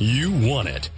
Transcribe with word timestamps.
You 0.00 0.30
want 0.30 0.68
it. 0.68 0.90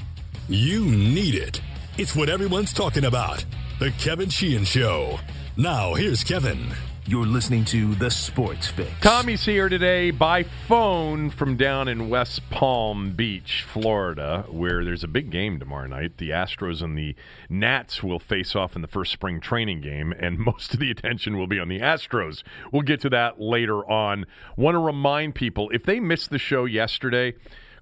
You 0.47 0.85
need 0.85 1.35
it. 1.35 1.63
It's 1.97 2.15
what 2.15 2.29
everyone's 2.29 2.75
talking 2.75 3.07
about. 3.07 3.43
The 3.79 3.93
Kevin 3.93 4.29
Sheehan 4.29 4.65
Show. 4.65 5.19
Now, 5.57 5.95
here's 5.95 6.23
Kevin. 6.23 6.67
You're 7.07 7.25
listening 7.25 7.65
to 7.65 7.95
The 7.95 8.11
Sports 8.11 8.67
Fix. 8.67 8.91
Tommy's 9.01 9.47
here 9.47 9.71
today 9.71 10.11
by 10.11 10.43
phone 10.43 11.31
from 11.31 11.57
down 11.57 11.89
in 11.89 12.11
West 12.11 12.43
Palm 12.51 13.13
Beach, 13.13 13.65
Florida, 13.73 14.45
where 14.51 14.85
there's 14.85 15.03
a 15.03 15.09
big 15.09 15.31
game 15.31 15.59
tomorrow 15.59 15.87
night. 15.87 16.19
The 16.19 16.29
Astros 16.29 16.83
and 16.83 16.99
the 16.99 17.17
Nats 17.49 18.03
will 18.03 18.21
face 18.21 18.55
off 18.55 18.77
in 18.77 18.83
the 18.83 18.87
first 18.87 19.13
spring 19.13 19.41
training 19.41 19.81
game, 19.81 20.13
and 20.13 20.39
most 20.47 20.75
of 20.75 20.79
the 20.79 20.91
attention 20.91 21.39
will 21.39 21.47
be 21.47 21.59
on 21.59 21.69
the 21.69 21.81
Astros. 21.81 22.43
We'll 22.71 22.83
get 22.83 23.01
to 23.01 23.09
that 23.09 23.41
later 23.41 23.83
on. 23.91 24.27
Want 24.59 24.75
to 24.75 24.79
remind 24.79 25.35
people 25.35 25.71
if 25.71 25.85
they 25.85 26.01
missed 26.01 26.29
the 26.29 26.39
show 26.39 26.67
yesterday, 26.67 27.33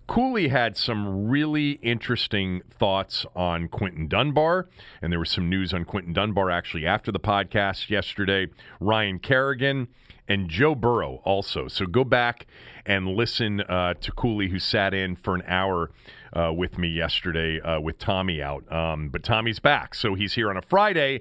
Cooley 0.08 0.48
had 0.48 0.74
some 0.74 1.28
really 1.28 1.72
interesting 1.82 2.62
thoughts 2.70 3.26
on 3.36 3.68
Quinton 3.68 4.08
Dunbar, 4.08 4.66
and 5.02 5.12
there 5.12 5.18
was 5.18 5.30
some 5.30 5.50
news 5.50 5.74
on 5.74 5.84
Quinton 5.84 6.14
Dunbar 6.14 6.50
actually 6.50 6.86
after 6.86 7.12
the 7.12 7.20
podcast 7.20 7.90
yesterday. 7.90 8.46
Ryan 8.80 9.18
Kerrigan 9.18 9.86
and 10.26 10.48
Joe 10.48 10.74
Burrow 10.74 11.20
also. 11.24 11.68
So 11.68 11.84
go 11.84 12.04
back 12.04 12.46
and 12.86 13.06
listen 13.06 13.60
uh, 13.60 13.94
to 14.00 14.12
Cooley, 14.12 14.48
who 14.48 14.58
sat 14.58 14.94
in 14.94 15.14
for 15.14 15.34
an 15.34 15.42
hour 15.46 15.90
uh, 16.32 16.54
with 16.54 16.78
me 16.78 16.88
yesterday 16.88 17.60
uh, 17.60 17.78
with 17.78 17.98
Tommy 17.98 18.40
out. 18.42 18.70
Um, 18.72 19.10
but 19.10 19.22
Tommy's 19.22 19.58
back, 19.58 19.94
so 19.94 20.14
he's 20.14 20.32
here 20.32 20.48
on 20.48 20.56
a 20.56 20.62
Friday 20.62 21.20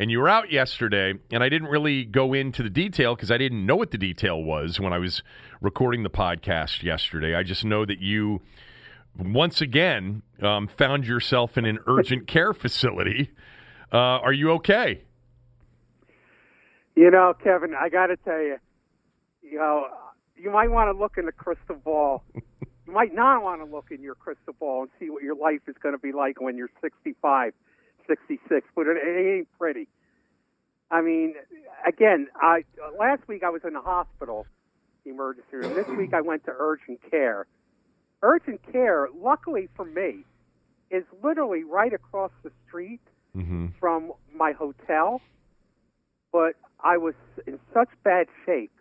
and 0.00 0.10
you 0.10 0.18
were 0.18 0.30
out 0.30 0.50
yesterday, 0.50 1.12
and 1.30 1.44
I 1.44 1.50
didn't 1.50 1.68
really 1.68 2.04
go 2.04 2.32
into 2.32 2.62
the 2.62 2.70
detail 2.70 3.14
because 3.14 3.30
I 3.30 3.36
didn't 3.36 3.66
know 3.66 3.76
what 3.76 3.90
the 3.90 3.98
detail 3.98 4.42
was 4.42 4.80
when 4.80 4.94
I 4.94 4.98
was 4.98 5.22
recording 5.60 6.04
the 6.04 6.10
podcast 6.10 6.82
yesterday. 6.82 7.34
I 7.34 7.42
just 7.42 7.66
know 7.66 7.84
that 7.84 8.00
you 8.00 8.40
once 9.18 9.60
again 9.60 10.22
um, 10.40 10.68
found 10.68 11.04
yourself 11.04 11.58
in 11.58 11.66
an 11.66 11.80
urgent 11.86 12.26
care 12.26 12.54
facility. 12.54 13.30
Uh, 13.92 14.24
are 14.24 14.32
you 14.32 14.52
okay? 14.52 15.02
You 16.96 17.10
know, 17.10 17.34
Kevin, 17.44 17.74
I 17.78 17.90
got 17.90 18.06
to 18.06 18.16
tell 18.16 18.40
you, 18.40 18.56
you 19.42 19.58
know, 19.58 19.86
you 20.34 20.50
might 20.50 20.70
want 20.70 20.88
to 20.90 20.98
look 20.98 21.18
in 21.18 21.26
the 21.26 21.32
crystal 21.32 21.76
ball. 21.76 22.24
you 22.34 22.92
might 22.92 23.14
not 23.14 23.42
want 23.42 23.60
to 23.60 23.70
look 23.70 23.88
in 23.90 24.00
your 24.00 24.14
crystal 24.14 24.54
ball 24.58 24.80
and 24.80 24.90
see 24.98 25.10
what 25.10 25.22
your 25.22 25.36
life 25.36 25.60
is 25.68 25.74
going 25.82 25.94
to 25.94 26.00
be 26.00 26.12
like 26.12 26.40
when 26.40 26.56
you're 26.56 26.70
65 26.80 27.52
66, 28.10 28.66
but 28.74 28.86
it, 28.86 28.96
it 28.96 29.38
ain't 29.38 29.48
pretty. 29.58 29.88
I 30.90 31.02
mean, 31.02 31.34
again, 31.86 32.28
I 32.36 32.64
last 32.98 33.26
week 33.28 33.42
I 33.44 33.50
was 33.50 33.62
in 33.64 33.74
the 33.74 33.80
hospital, 33.80 34.46
emergency 35.04 35.56
room. 35.56 35.74
This 35.74 35.86
week 35.88 36.12
I 36.14 36.20
went 36.20 36.44
to 36.44 36.52
urgent 36.56 37.00
care. 37.10 37.46
Urgent 38.22 38.60
care, 38.72 39.08
luckily 39.16 39.68
for 39.76 39.84
me, 39.84 40.24
is 40.90 41.04
literally 41.22 41.64
right 41.64 41.92
across 41.92 42.32
the 42.42 42.50
street 42.66 43.00
mm-hmm. 43.36 43.68
from 43.78 44.12
my 44.34 44.52
hotel. 44.52 45.20
But 46.32 46.54
I 46.82 46.96
was 46.96 47.14
in 47.46 47.58
such 47.72 47.88
bad 48.02 48.26
shape 48.44 48.72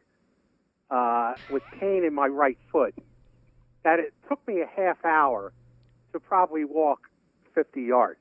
uh, 0.89 1.35
with 1.51 1.63
pain 1.79 2.03
in 2.03 2.13
my 2.13 2.27
right 2.27 2.57
foot 2.71 2.95
that 3.83 3.99
it 3.99 4.13
took 4.27 4.45
me 4.47 4.61
a 4.61 4.67
half 4.67 5.03
hour 5.05 5.53
to 6.11 6.19
probably 6.19 6.65
walk 6.65 7.07
50 7.53 7.81
yards. 7.81 8.19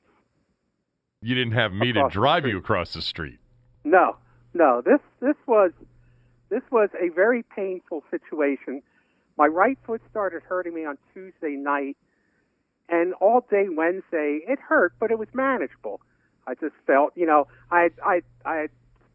You 1.21 1.35
didn't 1.35 1.53
have 1.53 1.73
me 1.73 1.91
to 1.93 2.07
drive 2.09 2.45
you 2.45 2.57
across 2.57 2.93
the 2.93 3.01
street. 3.01 3.39
No, 3.83 4.17
no. 4.53 4.81
This 4.81 4.99
this 5.19 5.35
was 5.47 5.71
this 6.49 6.63
was 6.71 6.89
a 6.99 7.09
very 7.09 7.43
painful 7.43 8.03
situation. 8.11 8.81
My 9.37 9.47
right 9.47 9.77
foot 9.85 10.01
started 10.09 10.41
hurting 10.43 10.73
me 10.73 10.85
on 10.85 10.97
Tuesday 11.13 11.55
night, 11.55 11.97
and 12.89 13.13
all 13.15 13.45
day 13.49 13.67
Wednesday 13.69 14.41
it 14.47 14.59
hurt, 14.59 14.93
but 14.99 15.11
it 15.11 15.19
was 15.19 15.29
manageable. 15.33 16.01
I 16.47 16.55
just 16.55 16.75
felt, 16.87 17.13
you 17.15 17.25
know, 17.25 17.47
I 17.71 17.89
I 18.03 18.21
I 18.45 18.55
had 18.55 18.69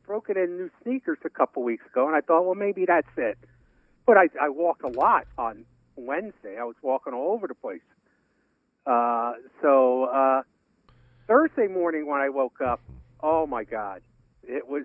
broken 0.06 0.36
in 0.36 0.56
new 0.56 0.70
sneakers 0.82 1.18
a 1.24 1.30
couple 1.30 1.62
weeks 1.62 1.84
ago, 1.86 2.06
and 2.06 2.16
I 2.16 2.20
thought, 2.20 2.44
well, 2.44 2.54
maybe 2.54 2.84
that's 2.86 3.08
it. 3.16 3.38
But 4.06 4.16
I 4.16 4.28
I 4.40 4.48
walked 4.48 4.82
a 4.82 4.88
lot 4.88 5.26
on 5.36 5.64
Wednesday. 5.96 6.56
I 6.58 6.64
was 6.64 6.76
walking 6.82 7.12
all 7.12 7.32
over 7.32 7.46
the 7.46 7.54
place. 7.54 7.80
Uh, 8.86 9.32
so 9.62 10.04
uh, 10.04 10.42
Thursday 11.26 11.68
morning 11.68 12.06
when 12.06 12.20
I 12.20 12.28
woke 12.28 12.60
up, 12.60 12.80
oh 13.22 13.46
my 13.46 13.64
God, 13.64 14.02
it 14.48 14.68
was 14.68 14.84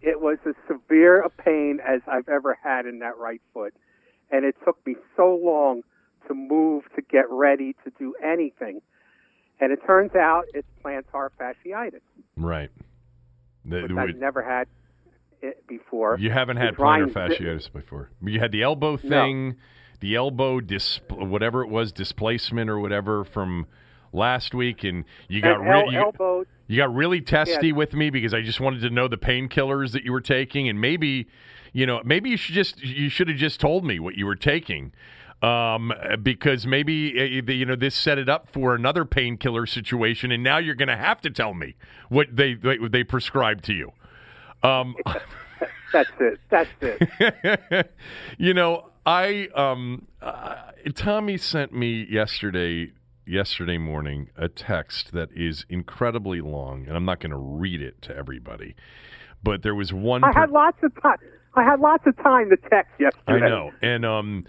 it 0.00 0.20
was 0.20 0.38
as 0.46 0.54
severe 0.66 1.20
a 1.20 1.30
pain 1.30 1.78
as 1.86 2.00
I've 2.06 2.28
ever 2.28 2.58
had 2.62 2.86
in 2.86 2.98
that 3.00 3.16
right 3.18 3.40
foot, 3.54 3.74
and 4.30 4.44
it 4.44 4.56
took 4.64 4.84
me 4.86 4.96
so 5.16 5.38
long 5.42 5.82
to 6.28 6.34
move 6.34 6.84
to 6.96 7.02
get 7.02 7.26
ready 7.30 7.74
to 7.84 7.92
do 7.98 8.14
anything. 8.22 8.80
And 9.60 9.72
it 9.72 9.80
turns 9.86 10.14
out 10.14 10.46
it's 10.54 10.66
plantar 10.84 11.28
fasciitis. 11.40 12.00
Right. 12.36 12.70
The, 13.64 13.82
which 13.82 13.92
I've 13.92 14.16
never 14.16 14.42
had 14.42 14.66
it 15.40 15.64
before. 15.68 16.16
You 16.18 16.30
haven't 16.30 16.56
had 16.56 16.74
plantar 16.74 17.12
fasciitis 17.12 17.72
before. 17.72 18.10
You 18.20 18.40
had 18.40 18.50
the 18.50 18.62
elbow 18.62 18.96
thing, 18.96 19.48
no. 19.50 19.54
the 20.00 20.16
elbow 20.16 20.60
dis 20.60 21.00
whatever 21.10 21.62
it 21.62 21.68
was, 21.68 21.92
displacement 21.92 22.68
or 22.68 22.80
whatever 22.80 23.24
from 23.24 23.66
last 24.12 24.54
week, 24.54 24.84
and 24.84 25.04
you 25.28 25.40
got 25.40 25.60
and 25.60 25.68
el- 25.68 25.92
you, 25.92 26.46
you, 26.72 26.80
got 26.80 26.94
really 26.94 27.20
testy 27.20 27.68
yeah. 27.68 27.74
with 27.74 27.94
me 27.94 28.10
because 28.10 28.34
I 28.34 28.42
just 28.42 28.60
wanted 28.60 28.80
to 28.82 28.90
know 28.90 29.08
the 29.08 29.16
painkillers 29.16 29.92
that 29.92 30.04
you 30.04 30.12
were 30.12 30.20
taking, 30.20 30.68
and 30.68 30.80
maybe, 30.80 31.28
you 31.72 31.86
know, 31.86 32.00
maybe 32.04 32.30
you 32.30 32.36
should 32.36 32.54
just 32.54 32.82
you 32.82 33.08
should 33.08 33.28
have 33.28 33.36
just 33.36 33.60
told 33.60 33.84
me 33.84 33.98
what 33.98 34.16
you 34.16 34.26
were 34.26 34.36
taking. 34.36 34.92
Um, 35.42 35.92
because 36.22 36.68
maybe 36.68 37.18
uh, 37.18 37.52
you 37.52 37.66
know 37.66 37.74
this 37.74 37.96
set 37.96 38.16
it 38.16 38.28
up 38.28 38.48
for 38.52 38.76
another 38.76 39.04
painkiller 39.04 39.66
situation, 39.66 40.30
and 40.30 40.44
now 40.44 40.58
you're 40.58 40.76
going 40.76 40.88
to 40.88 40.96
have 40.96 41.20
to 41.22 41.30
tell 41.30 41.52
me 41.52 41.74
what 42.08 42.28
they 42.30 42.54
they, 42.54 42.78
they 42.90 43.02
prescribed 43.02 43.64
to 43.64 43.72
you. 43.72 43.92
Um, 44.62 44.94
That's 45.92 46.10
it. 46.20 46.40
That's 46.48 46.70
it. 46.80 47.90
you 48.38 48.54
know, 48.54 48.90
I 49.04 49.48
um, 49.54 50.06
uh, 50.20 50.56
Tommy 50.94 51.36
sent 51.36 51.72
me 51.72 52.06
yesterday 52.08 52.92
yesterday 53.26 53.78
morning 53.78 54.30
a 54.36 54.48
text 54.48 55.12
that 55.12 55.30
is 55.34 55.64
incredibly 55.68 56.40
long, 56.40 56.86
and 56.86 56.96
I'm 56.96 57.04
not 57.04 57.20
going 57.20 57.30
to 57.30 57.36
read 57.36 57.80
it 57.82 58.02
to 58.02 58.16
everybody. 58.16 58.74
But 59.42 59.62
there 59.62 59.74
was 59.74 59.92
one. 59.92 60.22
I 60.24 60.32
had 60.32 60.50
lots 60.50 60.78
of 60.82 60.92
time. 61.02 61.18
I 61.54 61.64
had 61.64 61.80
lots 61.80 62.06
of 62.06 62.16
time 62.16 62.48
to 62.50 62.56
text 62.56 62.92
yesterday. 62.98 63.44
I 63.44 63.48
know, 63.48 63.72
and 63.82 64.06
um, 64.06 64.46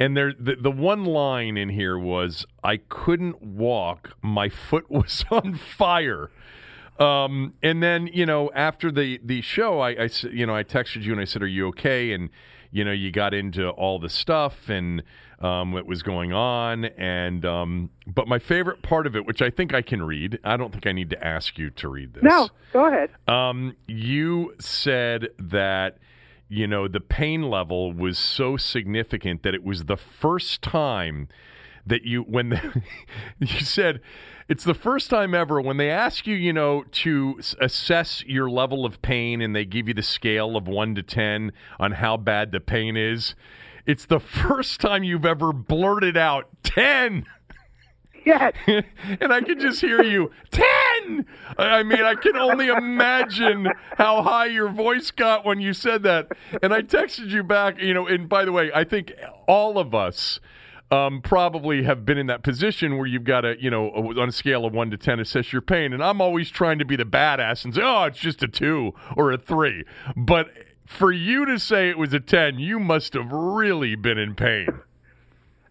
and 0.00 0.16
there 0.16 0.32
the, 0.38 0.56
the 0.56 0.70
one 0.70 1.04
line 1.04 1.56
in 1.56 1.68
here 1.68 1.98
was 1.98 2.46
I 2.62 2.78
couldn't 2.78 3.42
walk. 3.42 4.16
My 4.22 4.48
foot 4.48 4.90
was 4.90 5.24
on 5.30 5.54
fire. 5.54 6.30
Um, 6.98 7.54
and 7.62 7.82
then 7.82 8.08
you 8.08 8.26
know 8.26 8.50
after 8.54 8.90
the 8.90 9.20
the 9.24 9.40
show, 9.42 9.80
I, 9.80 9.90
I 9.90 10.10
you 10.30 10.46
know 10.46 10.54
I 10.54 10.64
texted 10.64 11.02
you 11.02 11.12
and 11.12 11.20
I 11.20 11.24
said, 11.24 11.42
"Are 11.42 11.46
you 11.46 11.68
okay?" 11.68 12.12
And 12.12 12.30
you 12.70 12.84
know 12.84 12.92
you 12.92 13.10
got 13.10 13.34
into 13.34 13.68
all 13.70 13.98
the 13.98 14.08
stuff 14.08 14.68
and 14.68 15.02
um, 15.40 15.72
what 15.72 15.86
was 15.86 16.02
going 16.02 16.32
on. 16.32 16.84
And 16.84 17.44
um, 17.44 17.90
but 18.06 18.28
my 18.28 18.38
favorite 18.38 18.82
part 18.82 19.06
of 19.06 19.16
it, 19.16 19.26
which 19.26 19.42
I 19.42 19.50
think 19.50 19.74
I 19.74 19.82
can 19.82 20.02
read, 20.02 20.38
I 20.44 20.56
don't 20.56 20.72
think 20.72 20.86
I 20.86 20.92
need 20.92 21.10
to 21.10 21.26
ask 21.26 21.58
you 21.58 21.70
to 21.70 21.88
read 21.88 22.14
this. 22.14 22.22
No, 22.22 22.48
go 22.72 22.86
ahead. 22.86 23.10
Um, 23.26 23.76
you 23.86 24.54
said 24.58 25.28
that 25.38 25.98
you 26.48 26.66
know 26.66 26.88
the 26.88 27.00
pain 27.00 27.42
level 27.42 27.92
was 27.92 28.18
so 28.18 28.56
significant 28.56 29.42
that 29.42 29.54
it 29.54 29.64
was 29.64 29.84
the 29.84 29.96
first 29.96 30.62
time 30.62 31.28
that 31.86 32.04
you 32.04 32.22
when 32.22 32.50
the, 32.50 32.82
you 33.38 33.60
said 33.60 34.00
it's 34.48 34.64
the 34.64 34.74
first 34.74 35.10
time 35.10 35.34
ever 35.34 35.60
when 35.60 35.76
they 35.76 35.90
ask 35.90 36.26
you, 36.26 36.34
you 36.34 36.54
know, 36.54 36.84
to 36.90 37.38
assess 37.60 38.24
your 38.24 38.48
level 38.48 38.86
of 38.86 39.02
pain 39.02 39.42
and 39.42 39.54
they 39.54 39.66
give 39.66 39.88
you 39.88 39.94
the 39.94 40.02
scale 40.02 40.56
of 40.56 40.66
1 40.66 40.94
to 40.94 41.02
10 41.02 41.52
on 41.78 41.92
how 41.92 42.16
bad 42.16 42.50
the 42.50 42.60
pain 42.60 42.96
is. 42.96 43.34
It's 43.88 44.04
the 44.04 44.20
first 44.20 44.82
time 44.82 45.02
you've 45.02 45.24
ever 45.24 45.50
blurted 45.50 46.18
out 46.18 46.46
10. 46.62 47.24
Yes. 48.22 48.52
and 48.66 49.32
I 49.32 49.40
can 49.40 49.58
just 49.58 49.80
hear 49.80 50.02
you, 50.02 50.30
10. 50.50 51.24
I 51.56 51.82
mean, 51.82 52.02
I 52.02 52.14
can 52.14 52.36
only 52.36 52.68
imagine 52.68 53.66
how 53.96 54.22
high 54.22 54.44
your 54.44 54.68
voice 54.68 55.10
got 55.10 55.46
when 55.46 55.58
you 55.62 55.72
said 55.72 56.02
that. 56.02 56.28
And 56.62 56.74
I 56.74 56.82
texted 56.82 57.30
you 57.30 57.42
back, 57.42 57.80
you 57.80 57.94
know, 57.94 58.06
and 58.06 58.28
by 58.28 58.44
the 58.44 58.52
way, 58.52 58.70
I 58.74 58.84
think 58.84 59.14
all 59.46 59.78
of 59.78 59.94
us 59.94 60.38
um, 60.90 61.22
probably 61.22 61.82
have 61.84 62.04
been 62.04 62.18
in 62.18 62.26
that 62.26 62.42
position 62.42 62.98
where 62.98 63.06
you've 63.06 63.24
got 63.24 63.40
to, 63.42 63.56
you 63.58 63.70
know, 63.70 63.88
on 63.88 64.28
a 64.28 64.32
scale 64.32 64.66
of 64.66 64.74
one 64.74 64.90
to 64.90 64.98
10, 64.98 65.18
assess 65.18 65.50
your 65.50 65.62
pain. 65.62 65.94
And 65.94 66.04
I'm 66.04 66.20
always 66.20 66.50
trying 66.50 66.78
to 66.80 66.84
be 66.84 66.96
the 66.96 67.04
badass 67.04 67.64
and 67.64 67.74
say, 67.74 67.80
oh, 67.82 68.04
it's 68.04 68.18
just 68.18 68.42
a 68.42 68.48
two 68.48 68.92
or 69.16 69.32
a 69.32 69.38
three. 69.38 69.84
But 70.14 70.50
for 70.88 71.12
you 71.12 71.44
to 71.44 71.58
say 71.58 71.90
it 71.90 71.98
was 71.98 72.14
a 72.14 72.20
10, 72.20 72.58
you 72.58 72.80
must 72.80 73.12
have 73.12 73.30
really 73.30 73.94
been 73.94 74.18
in 74.18 74.34
pain. 74.34 74.68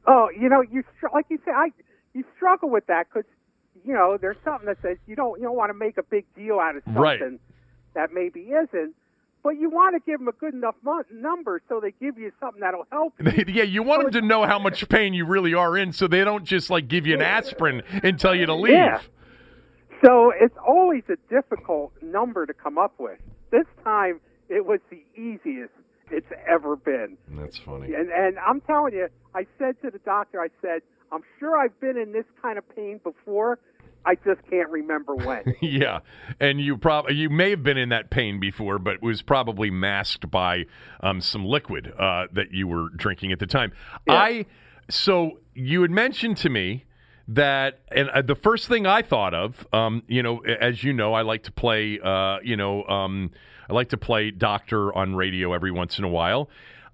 Oh, 0.06 0.30
you 0.40 0.48
know, 0.48 0.62
you 0.62 0.84
like 1.14 1.25
you 1.30 1.40
say, 1.44 1.52
I 1.52 1.69
you 2.14 2.24
struggle 2.36 2.69
with 2.69 2.86
that 2.88 3.08
because 3.10 3.30
you 3.84 3.94
know 3.94 4.18
there's 4.19 4.38
something 4.46 4.68
that 4.68 4.78
says 4.81 4.98
you 5.06 5.16
don't 5.16 5.38
you 5.40 5.46
don't 5.46 5.58
want 5.58 5.69
to 5.69 5.74
make 5.74 5.98
a 5.98 6.04
big 6.04 6.25
deal 6.36 6.60
out 6.60 6.78
of 6.78 6.84
something 6.86 7.02
right. 7.02 7.40
that 7.94 8.14
maybe 8.14 8.42
isn't. 8.42 8.96
but 9.44 9.58
you 9.58 9.69
want 9.69 9.96
to 9.96 10.10
give 10.10 10.19
them 10.19 10.30
a 10.30 10.31
good 10.34 10.54
enough 10.54 10.75
number 11.12 11.62
so 11.68 11.81
they 11.81 11.94
give 12.00 12.18
you 12.18 12.31
something 12.40 12.62
that'll 12.62 12.88
help. 12.92 13.13
You. 13.20 13.44
yeah, 13.48 13.63
you 13.63 13.84
want 13.84 14.04
them 14.04 14.22
to 14.22 14.28
know 14.28 14.46
how 14.46 14.60
much 14.60 14.88
pain 14.88 15.13
you 15.13 15.25
really 15.25 15.54
are 15.54 15.75
in, 15.75 15.92
so 15.92 16.08
they 16.08 16.24
don't 16.24 16.46
just 16.46 16.70
like 16.70 16.88
give 16.88 17.06
you 17.06 17.16
an 17.16 17.22
aspirin 17.22 17.81
and 18.04 18.18
tell 18.18 18.36
you 18.36 18.46
to 18.46 18.56
leave. 18.56 18.74
Yeah. 18.74 19.02
So 20.06 20.31
it's 20.40 20.56
always 20.66 21.04
a 21.10 21.18
difficult 21.30 21.92
number 22.02 22.46
to 22.46 22.54
come 22.54 22.78
up 22.78 22.94
with. 22.98 23.20
This 23.52 23.66
time 23.84 24.22
it 24.50 24.66
was 24.66 24.80
the 24.90 25.04
easiest 25.16 25.74
it's 26.10 26.32
ever 26.48 26.76
been. 26.76 27.18
That's 27.30 27.58
funny. 27.58 27.94
And 27.94 28.10
and 28.12 28.38
I'm 28.40 28.62
telling 28.62 28.94
you, 28.94 29.08
I 29.36 29.46
said 29.58 29.82
to 29.82 29.92
the 29.92 30.00
doctor, 30.00 30.42
I 30.42 30.48
said, 30.62 30.82
I'm 31.12 31.24
sure 31.40 31.58
I've 31.58 31.78
been 31.80 31.98
in 31.98 32.12
this 32.12 32.26
kind 32.42 32.58
of 32.58 32.64
pain 32.76 33.00
before. 33.04 33.60
I 34.06 34.16
just 34.16 34.40
can't 34.50 34.70
remember 34.70 35.16
when. 35.16 35.56
yeah, 35.62 36.00
and 36.40 36.62
you 36.62 36.78
probably 36.78 37.16
you 37.16 37.30
may 37.30 37.50
have 37.50 37.64
been 37.64 37.78
in 37.78 37.90
that 37.90 38.10
pain 38.10 38.40
before, 38.40 38.80
but 38.80 38.96
it 38.96 39.02
was 39.02 39.22
probably 39.22 39.70
masked 39.70 40.32
by 40.32 40.66
um, 41.02 41.20
some 41.20 41.46
liquid 41.46 41.94
uh, 42.00 42.28
that 42.32 42.52
you 42.52 42.68
were 42.68 42.90
drinking 42.96 43.32
at 43.34 43.40
the 43.40 43.48
time. 43.48 43.74
Yeah. 44.08 44.14
I 44.14 44.46
so 44.90 45.40
you 45.54 45.82
had 45.82 45.92
mentioned 45.92 46.38
to 46.38 46.50
me 46.50 46.86
that, 47.28 47.80
and 47.92 48.10
uh, 48.10 48.22
the 48.22 48.36
first 48.36 48.68
thing 48.68 48.86
I 48.86 49.02
thought 49.02 49.34
of, 49.34 49.68
um, 49.74 50.04
you 50.08 50.24
know, 50.24 50.40
as 50.40 50.84
you 50.84 50.94
know, 50.94 51.14
I 51.14 51.24
like 51.24 51.44
to 51.44 51.52
play, 51.52 52.00
uh, 52.02 52.38
you 52.42 52.56
know, 52.56 52.84
um, 52.86 53.32
I 53.69 53.74
like 53.74 53.90
to 53.90 53.98
play 53.98 54.31
doctor 54.31 54.96
on 54.96 55.16
radio 55.16 55.54
every 55.54 55.72
once 55.72 55.98
in 55.98 56.04
a 56.04 56.10
while. 56.10 56.50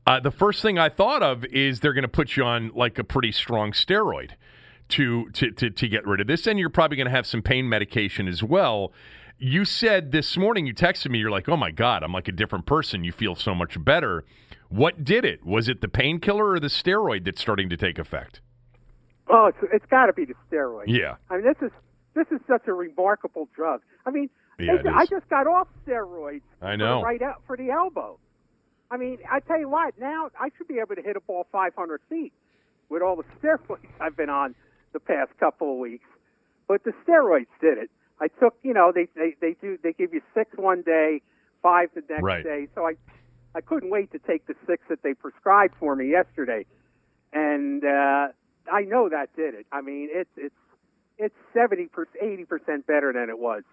Uh, 0.06 0.20
the 0.20 0.31
first 0.31 0.62
thing 0.62 0.78
I 0.78 0.90
thought 0.90 1.24
of 1.24 1.46
is 1.46 1.80
they're 1.80 1.94
going 1.94 2.02
to 2.04 2.08
put 2.10 2.36
you 2.36 2.44
on 2.44 2.72
like 2.75 3.00
a 3.00 3.04
pretty 3.04 3.31
strong 3.31 3.72
steroid 3.72 4.31
to 4.90 5.30
to 5.31 5.52
to, 5.52 5.70
to 5.70 5.88
get 5.88 6.06
rid 6.06 6.20
of 6.20 6.28
this, 6.28 6.46
and 6.46 6.60
you're 6.60 6.70
probably 6.70 6.98
going 6.98 7.08
to 7.08 7.12
have 7.12 7.25
some 7.25 7.42
pain 7.42 7.70
medication 7.70 8.28
as 8.28 8.44
well. 8.44 8.92
You 9.40 9.66
said 9.66 10.12
this 10.12 10.38
morning, 10.38 10.68
you 10.68 10.74
texted 10.74 11.10
me, 11.10 11.20
you're 11.20 11.31
like, 11.31 11.50
oh 11.50 11.58
my 11.58 11.72
God, 11.72 12.04
I'm 12.04 12.14
like 12.14 12.28
a 12.28 12.31
different 12.31 12.66
person. 12.66 13.04
You 13.04 13.12
feel 13.12 13.36
so 13.36 13.56
much 13.56 13.84
better. 13.84 14.24
What 14.69 15.04
did 15.04 15.26
it? 15.26 15.46
Was 15.46 15.68
it 15.68 15.81
the 15.81 15.88
painkiller 15.88 16.52
or 16.52 16.60
the 16.60 16.68
steroid 16.68 17.26
that's 17.26 17.42
starting 17.42 17.69
to 17.69 17.78
take 17.78 18.00
effect? 18.00 18.42
Oh, 19.28 19.48
it's, 19.48 19.58
it's 19.74 19.86
got 19.86 20.08
to 20.08 20.14
be 20.14 20.26
the 20.26 20.34
steroid. 20.50 20.86
Yeah. 20.88 21.16
I 21.30 21.38
mean, 21.38 21.46
this 21.46 21.58
is 21.62 21.72
this 22.14 22.28
is 22.31 22.40
such 22.48 22.68
a 22.68 22.74
remarkable 22.74 23.48
drug. 23.56 23.81
I 24.06 24.12
mean, 24.12 24.30
Yeah, 24.60 24.78
I 24.96 25.06
just 25.06 25.28
got 25.30 25.48
off 25.48 25.68
steroids. 25.88 26.42
I 26.62 26.76
know. 26.76 27.02
right 27.02 27.22
out 27.22 27.42
for 27.48 27.58
the 27.58 27.72
elbow. 27.72 28.20
I 28.92 28.98
mean, 28.98 29.18
I 29.32 29.40
tell 29.40 29.60
you 29.60 29.70
what. 29.70 29.98
Now 30.00 30.30
I 30.40 30.50
should 30.58 30.68
be 30.68 30.80
able 30.80 30.96
to 30.96 31.02
hit 31.02 31.16
a 31.16 31.20
ball 31.22 31.48
500 31.52 32.02
feet 32.10 32.34
with 32.90 33.02
all 33.02 33.16
the 33.16 33.24
steroids 33.42 33.78
I've 34.02 34.16
been 34.16 34.30
on 34.30 34.56
the 34.94 35.00
past 35.00 35.32
couple 35.40 35.74
of 35.74 35.80
weeks. 35.80 36.06
But 36.68 36.84
the 36.84 36.94
steroids 37.06 37.48
did 37.60 37.78
it. 37.78 37.90
I 38.22 38.28
took, 38.28 38.56
you 38.64 38.74
know, 38.74 38.92
they 38.94 39.08
they 39.16 39.36
they 39.42 39.56
do 39.60 39.78
they 39.82 39.94
give 39.94 40.14
you 40.14 40.22
six 40.34 40.52
one 40.56 40.84
day, 40.84 41.22
five 41.62 41.90
the 41.96 42.02
next 42.08 42.24
Right. 42.24 42.44
day. 42.44 42.68
So 42.76 42.86
I 42.86 42.94
I 43.56 43.62
couldn't 43.62 43.90
wait 43.90 44.12
to 44.12 44.20
take 44.20 44.46
the 44.46 44.56
six 44.68 44.84
that 44.90 45.02
they 45.04 45.14
prescribed 45.14 45.74
for 45.80 45.96
me 45.96 46.10
yesterday, 46.10 46.66
and 47.34 47.84
uh, 47.84 48.28
I 48.72 48.82
know 48.82 49.10
that 49.10 49.36
did 49.36 49.56
it. 49.56 49.66
I 49.72 49.82
mean, 49.82 50.10
it's 50.12 50.30
it's 50.38 50.56
it's 51.18 51.36
seventy 51.54 51.88
percent, 51.88 52.16
eighty 52.22 52.46
percent 52.46 52.88
better 52.88 53.12
than 53.12 53.30
it 53.30 53.40
was 53.40 53.64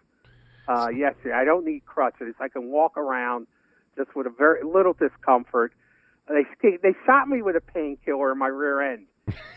uh, 0.69 0.89
yesterday. 0.89 1.35
I 1.35 1.45
don't 1.45 1.65
need 1.65 1.85
crutches. 1.87 2.35
I 2.41 2.49
can 2.49 2.71
walk 2.71 2.97
around 2.97 3.47
just 3.97 4.15
with 4.15 4.27
a 4.27 4.31
very 4.31 4.63
little 4.65 4.93
discomfort. 4.93 5.73
They 6.29 6.45
they 6.83 6.95
shot 7.07 7.29
me 7.29 7.43
with 7.43 7.57
a 7.57 7.61
painkiller 7.61 8.33
in 8.33 8.39
my 8.39 8.47
rear 8.47 8.81
end 8.93 9.07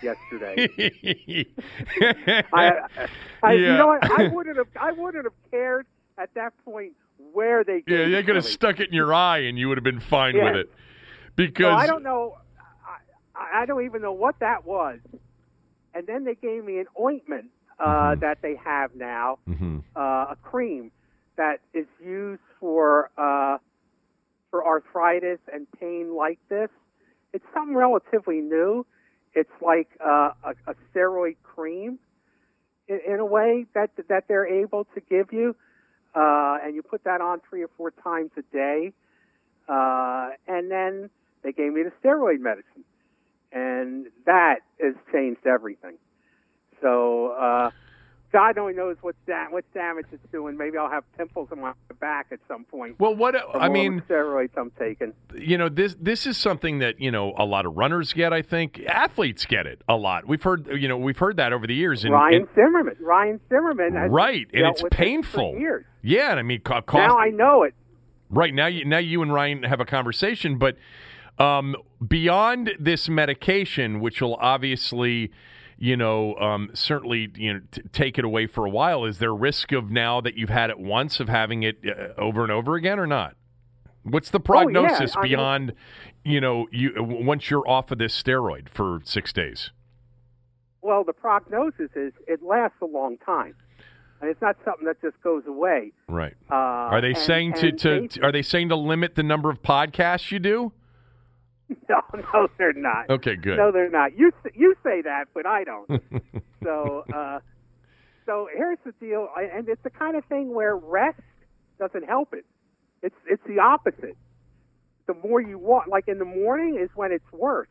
yesterday. 0.01 0.67
I, 2.51 2.71
I, 3.41 3.53
You 3.53 3.67
know 3.77 3.87
what? 3.87 4.11
I 4.19 4.27
wouldn't 4.27 4.57
have 4.57 4.67
I 4.79 4.91
wouldn't 4.91 5.25
have 5.25 5.33
cared 5.51 5.85
at 6.17 6.33
that 6.35 6.53
point 6.65 6.93
where 7.31 7.63
they. 7.63 7.83
yeah, 7.87 8.09
they 8.09 8.23
could 8.23 8.35
have 8.35 8.45
stuck 8.45 8.79
it 8.79 8.89
in 8.89 8.93
your 8.93 9.13
eye 9.13 9.39
and 9.39 9.57
you 9.57 9.67
would 9.69 9.77
have 9.77 9.83
been 9.83 9.99
fine 9.99 10.35
Yeah. 10.35 10.45
with 10.45 10.55
it. 10.55 10.71
Because 11.35 11.81
I 11.81 11.87
don't 11.87 12.03
know. 12.03 12.37
I, 13.35 13.61
I 13.61 13.65
don't 13.65 13.85
even 13.85 14.01
know 14.01 14.13
what 14.13 14.39
that 14.39 14.65
was. 14.65 14.99
And 15.95 16.07
then 16.07 16.23
they 16.23 16.35
gave 16.35 16.63
me 16.63 16.79
an 16.79 16.85
ointment 16.99 17.45
uh, 17.83 18.15
Mm-hmm. 18.15 18.19
that 18.21 18.37
they 18.41 18.55
have 18.63 18.95
now, 18.95 19.39
Mhm. 19.47 19.83
uh, 19.95 20.27
a 20.31 20.37
cream 20.41 20.91
that 21.35 21.59
is 21.73 21.87
used 22.03 22.41
for 22.59 23.09
uh, 23.17 23.57
for 24.51 24.65
arthritis 24.65 25.39
and 25.53 25.67
pain 25.79 26.15
like 26.15 26.39
this. 26.49 26.69
It's 27.33 27.45
something 27.53 27.75
relatively 27.75 28.39
new. 28.41 28.85
It's 29.33 29.51
like 29.61 29.89
uh, 29.99 30.31
a, 30.43 30.51
a 30.67 30.75
steroid 30.93 31.37
cream 31.43 31.99
in, 32.87 32.99
in 33.07 33.19
a 33.19 33.25
way 33.25 33.65
that 33.73 33.91
that 34.09 34.27
they're 34.27 34.47
able 34.47 34.85
to 34.95 35.01
give 35.01 35.33
you, 35.33 35.55
uh, 36.15 36.57
and 36.63 36.75
you 36.75 36.83
put 36.83 37.03
that 37.05 37.21
on 37.21 37.41
three 37.49 37.63
or 37.63 37.69
four 37.77 37.91
times 37.91 38.31
a 38.37 38.43
day, 38.53 38.93
uh, 39.67 40.29
and 40.47 40.69
then 40.71 41.09
they 41.43 41.51
gave 41.51 41.73
me 41.73 41.83
the 41.83 41.91
steroid 42.03 42.39
medicine, 42.39 42.85
and 43.51 44.07
that 44.25 44.59
has 44.81 44.95
changed 45.11 45.45
everything. 45.47 45.97
So 46.83 47.29
uh, 47.29 47.71
God 48.31 48.57
only 48.57 48.73
knows 48.73 48.97
what 49.01 49.15
da- 49.25 49.47
what 49.49 49.63
damage 49.73 50.05
it's 50.11 50.21
doing. 50.31 50.57
Maybe 50.57 50.77
I'll 50.77 50.89
have 50.89 51.03
pimples 51.17 51.47
on 51.51 51.61
my 51.61 51.73
back 51.99 52.27
at 52.31 52.39
some 52.47 52.65
point. 52.65 52.99
well, 52.99 53.15
what 53.15 53.35
I 53.55 53.69
mean, 53.69 54.03
steroids 54.09 54.49
I'm 54.57 54.71
taking. 54.77 55.13
you 55.35 55.57
know 55.57 55.69
this 55.69 55.95
this 55.99 56.27
is 56.27 56.37
something 56.37 56.79
that 56.79 56.99
you 56.99 57.09
know 57.11 57.33
a 57.37 57.45
lot 57.45 57.65
of 57.65 57.75
runners 57.77 58.11
get. 58.11 58.33
I 58.33 58.41
think 58.41 58.81
athletes 58.87 59.45
get 59.45 59.65
it 59.65 59.81
a 59.87 59.95
lot. 59.95 60.27
We've 60.27 60.43
heard 60.43 60.67
you 60.79 60.87
know 60.87 60.97
we've 60.97 61.17
heard 61.17 61.37
that 61.37 61.53
over 61.53 61.65
the 61.65 61.75
years. 61.75 62.03
And, 62.03 62.13
Ryan 62.13 62.41
and- 62.41 62.47
Zimmerman. 62.55 62.97
Ryan 62.99 63.39
Zimmerman. 63.49 63.93
Right, 64.11 64.47
and 64.53 64.67
it's 64.67 64.83
painful. 64.91 65.55
years. 65.57 65.85
Yeah, 66.01 66.31
and 66.31 66.39
I 66.39 66.43
mean, 66.43 66.59
cost, 66.61 66.85
Now 66.93 67.17
I 67.17 67.29
know 67.29 67.63
it. 67.63 67.73
Right 68.29 68.53
now, 68.53 68.65
you, 68.65 68.83
now 68.83 68.97
you 68.97 69.21
and 69.21 69.31
Ryan 69.31 69.63
have 69.63 69.79
a 69.79 69.85
conversation, 69.85 70.57
but 70.57 70.75
um, 71.37 71.75
beyond 72.05 72.71
this 72.79 73.07
medication, 73.07 73.99
which 73.99 74.21
will 74.21 74.35
obviously, 74.35 75.31
you 75.77 75.97
know, 75.97 76.35
um, 76.35 76.69
certainly, 76.73 77.29
you 77.35 77.53
know, 77.53 77.61
t- 77.71 77.81
take 77.91 78.17
it 78.17 78.25
away 78.25 78.47
for 78.47 78.65
a 78.65 78.69
while. 78.69 79.05
Is 79.05 79.19
there 79.19 79.33
risk 79.33 79.71
of 79.71 79.89
now 79.91 80.21
that 80.21 80.35
you've 80.35 80.49
had 80.49 80.69
it 80.69 80.79
once 80.79 81.19
of 81.19 81.27
having 81.29 81.63
it 81.63 81.77
uh, 81.85 82.19
over 82.19 82.43
and 82.43 82.51
over 82.51 82.75
again, 82.75 82.99
or 82.99 83.07
not? 83.07 83.35
What's 84.03 84.29
the 84.29 84.39
Oh, 84.39 84.41
yeah, 84.41 84.63
prognosis 84.63 85.15
mean- 85.15 85.23
beyond, 85.23 85.73
you 86.25 86.41
know, 86.41 86.67
you 86.71 86.93
once 86.97 87.49
you're 87.49 87.67
off 87.67 87.91
of 87.91 87.97
this 87.97 88.21
steroid 88.21 88.69
for 88.69 88.99
six 89.05 89.31
days? 89.33 89.71
Well, 90.81 91.03
the 91.05 91.13
prognosis 91.13 91.89
is 91.95 92.11
it 92.27 92.43
lasts 92.43 92.77
a 92.81 92.85
long 92.85 93.17
time, 93.25 93.55
and 94.19 94.29
it's 94.29 94.41
not 94.41 94.57
something 94.65 94.85
that 94.85 95.01
just 95.01 95.21
goes 95.23 95.43
away. 95.47 95.93
Right. 96.09 96.33
Uh, 96.51 96.55
Are 96.55 96.99
they 97.01 97.09
and- 97.09 97.17
saying 97.17 97.53
to, 97.53 97.71
to, 97.71 97.89
they- 98.01 98.07
to 98.07 98.23
are 98.25 98.31
they 98.33 98.41
saying 98.41 98.69
to 98.69 98.75
limit 98.75 99.15
the 99.15 99.23
number 99.23 99.49
of 99.49 99.61
podcasts 99.61 100.31
you 100.31 100.39
do? 100.39 100.73
No, 101.89 102.01
no, 102.33 102.47
they're 102.57 102.73
not. 102.73 103.09
Okay, 103.09 103.35
good. 103.35 103.57
No, 103.57 103.71
they're 103.71 103.89
not. 103.89 104.17
You 104.17 104.31
you 104.53 104.75
say 104.83 105.01
that, 105.01 105.25
but 105.33 105.45
I 105.45 105.63
don't. 105.63 105.89
so, 106.63 107.03
uh, 107.13 107.39
so 108.25 108.47
here's 108.55 108.79
the 108.85 108.93
deal, 108.99 109.27
and 109.37 109.67
it's 109.67 109.83
the 109.83 109.89
kind 109.89 110.15
of 110.15 110.25
thing 110.25 110.53
where 110.53 110.75
rest 110.75 111.19
doesn't 111.79 112.05
help 112.05 112.33
it. 112.33 112.45
It's 113.01 113.15
it's 113.27 113.43
the 113.47 113.59
opposite. 113.59 114.17
The 115.07 115.13
more 115.13 115.41
you 115.41 115.57
walk, 115.57 115.87
like 115.87 116.07
in 116.07 116.19
the 116.19 116.25
morning, 116.25 116.79
is 116.81 116.89
when 116.95 117.11
it's 117.11 117.31
worse 117.31 117.67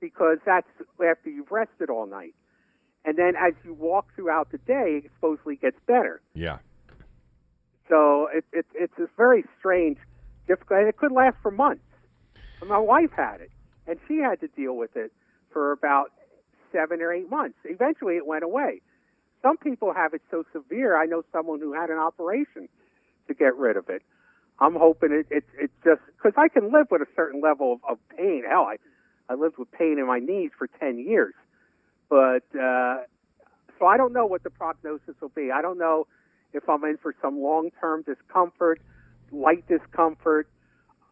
because 0.00 0.38
that's 0.46 0.68
after 1.04 1.30
you've 1.30 1.50
rested 1.50 1.90
all 1.90 2.06
night, 2.06 2.34
and 3.04 3.16
then 3.18 3.34
as 3.36 3.52
you 3.64 3.74
walk 3.74 4.06
throughout 4.14 4.50
the 4.50 4.58
day, 4.58 5.02
it 5.04 5.10
supposedly 5.16 5.56
gets 5.56 5.78
better. 5.86 6.20
Yeah. 6.34 6.58
So 7.88 8.28
it, 8.34 8.44
it, 8.52 8.66
it's 8.74 8.92
this 8.98 9.08
very 9.16 9.44
strange, 9.58 9.98
difficult, 10.48 10.80
and 10.80 10.88
it 10.88 10.96
could 10.96 11.12
last 11.12 11.36
for 11.42 11.50
months. 11.50 11.82
My 12.64 12.78
wife 12.78 13.10
had 13.16 13.40
it, 13.40 13.50
and 13.86 13.98
she 14.08 14.18
had 14.18 14.40
to 14.40 14.48
deal 14.48 14.76
with 14.76 14.96
it 14.96 15.12
for 15.52 15.72
about 15.72 16.12
seven 16.72 17.00
or 17.00 17.12
eight 17.12 17.30
months. 17.30 17.58
Eventually, 17.64 18.14
it 18.16 18.26
went 18.26 18.44
away. 18.44 18.80
Some 19.42 19.56
people 19.56 19.92
have 19.94 20.14
it 20.14 20.22
so 20.30 20.44
severe. 20.52 21.00
I 21.00 21.06
know 21.06 21.22
someone 21.32 21.60
who 21.60 21.72
had 21.72 21.90
an 21.90 21.98
operation 21.98 22.68
to 23.28 23.34
get 23.34 23.56
rid 23.56 23.76
of 23.76 23.88
it. 23.88 24.02
I'm 24.58 24.74
hoping 24.74 25.12
it 25.12 25.26
it, 25.30 25.44
it 25.58 25.70
just 25.84 26.00
because 26.16 26.32
I 26.36 26.48
can 26.48 26.72
live 26.72 26.86
with 26.90 27.02
a 27.02 27.06
certain 27.14 27.40
level 27.40 27.74
of, 27.74 27.80
of 27.88 27.98
pain. 28.16 28.42
Hell, 28.48 28.66
I 28.68 28.76
I 29.28 29.34
lived 29.34 29.58
with 29.58 29.70
pain 29.70 29.98
in 29.98 30.06
my 30.06 30.18
knees 30.18 30.50
for 30.56 30.66
ten 30.66 30.98
years, 30.98 31.34
but 32.08 32.44
uh, 32.58 33.02
so 33.78 33.86
I 33.86 33.96
don't 33.96 34.12
know 34.12 34.26
what 34.26 34.42
the 34.42 34.50
prognosis 34.50 35.14
will 35.20 35.28
be. 35.28 35.50
I 35.50 35.60
don't 35.60 35.78
know 35.78 36.06
if 36.52 36.68
I'm 36.68 36.82
in 36.84 36.96
for 36.96 37.14
some 37.20 37.40
long-term 37.40 38.02
discomfort, 38.02 38.80
light 39.30 39.66
discomfort. 39.68 40.48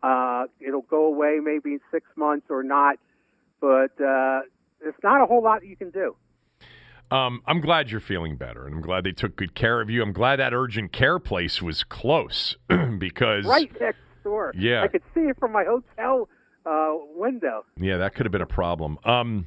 Uh, 0.04 0.44
it'll 0.61 0.82
go 0.82 1.06
away 1.06 1.38
maybe 1.42 1.70
in 1.73 1.80
six 1.90 2.06
months 2.14 2.46
or 2.50 2.62
not, 2.62 2.99
but 3.61 3.90
uh, 4.00 4.40
there's 4.80 4.94
not 5.02 5.23
a 5.23 5.26
whole 5.26 5.42
lot 5.42 5.64
you 5.64 5.76
can 5.76 5.88
do. 5.90 6.14
Um, 7.11 7.42
I'm 7.46 7.61
glad 7.61 7.90
you're 7.90 8.00
feeling 8.00 8.37
better, 8.37 8.66
and 8.66 8.75
I'm 8.75 8.82
glad 8.82 9.04
they 9.04 9.12
took 9.12 9.34
good 9.37 9.54
care 9.54 9.80
of 9.80 9.88
you. 9.88 10.02
I'm 10.02 10.12
glad 10.12 10.37
that 10.40 10.52
urgent 10.52 10.92
care 10.92 11.18
place 11.18 11.62
was 11.62 11.84
close 11.84 12.56
because 12.99 13.46
Right 13.46 13.70
next 13.80 13.99
door. 14.25 14.52
Yeah. 14.56 14.82
I 14.82 14.88
could 14.88 15.02
see 15.14 15.20
it 15.20 15.38
from 15.38 15.52
my 15.52 15.64
hotel 15.64 16.28
uh, 16.66 16.94
window. 17.14 17.64
yeah, 17.78 17.96
that 17.99 18.14
could 18.14 18.26
have 18.26 18.32
been 18.32 18.42
a 18.42 18.46
problem. 18.46 18.99
Um, 19.04 19.46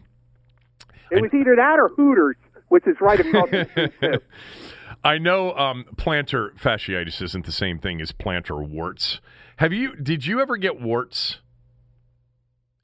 It 1.12 1.22
was 1.22 1.32
either 1.34 1.56
that 1.56 1.78
or 1.80 1.90
Hooters, 1.90 2.36
which 2.70 2.86
is 2.88 2.96
right 3.00 3.20
across 3.20 3.50
the 3.52 3.68
street 3.72 3.94
too. 4.02 4.20
I 5.04 5.18
know 5.20 5.54
um, 5.54 5.86
plantar 5.96 6.54
fasciitis 6.58 7.22
isn't 7.22 7.46
the 7.46 7.52
same 7.52 7.78
thing 7.80 8.02
as 8.02 8.12
plantar 8.12 8.68
warts. 8.68 9.20
Have 9.58 9.74
you? 9.74 9.96
Did 9.96 10.26
you 10.26 10.40
ever 10.42 10.58
get 10.58 10.80
warts? 10.82 11.40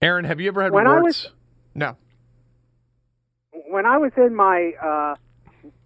Aaron, 0.01 0.25
have 0.25 0.39
you 0.41 0.47
ever 0.49 0.61
had 0.63 0.71
When 0.73 0.85
I 0.87 0.99
warts? 0.99 1.23
was- 1.25 1.33
No. 1.75 1.97
when 3.69 3.85
I 3.85 3.97
was 3.97 4.11
in 4.17 4.35
my 4.35 4.73
uh, 4.81 5.15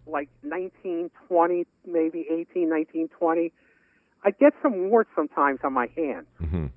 like 0.08 0.30
19, 0.44 1.10
20, 1.28 1.66
maybe 1.86 2.26
18, 2.30 2.70
19, 2.70 3.10
20, 3.10 3.54
I'd 4.24 4.38
get 4.40 4.54
some 4.62 4.90
warts 4.90 5.10
sometimes 5.16 5.60
on 5.64 5.74
my 5.74 5.88
hands, 5.96 6.28
Mhm. 6.42 6.72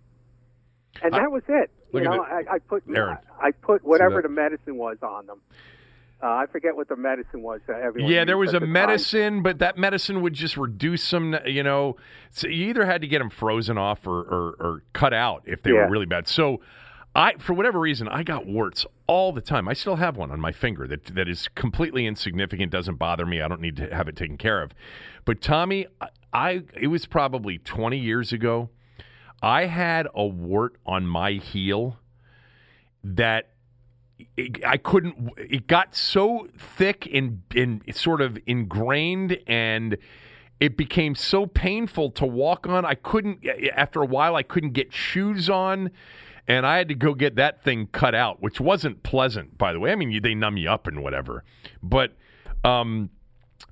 and 1.02 1.14
I- 1.14 1.18
that 1.20 1.30
was 1.30 1.42
it. 1.48 1.70
You 1.92 2.02
know. 2.02 2.22
I, 2.22 2.44
I 2.54 2.58
put 2.60 2.84
Aaron. 2.94 3.18
I, 3.40 3.48
I 3.48 3.50
put 3.52 3.82
whatever 3.84 4.22
the 4.22 4.28
medicine 4.28 4.76
was 4.76 4.98
on 5.02 5.26
them. 5.26 5.40
Uh, 6.22 6.26
I 6.26 6.46
forget 6.52 6.76
what 6.76 6.88
the 6.88 6.96
medicine 6.96 7.42
was. 7.42 7.60
That 7.66 7.80
everyone 7.80 8.10
Yeah, 8.12 8.24
there 8.26 8.36
was 8.36 8.50
a 8.50 8.54
the 8.54 8.60
time. 8.60 8.72
medicine, 8.72 9.42
but 9.42 9.58
that 9.60 9.78
medicine 9.78 10.20
would 10.22 10.34
just 10.34 10.56
reduce 10.56 11.08
them. 11.10 11.34
You 11.46 11.62
know, 11.62 11.96
so 12.30 12.46
you 12.48 12.66
either 12.68 12.84
had 12.84 13.00
to 13.00 13.06
get 13.06 13.18
them 13.20 13.30
frozen 13.30 13.78
off 13.78 14.06
or, 14.06 14.20
or, 14.20 14.56
or 14.60 14.82
cut 14.92 15.14
out 15.14 15.42
if 15.46 15.62
they 15.62 15.70
Yeah. 15.70 15.84
were 15.86 15.90
really 15.90 16.06
bad. 16.06 16.28
So, 16.28 16.60
I 17.16 17.34
for 17.38 17.54
whatever 17.54 17.80
reason, 17.80 18.06
I 18.06 18.22
got 18.22 18.46
warts 18.46 18.84
all 19.06 19.32
the 19.32 19.40
time. 19.40 19.66
I 19.66 19.72
still 19.72 19.96
have 19.96 20.16
one 20.16 20.30
on 20.30 20.38
my 20.40 20.52
finger 20.52 20.86
that 20.88 21.06
that 21.06 21.26
is 21.28 21.48
completely 21.54 22.06
insignificant, 22.06 22.70
doesn't 22.70 22.96
bother 22.96 23.24
me. 23.26 23.40
I 23.40 23.48
don't 23.48 23.60
need 23.60 23.76
to 23.76 23.92
have 23.94 24.06
it 24.06 24.14
taken 24.14 24.36
care 24.36 24.62
of. 24.62 24.72
But 25.24 25.40
Tommy, 25.40 25.86
I, 26.00 26.08
I 26.32 26.62
it 26.78 26.86
was 26.88 27.06
probably 27.06 27.58
twenty 27.58 27.98
years 27.98 28.32
ago. 28.32 28.68
I 29.42 29.64
had 29.66 30.06
a 30.14 30.26
wart 30.26 30.76
on 30.84 31.06
my 31.06 31.32
heel 31.32 31.98
that 33.02 33.49
I 34.66 34.76
couldn't. 34.76 35.30
It 35.36 35.66
got 35.66 35.94
so 35.94 36.48
thick 36.56 37.08
and 37.12 37.42
and 37.54 37.82
sort 37.94 38.20
of 38.20 38.38
ingrained, 38.46 39.38
and 39.46 39.96
it 40.58 40.76
became 40.76 41.14
so 41.14 41.46
painful 41.46 42.10
to 42.12 42.26
walk 42.26 42.66
on. 42.66 42.84
I 42.84 42.94
couldn't. 42.94 43.44
After 43.76 44.02
a 44.02 44.06
while, 44.06 44.36
I 44.36 44.42
couldn't 44.42 44.72
get 44.72 44.92
shoes 44.92 45.50
on, 45.50 45.90
and 46.48 46.66
I 46.66 46.76
had 46.78 46.88
to 46.88 46.94
go 46.94 47.14
get 47.14 47.36
that 47.36 47.62
thing 47.62 47.88
cut 47.92 48.14
out, 48.14 48.42
which 48.42 48.60
wasn't 48.60 49.02
pleasant, 49.02 49.58
by 49.58 49.72
the 49.72 49.80
way. 49.80 49.92
I 49.92 49.96
mean, 49.96 50.20
they 50.22 50.34
numb 50.34 50.56
you 50.56 50.70
up 50.70 50.86
and 50.86 51.02
whatever, 51.02 51.44
but. 51.82 52.12
Um, 52.62 53.08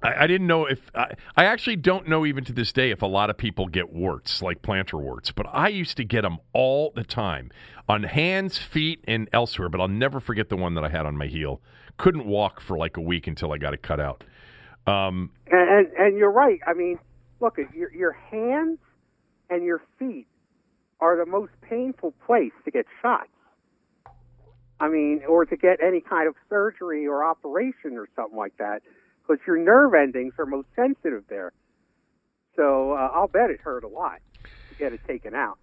I, 0.03 0.25
I 0.25 0.27
didn't 0.27 0.47
know 0.47 0.67
if 0.67 0.81
I, 0.95 1.15
I 1.37 1.45
actually 1.45 1.77
don't 1.77 2.09
know 2.09 2.25
even 2.27 2.45
to 2.45 2.53
this 2.53 2.73
day 2.73 2.91
if 2.91 3.03
a 3.03 3.07
lot 3.07 3.31
of 3.31 3.37
people 3.37 3.67
get 3.67 3.93
warts 3.93 4.43
like 4.43 4.63
plantar 4.63 5.01
warts, 5.01 5.33
but 5.33 5.47
I 5.53 5.69
used 5.69 5.97
to 5.97 6.05
get 6.05 6.23
them 6.23 6.39
all 6.53 6.93
the 6.95 7.05
time 7.05 7.51
on 7.89 8.03
hands, 8.05 8.59
feet, 8.59 9.05
and 9.09 9.29
elsewhere. 9.33 9.69
But 9.69 9.81
I'll 9.81 9.89
never 9.89 10.21
forget 10.21 10.49
the 10.49 10.57
one 10.57 10.75
that 10.75 10.85
I 10.85 10.89
had 10.89 11.07
on 11.07 11.17
my 11.17 11.27
heel. 11.27 11.61
Couldn't 11.97 12.27
walk 12.27 12.61
for 12.61 12.79
like 12.79 12.97
a 12.97 13.01
week 13.01 13.27
until 13.27 13.53
I 13.53 13.59
got 13.59 13.75
it 13.75 13.83
cut 13.83 14.01
out. 14.01 14.25
Um, 14.87 15.31
And, 15.51 15.69
and 15.69 15.87
and 15.99 16.17
you're 16.17 16.31
right. 16.31 16.61
I 16.67 16.75
mean, 16.75 16.99
look, 17.41 17.59
your 17.75 17.93
your 17.93 18.13
hands 18.13 18.79
and 19.51 19.65
your 19.65 19.83
feet 19.99 20.27
are 21.01 21.17
the 21.17 21.27
most 21.27 21.53
painful 21.63 22.13
place 22.27 22.53
to 22.65 22.71
get 22.71 22.87
shots. 23.03 23.29
I 24.81 24.89
mean, 24.89 25.23
or 25.29 25.45
to 25.45 25.57
get 25.57 25.83
any 25.83 26.01
kind 26.01 26.29
of 26.29 26.35
surgery 26.49 27.07
or 27.07 27.25
operation 27.25 27.97
or 27.97 28.09
something 28.15 28.39
like 28.39 28.57
that, 28.59 28.83
because 29.29 29.41
your 29.47 29.59
nerve 29.59 29.95
endings 29.95 30.33
are 30.39 30.47
most 30.47 30.69
sensitive 30.75 31.25
there. 31.29 31.53
So 32.57 32.93
uh, 32.93 33.11
I'll 33.15 33.29
bet 33.29 33.51
it 33.51 33.61
hurt 33.61 33.85
a 33.85 33.89
lot 33.89 34.21
to 34.43 34.75
get 34.79 34.93
it 34.93 35.01
taken 35.07 35.35
out. 35.35 35.59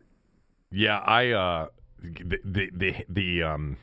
yeah, 0.71 0.99
I 0.99 1.31
uh, 1.31 1.67
the 2.01 2.39
the 2.45 2.69
the, 2.73 2.95
the 3.09 3.43
um. 3.43 3.77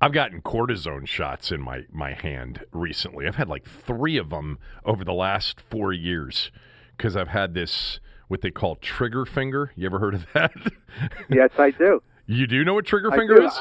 I've 0.00 0.12
gotten 0.12 0.42
cortisone 0.42 1.06
shots 1.08 1.50
in 1.50 1.62
my, 1.62 1.84
my 1.90 2.12
hand 2.12 2.62
recently. 2.72 3.26
I've 3.26 3.36
had 3.36 3.48
like 3.48 3.64
three 3.64 4.18
of 4.18 4.28
them 4.28 4.58
over 4.84 5.02
the 5.02 5.14
last 5.14 5.62
four 5.70 5.94
years 5.94 6.50
because 6.94 7.16
I've 7.16 7.28
had 7.28 7.54
this 7.54 8.00
what 8.28 8.42
they 8.42 8.50
call 8.50 8.76
trigger 8.76 9.24
finger. 9.24 9.72
You 9.76 9.86
ever 9.86 9.98
heard 9.98 10.14
of 10.14 10.26
that? 10.34 10.52
Yes, 11.30 11.50
I 11.58 11.70
do. 11.70 12.02
you 12.26 12.46
do 12.46 12.64
know 12.64 12.74
what 12.74 12.84
trigger 12.84 13.12
I 13.12 13.16
finger 13.16 13.36
do. 13.36 13.46
is? 13.46 13.54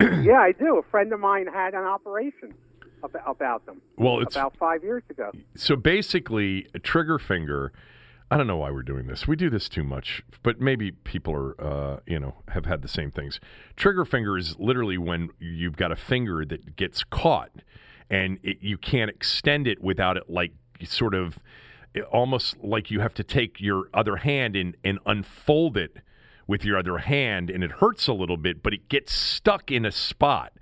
I, 0.00 0.22
yeah, 0.22 0.40
I 0.40 0.52
do. 0.58 0.76
A 0.78 0.82
friend 0.90 1.12
of 1.12 1.20
mine 1.20 1.46
had 1.46 1.74
an 1.74 1.84
operation 1.84 2.52
about, 3.14 3.64
them 3.66 3.80
well, 3.96 4.20
it's 4.20 4.34
about 4.34 4.56
five 4.56 4.82
years 4.82 5.02
ago. 5.10 5.30
so 5.54 5.76
basically 5.76 6.66
a 6.74 6.78
trigger 6.78 7.18
finger. 7.18 7.72
I 8.30 8.36
don't 8.36 8.48
know 8.48 8.56
why 8.56 8.72
we're 8.72 8.82
doing 8.82 9.06
this. 9.06 9.28
We 9.28 9.36
do 9.36 9.48
this 9.48 9.68
too 9.68 9.84
much, 9.84 10.22
but 10.42 10.60
maybe 10.60 10.90
people 10.90 11.32
are, 11.32 11.60
uh, 11.60 12.00
you 12.06 12.18
know, 12.18 12.34
have 12.48 12.66
had 12.66 12.82
the 12.82 12.88
same 12.88 13.12
things. 13.12 13.38
Trigger 13.76 14.04
finger 14.04 14.36
is 14.36 14.58
literally 14.58 14.98
when 14.98 15.30
you've 15.38 15.76
got 15.76 15.92
a 15.92 15.96
finger 15.96 16.44
that 16.44 16.74
gets 16.74 17.04
caught, 17.04 17.52
and 18.10 18.38
it, 18.42 18.58
you 18.60 18.78
can't 18.78 19.10
extend 19.10 19.68
it 19.68 19.80
without 19.80 20.16
it, 20.16 20.24
like 20.28 20.52
sort 20.82 21.14
of, 21.14 21.38
almost 22.10 22.56
like 22.64 22.90
you 22.90 22.98
have 23.00 23.14
to 23.14 23.24
take 23.24 23.60
your 23.60 23.84
other 23.94 24.16
hand 24.16 24.56
and 24.56 24.76
and 24.84 24.98
unfold 25.06 25.76
it 25.76 25.98
with 26.46 26.64
your 26.64 26.78
other 26.78 26.98
hand, 26.98 27.50
and 27.50 27.64
it 27.64 27.72
hurts 27.72 28.06
a 28.06 28.12
little 28.12 28.36
bit, 28.36 28.62
but 28.62 28.72
it 28.72 28.88
gets 28.88 29.12
stuck 29.12 29.70
in 29.70 29.84
a 29.84 29.92
spot 29.92 30.52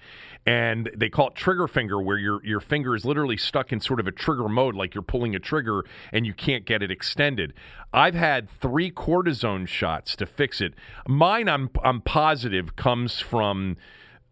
and 0.46 0.90
they 0.94 1.08
call 1.08 1.28
it 1.28 1.34
trigger 1.34 1.66
finger 1.66 2.00
where 2.00 2.18
your 2.18 2.44
your 2.44 2.60
finger 2.60 2.94
is 2.94 3.04
literally 3.04 3.36
stuck 3.36 3.72
in 3.72 3.80
sort 3.80 4.00
of 4.00 4.06
a 4.06 4.12
trigger 4.12 4.48
mode 4.48 4.74
like 4.74 4.94
you're 4.94 5.02
pulling 5.02 5.34
a 5.34 5.38
trigger 5.38 5.84
and 6.12 6.26
you 6.26 6.34
can't 6.34 6.66
get 6.66 6.82
it 6.82 6.90
extended 6.90 7.54
i've 7.92 8.14
had 8.14 8.48
3 8.60 8.90
cortisone 8.90 9.66
shots 9.66 10.14
to 10.16 10.26
fix 10.26 10.60
it 10.60 10.74
mine 11.08 11.48
i'm 11.48 11.70
i'm 11.82 12.00
positive 12.00 12.76
comes 12.76 13.20
from 13.20 13.76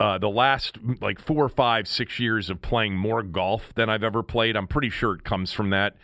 uh, 0.01 0.19
the 0.19 0.29
last 0.29 0.79
like 1.01 1.21
four 1.21 1.45
or 1.45 1.49
five, 1.49 1.87
six 1.87 2.19
years 2.19 2.51
of 2.51 2.61
playing 2.61 2.97
more 2.97 3.23
golf 3.23 3.73
than 3.77 3.89
I've 3.89 4.03
ever 4.03 4.25
played. 4.25 4.57
I'm 4.57 4.67
pretty 4.67 4.91
sure 4.91 5.15
it 5.15 5.23
comes 5.23 5.53
from 5.53 5.71
that. 5.71 5.95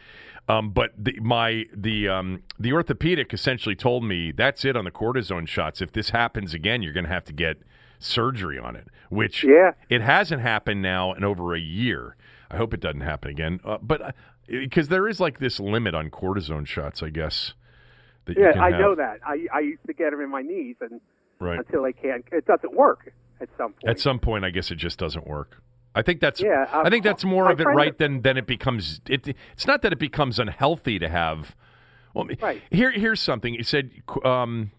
Um, 0.48 0.70
but 0.70 0.92
the, 0.96 1.18
my 1.20 1.64
the 1.74 2.08
um, 2.08 2.44
the 2.60 2.72
orthopedic 2.72 3.34
essentially 3.34 3.74
told 3.74 4.04
me 4.04 4.30
that's 4.30 4.64
it 4.64 4.76
on 4.76 4.84
the 4.84 4.92
cortisone 4.92 5.48
shots. 5.48 5.82
If 5.82 5.90
this 5.92 6.10
happens 6.10 6.54
again, 6.54 6.80
you're 6.80 6.92
going 6.92 7.06
to 7.06 7.10
have 7.10 7.24
to 7.24 7.32
get 7.32 7.58
surgery 7.98 8.58
on 8.58 8.76
it. 8.76 8.88
Which 9.10 9.42
Yeah. 9.44 9.72
it 9.88 10.02
hasn't 10.02 10.42
happened 10.42 10.82
now 10.82 11.12
in 11.14 11.24
over 11.24 11.54
a 11.54 11.60
year. 11.60 12.16
I 12.50 12.56
hope 12.56 12.72
it 12.74 12.80
doesn't 12.80 13.00
happen 13.00 13.30
again. 13.30 13.60
Uh, 13.64 13.78
but 13.80 14.14
because 14.46 14.88
there 14.88 15.08
is 15.08 15.20
like 15.20 15.38
this 15.38 15.58
limit 15.60 15.94
on 15.94 16.10
cortisone 16.10 16.66
shots, 16.66 17.02
I 17.02 17.10
guess. 17.10 17.54
That 18.26 18.36
you 18.36 18.44
Yeah, 18.44 18.62
I 18.62 18.70
have. 18.70 18.80
know 18.80 18.94
that. 18.94 19.20
I 19.26 19.46
I 19.52 19.60
used 19.60 19.84
to 19.86 19.92
get 19.94 20.10
them 20.10 20.20
in 20.20 20.30
my 20.30 20.42
knees, 20.42 20.76
and 20.80 21.00
Right. 21.40 21.58
until 21.58 21.82
they 21.84 21.92
can't, 21.92 22.24
it 22.32 22.44
doesn't 22.46 22.74
work 22.74 23.12
at 23.40 23.48
some 23.56 23.72
point. 23.72 23.88
At 23.88 24.00
some 24.00 24.18
point, 24.18 24.44
I 24.44 24.50
guess 24.50 24.70
it 24.70 24.76
just 24.76 24.98
doesn't 24.98 25.26
work. 25.26 25.62
I 25.94 26.02
think 26.02 26.20
that's. 26.20 26.40
Yeah, 26.40 26.66
um, 26.72 26.86
I 26.86 26.90
think 26.90 27.04
that's 27.04 27.24
more 27.24 27.50
of 27.50 27.60
it, 27.60 27.64
right? 27.64 27.96
Than 27.96 28.20
than 28.22 28.36
it 28.36 28.46
becomes. 28.46 29.00
It, 29.08 29.26
it's 29.28 29.66
not 29.66 29.82
that 29.82 29.92
it 29.92 29.98
becomes 29.98 30.38
unhealthy 30.38 30.98
to 30.98 31.08
have. 31.08 31.56
Well, 32.14 32.28
Right. 32.40 32.62
here 32.70 32.90
here's 32.90 33.20
something. 33.20 33.54
It 33.54 33.66
said 33.66 33.90
um, 34.24 34.70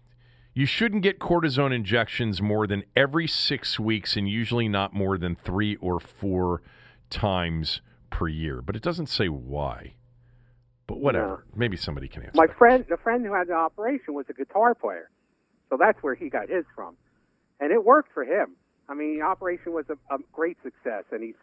you 0.60 0.66
shouldn't 0.66 1.02
get 1.02 1.18
cortisone 1.18 1.74
injections 1.74 2.42
more 2.42 2.66
than 2.66 2.84
every 2.94 3.26
six 3.26 3.80
weeks, 3.80 4.14
and 4.14 4.28
usually 4.28 4.68
not 4.68 4.92
more 4.92 5.16
than 5.16 5.34
three 5.34 5.76
or 5.76 5.98
four 5.98 6.60
times 7.08 7.80
per 8.10 8.28
year. 8.28 8.60
But 8.60 8.76
it 8.76 8.82
doesn't 8.82 9.06
say 9.06 9.28
why. 9.30 9.94
But 10.86 11.00
whatever. 11.00 11.46
Maybe 11.56 11.78
somebody 11.78 12.08
can 12.08 12.24
answer. 12.24 12.32
my 12.36 12.46
that. 12.46 12.58
friend, 12.58 12.84
the 12.90 12.98
friend 12.98 13.24
who 13.24 13.32
had 13.32 13.48
the 13.48 13.54
operation, 13.54 14.12
was 14.12 14.26
a 14.28 14.34
guitar 14.34 14.74
player, 14.74 15.08
so 15.70 15.78
that's 15.80 16.02
where 16.02 16.14
he 16.14 16.28
got 16.28 16.50
his 16.50 16.66
from, 16.74 16.94
and 17.58 17.72
it 17.72 17.82
worked 17.82 18.12
for 18.12 18.24
him. 18.24 18.54
I 18.86 18.92
mean, 18.92 19.18
the 19.18 19.24
operation 19.24 19.72
was 19.72 19.86
a, 19.88 20.14
a 20.14 20.18
great 20.30 20.58
success, 20.62 21.04
and 21.10 21.22
he's 21.22 21.36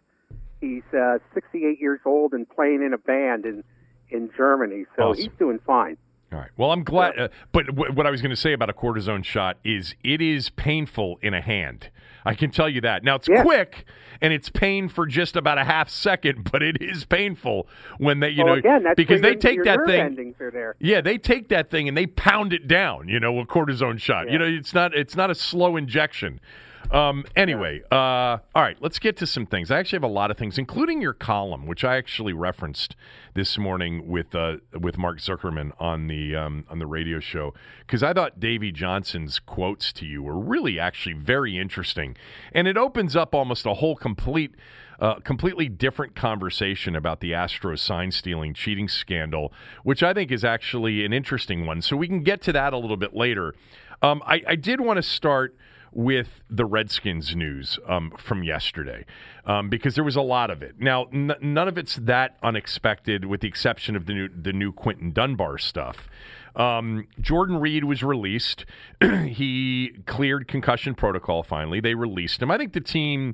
he's 0.61 0.83
uh, 0.93 1.17
68 1.33 1.81
years 1.81 2.01
old 2.05 2.33
and 2.33 2.47
playing 2.47 2.83
in 2.83 2.93
a 2.93 2.99
band 2.99 3.45
in 3.45 3.63
in 4.11 4.29
Germany, 4.37 4.85
so 4.95 5.09
Awesome. 5.09 5.23
he's 5.23 5.31
doing 5.39 5.59
fine. 5.65 5.97
All 6.31 6.39
right. 6.39 6.49
Well, 6.57 6.71
I'm 6.71 6.83
glad. 6.83 7.17
Uh, 7.17 7.27
but 7.53 7.67
w- 7.67 7.93
what 7.93 8.05
I 8.05 8.11
was 8.11 8.21
going 8.21 8.31
to 8.31 8.35
say 8.35 8.51
about 8.53 8.69
a 8.69 8.73
cortisone 8.73 9.23
shot 9.23 9.57
is 9.63 9.95
it 10.03 10.21
is 10.21 10.49
painful 10.49 11.19
in 11.21 11.33
a 11.33 11.41
hand. 11.41 11.89
I 12.25 12.33
can 12.33 12.51
tell 12.51 12.67
you 12.67 12.81
that. 12.81 13.05
Now 13.05 13.15
it's 13.15 13.29
Yeah. 13.29 13.43
quick 13.43 13.85
and 14.19 14.33
it's 14.33 14.49
pain 14.49 14.89
for 14.89 15.05
just 15.05 15.37
about 15.37 15.57
a 15.57 15.63
half 15.63 15.87
second, 15.89 16.49
but 16.51 16.61
it 16.61 16.81
is 16.81 17.05
painful 17.05 17.67
when 17.97 18.19
they, 18.19 18.29
you 18.31 18.43
well, 18.43 18.55
know, 18.55 18.59
again, 18.59 18.83
that's 18.83 18.97
because 18.97 19.21
they 19.21 19.29
your, 19.29 19.37
take 19.39 19.55
your 19.55 19.63
that 19.65 19.85
thing. 19.85 20.35
there. 20.37 20.75
Yeah, 20.79 20.99
they 20.99 21.17
take 21.17 21.47
that 21.49 21.69
thing 21.69 21.87
and 21.87 21.95
they 21.95 22.07
pound 22.07 22.51
it 22.51 22.67
down. 22.67 23.07
You 23.07 23.21
know, 23.21 23.39
a 23.39 23.45
cortisone 23.45 23.97
shot. 23.97 24.29
You 24.29 24.37
know, 24.37 24.45
it's 24.45 24.73
not 24.73 24.93
it's 24.93 25.15
not 25.15 25.31
a 25.31 25.35
slow 25.35 25.77
injection. 25.77 26.41
Um, 26.91 27.25
anyway, 27.35 27.81
uh, 27.91 27.95
all 27.95 28.41
right, 28.55 28.77
let's 28.79 28.97
get 28.97 29.17
to 29.17 29.27
some 29.27 29.45
things. 29.45 29.71
I 29.71 29.79
actually 29.79 29.97
have 29.97 30.03
a 30.03 30.13
lot 30.13 30.31
of 30.31 30.37
things, 30.37 30.57
including 30.57 31.01
your 31.01 31.13
column, 31.13 31.67
which 31.67 31.83
I 31.83 31.97
actually 31.97 32.31
referenced 32.31 32.95
this 33.33 33.57
morning 33.57 34.07
with 34.07 34.33
uh, 34.33 34.57
with 34.79 34.97
Mark 34.97 35.19
Zuckerman 35.19 35.71
on 35.79 36.07
the 36.07 36.35
um, 36.35 36.65
on 36.69 36.79
the 36.79 36.87
radio 36.87 37.19
show 37.19 37.53
because 37.79 38.03
I 38.03 38.13
thought 38.13 38.39
Davey 38.39 38.71
Johnson's 38.71 39.39
quotes 39.39 39.91
to 39.93 40.05
you 40.05 40.23
were 40.23 40.39
really 40.39 40.79
actually 40.79 41.13
very 41.13 41.57
interesting, 41.57 42.15
and 42.53 42.67
it 42.67 42.77
opens 42.77 43.15
up 43.15 43.35
almost 43.35 43.65
a 43.65 43.75
whole 43.75 43.95
complete. 43.95 44.55
Uh, 44.99 45.19
completely 45.19 45.69
different 45.69 46.15
conversation 46.15 46.95
about 46.95 47.19
the 47.19 47.31
Astros 47.31 47.77
sign 47.77 48.09
stealing 48.09 48.55
cheating 48.55 48.87
scandal, 48.87 49.53
which 49.83 50.01
I 50.01 50.11
think 50.11 50.31
is 50.31 50.43
actually 50.43 51.05
an 51.05 51.13
interesting 51.13 51.67
one. 51.67 51.83
So 51.83 51.95
we 51.95 52.07
can 52.07 52.23
get 52.23 52.41
to 52.41 52.53
that 52.53 52.73
a 52.73 52.79
little 52.79 52.97
bit 52.97 53.15
later. 53.15 53.53
Um, 54.01 54.23
I, 54.25 54.41
I 54.47 54.55
did 54.55 54.81
want 54.81 54.97
to 54.97 55.03
start 55.03 55.55
with 55.97 56.41
the 56.47 56.63
Redskins 56.63 57.35
news 57.35 57.79
um, 57.87 58.13
from 58.19 58.43
yesterday 58.43 59.03
um, 59.45 59.67
because 59.67 59.95
there 59.95 60.03
was 60.03 60.15
a 60.15 60.21
lot 60.21 60.51
of 60.51 60.61
it. 60.61 60.75
Now, 60.79 61.05
n- 61.11 61.33
none 61.41 61.67
of 61.67 61.75
it's 61.75 61.95
that 61.95 62.37
unexpected, 62.43 63.25
with 63.25 63.41
the 63.41 63.47
exception 63.47 63.95
of 63.95 64.05
the 64.05 64.13
new 64.13 64.29
the 64.29 64.53
new 64.53 64.71
Quinton 64.71 65.11
Dunbar 65.11 65.57
stuff. 65.57 66.07
Um, 66.55 67.07
Jordan 67.19 67.57
Reed 67.57 67.83
was 67.83 68.03
released. 68.03 68.63
he 69.01 69.91
cleared 70.05 70.47
concussion 70.47 70.93
protocol 70.93 71.41
finally. 71.41 71.79
They 71.79 71.95
released 71.95 72.43
him. 72.43 72.51
I 72.51 72.59
think 72.59 72.73
the 72.73 72.79
team 72.81 73.33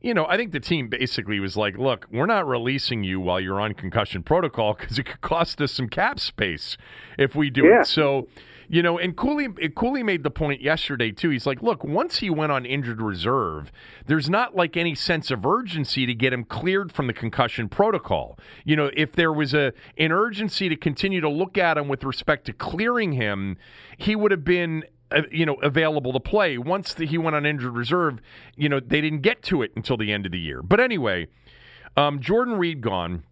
you 0.00 0.12
know, 0.14 0.26
I 0.26 0.36
think 0.36 0.50
the 0.52 0.60
team 0.60 0.88
basically 0.88 1.38
was 1.40 1.56
like, 1.56 1.78
look, 1.78 2.06
we're 2.12 2.26
not 2.26 2.46
releasing 2.46 3.04
you 3.04 3.20
while 3.20 3.40
you're 3.40 3.60
on 3.60 3.72
concussion 3.72 4.22
protocol 4.24 4.74
because 4.74 4.98
it 4.98 5.04
could 5.04 5.20
cost 5.22 5.60
us 5.62 5.70
some 5.72 5.88
cap 5.88 6.18
space 6.20 6.76
if 7.16 7.34
we 7.36 7.48
do 7.50 7.64
Yeah. 7.66 7.80
it. 7.82 7.86
So, 7.86 8.26
you 8.68 8.82
know, 8.82 8.98
and 8.98 9.16
Cooley, 9.16 9.48
Cooley 9.74 10.02
made 10.02 10.22
the 10.22 10.30
point 10.30 10.60
yesterday, 10.60 11.10
too. 11.10 11.30
He's 11.30 11.46
like, 11.46 11.62
look, 11.62 11.84
once 11.84 12.18
he 12.18 12.30
went 12.30 12.52
on 12.52 12.64
injured 12.64 13.00
reserve, 13.00 13.70
there's 14.06 14.30
not 14.30 14.54
like 14.56 14.76
any 14.76 14.94
sense 14.94 15.30
of 15.30 15.44
urgency 15.44 16.06
to 16.06 16.14
get 16.14 16.32
him 16.32 16.44
cleared 16.44 16.92
from 16.92 17.06
the 17.06 17.12
concussion 17.12 17.68
protocol. 17.68 18.38
You 18.64 18.76
know, 18.76 18.90
if 18.96 19.12
there 19.12 19.32
was 19.32 19.54
a 19.54 19.72
an 19.98 20.12
urgency 20.12 20.68
to 20.68 20.76
continue 20.76 21.20
to 21.20 21.28
look 21.28 21.58
at 21.58 21.78
him 21.78 21.88
with 21.88 22.04
respect 22.04 22.46
to 22.46 22.52
clearing 22.52 23.12
him, 23.12 23.56
he 23.98 24.16
would 24.16 24.30
have 24.30 24.44
been 24.44 24.84
uh, 25.10 25.22
you 25.30 25.44
know 25.44 25.54
available 25.56 26.12
to 26.12 26.20
play 26.20 26.56
once 26.56 26.94
the, 26.94 27.06
he 27.06 27.18
went 27.18 27.36
on 27.36 27.44
injured 27.44 27.74
reserve 27.74 28.20
you 28.56 28.68
know 28.70 28.80
they 28.80 29.02
didn't 29.02 29.20
get 29.20 29.42
to 29.42 29.60
it 29.62 29.70
until 29.76 29.98
the 29.98 30.10
end 30.10 30.24
of 30.24 30.32
the 30.32 30.38
year 30.38 30.62
but 30.62 30.80
anyway 30.80 31.26
um, 31.98 32.20
jordan 32.20 32.54
reed 32.54 32.80
gone 32.80 33.22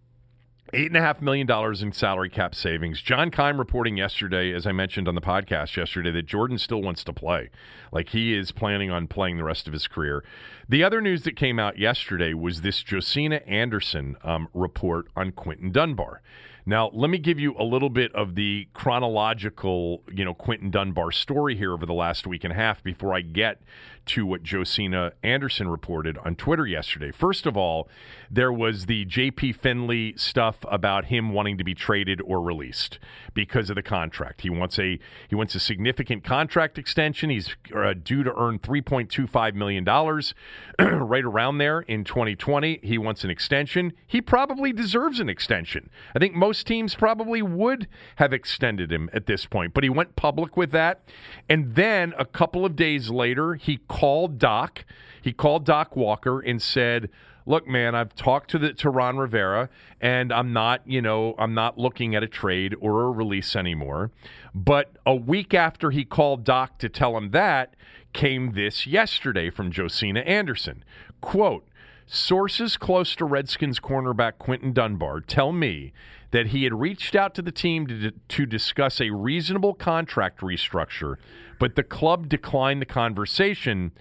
Eight 0.75 0.87
and 0.87 0.97
a 0.97 1.01
half 1.01 1.21
million 1.21 1.45
dollars 1.45 1.83
in 1.83 1.91
salary 1.91 2.31
cap 2.31 2.55
savings. 2.55 2.99
John 2.99 3.29
Keim 3.29 3.59
reporting 3.59 3.95
yesterday, 3.95 4.51
as 4.51 4.65
I 4.65 4.71
mentioned 4.71 5.07
on 5.07 5.13
the 5.13 5.21
podcast 5.21 5.77
yesterday, 5.77 6.09
that 6.09 6.25
Jordan 6.25 6.57
still 6.57 6.81
wants 6.81 7.03
to 7.03 7.13
play. 7.13 7.51
Like 7.91 8.09
he 8.09 8.33
is 8.33 8.51
planning 8.51 8.89
on 8.89 9.05
playing 9.07 9.37
the 9.37 9.43
rest 9.43 9.67
of 9.67 9.73
his 9.73 9.87
career. 9.87 10.23
The 10.67 10.83
other 10.83 10.99
news 10.99 11.25
that 11.25 11.35
came 11.35 11.59
out 11.59 11.77
yesterday 11.77 12.33
was 12.33 12.61
this 12.61 12.81
Josina 12.81 13.35
Anderson 13.45 14.15
um, 14.23 14.47
report 14.55 15.05
on 15.15 15.31
Quinton 15.33 15.71
Dunbar. 15.71 16.23
Now, 16.65 16.89
let 16.93 17.09
me 17.09 17.17
give 17.17 17.39
you 17.39 17.55
a 17.59 17.63
little 17.63 17.89
bit 17.89 18.13
of 18.15 18.35
the 18.35 18.67
chronological, 18.73 20.01
you 20.11 20.23
know, 20.23 20.33
Quinton 20.33 20.71
Dunbar 20.71 21.11
story 21.11 21.57
here 21.57 21.73
over 21.73 21.85
the 21.85 21.93
last 21.93 22.25
week 22.25 22.43
and 22.43 22.53
a 22.53 22.55
half 22.55 22.81
before 22.83 23.13
I 23.13 23.21
get 23.21 23.61
to 24.05 24.25
what 24.25 24.43
Josina 24.43 25.13
Anderson 25.23 25.69
reported 25.69 26.17
on 26.19 26.35
Twitter 26.35 26.67
yesterday. 26.67 27.11
First 27.11 27.45
of 27.45 27.55
all, 27.55 27.87
there 28.29 28.51
was 28.51 28.85
the 28.85 29.05
JP 29.05 29.55
Finley 29.55 30.13
stuff 30.17 30.57
about 30.69 31.05
him 31.05 31.31
wanting 31.31 31.57
to 31.57 31.63
be 31.63 31.73
traded 31.73 32.19
or 32.21 32.41
released 32.41 32.99
because 33.33 33.69
of 33.69 33.75
the 33.75 33.83
contract. 33.83 34.41
He 34.41 34.49
wants 34.49 34.77
a 34.77 34.99
he 35.29 35.35
wants 35.35 35.55
a 35.55 35.59
significant 35.59 36.23
contract 36.23 36.77
extension. 36.77 37.29
He's 37.29 37.55
uh, 37.73 37.93
due 37.93 38.23
to 38.23 38.33
earn 38.35 38.59
3.25 38.59 39.53
million 39.53 39.83
dollars 39.83 40.33
right 40.79 41.23
around 41.23 41.59
there 41.59 41.81
in 41.81 42.03
2020. 42.03 42.79
He 42.83 42.97
wants 42.97 43.23
an 43.23 43.29
extension. 43.29 43.93
He 44.05 44.21
probably 44.21 44.73
deserves 44.73 45.19
an 45.19 45.29
extension. 45.29 45.89
I 46.13 46.19
think 46.19 46.35
most 46.35 46.52
teams 46.61 46.93
probably 46.93 47.41
would 47.41 47.87
have 48.17 48.33
extended 48.33 48.91
him 48.91 49.09
at 49.13 49.27
this 49.27 49.45
point, 49.45 49.73
but 49.73 49.85
he 49.85 49.89
went 49.89 50.17
public 50.17 50.57
with 50.57 50.71
that. 50.71 51.07
And 51.47 51.75
then 51.75 52.13
a 52.19 52.25
couple 52.25 52.65
of 52.65 52.75
days 52.75 53.09
later, 53.09 53.55
he 53.55 53.77
called 53.87 54.39
Doc. 54.39 54.83
He 55.21 55.31
called 55.31 55.65
Doc 55.65 55.95
Walker 55.95 56.41
and 56.41 56.61
said, 56.61 57.09
"Look, 57.45 57.65
man, 57.65 57.95
I've 57.95 58.13
talked 58.13 58.49
to 58.51 58.59
the 58.59 58.73
to 58.73 58.89
Ron 58.89 59.17
Rivera, 59.17 59.69
and 60.01 60.33
I'm 60.33 60.51
not, 60.51 60.81
you 60.85 61.01
know, 61.01 61.35
I'm 61.39 61.53
not 61.53 61.77
looking 61.77 62.13
at 62.13 62.23
a 62.23 62.27
trade 62.27 62.75
or 62.81 63.03
a 63.03 63.11
release 63.11 63.55
anymore." 63.55 64.11
But 64.53 64.97
a 65.05 65.15
week 65.15 65.53
after 65.53 65.91
he 65.91 66.03
called 66.03 66.43
Doc 66.43 66.77
to 66.79 66.89
tell 66.89 67.15
him 67.15 67.31
that, 67.31 67.75
came 68.11 68.51
this 68.51 68.85
yesterday 68.85 69.49
from 69.49 69.71
Josina 69.71 70.19
Anderson. 70.19 70.83
Quote. 71.21 71.65
Sources 72.05 72.77
close 72.77 73.15
to 73.15 73.25
Redskins 73.25 73.79
cornerback 73.79 74.37
Quinton 74.37 74.73
Dunbar 74.73 75.21
tell 75.21 75.51
me 75.51 75.93
that 76.31 76.47
he 76.47 76.63
had 76.63 76.79
reached 76.79 77.15
out 77.15 77.35
to 77.35 77.41
the 77.41 77.51
team 77.51 77.87
to, 77.87 78.11
to 78.11 78.45
discuss 78.45 78.99
a 78.99 79.11
reasonable 79.11 79.73
contract 79.73 80.41
restructure, 80.41 81.15
but 81.59 81.75
the 81.75 81.83
club 81.83 82.27
declined 82.27 82.81
the 82.81 82.85
conversation. 82.85 83.91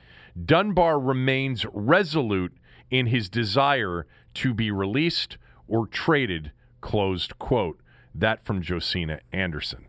Dunbar 0.45 0.99
remains 0.99 1.67
resolute 1.73 2.57
in 2.91 3.07
his 3.07 3.29
desire 3.29 4.07
to 4.35 4.55
be 4.55 4.71
released 4.71 5.37
or 5.69 5.87
traded. 5.87 6.53
Closed 6.81 7.39
quote. 7.39 7.79
That 8.15 8.45
from 8.45 8.63
Josina 8.63 9.21
Anderson. 9.33 9.87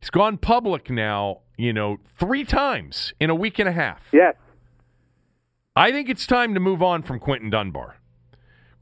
He's 0.00 0.10
gone 0.10 0.38
public 0.38 0.90
now, 0.90 1.40
you 1.56 1.72
know, 1.72 1.98
three 2.18 2.44
times 2.44 3.14
in 3.20 3.30
a 3.30 3.34
week 3.34 3.58
and 3.58 3.68
a 3.68 3.72
half. 3.72 4.02
Yes. 4.12 4.34
I 5.76 5.90
think 5.90 6.08
it's 6.08 6.24
time 6.24 6.54
to 6.54 6.60
move 6.60 6.84
on 6.84 7.02
from 7.02 7.18
Quinton 7.18 7.50
Dunbar. 7.50 7.96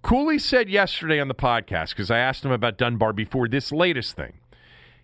Cooley 0.02 0.38
said 0.38 0.68
yesterday 0.68 1.20
on 1.20 1.28
the 1.28 1.35
podcast, 1.35 1.90
because 1.90 2.11
I 2.11 2.18
asked 2.18 2.44
him 2.44 2.50
about 2.50 2.76
Dunbar 2.76 3.14
before 3.14 3.48
this 3.48 3.72
latest 3.72 4.14
thing. 4.14 4.35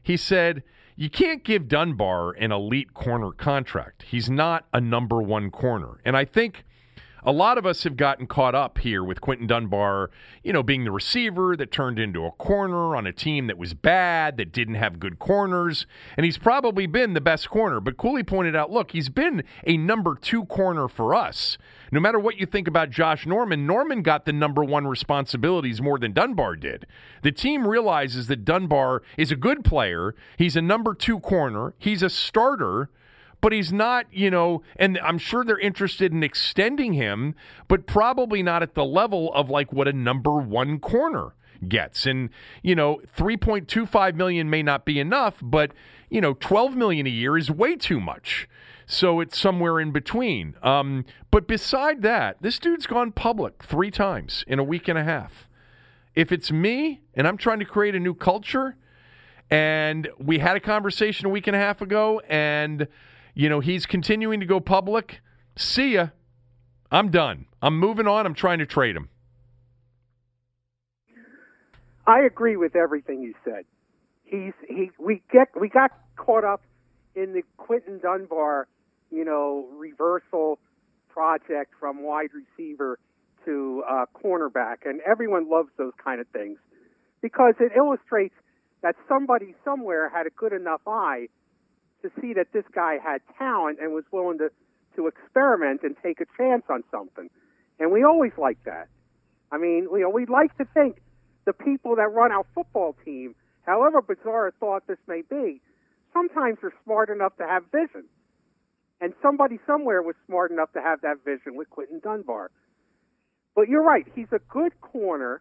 He 0.03 0.19
said, 0.19 0.65
You 0.97 1.09
can't 1.09 1.43
give 1.43 1.67
Dunbar 1.67 2.33
an 2.33 2.53
elite 2.53 2.93
corner 2.93 3.33
contract. 3.33 4.03
He's 4.03 4.29
not 4.29 4.67
a 4.71 4.83
number 4.83 5.23
one 5.23 5.51
corner. 5.51 5.99
And 6.05 6.15
I 6.15 6.27
think 6.27 6.67
a 7.25 7.33
lot 7.33 7.59
of 7.59 7.67
us 7.67 7.85
have 7.85 7.97
gotten 7.97 8.27
caught 8.27 8.55
up 8.55 8.79
here 8.79 9.03
with 9.03 9.21
Quinton 9.21 9.47
Dunbar, 9.47 10.11
you 10.43 10.53
know, 10.53 10.63
being 10.63 10.85
the 10.85 10.93
receiver 10.93 11.57
that 11.57 11.73
turned 11.73 11.99
into 11.99 12.25
a 12.25 12.33
corner 12.33 12.95
on 12.97 13.07
a 13.07 13.13
team 13.13 13.47
that 13.47 13.59
was 13.59 13.75
bad, 13.75 14.37
that 14.37 14.53
didn't 14.53 14.75
have 14.75 15.01
good 15.01 15.19
corners. 15.19 15.87
And 16.17 16.25
he's 16.25 16.39
probably 16.39 16.87
been 16.87 17.15
the 17.15 17.21
best 17.21 17.51
corner. 17.51 17.81
But 17.81 17.97
Cooley 17.97 18.23
pointed 18.23 18.55
out 18.55 18.71
look, 18.71 18.93
he's 18.93 19.09
been 19.09 19.43
a 19.67 19.77
number 19.77 20.15
two 20.15 20.45
corner 20.45 20.87
for 20.87 21.15
us. 21.15 21.59
No 21.91 22.01
matter 22.01 22.19
what 22.19 22.39
you 22.39 22.47
think 22.47 22.69
about 22.69 22.91
Josh 22.91 23.27
Norman, 23.27 23.67
Norman 23.67 24.03
got 24.03 24.25
the 24.25 24.33
number 24.33 24.63
one 24.63 24.87
responsibilities 24.87 25.81
more 25.81 25.99
than 25.99 26.13
Dunbar 26.13 26.57
did. 26.57 26.87
The 27.23 27.33
team 27.33 27.67
realizes 27.67 28.27
that 28.27 28.45
Dunbar 28.45 29.03
is 29.17 29.31
a 29.31 29.37
good 29.37 29.65
player. 29.65 30.15
He's 30.37 30.57
a 30.57 30.63
number 30.63 30.95
two 30.95 31.21
corner. 31.21 31.75
He's 31.79 32.03
a 32.03 32.11
starter 32.11 32.91
but 33.41 33.53
he's 33.53 33.73
not, 33.73 34.07
you 34.11 34.31
know, 34.31 34.63
and 34.77 34.99
I'm 34.99 35.19
sure 35.19 35.45
they're 35.45 35.59
interested 35.59 36.13
in 36.13 36.23
extending 36.23 36.95
him, 36.95 37.35
but 37.69 37.87
probably 37.87 38.43
not 38.43 38.63
at 38.63 38.75
the 38.75 38.85
level 38.85 39.33
of 39.33 39.49
like 39.49 39.73
what 39.73 39.87
a 39.87 39.93
number 39.93 40.33
one 40.33 40.81
corner 40.81 41.35
gets. 41.67 42.07
And, 42.07 42.31
you 42.63 42.75
know, 42.75 43.01
3.25 43.17 44.15
million 44.15 44.51
may 44.51 44.63
not 44.63 44.85
be 44.85 44.99
enough, 45.01 45.37
but, 45.41 45.73
you 46.11 46.21
know, 46.21 46.35
12 46.35 46.77
million 46.77 47.07
a 47.07 47.11
year 47.11 47.37
is 47.37 47.51
way 47.51 47.77
too 47.77 48.01
much. 48.01 48.49
So 48.91 49.21
it's 49.21 49.39
somewhere 49.39 49.79
in 49.81 49.93
between. 49.93 50.55
Um, 50.63 51.05
but 51.31 51.47
beside 51.47 52.01
that, 52.03 52.39
this 52.41 52.59
dude's 52.59 52.87
gone 52.87 53.13
public 53.13 53.63
three 53.63 53.91
times 53.91 54.45
in 54.49 54.59
a 54.59 54.65
week 54.65 54.89
and 54.89 54.99
a 54.99 55.05
half. 55.05 55.47
If 56.15 56.33
it's 56.33 56.51
me 56.51 57.03
and 57.13 57.29
I'm 57.29 57.37
trying 57.37 57.59
to 57.59 57.67
create 57.67 57.95
a 57.95 58.01
new 58.01 58.15
culture, 58.15 58.77
and 59.51 60.09
we 60.19 60.39
had 60.39 60.57
a 60.57 60.61
conversation 60.61 61.27
a 61.27 61.29
week 61.29 61.47
and 61.47 61.55
a 61.55 61.59
half 61.59 61.83
ago, 61.83 62.23
and 62.31 62.89
you 63.35 63.51
know, 63.51 63.61
he's 63.61 63.85
continuing 63.85 64.41
to 64.41 64.47
go 64.47 64.59
public. 64.59 65.21
See 65.55 65.95
ya. 65.95 66.09
I'm 66.91 67.11
done. 67.11 67.45
I'm 67.61 67.79
moving 67.79 68.09
on. 68.09 68.25
I'm 68.25 68.35
trying 68.35 68.59
to 68.61 68.67
trade 68.67 68.97
him. 68.97 69.11
I 72.07 72.21
agree 72.21 72.57
with 72.57 72.75
everything 72.75 73.21
you 73.21 73.35
said. 73.45 73.67
He's 74.25 74.55
he 74.67 74.91
we 74.99 75.23
get 75.31 75.49
we 75.61 75.69
got 75.69 75.93
caught 76.17 76.45
up 76.45 76.63
in 77.15 77.35
the 77.35 77.43
Quinton 77.59 77.99
Dunbar, 77.99 78.67
you 79.11 79.25
know, 79.25 79.67
reversal 79.77 80.59
project 81.09 81.73
from 81.79 82.03
wide 82.03 82.31
receiver 82.33 82.99
to 83.45 83.83
uh, 83.89 84.05
cornerback, 84.15 84.79
and 84.85 85.01
everyone 85.09 85.49
loves 85.51 85.71
those 85.79 85.93
kind 86.03 86.21
of 86.21 86.27
things 86.29 86.59
because 87.23 87.55
it 87.61 87.73
illustrates 87.77 88.35
that 88.83 88.95
somebody 89.09 89.55
somewhere 89.65 90.09
had 90.09 90.27
a 90.27 90.31
good 90.31 90.53
enough 90.53 90.81
eye 90.87 91.27
to 92.03 92.11
see 92.21 92.35
that 92.35 92.53
this 92.53 92.65
guy 92.75 92.97
had 93.03 93.21
talent 93.39 93.79
and 93.81 93.93
was 93.93 94.05
willing 94.13 94.39
to 94.39 94.51
to 94.97 95.07
experiment 95.07 95.81
and 95.85 95.95
take 96.03 96.21
a 96.21 96.27
chance 96.37 96.65
on 96.69 96.83
something. 96.91 97.31
And 97.79 97.93
we 97.93 98.03
always 98.03 98.33
like 98.37 98.59
that. 98.65 98.89
I 99.53 99.57
mean, 99.57 99.87
you 99.93 100.01
know, 100.01 100.11
we 100.11 100.27
like 100.27 100.57
to 100.59 100.65
think 100.75 101.01
the 101.47 101.53
people 101.53 101.97
that 101.97 102.09
run 102.13 102.33
our 102.33 102.45
football 102.55 102.97
team, 103.05 103.35
however 103.65 104.03
bizarre 104.03 104.49
a 104.49 104.53
thought 104.53 104.87
this 104.89 104.99
may 105.07 105.23
be, 105.23 105.61
sometimes 106.13 106.59
are 106.65 106.73
smart 106.85 107.11
enough 107.11 107.37
to 107.37 107.47
have 107.47 107.63
vision. 107.71 108.05
And 109.01 109.13
somebody 109.23 109.59
somewhere 109.67 110.03
was 110.03 110.17
smart 110.27 110.51
enough 110.51 110.73
to 110.73 110.81
have 110.81 111.01
that 111.03 111.25
vision 111.25 111.55
with 111.55 111.71
Quinton 111.71 112.01
Dunbar. 112.03 112.51
But 113.55 113.69
you're 113.69 113.83
right, 113.83 114.05
he's 114.15 114.33
a 114.33 114.41
good 114.49 114.81
corner. 114.81 115.41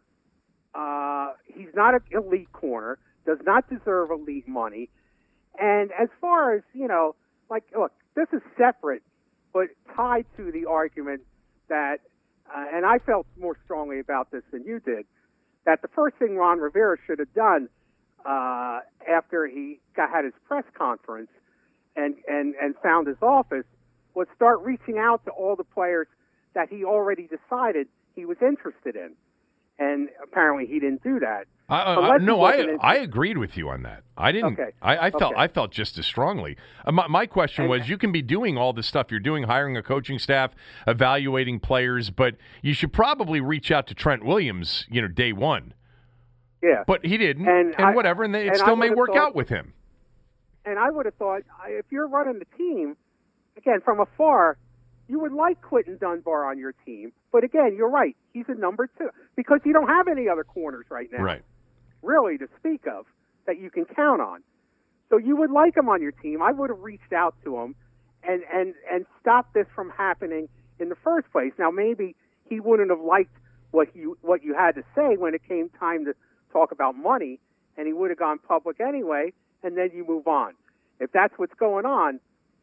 Uh, 0.75 1.33
he's 1.45 1.73
not 1.73 1.95
an 1.95 2.01
elite 2.11 2.51
corner, 2.51 2.99
does 3.25 3.39
not 3.43 3.67
deserve 3.69 4.11
elite 4.11 4.47
money. 4.47 4.89
And 5.57 5.91
as 5.99 6.09
far 6.21 6.55
as, 6.55 6.61
you 6.73 6.87
know, 6.87 7.15
like, 7.49 7.63
look, 7.75 7.91
this 8.15 8.27
is 8.31 8.41
separate, 8.57 9.01
but 9.53 9.67
tied 9.95 10.25
to 10.37 10.51
the 10.51 10.65
argument 10.69 11.21
that, 11.69 11.97
uh, 12.55 12.65
and 12.73 12.85
I 12.85 12.99
felt 12.99 13.25
more 13.39 13.57
strongly 13.65 13.99
about 13.99 14.29
this 14.31 14.43
than 14.51 14.63
you 14.65 14.79
did, 14.79 15.05
that 15.65 15.81
the 15.81 15.87
first 15.89 16.15
thing 16.17 16.35
Ron 16.35 16.59
Rivera 16.59 16.97
should 17.07 17.19
have 17.19 17.33
done 17.33 17.69
uh, 18.25 18.79
after 19.09 19.47
he 19.47 19.79
got, 19.95 20.09
had 20.11 20.25
his 20.25 20.33
press 20.47 20.63
conference 20.77 21.29
and, 21.97 22.15
and, 22.27 22.55
and 22.61 22.75
found 22.81 23.07
his 23.07 23.17
office 23.21 23.65
was 24.13 24.27
start 24.35 24.61
reaching 24.61 24.97
out 24.97 25.25
to 25.25 25.31
all 25.31 25.55
the 25.57 25.65
players 25.65 26.07
that 26.53 26.69
he 26.69 26.85
already 26.85 27.27
decided 27.27 27.87
he 28.15 28.25
was 28.25 28.37
interested 28.41 28.95
in. 28.95 29.11
And 29.79 30.09
apparently 30.23 30.65
he 30.65 30.79
didn't 30.79 31.03
do 31.03 31.19
that. 31.19 31.45
Uh, 31.69 32.17
no, 32.21 32.43
I 32.43 32.77
I 32.79 32.95
agreed 32.95 33.37
with 33.37 33.57
you 33.57 33.67
on 33.69 33.83
that. 33.83 34.03
I 34.17 34.31
didn't. 34.31 34.53
Okay. 34.53 34.71
I, 34.81 35.07
I 35.07 35.11
felt 35.11 35.33
okay. 35.33 35.41
I 35.41 35.47
felt 35.49 35.71
just 35.71 35.97
as 35.97 36.05
strongly. 36.05 36.55
Uh, 36.85 36.93
my, 36.93 37.07
my 37.07 37.25
question 37.25 37.65
and, 37.65 37.69
was: 37.69 37.89
you 37.89 37.97
can 37.97 38.13
be 38.13 38.21
doing 38.21 38.57
all 38.57 38.71
this 38.71 38.87
stuff 38.87 39.11
you're 39.11 39.19
doing, 39.19 39.43
hiring 39.43 39.75
a 39.75 39.83
coaching 39.83 40.17
staff, 40.17 40.51
evaluating 40.87 41.59
players, 41.59 42.09
but 42.09 42.35
you 42.61 42.73
should 42.73 42.93
probably 42.93 43.41
reach 43.41 43.69
out 43.69 43.85
to 43.87 43.93
Trent 43.93 44.23
Williams. 44.23 44.85
You 44.89 45.01
know, 45.01 45.09
day 45.09 45.33
one. 45.33 45.73
Yeah, 46.63 46.85
but 46.87 47.05
he 47.05 47.17
didn't, 47.17 47.47
and, 47.47 47.75
and 47.75 47.85
I, 47.85 47.93
whatever, 47.93 48.23
and 48.23 48.33
it 48.33 48.47
and 48.47 48.57
still 48.57 48.77
may 48.77 48.89
work 48.89 49.09
thought, 49.09 49.17
out 49.17 49.35
with 49.35 49.49
him. 49.49 49.73
And 50.67 50.77
I 50.77 50.89
would 50.89 51.05
have 51.05 51.15
thought 51.15 51.41
if 51.67 51.85
you're 51.89 52.07
running 52.07 52.39
the 52.39 52.57
team, 52.57 52.97
again 53.55 53.79
from 53.83 53.99
afar, 53.99 54.57
you 55.07 55.19
would 55.19 55.31
like 55.31 55.61
Quinton 55.61 55.97
Dunbar 55.99 56.49
on 56.49 56.57
your 56.59 56.73
team. 56.85 57.13
But 57.31 57.43
again, 57.43 57.75
you're 57.77 57.89
right; 57.89 58.15
he's 58.33 58.45
a 58.49 58.55
number 58.55 58.89
two 58.97 59.09
because 59.35 59.59
you 59.63 59.71
don't 59.71 59.87
have 59.87 60.07
any 60.07 60.27
other 60.27 60.43
corners 60.43 60.85
right 60.89 61.07
now. 61.11 61.23
Right 61.23 61.43
really 62.01 62.37
to 62.37 62.47
speak 62.59 62.87
of 62.87 63.05
that 63.45 63.59
you 63.59 63.69
can 63.69 63.85
count 63.85 64.21
on. 64.21 64.41
So 65.09 65.17
you 65.17 65.35
would 65.37 65.51
like 65.51 65.77
him 65.77 65.89
on 65.89 66.01
your 66.01 66.11
team. 66.11 66.41
I 66.41 66.51
would 66.51 66.69
have 66.69 66.79
reached 66.79 67.13
out 67.13 67.35
to 67.43 67.57
him 67.57 67.75
and 68.23 68.41
and 68.51 68.73
and 68.91 69.05
stopped 69.21 69.53
this 69.53 69.67
from 69.73 69.89
happening 69.89 70.49
in 70.79 70.89
the 70.89 70.97
first 71.03 71.31
place. 71.31 71.53
Now 71.57 71.71
maybe 71.71 72.15
he 72.49 72.59
wouldn't 72.59 72.89
have 72.89 72.99
liked 72.99 73.35
what 73.71 73.95
you 73.95 74.17
what 74.21 74.43
you 74.43 74.53
had 74.53 74.75
to 74.75 74.83
say 74.95 75.15
when 75.17 75.33
it 75.33 75.41
came 75.47 75.69
time 75.79 76.05
to 76.05 76.13
talk 76.51 76.71
about 76.71 76.95
money, 76.95 77.39
and 77.77 77.87
he 77.87 77.93
would 77.93 78.09
have 78.09 78.19
gone 78.19 78.39
public 78.39 78.79
anyway, 78.81 79.31
and 79.67 79.77
then 79.77 79.91
you 79.93 80.05
move 80.07 80.27
on. 80.27 80.53
If 80.99 81.11
that's 81.11 81.33
what's 81.37 81.53
going 81.53 81.85
on, 81.85 82.19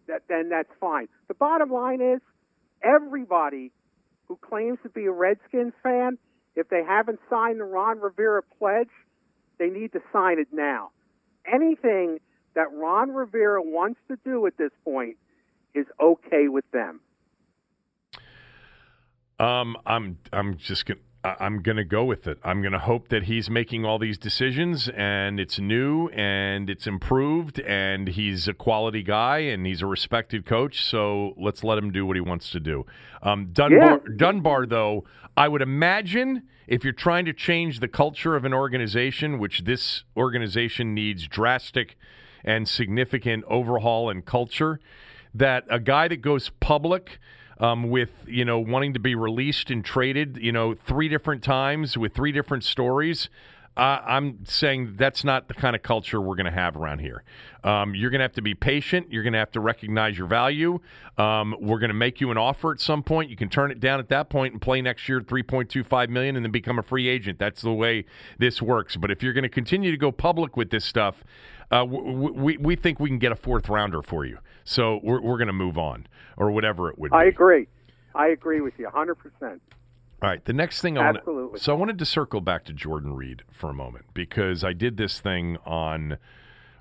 that 0.09 0.23
then 0.29 0.49
that's 0.49 0.71
fine. 0.81 1.09
The 1.29 1.35
bottom 1.35 1.71
line 1.71 2.01
is 2.01 2.21
everybody 2.83 3.71
who 4.27 4.37
claims 4.37 4.79
to 4.83 4.89
be 4.89 5.05
a 5.05 5.13
Redskins 5.13 5.75
fan, 5.83 6.19
if 6.57 6.69
they 6.69 6.83
haven't 6.87 7.21
signed 7.29 7.61
the 7.61 7.65
Ron 7.65 8.01
Rivera 8.01 8.43
pledge, 8.59 8.89
they 9.59 9.69
need 9.69 9.93
to 9.93 10.01
sign 10.13 10.39
it 10.39 10.49
now. 10.51 10.91
Anything 11.47 12.19
that 12.55 12.73
Ron 12.73 13.11
Rivera 13.11 13.63
wants 13.63 14.01
to 14.09 14.17
do 14.25 14.47
at 14.47 14.57
this 14.57 14.71
point 14.83 15.17
is 15.75 15.87
okay 16.01 16.49
with 16.49 16.65
them. 16.71 17.01
Um, 19.39 19.77
I'm 19.85 20.19
I'm 20.33 20.57
just 20.57 20.87
gonna 20.87 21.01
I'm 21.25 21.63
gonna 21.63 21.85
go 21.85 22.05
with 22.05 22.27
it. 22.27 22.39
I'm 22.45 22.63
gonna 22.63 22.79
hope 22.79 23.09
that 23.09 23.23
he's 23.25 23.49
making 23.49 23.87
all 23.87 23.99
these 23.99 24.19
decisions 24.19 24.91
and 24.95 25.41
it's 25.41 25.59
new 25.59 26.09
and 26.09 26.69
it's 26.69 26.87
improved 26.87 27.59
and 27.61 28.09
he's 28.09 28.47
a 28.47 28.53
quality 28.53 29.03
guy 29.03 29.39
and 29.39 29.67
he's 29.67 29.81
a 29.81 29.87
respected 29.87 30.45
coach. 30.45 30.85
So 30.85 31.33
let's 31.39 31.65
let 31.65 31.79
him 31.79 31.93
do 31.93 32.05
what 32.05 32.17
he 32.17 32.21
wants 32.21 32.51
to 32.51 32.61
do. 32.61 32.85
Um, 33.23 33.49
Dunbar, 33.53 34.03
yeah. 34.07 34.17
Dunbar, 34.17 34.67
though, 34.67 35.05
I 35.35 35.49
would 35.49 35.63
imagine 35.63 36.43
if 36.67 36.85
you're 36.85 36.93
trying 36.93 37.25
to 37.25 37.33
change 37.33 37.81
the 37.81 37.89
culture 37.89 38.37
of 38.37 38.45
an 38.45 38.53
organization, 38.53 39.39
which 39.39 39.65
this 39.65 40.05
organization 40.17 40.95
needs 40.95 41.27
drastic 41.27 41.97
and 42.45 42.69
significant 42.69 43.45
overhaul 43.49 44.11
and 44.11 44.27
culture, 44.27 44.79
that 45.35 45.65
a 45.71 45.81
guy 45.81 46.09
that 46.09 46.21
goes 46.21 46.51
public 46.61 47.19
um, 47.59 47.91
with 47.91 48.11
you 48.27 48.45
know 48.45 48.59
wanting 48.59 48.95
to 48.95 49.01
be 49.01 49.15
released 49.15 49.71
and 49.71 49.85
traded, 49.85 50.39
you 50.41 50.53
know, 50.53 50.75
three 50.75 51.09
different 51.09 51.43
times 51.43 51.97
with 51.97 52.15
three 52.15 52.33
different 52.33 52.65
stories. 52.65 53.29
Uh, 53.77 53.99
I'm 54.07 54.39
saying 54.45 54.95
that's 54.97 55.25
not 55.25 55.49
the 55.49 55.55
kind 55.55 55.75
of 55.75 55.83
culture 55.83 56.21
we're 56.21 56.37
going 56.37 56.47
to 56.47 56.53
have 56.53 56.77
around 56.77 57.01
here. 57.01 57.25
Um, 57.65 57.95
you're 57.97 58.11
going 58.11 58.21
to 58.21 58.25
have 58.25 58.35
to 58.35 58.43
be 58.43 58.55
patient. 58.55 59.11
You're 59.11 59.25
going 59.25 59.33
to 59.33 59.41
have 59.41 59.51
to 59.53 59.61
recognize 59.61 60.17
your 60.17 60.29
value. 60.29 60.79
Um, 61.19 61.57
we're 61.61 61.81
going 61.81 61.89
to 61.89 61.95
make 61.95 62.21
you 62.21 62.31
an 62.31 62.39
offer 62.39 62.71
at 62.71 62.81
some 62.81 63.03
point. 63.03 63.31
You 63.31 63.37
can 63.37 63.49
turn 63.49 63.73
it 63.73 63.81
down 63.81 63.99
at 63.99 64.09
that 64.11 64.29
point 64.29 64.53
and 64.53 64.63
play 64.63 64.81
next 64.81 65.09
year 65.09 65.21
3.25 65.21 66.09
million 66.09 66.37
and 66.37 66.45
then 66.45 66.53
become 66.53 66.79
a 66.79 66.85
free 66.85 67.09
agent. 67.09 67.41
That's 67.41 67.63
the 67.63 67.73
way 67.73 68.05
this 68.39 68.63
works. 68.63 68.97
But 68.97 69.11
if 69.11 69.25
you're 69.25 69.33
going 69.33 69.43
to 69.43 69.49
continue 69.49 69.91
to 69.91 69.97
go 69.97 70.13
public 70.13 70.57
with 70.57 70.71
this 70.71 70.85
stuff, 70.85 71.25
uh, 71.71 71.85
we, 71.85 72.57
we 72.57 72.77
think 72.77 73.01
we 73.01 73.09
can 73.09 73.19
get 73.19 73.33
a 73.33 73.37
fourth 73.37 73.69
rounder 73.69 74.03
for 74.03 74.25
you. 74.25 74.39
So 74.65 75.01
we're, 75.03 75.21
we're 75.21 75.39
going 75.39 75.49
to 75.49 75.53
move 75.53 75.79
on 75.79 76.07
or 76.37 76.51
whatever 76.51 76.91
it 76.91 76.99
would 76.99 77.11
be. 77.11 77.17
I 77.17 77.25
agree. 77.25 77.69
I 78.15 78.29
agree 78.29 78.61
with 78.61 78.75
you 78.79 78.89
100%. 78.89 79.61
All 80.23 80.31
right, 80.31 80.45
the 80.45 80.53
next 80.53 80.81
thing 80.81 80.97
I 80.97 81.13
want 81.13 81.61
so 81.61 81.75
I 81.75 81.77
wanted 81.77 81.99
to 81.99 82.07
circle 82.07 82.41
back 82.41 82.65
to 82.67 82.73
Jordan 82.73 83.15
Reed 83.15 83.43
for 83.53 83.69
a 83.69 83.75
moment 83.75 84.07
because 84.15 84.65
I 84.65 84.73
did 84.73 84.97
this 84.97 85.21
thing 85.21 85.59
on 85.67 86.17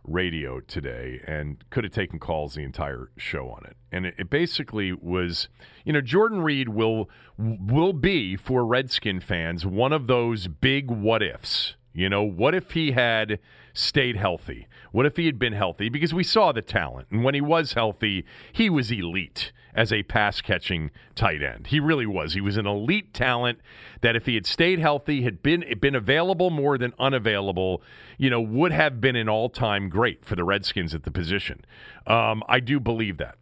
radio 0.06 0.60
today 0.62 1.22
and 1.26 1.64
could 1.70 1.84
have 1.84 1.94
taken 1.94 2.20
calls 2.20 2.56
the 2.56 2.64
entire 2.64 3.10
show 3.18 3.50
on 3.50 3.66
it. 3.66 3.76
And 3.92 4.06
it, 4.06 4.16
it 4.18 4.30
basically 4.30 4.94
was, 4.94 5.50
you 5.84 5.94
know, 5.94 6.02
Jordan 6.02 6.42
Reed 6.42 6.70
will 6.70 7.10
will 7.38 7.94
be 7.94 8.36
for 8.36 8.66
Redskin 8.66 9.20
fans 9.20 9.66
one 9.66 9.92
of 9.92 10.08
those 10.08 10.48
big 10.48 10.90
what 10.90 11.22
ifs. 11.22 11.76
You 11.94 12.10
know, 12.10 12.24
what 12.24 12.56
if 12.56 12.72
he 12.72 12.92
had 12.92 13.40
stayed 13.74 14.16
healthy? 14.16 14.68
What 14.92 15.06
if 15.06 15.18
he 15.18 15.26
had 15.26 15.40
been 15.40 15.54
healthy? 15.54 15.90
Because 15.90 16.14
we 16.14 16.24
saw 16.24 16.52
the 16.52 16.62
talent. 16.62 17.08
And 17.12 17.24
when 17.24 17.34
he 17.34 17.42
was 17.42 17.74
healthy, 17.74 18.26
he 18.52 18.70
was 18.70 18.92
elite 18.92 19.52
as 19.76 19.92
a 19.92 20.04
pass 20.04 20.40
catching 20.42 20.92
tight 21.16 21.42
end. 21.42 21.68
He 21.68 21.80
really 21.80 22.06
was. 22.06 22.34
He 22.34 22.42
was 22.42 22.58
an 22.58 22.68
elite 22.68 23.14
talent 23.14 23.60
that 24.02 24.16
if 24.16 24.26
he 24.26 24.36
had 24.36 24.46
stayed 24.46 24.80
healthy, 24.80 25.24
had 25.24 25.42
been 25.42 25.66
been 25.80 25.96
available 25.96 26.52
more 26.52 26.78
than 26.78 26.94
unavailable, 27.00 27.82
you 28.18 28.30
know, 28.30 28.42
would 28.42 28.72
have 28.72 29.02
been 29.02 29.16
an 29.16 29.28
all 29.28 29.50
time 29.50 29.90
great 29.90 30.24
for 30.24 30.36
the 30.36 30.44
Redskins 30.44 30.94
at 30.94 31.04
the 31.04 31.12
position. 31.12 31.66
Um, 32.06 32.44
I 32.48 32.60
do 32.60 32.80
believe 32.80 33.18
that. 33.18 33.36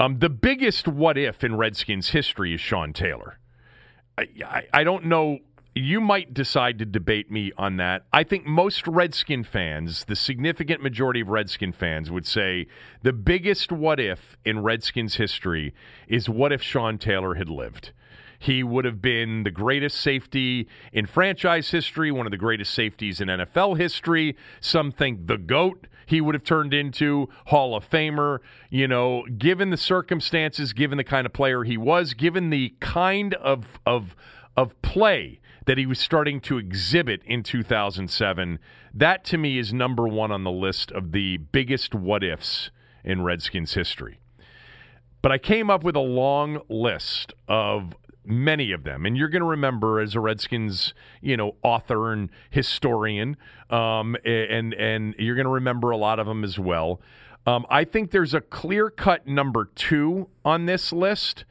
Um, 0.00 0.18
the 0.18 0.30
biggest 0.30 0.88
what 0.88 1.16
if 1.16 1.44
in 1.44 1.56
Redskins 1.56 2.08
history 2.08 2.54
is 2.54 2.60
Sean 2.60 2.92
Taylor. 2.92 3.38
I, 4.18 4.26
I, 4.44 4.62
I 4.72 4.84
don't 4.84 5.04
know 5.04 5.38
you 5.74 6.00
might 6.00 6.32
decide 6.32 6.78
to 6.78 6.84
debate 6.84 7.30
me 7.30 7.50
on 7.58 7.76
that. 7.78 8.04
I 8.12 8.22
think 8.22 8.46
most 8.46 8.86
Redskin 8.86 9.42
fans, 9.42 10.04
the 10.04 10.14
significant 10.14 10.82
majority 10.82 11.20
of 11.20 11.28
Redskin 11.28 11.72
fans, 11.72 12.10
would 12.10 12.26
say 12.26 12.66
the 13.02 13.12
biggest 13.12 13.72
what 13.72 13.98
if 13.98 14.36
in 14.44 14.62
Redskins 14.62 15.16
history 15.16 15.74
is 16.06 16.28
what 16.28 16.52
if 16.52 16.62
Sean 16.62 16.96
Taylor 16.98 17.34
had 17.34 17.48
lived. 17.48 17.92
He 18.38 18.62
would 18.62 18.84
have 18.84 19.00
been 19.00 19.42
the 19.42 19.50
greatest 19.50 20.00
safety 20.00 20.68
in 20.92 21.06
franchise 21.06 21.70
history, 21.70 22.12
one 22.12 22.26
of 22.26 22.30
the 22.30 22.36
greatest 22.36 22.72
safeties 22.72 23.20
in 23.20 23.28
NFL 23.28 23.78
history. 23.78 24.36
Some 24.60 24.92
think 24.92 25.26
the 25.26 25.38
GOAT 25.38 25.88
he 26.06 26.20
would 26.20 26.34
have 26.34 26.44
turned 26.44 26.74
into 26.74 27.30
Hall 27.46 27.74
of 27.74 27.88
Famer. 27.88 28.40
You 28.68 28.86
know, 28.86 29.24
given 29.38 29.70
the 29.70 29.78
circumstances, 29.78 30.74
given 30.74 30.98
the 30.98 31.04
kind 31.04 31.26
of 31.26 31.32
player 31.32 31.64
he 31.64 31.78
was, 31.78 32.12
given 32.12 32.50
the 32.50 32.74
kind 32.80 33.32
of 33.34 33.80
of 33.86 34.14
of 34.56 34.80
play 34.82 35.40
that 35.66 35.78
he 35.78 35.86
was 35.86 35.98
starting 35.98 36.40
to 36.42 36.58
exhibit 36.58 37.22
in 37.24 37.42
2007. 37.42 38.58
That 38.92 39.24
to 39.24 39.38
me 39.38 39.58
is 39.58 39.72
number 39.72 40.06
one 40.06 40.30
on 40.30 40.44
the 40.44 40.50
list 40.50 40.92
of 40.92 41.12
the 41.12 41.38
biggest 41.38 41.94
what 41.94 42.22
ifs 42.22 42.70
in 43.02 43.22
Redskins 43.22 43.74
history. 43.74 44.18
But 45.22 45.32
I 45.32 45.38
came 45.38 45.70
up 45.70 45.84
with 45.84 45.96
a 45.96 46.00
long 46.00 46.60
list 46.68 47.32
of 47.48 47.94
many 48.26 48.72
of 48.72 48.84
them, 48.84 49.06
and 49.06 49.16
you're 49.16 49.28
going 49.28 49.40
to 49.40 49.48
remember 49.48 50.00
as 50.00 50.14
a 50.14 50.20
Redskins, 50.20 50.92
you 51.20 51.36
know, 51.36 51.56
author 51.62 52.12
and 52.12 52.28
historian, 52.50 53.36
um, 53.70 54.16
and 54.24 54.74
and 54.74 55.14
you're 55.18 55.34
going 55.34 55.46
to 55.46 55.52
remember 55.52 55.90
a 55.90 55.96
lot 55.96 56.18
of 56.18 56.26
them 56.26 56.44
as 56.44 56.58
well. 56.58 57.00
Um, 57.46 57.66
I 57.68 57.84
think 57.84 58.10
there's 58.10 58.34
a 58.34 58.40
clear 58.40 58.90
cut 58.90 59.26
number 59.26 59.70
two 59.74 60.28
on 60.44 60.66
this 60.66 60.92
list, 60.92 61.44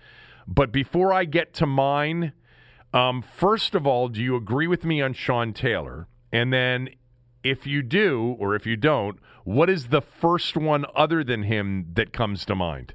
but 0.47 0.71
before 0.71 1.13
I 1.13 1.26
get 1.26 1.54
to 1.56 1.65
mine. 1.65 2.34
Um, 2.93 3.23
first 3.23 3.73
of 3.75 3.88
all, 3.88 4.08
do 4.08 4.21
you 4.21 4.36
agree 4.36 4.67
with 4.67 4.86
me 4.86 5.01
on 5.01 5.13
Sean 5.13 5.53
Taylor? 5.53 6.08
And 6.32 6.53
then, 6.53 6.89
if 7.43 7.65
you 7.67 7.82
do 7.82 8.36
or 8.39 8.56
if 8.56 8.65
you 8.65 8.75
don't, 8.75 9.17
what 9.43 9.69
is 9.69 9.88
the 9.88 10.01
first 10.01 10.56
one 10.56 10.86
other 10.95 11.23
than 11.23 11.43
him 11.43 11.88
that 11.93 12.13
comes 12.13 12.45
to 12.45 12.56
mind? 12.56 12.93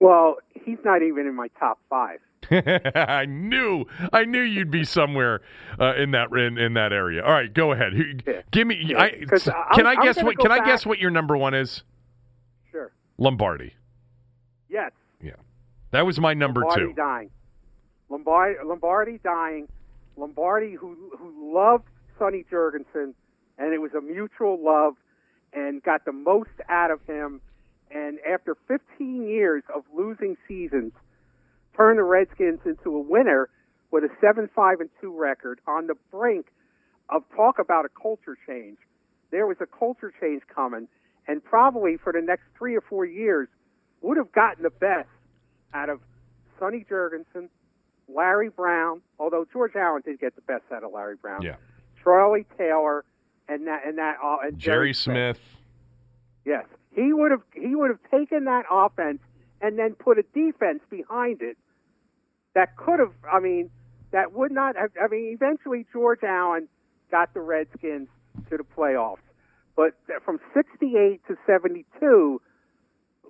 Well, 0.00 0.36
he's 0.52 0.78
not 0.84 1.02
even 1.02 1.26
in 1.26 1.34
my 1.34 1.48
top 1.58 1.78
five. 1.88 2.20
I 2.94 3.24
knew, 3.24 3.86
I 4.12 4.24
knew 4.24 4.42
you'd 4.42 4.70
be 4.70 4.84
somewhere 4.84 5.40
uh, 5.80 5.94
in 5.96 6.10
that 6.10 6.30
in, 6.32 6.58
in 6.58 6.74
that 6.74 6.92
area. 6.92 7.24
All 7.24 7.32
right, 7.32 7.52
go 7.52 7.72
ahead. 7.72 8.22
Yeah. 8.26 8.42
Give 8.50 8.66
me. 8.66 8.78
Yeah, 8.86 9.00
I, 9.00 9.10
can 9.74 9.86
I 9.86 9.94
guess 9.96 10.22
what? 10.22 10.38
Can 10.38 10.52
I 10.52 10.64
guess 10.64 10.84
what 10.84 10.98
your 10.98 11.10
number 11.10 11.36
one 11.38 11.54
is? 11.54 11.82
Sure. 12.70 12.92
Lombardi. 13.16 13.72
Yes. 14.68 14.92
Yeah, 15.22 15.36
that 15.92 16.04
was 16.04 16.20
my 16.20 16.34
number 16.34 16.60
Lombardi 16.60 16.88
two. 16.88 16.92
dying. 16.92 17.30
Lombardi, 18.08 18.56
Lombardi 18.64 19.20
dying. 19.22 19.68
Lombardi, 20.16 20.74
who 20.74 20.96
who 21.18 21.54
loved 21.54 21.84
Sonny 22.18 22.44
Jurgensen, 22.50 23.14
and 23.58 23.74
it 23.74 23.80
was 23.80 23.92
a 23.94 24.00
mutual 24.00 24.62
love, 24.62 24.94
and 25.52 25.82
got 25.82 26.04
the 26.04 26.12
most 26.12 26.50
out 26.68 26.90
of 26.90 27.00
him. 27.06 27.40
And 27.90 28.18
after 28.28 28.56
15 28.68 29.26
years 29.26 29.62
of 29.74 29.84
losing 29.94 30.36
seasons, 30.48 30.92
turned 31.76 31.98
the 31.98 32.02
Redskins 32.02 32.60
into 32.64 32.94
a 32.96 33.00
winner 33.00 33.48
with 33.90 34.04
a 34.04 34.08
7-5 34.24 34.80
and 34.80 34.90
2 35.00 35.16
record 35.16 35.60
on 35.66 35.86
the 35.86 35.94
brink 36.10 36.46
of 37.10 37.22
talk 37.36 37.58
about 37.58 37.84
a 37.84 37.88
culture 37.88 38.36
change. 38.46 38.78
There 39.30 39.46
was 39.46 39.56
a 39.60 39.66
culture 39.66 40.12
change 40.20 40.42
coming, 40.52 40.88
and 41.28 41.44
probably 41.44 41.96
for 41.96 42.12
the 42.12 42.20
next 42.20 42.44
three 42.58 42.76
or 42.76 42.80
four 42.80 43.04
years, 43.04 43.48
would 44.00 44.16
have 44.16 44.32
gotten 44.32 44.62
the 44.62 44.70
best 44.70 45.08
out 45.72 45.88
of 45.88 46.00
Sonny 46.58 46.84
Jurgensen, 46.88 47.48
Larry 48.08 48.48
Brown, 48.50 49.00
although 49.18 49.46
George 49.52 49.74
Allen 49.76 50.02
did 50.04 50.20
get 50.20 50.34
the 50.34 50.42
best 50.42 50.64
out 50.72 50.84
of 50.84 50.92
Larry 50.92 51.16
Brown. 51.16 51.42
Yeah. 51.42 51.56
Charlie 52.02 52.46
Taylor 52.58 53.04
and 53.48 53.66
that 53.66 53.86
and 53.86 53.98
that 53.98 54.16
uh, 54.22 54.36
and 54.42 54.58
Jerry 54.58 54.94
Smith. 54.94 55.38
Yes, 56.44 56.64
he 56.94 57.12
would 57.12 57.30
have 57.30 57.42
he 57.54 57.74
would 57.74 57.90
have 57.90 58.00
taken 58.10 58.44
that 58.44 58.64
offense 58.70 59.20
and 59.60 59.78
then 59.78 59.94
put 59.94 60.18
a 60.18 60.22
defense 60.34 60.80
behind 60.90 61.40
it 61.40 61.56
that 62.54 62.76
could 62.76 63.00
have. 63.00 63.12
I 63.30 63.40
mean, 63.40 63.70
that 64.12 64.32
would 64.32 64.52
not 64.52 64.76
have. 64.76 64.90
I 65.02 65.08
mean, 65.08 65.32
eventually 65.34 65.86
George 65.92 66.22
Allen 66.22 66.68
got 67.10 67.32
the 67.34 67.40
Redskins 67.40 68.08
to 68.50 68.56
the 68.56 68.64
playoffs, 68.64 69.18
but 69.76 69.94
from 70.24 70.40
'68 70.52 71.20
to 71.28 71.36
'72, 71.46 72.40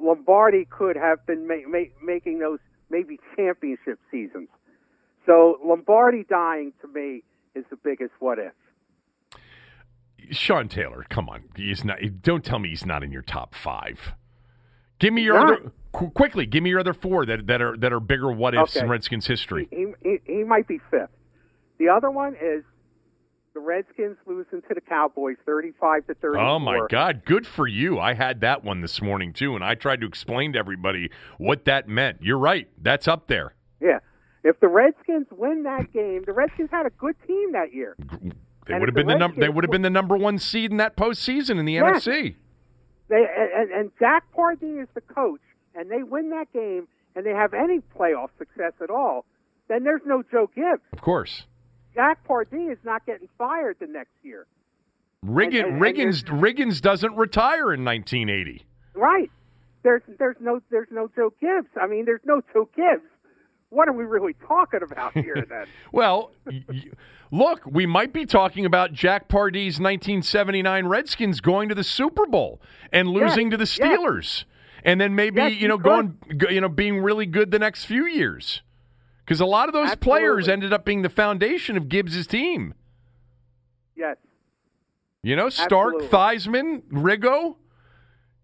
Lombardi 0.01 0.65
could 0.65 0.97
have 0.97 1.25
been 1.27 1.47
ma- 1.47 1.69
ma- 1.69 1.93
making 2.03 2.39
those 2.41 2.59
maybe 2.91 3.19
championship 3.37 3.99
seasons. 4.11 4.49
So 5.27 5.59
Lombardi 5.65 6.25
dying 6.29 6.73
to 6.83 6.89
me 6.89 7.23
is 7.55 7.65
the 7.71 7.77
biggest 7.77 8.13
what 8.19 8.39
if. 8.39 8.53
Sean 10.31 10.69
Taylor, 10.69 11.05
come 11.11 11.29
on, 11.29 11.45
he's 11.57 11.85
not. 11.85 11.99
Don't 12.23 12.45
tell 12.45 12.59
me 12.59 12.71
he's 12.71 12.87
not 12.87 13.03
in 13.03 13.13
your 13.13 13.23
top 13.23 13.55
five. 13.55 14.13
Give 14.99 15.13
me 15.13 15.23
your 15.23 15.35
Not. 15.35 15.45
other 15.61 15.73
qu- 15.93 16.11
quickly. 16.11 16.47
Give 16.47 16.63
me 16.63 16.71
your 16.71 16.81
other 16.81 16.95
four 16.95 17.27
that, 17.27 17.47
that 17.47 17.61
are 17.61 17.77
that 17.77 17.93
are 17.93 18.01
bigger 18.01 18.33
what 18.33 18.55
ifs 18.55 18.75
Okay. 18.77 18.85
in 18.85 18.91
Redskins 18.91 19.27
history. 19.27 19.69
He, 19.71 19.87
he, 20.03 20.19
he 20.25 20.45
might 20.45 20.67
be 20.67 20.79
fifth. 20.91 21.11
The 21.79 21.89
other 21.89 22.11
one 22.11 22.35
is 22.41 22.63
the 23.53 23.61
Redskins 23.61 24.17
losing 24.27 24.63
to 24.63 24.75
the 24.75 24.81
Cowboys 24.81 25.37
35 25.45 26.07
to 26.07 26.15
34. 26.15 26.39
Oh 26.41 26.59
my 26.59 26.81
God, 26.89 27.23
good 27.27 27.47
for 27.47 27.67
you! 27.67 27.99
I 27.99 28.15
had 28.15 28.41
that 28.41 28.65
one 28.65 28.81
this 28.81 29.03
morning 29.03 29.33
too, 29.35 29.55
and 29.57 29.65
I 29.65 29.75
tried 29.75 30.01
to 30.01 30.07
explain 30.07 30.55
to 30.55 30.59
everybody 30.59 31.11
what 31.39 31.67
that 31.67 31.87
meant. 31.87 32.19
You're 32.23 32.39
right. 32.39 32.69
That's 32.81 33.07
up 33.09 33.27
there. 33.27 33.55
Yeah. 33.81 33.99
If 34.45 34.61
the 34.61 34.69
Redskins 34.69 35.27
win 35.31 35.63
that 35.65 35.93
game, 35.93 36.23
the 36.27 36.33
Redskins 36.33 36.71
had 36.71 36.87
a 36.87 36.91
good 36.91 37.17
team 37.27 37.53
that 37.53 37.73
year. 37.73 37.97
They 37.99 38.75
And 38.75 38.81
would 38.81 38.89
have 38.89 38.89
if 38.89 38.95
the 38.95 39.01
been 39.01 39.07
the 39.09 39.17
number. 39.19 39.41
They 39.41 39.49
would 39.49 39.65
have 39.65 39.71
been 39.71 39.83
the 39.83 39.91
number 39.91 40.17
one 40.17 40.39
seed 40.39 40.71
in 40.71 40.77
that 40.77 40.97
postseason 40.97 41.59
in 41.59 41.65
the 41.65 41.73
Yes. 41.75 42.07
NFC. 42.07 42.37
They 43.09 43.27
and, 43.57 43.71
and, 43.71 43.91
Jack 43.99 44.25
Pardee 44.33 44.79
is 44.81 44.89
the 44.95 45.01
coach, 45.03 45.41
and 45.75 45.91
they 45.91 46.03
win 46.03 46.31
that 46.31 46.51
game, 46.53 46.89
and 47.15 47.27
they 47.27 47.31
have 47.33 47.53
any 47.53 47.81
playoff 47.99 48.29
success 48.39 48.73
at 48.83 48.91
all. 48.91 49.25
Then 49.69 49.85
there's 49.85 50.01
no 50.07 50.23
Joe 50.31 50.51
Gibbs. 50.55 50.83
Of 50.93 51.01
course. 51.01 51.45
Jack 51.95 52.25
Pardee 52.25 52.71
is 52.71 52.79
not 52.85 53.05
getting 53.07 53.29
fired 53.39 53.77
the 53.81 53.87
next 53.87 54.13
year. 54.23 54.47
Riggin, 55.23 55.65
and 55.67 55.81
Riggins 55.81 56.25
Riggins 56.25 56.81
doesn't 56.83 57.17
retire 57.17 57.73
in 57.73 57.85
1980. 57.85 58.65
Right. 58.95 59.31
There's 59.83 60.03
there's 60.19 60.37
no 60.41 60.61
there's 60.71 60.89
no 60.91 61.11
Joe 61.15 61.33
Gibbs. 61.41 61.69
I 61.81 61.87
mean, 61.87 62.05
there's 62.05 62.25
no 62.25 62.41
Joe 62.53 62.69
Gibbs. 62.75 63.05
What 63.75 63.89
are 63.89 63.93
we 63.93 64.05
really 64.05 64.35
talking 64.47 64.81
about 64.83 65.13
here 65.15 65.45
then? 65.49 65.67
Well, 65.93 66.31
y- 66.47 66.65
look, 67.31 67.61
we 67.67 67.87
might 67.87 68.13
be 68.13 68.25
talking 68.27 68.65
about 68.67 68.93
Jack 68.93 69.29
Pardee's 69.29 69.81
1979 69.81 70.87
Redskins 70.87 71.41
going 71.41 71.69
to 71.69 71.75
the 71.75 71.85
Super 71.85 72.27
Bowl 72.27 72.61
and 72.93 73.09
losing 73.09 73.51
to 73.51 73.57
the 73.57 73.65
yes. 73.65 73.79
Steelers, 73.79 74.45
and 74.85 75.01
then 75.01 75.15
maybe 75.15 75.41
Yes, 75.41 75.55
you 75.61 75.69
know 75.69 75.79
going, 75.79 76.17
you 76.51 76.61
know, 76.61 76.69
being 76.69 77.01
really 77.01 77.27
good 77.27 77.51
the 77.51 77.59
next 77.59 77.85
few 77.87 78.07
years, 78.07 78.63
because 79.25 79.41
a 79.41 79.47
lot 79.47 79.69
of 79.69 79.73
those 79.73 79.95
players 79.97 80.49
ended 80.49 80.73
up 80.73 80.85
being 80.85 81.03
the 81.03 81.09
foundation 81.09 81.77
of 81.77 81.89
Gibbs's 81.89 82.27
team. 82.27 82.75
yes. 83.97 84.17
You 85.23 85.37
know, 85.37 85.47
Starke, 85.47 86.03
Absolutely. 86.03 86.09
Theismann, 86.09 86.83
Riggo. 86.93 87.57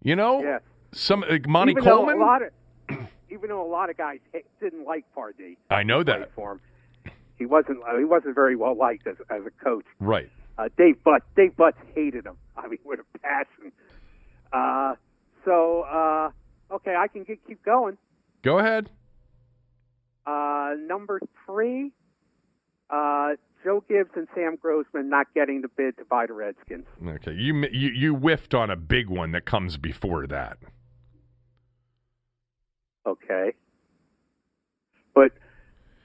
You 0.03 0.17
know, 0.17 0.43
Yes. 0.43 0.63
some 0.93 1.23
like 1.29 1.47
Monte 1.47 1.73
even 1.73 1.85
Coleman. 1.85 2.19
Though 2.19 2.25
a 2.25 2.27
lot 2.27 2.41
of, 2.43 2.49
even 3.31 3.49
though 3.49 3.65
a 3.65 3.71
lot 3.71 3.91
of 3.91 3.97
guys 3.97 4.19
didn't 4.61 4.85
like 4.85 5.05
Pardee. 5.15 5.57
I 5.71 5.83
know 5.83 6.03
that. 6.03 6.33
for 6.35 6.53
him. 6.53 6.61
He 7.39 7.47
wasn't. 7.47 7.79
uh, 7.89 7.97
He 7.97 8.05
wasn't 8.05 8.35
very 8.35 8.57
well 8.57 8.77
liked 8.77 9.07
as, 9.07 9.17
as 9.31 9.43
a 9.47 9.65
coach. 9.65 9.87
Right. 9.99 10.29
Uh, 10.59 10.69
Dave 10.77 10.97
Butz. 11.05 11.21
Dave 11.37 11.53
Butz 11.57 11.73
hated 11.95 12.27
him. 12.27 12.37
I 12.57 12.69
mean, 12.69 12.79
with 12.85 13.01
a 13.01 13.19
passion. 13.19 13.73
Uh, 14.53 14.95
so 15.45 15.83
uh, 15.83 16.31
okay, 16.75 16.95
I 16.97 17.09
can 17.09 17.25
get, 17.25 17.39
keep 17.47 17.63
going. 17.65 17.97
Go 18.43 18.59
ahead. 18.59 18.91
Uh, 20.27 20.75
number 20.87 21.21
three, 21.47 21.93
uh, 22.91 23.31
Joe 23.65 23.83
Gibbs 23.89 24.11
and 24.15 24.29
Sam 24.35 24.57
Grossman 24.61 25.09
not 25.09 25.27
getting 25.35 25.63
the 25.63 25.69
bid 25.69 25.97
to 25.99 26.05
buy 26.05 26.27
the 26.27 26.35
Redskins. 26.35 26.87
Okay, 27.07 27.33
you 27.33 27.55
you 27.73 27.89
you 27.91 28.15
whiffed 28.15 28.55
on 28.55 28.71
a 28.71 28.77
big 28.77 29.09
one 29.09 29.33
that 29.33 29.45
comes 29.47 29.77
before 29.77 30.27
that. 30.27 30.59
Okay, 33.07 33.53
but 35.15 35.33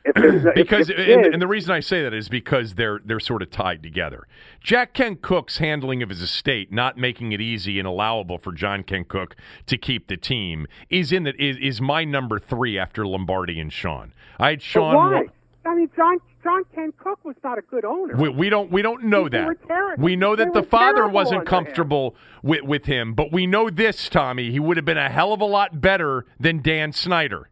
if 0.06 0.16
there's 0.16 0.44
no, 0.46 0.52
because 0.56 0.90
and, 0.90 1.00
is- 1.00 1.34
and 1.34 1.42
the 1.42 1.48
reason 1.48 1.72
I 1.72 1.80
say 1.80 2.04
that 2.04 2.14
is 2.14 2.30
because 2.30 2.76
they're 2.76 3.00
they're 3.04 3.20
sort 3.20 3.42
of 3.42 3.52
tied 3.52 3.84
together. 3.84 4.28
Jack 4.62 4.94
Kent 4.94 5.22
Cooke's 5.22 5.58
handling 5.58 6.02
of 6.04 6.10
his 6.10 6.22
estate, 6.22 6.72
not 6.72 6.98
making 6.98 7.32
it 7.32 7.42
easy 7.42 7.80
and 7.80 7.88
allowable 7.88 8.38
for 8.38 8.52
John 8.54 8.84
Kent 8.84 9.08
Cooke 9.10 9.36
to 9.68 9.78
keep 9.78 10.08
the 10.08 10.18
team, 10.18 10.68
is 10.90 11.12
in 11.12 11.24
that 11.24 11.40
is, 11.40 11.58
is 11.58 11.82
my 11.82 12.04
number 12.04 12.40
three 12.40 12.78
after 12.80 13.06
Lombardi 13.06 13.60
and 13.60 13.74
Sean. 13.74 14.14
I 14.40 14.52
had 14.52 14.62
Sean. 14.62 14.96
why? 14.96 15.26
I 15.66 15.76
mean, 15.76 15.90
John 15.96 16.20
John 16.46 16.64
Kent 16.76 16.96
Cooke 16.98 17.26
was 17.26 17.36
not 17.44 17.58
a 17.58 17.62
good 17.64 17.84
owner. 17.86 18.16
we, 18.16 18.30
we 18.30 18.50
don't 18.50 18.72
we 18.72 18.84
don't 18.84 19.06
know 19.06 19.28
They 19.28 19.40
that. 19.40 19.96
We 19.98 20.16
know 20.16 20.36
that 20.36 20.54
They 20.54 20.62
the 20.62 20.68
father 20.68 21.08
wasn't 21.08 21.48
comfortable 21.48 22.16
with 22.44 22.64
with 22.64 22.86
him, 22.86 23.16
but 23.16 23.32
we 23.32 23.48
know 23.48 23.72
this, 23.72 24.08
Tommy. 24.10 24.52
He 24.52 24.60
would 24.60 24.78
have 24.78 24.86
been 24.86 24.98
a 24.98 25.10
hell 25.10 25.34
of 25.34 25.42
a 25.42 25.46
lot 25.46 25.82
better 25.82 26.26
than 26.40 26.62
Dan 26.62 26.94
Snyder, 26.94 27.50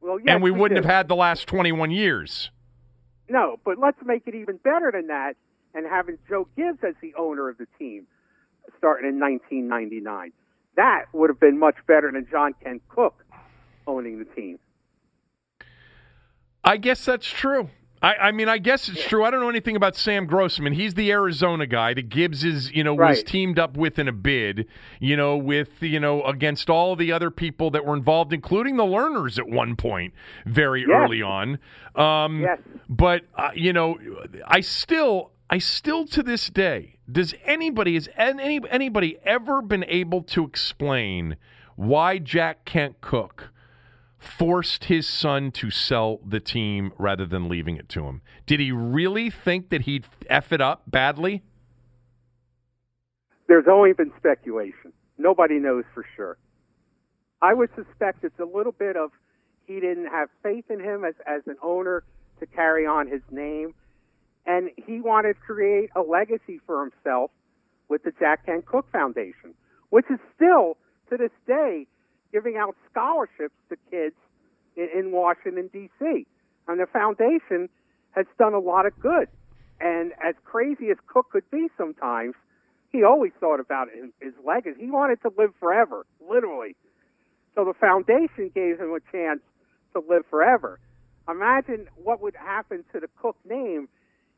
well, 0.00 0.18
yes, 0.18 0.34
and 0.34 0.42
we, 0.42 0.50
wouldn't 0.50 0.82
do. 0.82 0.86
have 0.86 0.92
had 0.92 1.06
the 1.06 1.14
last 1.14 1.46
twenty 1.46 1.70
one 1.70 1.92
years. 1.92 2.50
No, 3.28 3.60
but 3.64 3.78
let's 3.78 3.98
make 4.04 4.24
it 4.26 4.34
even 4.34 4.56
better 4.56 4.90
than 4.92 5.06
that 5.06 5.34
and 5.72 5.86
having 5.86 6.18
Joe 6.28 6.48
Gibbs 6.56 6.80
as 6.86 6.94
the 7.00 7.14
owner 7.14 7.48
of 7.48 7.56
the 7.58 7.66
team 7.78 8.06
starting 8.78 9.08
in 9.08 9.20
1999. 9.20 10.32
That 10.76 11.04
would 11.12 11.30
have 11.30 11.40
been 11.40 11.58
much 11.58 11.76
better 11.86 12.10
than 12.10 12.26
John 12.30 12.54
Kent 12.62 12.82
Cooke 12.88 13.24
owning 13.86 14.18
the 14.18 14.24
team. 14.24 14.58
I 16.64 16.76
guess 16.76 17.04
that's 17.04 17.26
true. 17.26 17.70
I, 18.02 18.14
I 18.16 18.32
mean, 18.32 18.48
I 18.48 18.58
guess 18.58 18.88
it's 18.88 19.04
true. 19.04 19.24
I 19.24 19.30
don't 19.30 19.40
know 19.40 19.48
anything 19.48 19.76
about 19.76 19.94
Sam 19.94 20.26
Grossman. 20.26 20.72
He's 20.72 20.94
the 20.94 21.12
Arizona 21.12 21.66
guy 21.66 21.94
that 21.94 22.08
Gibbs 22.08 22.42
is, 22.42 22.72
you 22.72 22.82
know, 22.82 22.94
was 22.94 23.22
teamed 23.22 23.58
up 23.60 23.76
with 23.76 23.98
in 23.98 24.08
a 24.08 24.12
bid, 24.12 24.66
you 24.98 25.16
know, 25.16 25.36
with, 25.36 25.70
you 25.80 26.00
know, 26.00 26.22
against 26.24 26.68
all 26.68 26.96
the 26.96 27.12
other 27.12 27.30
people 27.30 27.70
that 27.70 27.86
were 27.86 27.94
involved, 27.96 28.32
including 28.32 28.76
the 28.76 28.82
Lerners 28.84 29.38
at 29.38 29.48
one 29.48 29.76
point, 29.76 30.12
very 30.46 30.80
Yes. 30.80 30.90
early 30.92 31.22
on. 31.22 31.58
Um, 31.94 32.40
Yes. 32.40 32.58
But 32.88 33.22
uh, 33.36 33.50
you 33.54 33.72
know, 33.72 33.98
I 34.46 34.60
still, 34.60 35.30
I 35.48 35.58
still 35.58 36.04
to 36.08 36.22
this 36.24 36.50
day, 36.50 36.96
does 37.10 37.34
anybody 37.44 37.94
has 37.94 38.08
any 38.16 38.60
anybody 38.68 39.18
ever 39.24 39.62
been 39.62 39.84
able 39.86 40.22
to 40.24 40.44
explain 40.44 41.36
why 41.76 42.18
Jack 42.18 42.64
Kent 42.64 43.00
Cooke? 43.00 43.50
Forced 44.22 44.84
his 44.84 45.06
son 45.06 45.50
to 45.52 45.70
sell 45.70 46.20
the 46.24 46.38
team 46.38 46.92
rather 46.96 47.26
than 47.26 47.48
leaving 47.48 47.76
it 47.76 47.88
to 47.90 48.04
him. 48.04 48.22
Did 48.46 48.60
he 48.60 48.70
really 48.70 49.30
think 49.30 49.70
that 49.70 49.82
he'd 49.82 50.06
F 50.28 50.52
it 50.52 50.60
up 50.60 50.82
badly? 50.86 51.42
There's 53.48 53.66
only 53.68 53.92
been 53.92 54.12
speculation. 54.16 54.92
Nobody 55.18 55.58
knows 55.58 55.84
for 55.92 56.04
sure. 56.16 56.38
I 57.42 57.52
would 57.52 57.70
suspect 57.74 58.22
it's 58.22 58.38
a 58.38 58.44
little 58.44 58.72
bit 58.72 58.96
of 58.96 59.10
he 59.66 59.80
didn't 59.80 60.06
have 60.06 60.28
faith 60.42 60.66
in 60.70 60.80
him 60.80 61.04
as, 61.04 61.14
as 61.26 61.42
an 61.46 61.56
owner 61.62 62.04
to 62.38 62.46
carry 62.46 62.86
on 62.86 63.08
his 63.08 63.22
name, 63.30 63.74
and 64.46 64.70
he 64.76 65.00
wanted 65.00 65.34
to 65.34 65.40
create 65.40 65.90
a 65.96 66.00
legacy 66.00 66.60
for 66.66 66.80
himself 66.80 67.30
with 67.88 68.04
the 68.04 68.12
Jack 68.18 68.46
Kent 68.46 68.66
Cooke 68.66 68.90
Foundation, 68.92 69.54
which 69.90 70.06
is 70.10 70.18
still, 70.34 70.76
to 71.10 71.16
this 71.16 71.30
day, 71.46 71.86
giving 72.32 72.56
out 72.56 72.76
scholarships 72.90 73.54
to 73.68 73.76
kids 73.90 74.16
in, 74.76 74.88
in 74.94 75.12
Washington, 75.12 75.68
D.C. 75.72 76.26
And 76.68 76.80
the 76.80 76.86
foundation 76.86 77.68
has 78.12 78.26
done 78.38 78.54
a 78.54 78.58
lot 78.58 78.86
of 78.86 78.98
good. 78.98 79.28
And 79.80 80.12
as 80.22 80.34
crazy 80.44 80.90
as 80.90 80.96
Cooke 81.06 81.30
could 81.30 81.48
be 81.50 81.68
sometimes, 81.76 82.34
he 82.90 83.02
always 83.04 83.32
thought 83.40 83.58
about 83.58 83.88
his, 83.90 84.10
his 84.20 84.32
legacy. 84.46 84.80
He 84.80 84.90
wanted 84.90 85.20
to 85.22 85.32
live 85.36 85.50
forever, 85.58 86.06
literally. 86.28 86.76
So 87.54 87.64
the 87.64 87.74
foundation 87.74 88.50
gave 88.54 88.78
him 88.78 88.94
a 88.94 89.00
chance 89.10 89.40
to 89.94 90.02
live 90.08 90.24
forever. 90.30 90.78
Imagine 91.28 91.86
what 92.02 92.22
would 92.22 92.36
happen 92.36 92.84
to 92.92 93.00
the 93.00 93.08
Cooke 93.20 93.38
name 93.48 93.88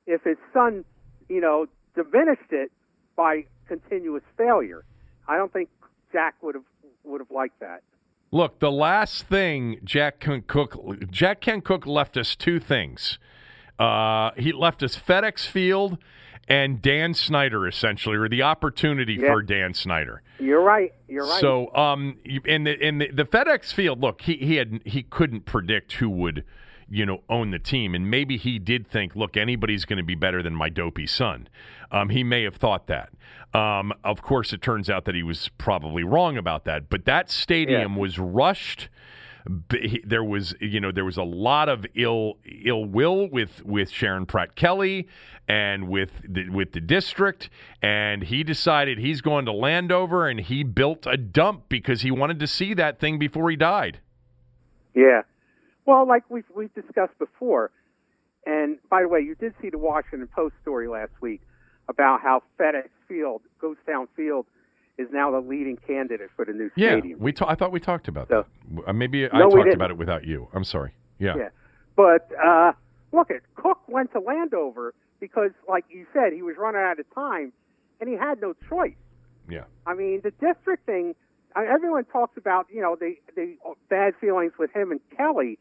if 0.06 0.22
his 0.22 0.36
son, 0.52 0.84
you 1.28 1.40
know, 1.40 1.66
diminished 1.94 2.50
it 2.50 2.70
by 3.16 3.44
continuous 3.68 4.22
failure. 4.36 4.84
I 5.26 5.36
don't 5.36 5.52
think 5.52 5.68
Jack 6.12 6.34
would 6.42 6.54
have 6.54 6.64
would 7.04 7.20
have 7.20 7.30
liked 7.30 7.60
that. 7.60 7.82
Look, 8.30 8.58
the 8.58 8.70
last 8.72 9.24
thing 9.28 9.78
Jack 9.84 10.18
Kent 10.20 10.46
Cooke 10.46 10.76
Jack 11.10 11.40
Kent 11.40 11.64
Cooke 11.64 11.86
left 11.86 12.16
us 12.16 12.34
two 12.34 12.58
things. 12.58 13.18
Uh, 13.78 14.30
he 14.36 14.52
left 14.52 14.82
us 14.82 14.96
FedEx 14.96 15.46
Field 15.46 15.98
and 16.48 16.82
Dan 16.82 17.14
Snyder 17.14 17.66
essentially, 17.66 18.16
or 18.16 18.28
the 18.28 18.42
opportunity 18.42 19.14
Yeah. 19.14 19.28
for 19.32 19.42
Dan 19.42 19.72
Snyder. 19.74 20.22
You're 20.38 20.62
right. 20.62 20.92
You're 21.08 21.24
right. 21.26 21.40
So, 21.40 21.74
um, 21.74 22.18
in 22.44 22.64
the 22.64 22.78
in 22.78 22.98
the, 22.98 23.10
the 23.10 23.24
FedEx 23.24 23.72
Field, 23.72 24.00
look, 24.00 24.20
he 24.22 24.34
he 24.36 24.56
had 24.56 24.80
he 24.84 25.02
couldn't 25.04 25.46
predict 25.46 25.92
who 25.94 26.10
would, 26.10 26.44
you 26.88 27.06
know, 27.06 27.22
own 27.28 27.50
the 27.50 27.58
team, 27.58 27.94
and 27.94 28.10
maybe 28.10 28.36
he 28.36 28.58
did 28.58 28.86
think, 28.86 29.16
look, 29.16 29.36
anybody's 29.36 29.84
going 29.84 29.96
to 29.98 30.02
be 30.04 30.14
better 30.14 30.42
than 30.42 30.54
my 30.54 30.68
dopey 30.68 31.06
son. 31.06 31.48
Um, 31.90 32.08
he 32.10 32.22
may 32.24 32.42
have 32.44 32.56
thought 32.56 32.86
that. 32.88 33.10
Um, 33.52 33.92
of 34.02 34.20
course, 34.22 34.52
it 34.52 34.60
turns 34.62 34.90
out 34.90 35.04
that 35.04 35.14
he 35.14 35.22
was 35.22 35.48
probably 35.58 36.02
wrong 36.04 36.36
about 36.36 36.64
that. 36.64 36.88
But 36.88 37.04
that 37.04 37.30
stadium 37.30 37.92
Yeah. 37.94 37.98
was 37.98 38.18
rushed. 38.18 38.88
There 40.04 40.24
was, 40.24 40.54
you 40.60 40.80
know, 40.80 40.90
there 40.90 41.04
was 41.04 41.18
a 41.18 41.22
lot 41.22 41.68
of 41.68 41.84
ill 41.94 42.38
ill 42.64 42.84
will 42.86 43.28
with 43.28 43.62
with 43.64 43.90
Sharon 43.90 44.24
Pratt 44.24 44.56
Kelly 44.56 45.06
and 45.46 45.88
with 45.88 46.10
the, 46.26 46.48
with 46.48 46.72
the 46.72 46.80
district, 46.80 47.50
and 47.82 48.22
he 48.22 48.42
decided 48.42 48.96
he's 48.98 49.20
going 49.20 49.44
to 49.44 49.52
Landover, 49.52 50.26
and 50.26 50.40
he 50.40 50.62
built 50.64 51.06
a 51.06 51.18
dump 51.18 51.64
because 51.68 52.00
he 52.00 52.10
wanted 52.10 52.38
to 52.40 52.46
see 52.46 52.72
that 52.72 52.98
thing 52.98 53.18
before 53.18 53.50
he 53.50 53.56
died. 53.56 54.00
Yeah. 54.94 55.22
Well, 55.86 56.06
like 56.06 56.24
we've 56.30 56.44
we've 56.54 56.72
discussed 56.74 57.18
before, 57.18 57.70
and 58.46 58.78
by 58.90 59.02
the 59.02 59.08
way, 59.08 59.20
you 59.20 59.34
did 59.34 59.54
see 59.60 59.70
the 59.70 59.78
Washington 59.78 60.28
Post 60.34 60.54
story 60.62 60.88
last 60.88 61.12
week 61.20 61.40
about 61.88 62.20
how 62.22 62.42
FedEx 62.58 62.88
Field, 63.08 63.42
Ghostown 63.62 64.06
Field, 64.16 64.46
is 64.96 65.08
now 65.12 65.30
the 65.30 65.40
leading 65.40 65.76
candidate 65.76 66.30
for 66.36 66.44
the 66.46 66.52
new 66.52 66.70
Yeah, 66.76 66.92
stadium. 66.98 67.20
we 67.20 67.32
ta- 67.32 67.46
I 67.48 67.54
thought 67.54 67.72
we 67.72 67.80
talked 67.80 68.08
about 68.08 68.28
So- 68.28 68.46
that. 68.76 68.88
Uh, 68.88 68.92
Maybe 68.94 69.30
I 69.30 69.38
No, 69.38 69.48
we 69.48 69.62
talked 69.62 69.74
about 69.74 69.90
it 69.90 69.98
without 69.98 70.24
you. 70.24 70.48
I'm 70.54 70.64
sorry. 70.64 70.94
Yeah. 71.18 71.36
Yeah. 71.36 71.48
But 71.96 72.30
uh, 72.42 72.72
look, 73.12 73.30
at 73.30 73.42
Cooke 73.56 73.86
went 73.86 74.12
to 74.12 74.20
Landover 74.20 74.94
because, 75.20 75.50
like 75.68 75.84
you 75.90 76.06
said, 76.14 76.32
he 76.32 76.42
was 76.42 76.56
running 76.56 76.80
out 76.80 76.98
of 76.98 77.06
time, 77.14 77.52
and 78.00 78.08
he 78.08 78.16
had 78.16 78.40
no 78.40 78.54
choice. 78.68 78.94
Yeah. 79.48 79.64
I 79.86 79.92
mean, 79.94 80.22
the 80.22 80.30
district 80.30 80.86
thing. 80.86 81.14
I, 81.56 81.66
everyone 81.66 82.04
talks 82.06 82.36
about 82.36 82.66
you 82.72 82.80
know 82.80 82.96
the 82.98 83.14
the 83.36 83.56
bad 83.90 84.14
feelings 84.20 84.52
with 84.58 84.72
him 84.72 84.90
and 84.90 85.00
Kelly. 85.16 85.58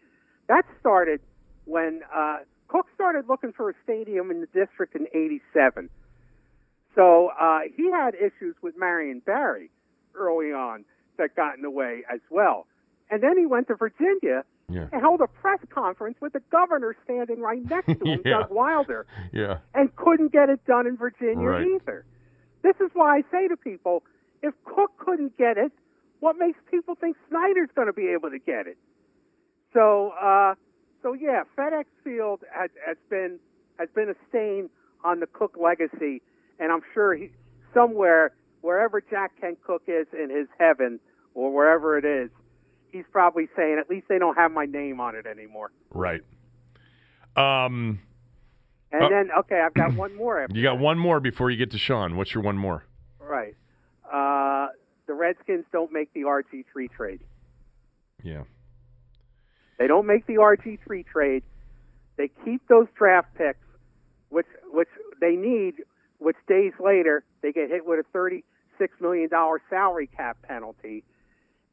That 0.47 0.65
started 0.79 1.21
when 1.65 2.01
uh, 2.13 2.37
Cooke 2.67 2.87
started 2.95 3.25
looking 3.29 3.53
for 3.53 3.69
a 3.69 3.73
stadium 3.83 4.31
in 4.31 4.41
the 4.41 4.47
district 4.47 4.95
in 4.95 5.07
'87. 5.13 5.89
So 6.95 7.31
uh, 7.39 7.61
he 7.75 7.89
had 7.91 8.13
issues 8.15 8.55
with 8.61 8.75
Marion 8.77 9.21
Barry 9.25 9.71
early 10.15 10.51
on 10.51 10.85
that 11.17 11.35
got 11.35 11.55
in 11.55 11.61
the 11.63 11.71
way 11.71 12.03
as 12.11 12.19
well. 12.29 12.67
And 13.09 13.21
then 13.23 13.37
he 13.37 13.45
went 13.45 13.67
to 13.67 13.75
Virginia 13.75 14.43
Yeah. 14.69 14.87
and 14.91 15.01
held 15.01 15.21
a 15.21 15.27
press 15.27 15.59
conference 15.69 16.17
with 16.21 16.33
the 16.33 16.41
governor 16.51 16.95
standing 17.03 17.39
right 17.39 17.63
next 17.67 17.87
to 17.87 18.05
him, 18.05 18.21
Yeah. 18.25 18.39
Doug 18.41 18.51
Wilder, 18.51 19.05
Yeah. 19.31 19.57
and 19.73 19.95
couldn't 19.95 20.31
get 20.31 20.49
it 20.49 20.63
done 20.65 20.85
in 20.87 20.97
Virginia 20.97 21.47
Right. 21.47 21.67
either. 21.67 22.05
This 22.61 22.75
is 22.79 22.89
why 22.93 23.17
I 23.17 23.23
say 23.31 23.47
to 23.47 23.57
people, 23.57 24.03
if 24.41 24.53
Cooke 24.65 24.97
couldn't 24.97 25.35
get 25.37 25.57
it, 25.57 25.71
what 26.19 26.37
makes 26.37 26.59
people 26.69 26.95
think 26.95 27.17
Snyder's 27.29 27.69
going 27.75 27.87
to 27.87 27.93
be 27.93 28.07
able 28.09 28.29
to 28.29 28.39
get 28.39 28.67
it? 28.67 28.77
So, 29.73 30.13
uh, 30.21 30.55
so 31.01 31.13
yeah, 31.13 31.43
FedEx 31.57 31.85
Field 32.03 32.41
has, 32.53 32.69
has 32.85 32.97
been 33.09 33.39
has 33.79 33.89
been 33.95 34.09
a 34.09 34.15
stain 34.29 34.69
on 35.03 35.19
the 35.19 35.27
Cooke 35.27 35.57
legacy, 35.61 36.21
and 36.59 36.71
I'm 36.71 36.81
sure 36.93 37.15
he 37.15 37.31
somewhere 37.73 38.33
wherever 38.61 39.01
Jack 39.01 39.31
Kent 39.41 39.59
Cooke 39.65 39.83
is 39.87 40.07
in 40.13 40.29
his 40.29 40.47
heaven 40.57 40.99
or 41.33 41.53
wherever 41.53 41.97
it 41.97 42.05
is, 42.05 42.29
he's 42.91 43.03
probably 43.11 43.49
saying, 43.55 43.77
at 43.79 43.89
least 43.89 44.07
they 44.07 44.17
don't 44.17 44.35
have 44.35 44.51
my 44.51 44.65
name 44.65 45.01
on 45.01 45.15
it 45.15 45.25
anymore. 45.25 45.71
Right. 45.91 46.21
Um, 47.35 47.99
And 48.91 49.03
Uh, 49.03 49.09
then, 49.09 49.31
okay, 49.39 49.59
I've 49.59 49.73
got 49.73 49.95
one 49.95 50.15
more. 50.15 50.47
You 50.53 50.61
got 50.63 50.79
one 50.79 50.97
more 50.99 51.19
before 51.19 51.49
you 51.49 51.57
get 51.57 51.71
to 51.71 51.77
Sean. 51.77 52.15
What's 52.15 52.33
your 52.33 52.43
one 52.43 52.57
more? 52.57 52.85
Right. 53.19 53.55
Uh, 54.09 54.67
the 55.07 55.13
Redskins 55.13 55.65
don't 55.71 55.91
make 55.91 56.13
the 56.13 56.21
RG3 56.21 56.91
trade. 56.91 57.21
Yeah. 58.23 58.43
They 59.77 59.87
don't 59.87 60.05
make 60.05 60.25
the 60.27 60.35
RG3 60.35 61.05
trade. 61.05 61.43
They 62.17 62.29
keep 62.45 62.67
those 62.67 62.87
draft 62.97 63.35
picks, 63.35 63.65
which 64.29 64.47
which 64.71 64.89
they 65.19 65.35
need. 65.35 65.75
Which 66.19 66.37
days 66.47 66.71
later 66.79 67.23
they 67.41 67.51
get 67.51 67.69
hit 67.69 67.85
with 67.85 67.99
a 67.99 68.03
thirty-six 68.13 68.93
million 69.01 69.27
dollar 69.29 69.61
salary 69.69 70.07
cap 70.07 70.37
penalty, 70.43 71.03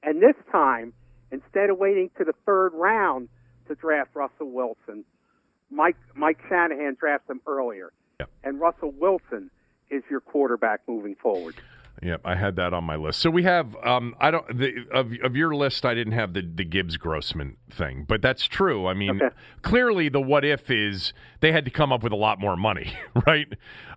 and 0.02 0.20
this 0.20 0.34
time 0.50 0.92
instead 1.30 1.70
of 1.70 1.78
waiting 1.78 2.10
to 2.18 2.24
the 2.24 2.32
third 2.44 2.72
round 2.74 3.28
to 3.68 3.76
draft 3.76 4.10
Russell 4.14 4.50
Wilson, 4.50 5.04
Mike 5.70 5.96
Mike 6.16 6.38
Shanahan 6.48 6.96
drafts 6.98 7.30
him 7.30 7.40
earlier, 7.46 7.92
and 8.42 8.58
Russell 8.58 8.92
Wilson 8.98 9.50
is 9.90 10.02
your 10.10 10.20
quarterback 10.20 10.80
moving 10.88 11.14
forward. 11.14 11.54
Yep, 12.02 12.22
I 12.24 12.34
had 12.34 12.56
that 12.56 12.72
on 12.72 12.84
my 12.84 12.96
list. 12.96 13.18
So 13.20 13.28
we 13.28 13.42
have 13.42 13.76
um 13.84 14.14
I 14.18 14.30
don't 14.30 14.46
the 14.58 14.86
of 14.90 15.12
of 15.22 15.36
your 15.36 15.54
list 15.54 15.84
I 15.84 15.94
didn't 15.94 16.14
have 16.14 16.32
the 16.32 16.40
the 16.42 16.64
Gibbs 16.64 16.96
Grossman 16.96 17.56
thing, 17.70 18.04
but 18.08 18.22
that's 18.22 18.46
true. 18.46 18.86
I 18.86 18.94
mean, 18.94 19.20
Okay. 19.22 19.34
clearly 19.62 20.08
the 20.08 20.20
what 20.20 20.44
if 20.44 20.70
is 20.70 21.12
they 21.40 21.52
had 21.52 21.64
to 21.66 21.70
come 21.70 21.92
up 21.92 22.02
with 22.02 22.12
a 22.12 22.16
lot 22.16 22.40
more 22.40 22.56
money, 22.56 22.92
right? 23.26 23.48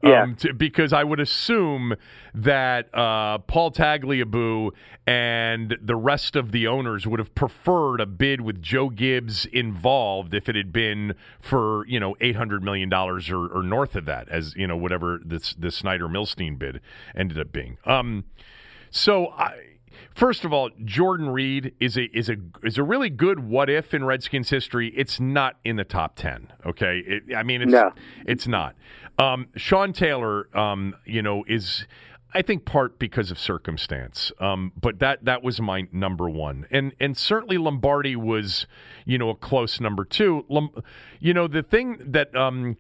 Yeah. 0.03 0.23
Um, 0.23 0.35
to, 0.37 0.53
because 0.53 0.91
I 0.91 1.03
would 1.05 1.21
assume 1.21 1.95
that 2.33 2.93
uh, 2.93 3.37
Paul 3.39 3.71
Tagliabue 3.71 4.71
and 5.07 5.77
the 5.81 5.95
rest 5.95 6.35
of 6.35 6.51
the 6.51 6.67
owners 6.67 7.07
would 7.07 7.19
have 7.19 7.33
preferred 7.35 8.01
a 8.01 8.05
bid 8.05 8.41
with 8.41 8.61
Joe 8.61 8.89
Gibbs 8.89 9.45
involved 9.45 10.33
if 10.33 10.49
it 10.49 10.55
had 10.57 10.73
been 10.73 11.15
for 11.39 11.85
you 11.87 11.99
know 12.01 12.15
eight 12.19 12.35
hundred 12.35 12.63
million 12.63 12.89
dollars 12.89 13.29
or, 13.29 13.47
or 13.47 13.63
north 13.63 13.95
of 13.95 14.03
that, 14.05 14.27
as 14.27 14.53
you 14.57 14.67
know 14.67 14.75
whatever 14.75 15.21
this 15.23 15.53
the 15.57 15.71
Snyder 15.71 16.09
Milstein 16.09 16.59
bid 16.59 16.81
ended 17.15 17.39
up 17.39 17.53
being. 17.53 17.77
Um, 17.85 17.92
so 18.91 19.27
I. 19.29 19.53
First 20.15 20.45
of 20.45 20.53
all, 20.53 20.69
Jordan 20.85 21.29
Reed 21.29 21.73
is 21.79 21.97
a 21.97 22.03
is 22.15 22.29
a 22.29 22.35
is 22.63 22.77
a 22.77 22.83
really 22.83 23.09
good 23.09 23.39
what 23.39 23.67
if 23.69 23.93
in 23.95 24.03
Redskins 24.05 24.49
history. 24.49 24.93
It's 24.95 25.19
not 25.19 25.57
in 25.65 25.75
the 25.75 25.83
top 25.83 26.15
ten. 26.15 26.51
Okay, 26.65 27.01
it, 27.05 27.35
I 27.35 27.41
mean 27.43 27.61
it's 27.63 27.71
No. 27.71 27.91
it's 28.25 28.47
not. 28.47 28.75
Um, 29.17 29.47
Sean 29.55 29.91
Taylor, 29.93 30.55
um, 30.57 30.95
you 31.05 31.21
know, 31.23 31.43
is 31.47 31.87
I 32.33 32.41
think 32.43 32.65
part 32.65 32.99
because 32.99 33.31
of 33.31 33.39
circumstance. 33.39 34.31
Um, 34.39 34.71
but 34.79 34.99
that 34.99 35.25
that 35.25 35.41
was 35.43 35.59
my 35.61 35.87
number 35.91 36.29
one, 36.29 36.67
and 36.69 36.93
and 36.99 37.17
certainly 37.17 37.57
Lombardi 37.57 38.15
was, 38.15 38.67
you 39.05 39.17
know, 39.17 39.29
a 39.29 39.35
close 39.35 39.79
number 39.79 40.05
two. 40.05 40.45
Lom- 40.47 40.83
you 41.19 41.33
know, 41.33 41.47
the 41.47 41.63
thing 41.63 41.97
that 42.05 42.35
um, 42.35 42.77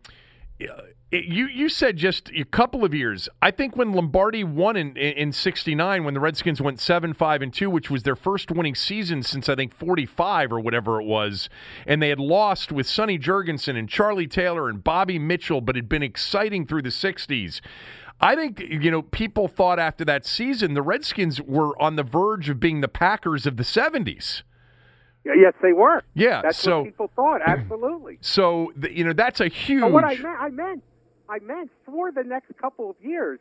it- 0.59 1.25
you 1.25 1.47
you 1.47 1.69
said 1.69 1.95
just 1.97 2.31
a 2.35 2.43
couple 2.43 2.83
of 2.83 2.93
years. 2.93 3.29
I 3.41 3.51
think 3.51 3.75
when 3.75 3.91
Lombardi 3.93 4.43
won 4.43 4.75
in 4.75 4.97
in 4.97 5.31
'69, 5.31 6.03
when 6.03 6.13
the 6.13 6.19
Redskins 6.19 6.59
went 6.61 6.79
seven 6.79 7.13
five 7.13 7.41
and 7.41 7.53
two, 7.53 7.69
which 7.69 7.91
was 7.91 8.03
their 8.03 8.15
first 8.15 8.49
winning 8.51 8.73
season 8.75 9.21
since 9.21 9.47
I 9.47 9.55
think 9.55 9.73
'45 9.73 10.51
or 10.51 10.59
whatever 10.59 10.99
it 10.99 11.05
was, 11.05 11.49
and 11.85 12.01
they 12.01 12.09
had 12.09 12.19
lost 12.19 12.71
with 12.71 12.87
Sonny 12.87 13.19
Jurgensen 13.19 13.77
and 13.77 13.87
Charlie 13.87 14.27
Taylor 14.27 14.69
and 14.69 14.83
Bobby 14.83 15.19
Mitchell, 15.19 15.61
but 15.61 15.75
had 15.75 15.87
been 15.87 16.03
exciting 16.03 16.65
through 16.65 16.81
the 16.81 16.89
'60s. 16.89 17.61
I 18.19 18.35
think 18.35 18.59
you 18.59 18.89
know 18.89 19.01
people 19.01 19.47
thought 19.47 19.79
after 19.79 20.05
that 20.05 20.25
season 20.25 20.73
the 20.73 20.81
Redskins 20.81 21.41
were 21.41 21.79
on 21.81 21.95
the 21.95 22.03
verge 22.03 22.49
of 22.49 22.59
being 22.59 22.81
the 22.81 22.87
Packers 22.87 23.45
of 23.45 23.57
the 23.57 23.63
'70s. 23.63 24.43
Yes, 25.25 25.53
they 25.61 25.71
were. 25.73 26.03
Yeah, 26.13 26.41
That's 26.41 26.57
so- 26.57 26.79
what 26.79 26.85
people 26.85 27.11
thought. 27.15 27.41
Absolutely. 27.45 28.17
So 28.21 28.73
the, 28.75 28.95
you 28.95 29.03
know 29.03 29.13
that's 29.13 29.39
a 29.39 29.47
huge. 29.47 29.81
But 29.81 29.91
what 29.91 30.03
I 30.03 30.15
meant, 30.17 30.37
I 30.39 30.49
meant, 30.49 30.83
I 31.29 31.39
meant 31.39 31.71
for 31.85 32.11
the 32.11 32.23
next 32.23 32.51
couple 32.61 32.89
of 32.89 32.95
years, 33.01 33.39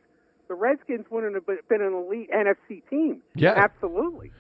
the 0.48 0.54
Redskins 0.54 1.06
wouldn't 1.10 1.34
have 1.34 1.46
been 1.46 1.82
an 1.82 1.92
elite 1.92 2.30
NFC 2.30 2.82
team. 2.88 3.22
Yeah. 3.34 3.54
absolutely. 3.56 4.30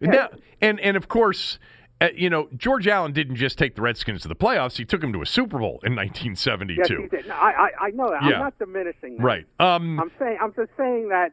Now, 0.00 0.28
and 0.60 0.78
and 0.78 0.96
of 0.96 1.08
course, 1.08 1.58
uh, 2.00 2.08
you 2.14 2.30
know 2.30 2.48
George 2.56 2.86
Allen 2.86 3.12
didn't 3.12 3.34
just 3.34 3.58
take 3.58 3.74
the 3.74 3.82
Redskins 3.82 4.22
to 4.22 4.28
the 4.28 4.36
playoffs; 4.36 4.76
he 4.76 4.84
took 4.84 5.00
them 5.00 5.12
to 5.12 5.22
a 5.22 5.26
Super 5.26 5.58
Bowl 5.58 5.80
in 5.82 5.96
1972. 5.96 6.76
Yes, 6.78 6.88
he 7.10 7.16
did. 7.16 7.26
No, 7.26 7.34
I, 7.34 7.50
I, 7.50 7.86
I 7.86 7.90
know 7.90 8.08
that. 8.10 8.22
Yeah. 8.22 8.34
I'm 8.34 8.40
not 8.40 8.58
diminishing 8.60 9.16
that. 9.16 9.22
Right. 9.24 9.46
Um, 9.58 9.98
I'm 9.98 10.12
saying, 10.20 10.38
I'm 10.40 10.52
just 10.54 10.70
saying 10.76 11.08
that 11.08 11.32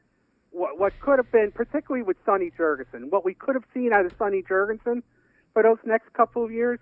what 0.56 0.80
what 0.80 0.94
could 1.02 1.20
have 1.20 1.32
been, 1.32 1.52
particularly 1.52 2.04
with 2.04 2.18
Sonny 2.26 2.50
Jurgensen, 2.58 3.12
what 3.12 3.26
we 3.26 3.34
could 3.34 3.56
have 3.56 3.66
seen 3.74 3.92
out 3.92 4.06
of 4.06 4.14
Sonny 4.18 4.42
Jurgensen 4.42 5.04
for 5.54 5.64
those 5.64 5.78
next 5.86 6.12
couple 6.14 6.44
of 6.44 6.52
years, 6.52 6.80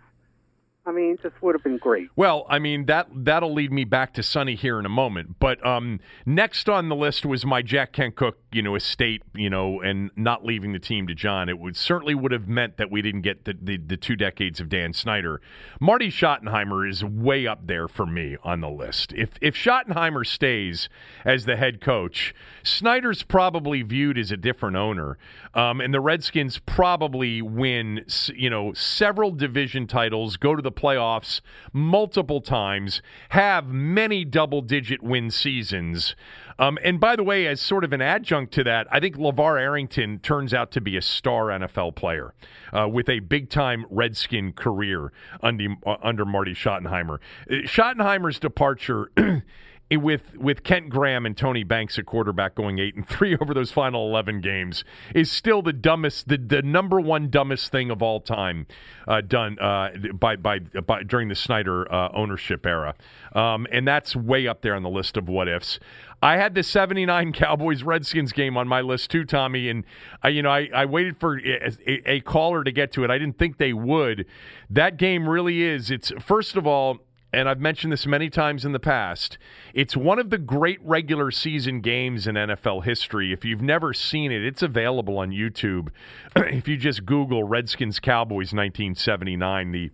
I 0.85 0.91
mean, 0.91 1.17
just 1.23 1.41
would 1.41 1.55
have 1.55 1.63
been 1.63 1.77
great. 1.77 2.09
Well, 2.17 2.45
I 2.49 2.59
mean 2.59 2.87
that 2.87 3.07
that'll 3.13 3.53
lead 3.53 3.71
me 3.71 3.85
back 3.85 4.13
to 4.15 4.23
Sonny 4.23 4.55
here 4.55 4.79
in 4.79 4.85
a 4.85 4.89
moment. 4.89 5.39
But 5.39 5.65
um, 5.65 6.01
next 6.25 6.67
on 6.67 6.89
the 6.89 6.95
list 6.95 7.25
was 7.25 7.45
my 7.45 7.61
Jack 7.61 7.93
Kent 7.93 8.15
Cooke, 8.15 8.37
you 8.51 8.61
know, 8.61 8.75
estate, 8.75 9.23
you 9.33 9.49
know, 9.49 9.79
and 9.79 10.11
not 10.17 10.43
leaving 10.43 10.73
the 10.73 10.79
team 10.79 11.07
to 11.07 11.15
John. 11.15 11.47
It 11.47 11.57
would 11.57 11.77
certainly 11.77 12.15
would 12.15 12.33
have 12.33 12.49
meant 12.49 12.75
that 12.77 12.91
we 12.91 13.01
didn't 13.01 13.21
get 13.21 13.45
the, 13.45 13.57
the, 13.61 13.77
the 13.77 13.95
two 13.95 14.17
decades 14.17 14.59
of 14.59 14.67
Dan 14.67 14.91
Snyder. 14.91 15.39
Marty 15.79 16.09
Schottenheimer 16.09 16.89
is 16.89 17.01
way 17.01 17.47
up 17.47 17.65
there 17.65 17.87
for 17.87 18.05
me 18.05 18.35
on 18.43 18.59
the 18.59 18.69
list. 18.69 19.13
If 19.13 19.29
if 19.39 19.55
Schottenheimer 19.55 20.25
stays 20.25 20.89
as 21.23 21.45
the 21.45 21.55
head 21.55 21.79
coach, 21.79 22.35
Snyder's 22.61 23.23
probably 23.23 23.83
viewed 23.83 24.17
as 24.17 24.31
a 24.31 24.37
different 24.37 24.75
owner, 24.75 25.17
um, 25.53 25.79
and 25.79 25.93
the 25.93 26.01
Redskins 26.01 26.59
probably 26.59 27.41
win, 27.41 28.05
you 28.35 28.49
know, 28.49 28.73
several 28.73 29.31
division 29.31 29.87
titles, 29.87 30.35
go 30.35 30.57
to 30.57 30.61
the 30.61 30.72
playoffs 30.73 31.41
multiple 31.71 32.41
times, 32.41 33.01
have 33.29 33.67
many 33.67 34.25
double 34.25 34.61
digit 34.61 35.01
win 35.01 35.31
seasons. 35.31 36.15
Um, 36.59 36.77
and 36.83 36.99
by 36.99 37.15
the 37.15 37.23
way, 37.23 37.47
as 37.47 37.61
sort 37.61 37.83
of 37.83 37.93
an 37.93 38.01
adjunct 38.01 38.53
to 38.53 38.63
that, 38.65 38.87
I 38.91 38.99
think 38.99 39.17
LaVar 39.17 39.59
Arrington 39.59 40.19
turns 40.19 40.53
out 40.53 40.71
to 40.71 40.81
be 40.81 40.97
a 40.97 41.01
star 41.01 41.47
NFL 41.47 41.95
player 41.95 42.33
uh, 42.71 42.87
with 42.87 43.09
a 43.09 43.19
big 43.19 43.49
time 43.49 43.85
Redskin 43.89 44.53
career 44.53 45.11
under, 45.41 45.67
uh, 45.85 45.95
under 46.01 46.25
Marty 46.25 46.53
Schottenheimer. 46.53 47.19
Uh, 47.49 47.55
Schottenheimer's 47.65 48.39
departure. 48.39 49.11
with 49.91 50.35
with 50.37 50.63
Kent 50.63 50.89
Graham 50.89 51.25
and 51.25 51.37
Tony 51.37 51.63
Banks 51.63 51.99
at 51.99 52.05
quarterback 52.05 52.55
going 52.55 52.79
eight 52.79 52.95
and 52.95 53.07
three 53.07 53.37
over 53.41 53.53
those 53.53 53.71
final 53.71 54.07
eleven 54.07 54.41
games 54.41 54.83
is 55.13 55.31
still 55.31 55.61
the 55.61 55.73
dumbest, 55.73 56.27
the, 56.27 56.37
the 56.37 56.61
number 56.61 56.99
one 56.99 57.29
dumbest 57.29 57.71
thing 57.71 57.91
of 57.91 58.01
all 58.01 58.19
time 58.19 58.65
uh, 59.07 59.21
done 59.21 59.59
uh, 59.59 59.89
by, 60.13 60.35
by, 60.35 60.59
by 60.59 61.03
during 61.03 61.27
the 61.27 61.35
Snyder 61.35 61.91
uh, 61.93 62.09
ownership 62.13 62.65
era, 62.65 62.95
um, 63.33 63.67
and 63.71 63.87
that's 63.87 64.15
way 64.15 64.47
up 64.47 64.61
there 64.61 64.75
on 64.75 64.83
the 64.83 64.89
list 64.89 65.17
of 65.17 65.29
what 65.29 65.47
ifs. 65.47 65.79
I 66.21 66.37
had 66.37 66.55
the 66.55 66.63
79 66.63 67.33
Cowboys 67.33 67.83
Redskins 67.83 68.31
game 68.31 68.55
on 68.55 68.65
my 68.65 68.79
list 68.79 69.11
too, 69.11 69.25
Tommy. 69.25 69.69
And, 69.69 69.83
uh, 70.23 70.29
you 70.29 70.41
know, 70.41 70.49
I, 70.49 70.69
I 70.73 70.85
waited 70.85 71.17
for 71.19 71.37
a, 71.37 72.01
a, 72.05 72.21
caller 72.21 72.63
to 72.63 72.71
get 72.71 72.93
to 72.93 73.03
it. 73.03 73.11
I 73.11 73.17
didn't 73.17 73.37
think 73.37 73.57
they 73.57 73.73
would. 73.73 74.25
That 74.69 74.95
game 74.95 75.27
really 75.27 75.63
is. 75.63 75.91
It's, 75.91 76.13
first 76.21 76.55
of 76.55 76.65
all, 76.65 76.99
and 77.33 77.49
I've 77.49 77.59
mentioned 77.59 77.91
this 77.91 78.05
many 78.05 78.29
times 78.29 78.63
in 78.63 78.73
the 78.73 78.79
past, 78.79 79.39
it's 79.73 79.97
one 79.97 80.19
of 80.19 80.29
the 80.29 80.37
great 80.37 80.79
regular 80.83 81.31
season 81.31 81.81
games 81.81 82.27
in 82.27 82.35
NFL 82.35 82.83
history. 82.83 83.33
If 83.33 83.43
you've 83.43 83.61
never 83.61 83.91
seen 83.91 84.31
it, 84.31 84.45
it's 84.45 84.61
available 84.61 85.17
on 85.17 85.31
YouTube. 85.31 85.89
if 86.35 86.67
you 86.67 86.77
just 86.77 87.05
Google 87.05 87.43
Redskins 87.43 87.99
Cowboys 87.99 88.53
1979, 88.53 89.71
the 89.71 89.91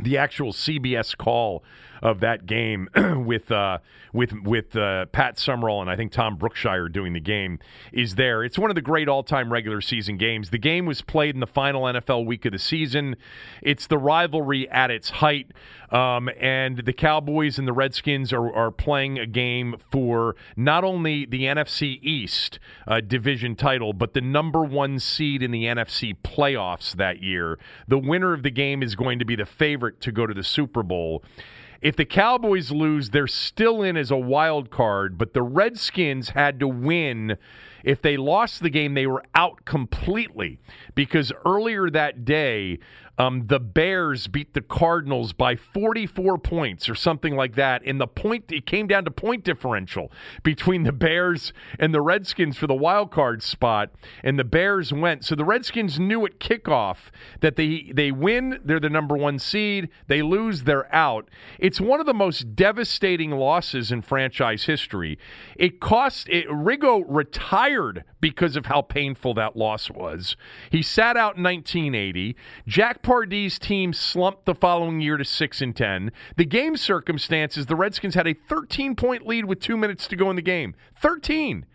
the 0.00 0.16
actual 0.16 0.52
CBS 0.52 1.16
call 1.16 1.64
of 2.02 2.20
that 2.20 2.46
game 2.46 2.88
with 3.26 3.50
uh, 3.50 3.78
with 4.12 4.32
with 4.44 4.76
uh, 4.76 5.06
Pat 5.06 5.38
Summerall 5.38 5.80
and 5.80 5.90
I 5.90 5.96
think 5.96 6.12
Tom 6.12 6.36
Brookshier 6.38 6.92
doing 6.92 7.12
the 7.12 7.20
game 7.20 7.58
is 7.92 8.14
there. 8.14 8.44
It's 8.44 8.58
one 8.58 8.70
of 8.70 8.74
the 8.74 8.82
great 8.82 9.08
all-time 9.08 9.52
regular 9.52 9.80
season 9.80 10.16
games. 10.16 10.50
The 10.50 10.58
game 10.58 10.86
was 10.86 11.02
played 11.02 11.34
in 11.34 11.40
the 11.40 11.46
final 11.46 11.82
NFL 11.82 12.26
week 12.26 12.44
of 12.44 12.52
the 12.52 12.58
season. 12.58 13.16
It's 13.62 13.86
the 13.86 13.98
rivalry 13.98 14.68
at 14.70 14.90
its 14.90 15.10
height, 15.10 15.52
um, 15.90 16.28
and 16.40 16.78
the 16.78 16.92
Cowboys 16.92 17.58
and 17.58 17.66
the 17.66 17.72
Redskins 17.72 18.32
are, 18.32 18.52
are 18.54 18.70
playing 18.70 19.18
a 19.18 19.26
game 19.26 19.76
for 19.90 20.36
not 20.56 20.84
only 20.84 21.26
the 21.26 21.42
NFC 21.42 21.98
East 22.02 22.58
uh, 22.86 23.00
division 23.00 23.56
title, 23.56 23.92
but 23.92 24.14
the 24.14 24.20
number 24.20 24.64
one 24.64 24.98
seed 24.98 25.42
in 25.42 25.50
the 25.50 25.64
NFC 25.64 26.16
playoffs 26.22 26.92
that 26.92 27.22
year. 27.22 27.58
The 27.86 27.98
winner 27.98 28.32
of 28.32 28.42
the 28.42 28.50
game 28.50 28.82
is 28.82 28.94
going 28.94 29.18
to 29.18 29.24
be 29.24 29.36
the 29.36 29.46
favorite 29.46 30.00
to 30.02 30.12
go 30.12 30.26
to 30.26 30.34
the 30.34 30.44
Super 30.44 30.82
Bowl. 30.82 31.22
If 31.80 31.94
the 31.94 32.04
Cowboys 32.04 32.72
lose, 32.72 33.10
they're 33.10 33.28
still 33.28 33.82
in 33.82 33.96
as 33.96 34.10
a 34.10 34.16
wild 34.16 34.70
card, 34.70 35.16
but 35.16 35.32
the 35.32 35.42
Redskins 35.42 36.30
had 36.30 36.58
to 36.58 36.66
win. 36.66 37.38
If 37.84 38.02
they 38.02 38.16
lost 38.16 38.62
the 38.62 38.70
game, 38.70 38.94
they 38.94 39.06
were 39.06 39.22
out 39.34 39.64
completely 39.64 40.58
because 40.98 41.30
earlier 41.46 41.88
that 41.88 42.24
day, 42.24 42.80
um, 43.18 43.46
the 43.46 43.58
Bears 43.58 44.28
beat 44.28 44.54
the 44.54 44.60
Cardinals 44.60 45.32
by 45.32 45.56
44 45.56 46.38
points 46.38 46.88
or 46.88 46.94
something 46.94 47.36
like 47.36 47.56
that. 47.56 47.82
And 47.84 48.00
the 48.00 48.06
point 48.06 48.50
it 48.50 48.64
came 48.64 48.86
down 48.86 49.04
to 49.04 49.10
point 49.10 49.44
differential 49.44 50.10
between 50.42 50.84
the 50.84 50.92
Bears 50.92 51.52
and 51.78 51.92
the 51.92 52.00
Redskins 52.00 52.56
for 52.56 52.66
the 52.66 52.74
wild 52.74 53.10
card 53.10 53.42
spot, 53.42 53.90
and 54.22 54.38
the 54.38 54.44
Bears 54.44 54.92
went. 54.92 55.24
So 55.24 55.34
the 55.34 55.44
Redskins 55.44 55.98
knew 55.98 56.24
at 56.26 56.38
kickoff 56.38 57.10
that 57.40 57.56
they 57.56 57.90
they 57.92 58.12
win, 58.12 58.60
they're 58.64 58.80
the 58.80 58.90
number 58.90 59.16
one 59.16 59.38
seed. 59.38 59.88
They 60.06 60.22
lose, 60.22 60.62
they're 60.62 60.92
out. 60.94 61.28
It's 61.58 61.80
one 61.80 62.00
of 62.00 62.06
the 62.06 62.14
most 62.14 62.54
devastating 62.54 63.32
losses 63.32 63.90
in 63.90 64.02
franchise 64.02 64.64
history. 64.64 65.18
It 65.56 65.80
cost 65.80 66.28
it, 66.28 66.48
Riggo 66.48 67.04
retired 67.06 68.04
because 68.20 68.56
of 68.56 68.66
how 68.66 68.82
painful 68.82 69.34
that 69.34 69.56
loss 69.56 69.90
was. 69.90 70.36
He 70.70 70.82
sat 70.82 71.16
out 71.16 71.36
in 71.36 71.42
1980. 71.42 72.36
Jack 72.66 73.02
Pardee's 73.02 73.58
team 73.58 73.92
slumped 73.92 74.44
the 74.44 74.54
following 74.54 75.00
year 75.00 75.16
to 75.16 75.24
6 75.24 75.60
and 75.62 75.74
10. 75.74 76.12
The 76.36 76.44
game 76.44 76.76
circumstances, 76.76 77.66
the 77.66 77.76
Redskins 77.76 78.14
had 78.14 78.26
a 78.26 78.34
13 78.34 78.96
point 78.96 79.26
lead 79.26 79.44
with 79.44 79.60
2 79.60 79.76
minutes 79.76 80.08
to 80.08 80.16
go 80.16 80.30
in 80.30 80.36
the 80.36 80.42
game. 80.42 80.74
13. 81.00 81.66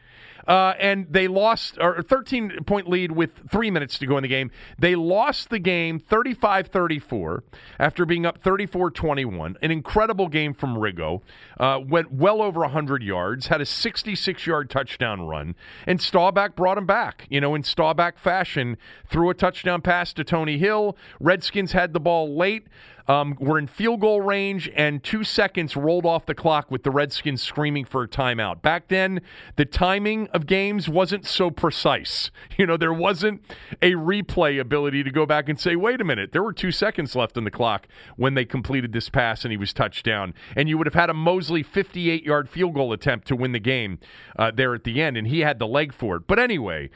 Uh, 0.48 0.74
and 0.80 1.08
they 1.10 1.28
lost, 1.28 1.78
or 1.80 2.02
13 2.02 2.64
point 2.66 2.90
lead 2.90 3.12
with 3.12 3.32
three 3.50 3.72
minutes 3.72 3.98
to 4.00 4.06
go 4.06 4.18
in 4.18 4.24
the 4.24 4.28
game. 4.28 4.52
They 4.78 4.96
lost 4.96 5.50
the 5.50 5.60
game 5.60 6.00
35 6.00 6.68
34 6.68 7.44
after 7.80 8.06
being 8.06 8.26
up 8.26 8.40
34 8.44 8.92
21. 8.92 9.58
An 9.62 9.72
incredible 9.72 10.28
game 10.28 10.54
from 10.54 10.76
Riggo. 10.76 11.22
Uh, 11.60 11.80
went 11.86 12.12
well 12.12 12.42
over 12.42 12.62
100 12.62 13.04
yards, 13.04 13.48
had 13.48 13.62
a 13.62 13.66
66 13.66 14.46
yard 14.46 14.70
touchdown 14.70 15.22
run, 15.22 15.56
and 15.88 16.02
Staubach 16.02 16.56
brought 16.56 16.78
him 16.78 16.86
back. 16.86 17.26
You 17.30 17.40
know, 17.42 17.56
in 17.56 17.64
Staubach 17.64 18.18
fashion, 18.18 18.78
threw 19.08 19.30
a 19.30 19.34
touchdown 19.34 19.82
pass 19.82 20.14
to 20.14 20.24
Tony 20.24 20.58
Hill. 20.58 20.98
Redskins 21.20 21.72
had 21.72 21.94
the 21.94 22.00
ball 22.00 22.36
late. 22.36 22.68
Um, 23.08 23.36
we're 23.40 23.60
in 23.60 23.68
field 23.68 24.00
goal 24.00 24.22
range, 24.22 24.70
and 24.76 25.04
two 25.04 25.24
seconds 25.24 25.76
rolled 25.76 26.06
off 26.06 26.26
the 26.26 26.36
clock 26.36 26.72
with 26.72 26.84
the 26.84 26.92
Redskins 26.92 27.42
screaming 27.42 27.84
for 27.86 28.04
a 28.04 28.08
timeout. 28.08 28.62
Back 28.62 28.88
then, 28.88 29.22
the 29.58 29.66
timing 29.66 30.28
of 30.30 30.46
games 30.46 30.88
wasn't 30.88 31.26
so 31.26 31.50
precise. 31.50 32.32
You 32.56 32.68
know, 32.68 32.78
there 32.78 32.94
wasn't 32.94 33.44
a 33.82 33.94
replay 33.94 34.60
ability 34.60 35.04
to 35.04 35.12
go 35.12 35.26
back 35.26 35.50
and 35.50 35.60
say, 35.60 35.76
wait 35.76 36.00
a 36.00 36.04
minute, 36.04 36.32
there 36.34 36.44
were 36.44 36.54
two 36.54 36.72
seconds 36.72 37.16
left 37.16 37.36
in 37.36 37.46
the 37.46 37.52
clock 37.52 37.88
when 38.16 38.36
they 38.36 38.46
completed 38.46 38.94
this 38.94 39.10
pass 39.10 39.44
and 39.44 39.52
he 39.52 39.58
was 39.58 39.74
touchdown. 39.74 40.36
And 40.56 40.70
you 40.70 40.78
would 40.78 40.86
have 40.86 40.94
had 40.94 41.10
a 41.10 41.16
Mosley 41.16 41.64
58 41.64 42.24
yard 42.24 42.48
field 42.48 42.76
goal 42.76 42.94
attempt 42.94 43.28
to 43.30 43.36
win 43.36 43.54
the 43.54 43.60
game 43.60 44.00
uh, 44.38 44.52
there 44.52 44.76
at 44.76 44.84
the 44.84 45.02
end, 45.02 45.18
and 45.18 45.28
he 45.28 45.40
had 45.40 45.58
the 45.58 45.68
leg 45.68 45.94
for 45.94 46.18
it. 46.18 46.28
But 46.28 46.38
anyway, 46.38 46.92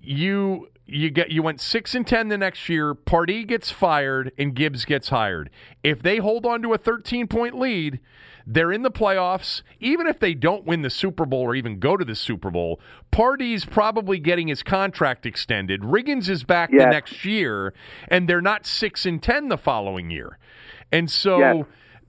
you 0.00 0.69
you 0.90 1.10
get 1.10 1.30
you 1.30 1.42
went 1.42 1.60
six 1.60 1.94
and 1.94 2.06
ten 2.06 2.28
the 2.28 2.38
next 2.38 2.68
year. 2.68 2.94
Pardee 2.94 3.44
gets 3.44 3.70
fired 3.70 4.32
and 4.38 4.54
Gibbs 4.54 4.84
gets 4.84 5.08
hired. 5.08 5.50
If 5.82 6.02
they 6.02 6.18
hold 6.18 6.46
on 6.46 6.62
to 6.62 6.74
a 6.74 6.78
13 6.78 7.26
point 7.28 7.58
lead, 7.58 8.00
they're 8.46 8.72
in 8.72 8.82
the 8.82 8.90
playoffs. 8.90 9.62
Even 9.78 10.06
if 10.06 10.18
they 10.18 10.34
don't 10.34 10.64
win 10.64 10.82
the 10.82 10.90
Super 10.90 11.24
Bowl 11.24 11.42
or 11.42 11.54
even 11.54 11.78
go 11.78 11.96
to 11.96 12.04
the 12.04 12.14
Super 12.14 12.50
Bowl, 12.50 12.80
Pardee's 13.10 13.64
probably 13.64 14.18
getting 14.18 14.48
his 14.48 14.62
contract 14.62 15.26
extended. 15.26 15.82
Riggins 15.82 16.28
is 16.28 16.44
back 16.44 16.70
yes. 16.72 16.82
the 16.82 16.90
next 16.90 17.24
year, 17.24 17.72
and 18.08 18.28
they're 18.28 18.40
not 18.40 18.66
six 18.66 19.06
and 19.06 19.22
ten 19.22 19.48
the 19.48 19.58
following 19.58 20.10
year. 20.10 20.38
And 20.92 21.10
so. 21.10 21.38
Yes 21.38 21.66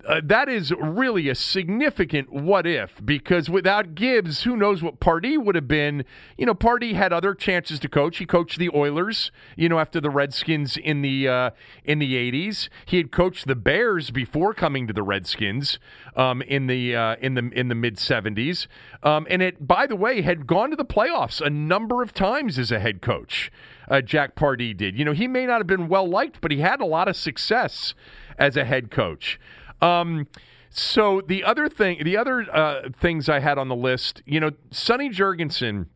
uh, 0.07 0.21
that 0.23 0.49
is 0.49 0.71
really 0.71 1.29
a 1.29 1.35
significant 1.35 2.31
what 2.31 2.65
if 2.65 2.91
because 3.03 3.49
without 3.49 3.95
Gibbs, 3.95 4.43
who 4.43 4.55
knows 4.55 4.81
what 4.81 4.99
Pardee 4.99 5.37
would 5.37 5.55
have 5.55 5.67
been. 5.67 6.05
You 6.37 6.45
know, 6.45 6.53
Pardee 6.53 6.93
had 6.93 7.13
other 7.13 7.33
chances 7.33 7.79
to 7.79 7.89
coach. 7.89 8.17
He 8.17 8.25
coached 8.25 8.59
the 8.59 8.69
Oilers, 8.73 9.31
you 9.55 9.69
know, 9.69 9.79
after 9.79 10.01
the 10.01 10.09
Redskins 10.09 10.77
in 10.77 11.01
the 11.01 11.27
uh, 11.27 11.49
in 11.83 11.99
the 11.99 12.15
'80s. 12.15 12.69
He 12.85 12.97
had 12.97 13.11
coached 13.11 13.47
the 13.47 13.55
Bears 13.55 14.11
before 14.11 14.53
coming 14.53 14.87
to 14.87 14.93
the 14.93 15.03
Redskins 15.03 15.79
um, 16.15 16.41
in 16.43 16.67
the 16.67 16.95
uh, 16.95 17.15
in 17.21 17.35
the 17.35 17.49
in 17.53 17.67
the 17.67 17.75
mid 17.75 17.97
'70s, 17.97 18.67
um, 19.03 19.27
and 19.29 19.41
it 19.41 19.67
by 19.67 19.87
the 19.87 19.95
way 19.95 20.21
had 20.21 20.47
gone 20.47 20.69
to 20.69 20.75
the 20.75 20.85
playoffs 20.85 21.41
a 21.41 21.49
number 21.49 22.01
of 22.01 22.13
times 22.13 22.57
as 22.57 22.71
a 22.71 22.79
head 22.79 23.01
coach. 23.01 23.51
Uh, 23.89 23.99
Jack 23.99 24.35
Pardee 24.35 24.73
did. 24.73 24.97
You 24.97 25.03
know, 25.03 25.11
he 25.11 25.27
may 25.27 25.45
not 25.45 25.59
have 25.59 25.67
been 25.67 25.89
well 25.89 26.07
liked, 26.07 26.39
but 26.39 26.51
he 26.51 26.59
had 26.59 26.79
a 26.79 26.85
lot 26.85 27.09
of 27.09 27.15
success 27.15 27.93
as 28.37 28.55
a 28.57 28.63
head 28.63 28.89
coach. 28.89 29.39
Um, 29.81 30.27
so 30.69 31.21
the 31.25 31.43
other 31.43 31.67
thing, 31.67 32.03
the 32.03 32.17
other 32.17 32.41
uh, 32.53 32.89
things 32.99 33.27
I 33.27 33.39
had 33.39 33.57
on 33.57 33.67
the 33.67 33.75
list, 33.75 34.23
you 34.25 34.39
know, 34.39 34.51
Sonny 34.71 35.09
Jurgensen, 35.09 35.87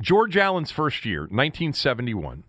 George 0.00 0.36
Allen's 0.36 0.70
first 0.70 1.04
year, 1.04 1.20
1971. 1.22 2.44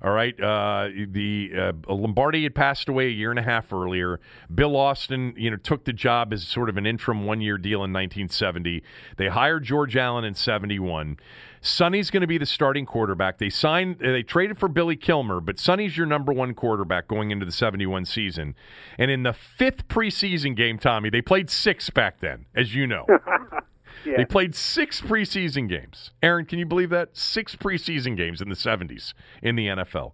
All 0.00 0.12
right. 0.12 0.40
Uh, 0.40 0.88
the 1.08 1.50
uh, 1.56 1.72
Lombardi 1.92 2.44
had 2.44 2.54
passed 2.54 2.88
away 2.88 3.06
a 3.06 3.10
year 3.10 3.30
and 3.30 3.38
a 3.38 3.42
half 3.42 3.72
earlier. 3.72 4.20
Bill 4.54 4.76
Austin, 4.76 5.34
you 5.36 5.50
know, 5.50 5.56
took 5.56 5.84
the 5.84 5.92
job 5.92 6.32
as 6.32 6.46
sort 6.46 6.68
of 6.68 6.76
an 6.76 6.86
interim 6.86 7.24
one-year 7.26 7.58
deal 7.58 7.78
in 7.78 7.92
1970. 7.92 8.82
They 9.16 9.26
hired 9.26 9.64
George 9.64 9.96
Allen 9.96 10.24
in 10.24 10.34
71. 10.34 11.16
Sonny's 11.60 12.10
going 12.10 12.20
to 12.20 12.26
be 12.26 12.38
the 12.38 12.46
starting 12.46 12.86
quarterback. 12.86 13.38
They 13.38 13.50
signed, 13.50 13.98
they 14.00 14.22
traded 14.22 14.58
for 14.58 14.68
Billy 14.68 14.96
Kilmer, 14.96 15.40
but 15.40 15.58
Sonny's 15.58 15.96
your 15.96 16.06
number 16.06 16.32
one 16.32 16.54
quarterback 16.54 17.08
going 17.08 17.30
into 17.30 17.44
the 17.44 17.52
71 17.52 18.04
season. 18.04 18.54
And 18.98 19.10
in 19.10 19.22
the 19.22 19.32
fifth 19.32 19.88
preseason 19.88 20.56
game, 20.56 20.78
Tommy, 20.78 21.10
they 21.10 21.22
played 21.22 21.50
six 21.50 21.90
back 21.90 22.20
then, 22.20 22.46
as 22.54 22.74
you 22.74 22.86
know. 22.86 23.06
yeah. 24.04 24.16
They 24.16 24.24
played 24.24 24.54
six 24.54 25.00
preseason 25.00 25.68
games. 25.68 26.12
Aaron, 26.22 26.46
can 26.46 26.58
you 26.58 26.66
believe 26.66 26.90
that? 26.90 27.16
Six 27.16 27.56
preseason 27.56 28.16
games 28.16 28.40
in 28.40 28.48
the 28.48 28.54
70s 28.54 29.14
in 29.42 29.56
the 29.56 29.66
NFL. 29.66 30.12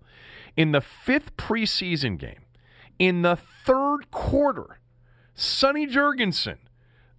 In 0.56 0.72
the 0.72 0.80
fifth 0.80 1.36
preseason 1.36 2.18
game, 2.18 2.42
in 2.98 3.22
the 3.22 3.38
third 3.64 4.10
quarter, 4.10 4.78
Sonny 5.34 5.86
Jurgensen 5.86 6.58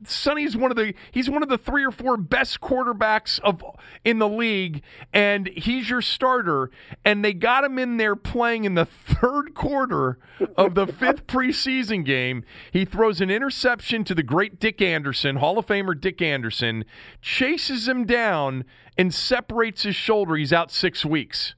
Sonny's 0.03 0.57
one 0.57 0.71
of 0.71 0.77
the 0.77 0.93
he's 1.11 1.29
one 1.29 1.41
of 1.41 1.49
the 1.49 1.57
three 1.57 1.85
or 1.85 1.91
four 1.91 2.17
best 2.17 2.59
quarterbacks 2.59 3.39
of 3.39 3.63
in 4.03 4.19
the 4.19 4.27
league, 4.27 4.81
and 5.13 5.47
he's 5.47 5.89
your 5.89 6.01
starter. 6.01 6.69
And 7.05 7.23
they 7.23 7.33
got 7.33 7.63
him 7.63 7.79
in 7.79 7.97
there 7.97 8.15
playing 8.15 8.65
in 8.65 8.75
the 8.75 8.85
third 8.85 9.53
quarter 9.53 10.19
of 10.57 10.75
the 10.75 10.87
fifth 10.99 11.27
preseason 11.27 12.05
game. 12.05 12.43
He 12.71 12.85
throws 12.85 13.21
an 13.21 13.29
interception 13.29 14.03
to 14.05 14.15
the 14.15 14.23
great 14.23 14.59
Dick 14.59 14.81
Anderson, 14.81 15.37
Hall 15.37 15.57
of 15.57 15.65
Famer 15.65 15.99
Dick 15.99 16.21
Anderson, 16.21 16.83
chases 17.21 17.87
him 17.87 18.05
down 18.05 18.65
and 18.97 19.13
separates 19.13 19.83
his 19.83 19.95
shoulder. 19.95 20.35
He's 20.35 20.53
out 20.53 20.71
six 20.71 21.05
weeks. 21.05 21.55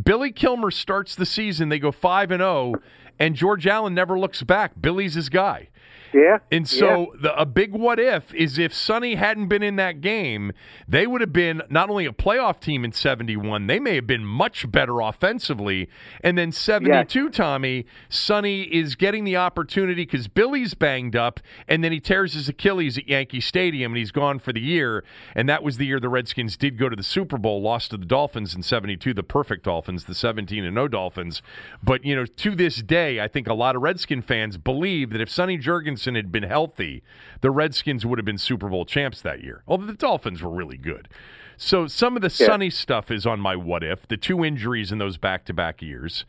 Billy 0.00 0.30
Kilmer 0.30 0.70
starts 0.70 1.14
the 1.14 1.26
season. 1.26 1.68
They 1.68 1.78
go 1.78 1.90
five 1.90 2.30
and 2.30 2.40
zero, 2.40 2.74
and 3.18 3.34
George 3.34 3.66
Allen 3.66 3.94
never 3.94 4.18
looks 4.18 4.42
back. 4.42 4.80
Billy's 4.80 5.14
his 5.14 5.28
guy. 5.28 5.69
Yeah. 6.12 6.38
And 6.50 6.68
so 6.68 7.12
yeah. 7.14 7.20
the, 7.22 7.40
a 7.40 7.46
big 7.46 7.72
what 7.72 8.00
if 8.00 8.34
is 8.34 8.58
if 8.58 8.74
Sonny 8.74 9.14
hadn't 9.14 9.48
been 9.48 9.62
in 9.62 9.76
that 9.76 10.00
game, 10.00 10.52
they 10.88 11.06
would 11.06 11.20
have 11.20 11.32
been 11.32 11.62
not 11.70 11.90
only 11.90 12.06
a 12.06 12.12
playoff 12.12 12.60
team 12.60 12.84
in 12.84 12.92
71, 12.92 13.66
they 13.66 13.78
may 13.78 13.94
have 13.94 14.06
been 14.06 14.24
much 14.24 14.70
better 14.70 15.00
offensively. 15.00 15.88
And 16.22 16.36
then 16.36 16.52
72, 16.52 17.24
yes. 17.24 17.34
Tommy, 17.34 17.86
Sonny 18.08 18.62
is 18.62 18.96
getting 18.96 19.24
the 19.24 19.36
opportunity 19.36 20.04
because 20.04 20.28
Billy's 20.28 20.74
banged 20.74 21.16
up, 21.16 21.40
and 21.68 21.84
then 21.84 21.92
he 21.92 22.00
tears 22.00 22.34
his 22.34 22.48
Achilles 22.48 22.98
at 22.98 23.08
Yankee 23.08 23.40
Stadium, 23.40 23.92
and 23.92 23.98
he's 23.98 24.12
gone 24.12 24.38
for 24.38 24.52
the 24.52 24.60
year. 24.60 25.04
And 25.34 25.48
that 25.48 25.62
was 25.62 25.76
the 25.76 25.86
year 25.86 26.00
the 26.00 26.08
Redskins 26.08 26.56
did 26.56 26.78
go 26.78 26.88
to 26.88 26.96
the 26.96 27.02
Super 27.02 27.38
Bowl, 27.38 27.62
lost 27.62 27.90
to 27.92 27.96
the 27.96 28.06
Dolphins 28.06 28.54
in 28.54 28.62
72, 28.62 29.14
the 29.14 29.22
perfect 29.22 29.64
Dolphins, 29.64 30.04
the 30.04 30.14
17 30.14 30.64
and 30.64 30.74
no 30.74 30.88
Dolphins. 30.88 31.42
But, 31.82 32.04
you 32.04 32.16
know, 32.16 32.26
to 32.26 32.54
this 32.54 32.82
day, 32.82 33.20
I 33.20 33.28
think 33.28 33.48
a 33.48 33.54
lot 33.54 33.76
of 33.76 33.82
Redskin 33.82 34.22
fans 34.22 34.56
believe 34.56 35.10
that 35.10 35.20
if 35.20 35.30
Sonny 35.30 35.58
Jurgens 35.58 35.99
had 36.04 36.32
been 36.32 36.42
healthy, 36.42 37.02
the 37.40 37.50
Redskins 37.50 38.06
would 38.06 38.18
have 38.18 38.24
been 38.24 38.38
Super 38.38 38.68
Bowl 38.68 38.84
champs 38.84 39.20
that 39.22 39.42
year. 39.42 39.62
Although 39.66 39.86
the 39.86 39.94
Dolphins 39.94 40.42
were 40.42 40.50
really 40.50 40.76
good. 40.76 41.08
So 41.56 41.86
some 41.86 42.16
of 42.16 42.22
the 42.22 42.34
yeah. 42.38 42.46
Sonny 42.46 42.70
stuff 42.70 43.10
is 43.10 43.26
on 43.26 43.38
my 43.38 43.54
what 43.54 43.84
if, 43.84 44.08
the 44.08 44.16
two 44.16 44.44
injuries 44.44 44.92
in 44.92 44.98
those 44.98 45.18
back 45.18 45.44
to 45.46 45.54
back 45.54 45.82
years. 45.82 46.24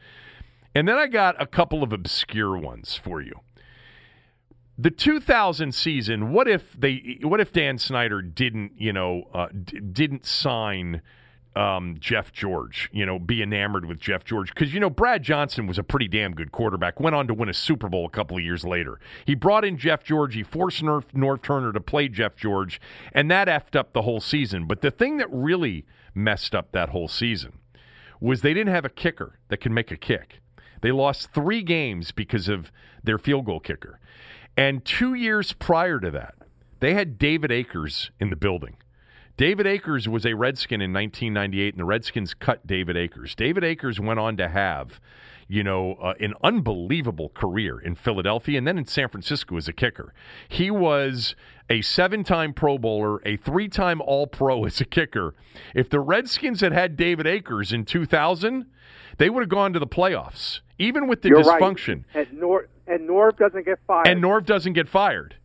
And 0.76 0.88
then 0.88 0.98
I 0.98 1.08
got 1.08 1.42
a 1.42 1.48
couple 1.48 1.84
of 1.84 1.94
obscure 1.94 2.58
ones 2.58 3.00
for 3.02 3.22
you. 3.22 3.40
The 4.78 4.92
2000 4.92 5.74
season, 5.74 6.32
what 6.32 6.48
if 6.48 6.74
they 6.78 7.20
what 7.22 7.40
if 7.40 7.54
Dan 7.54 7.78
Snyder 7.78 8.22
didn't, 8.22 8.74
you 8.78 8.92
know, 8.92 9.24
uh, 9.34 9.48
d- 9.64 9.80
didn't 9.80 10.26
sign 10.26 11.02
um, 11.56 11.98
Jeff 12.00 12.32
George, 12.32 12.90
you 12.94 13.06
know, 13.06 13.20
be 13.20 13.42
enamored 13.42 13.86
with 13.86 14.00
Jeff 14.00 14.24
George. 14.24 14.54
Because, 14.54 14.74
you 14.74 14.80
know, 14.80 14.90
Brad 14.90 15.24
Johnson 15.24 15.68
was 15.68 15.78
a 15.78 15.84
pretty 15.84 16.08
damn 16.08 16.34
good 16.34 16.52
quarterback, 16.52 17.00
went 17.00 17.16
on 17.16 17.28
to 17.28 17.34
win 17.34 17.50
a 17.50 17.54
Super 17.54 17.90
Bowl 17.90 18.06
a 18.06 18.10
couple 18.10 18.38
of 18.38 18.44
years 18.44 18.64
later. 18.64 19.00
He 19.26 19.36
brought 19.36 19.66
in 19.66 19.78
Jeff 19.78 20.04
George, 20.04 20.34
he 20.34 20.44
forced 20.44 20.82
North, 20.82 21.14
Norv 21.14 21.42
Turner 21.42 21.74
to 21.74 21.82
play 21.82 22.08
Jeff 22.08 22.36
George, 22.36 22.80
and 23.14 23.30
that 23.30 23.48
effed 23.48 23.76
up 23.76 23.94
the 23.94 24.04
whole 24.04 24.22
season. 24.22 24.66
But 24.66 24.82
the 24.82 24.92
thing 24.92 25.18
that 25.18 25.28
really 25.32 25.86
messed 26.16 26.56
up 26.56 26.72
that 26.72 26.90
whole 26.90 27.08
season 27.08 27.60
was 28.20 28.42
they 28.42 28.54
didn't 28.54 28.74
have 28.74 28.86
a 28.86 28.90
kicker 28.90 29.40
that 29.50 29.58
can 29.58 29.74
make 29.74 29.92
a 29.92 29.98
kick. 29.98 30.40
They 30.82 30.92
lost 30.92 31.34
three 31.34 31.64
games 31.64 32.12
because 32.12 32.48
of 32.48 32.72
their 33.04 33.18
field 33.18 33.46
goal 33.46 33.60
kicker. 33.60 34.00
And 34.56 34.84
two 34.86 35.14
years 35.14 35.54
prior 35.54 36.00
to 36.00 36.12
that, 36.12 36.36
they 36.80 36.94
had 36.94 37.18
David 37.18 37.52
Akers 37.52 38.12
in 38.20 38.30
the 38.30 38.36
building. 38.36 38.78
David 39.38 39.66
Akers 39.68 40.08
was 40.08 40.26
a 40.26 40.34
Redskin 40.34 40.82
in 40.82 40.94
1998, 40.94 41.74
and 41.74 41.80
the 41.80 41.86
Redskins 41.86 42.34
cut 42.34 42.66
David 42.68 42.98
Akers. 42.98 43.36
David 43.36 43.64
Akers 43.64 44.00
went 44.00 44.20
on 44.20 44.38
to 44.38 44.48
have, 44.48 45.00
you 45.48 45.64
know, 45.64 45.94
uh, 45.96 46.14
an 46.20 46.34
unbelievable 46.44 47.30
career 47.30 47.80
in 47.80 47.96
Philadelphia 47.96 48.58
and 48.58 48.68
then 48.68 48.78
in 48.78 48.86
San 48.86 49.10
Francisco 49.10 49.58
as 49.58 49.68
a 49.68 49.74
kicker. 49.74 50.14
He 50.48 50.70
was 50.70 51.36
a 51.70 51.82
seven 51.82 52.24
time 52.24 52.54
Pro 52.54 52.78
Bowler, 52.78 53.22
a 53.26 53.38
three 53.38 53.68
time 53.68 54.02
All 54.02 54.28
Pro 54.28 54.66
as 54.66 54.82
a 54.82 54.86
kicker. 54.86 55.34
If 55.74 55.90
the 55.90 56.00
Redskins 56.00 56.62
had 56.62 56.74
had 56.74 56.96
David 56.98 57.26
Akers 57.26 57.74
in 57.74 57.86
2000, 57.86 58.66
they 59.18 59.30
would 59.30 59.42
have 59.42 59.50
gone 59.50 59.74
to 59.74 59.80
the 59.80 59.88
playoffs, 59.88 60.60
even 60.78 61.08
with 61.08 61.22
the 61.22 61.30
You're 61.30 61.44
dysfunction. 61.44 62.04
Right. 62.14 62.28
And, 62.28 62.40
Nor- 62.40 62.68
and 62.88 63.10
Norv 63.10 63.38
doesn't 63.38 63.66
get 63.66 63.80
fired. 63.88 64.08
And 64.08 64.24
Norv 64.24 64.46
doesn't 64.46 64.74
get 64.74 64.90
fired. 64.90 65.36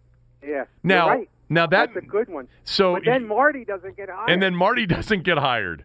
Yeah. 0.42 0.64
Now, 0.82 1.08
right. 1.08 1.28
Now 1.48 1.66
that, 1.66 1.94
that's 1.94 2.04
a 2.04 2.08
good 2.08 2.28
one. 2.28 2.48
So 2.64 2.94
but 2.94 3.04
then 3.04 3.26
Marty 3.26 3.64
doesn't 3.64 3.96
get 3.96 4.08
hired. 4.08 4.30
And 4.30 4.42
then 4.42 4.54
Marty 4.54 4.86
doesn't 4.86 5.22
get 5.22 5.38
hired. 5.38 5.84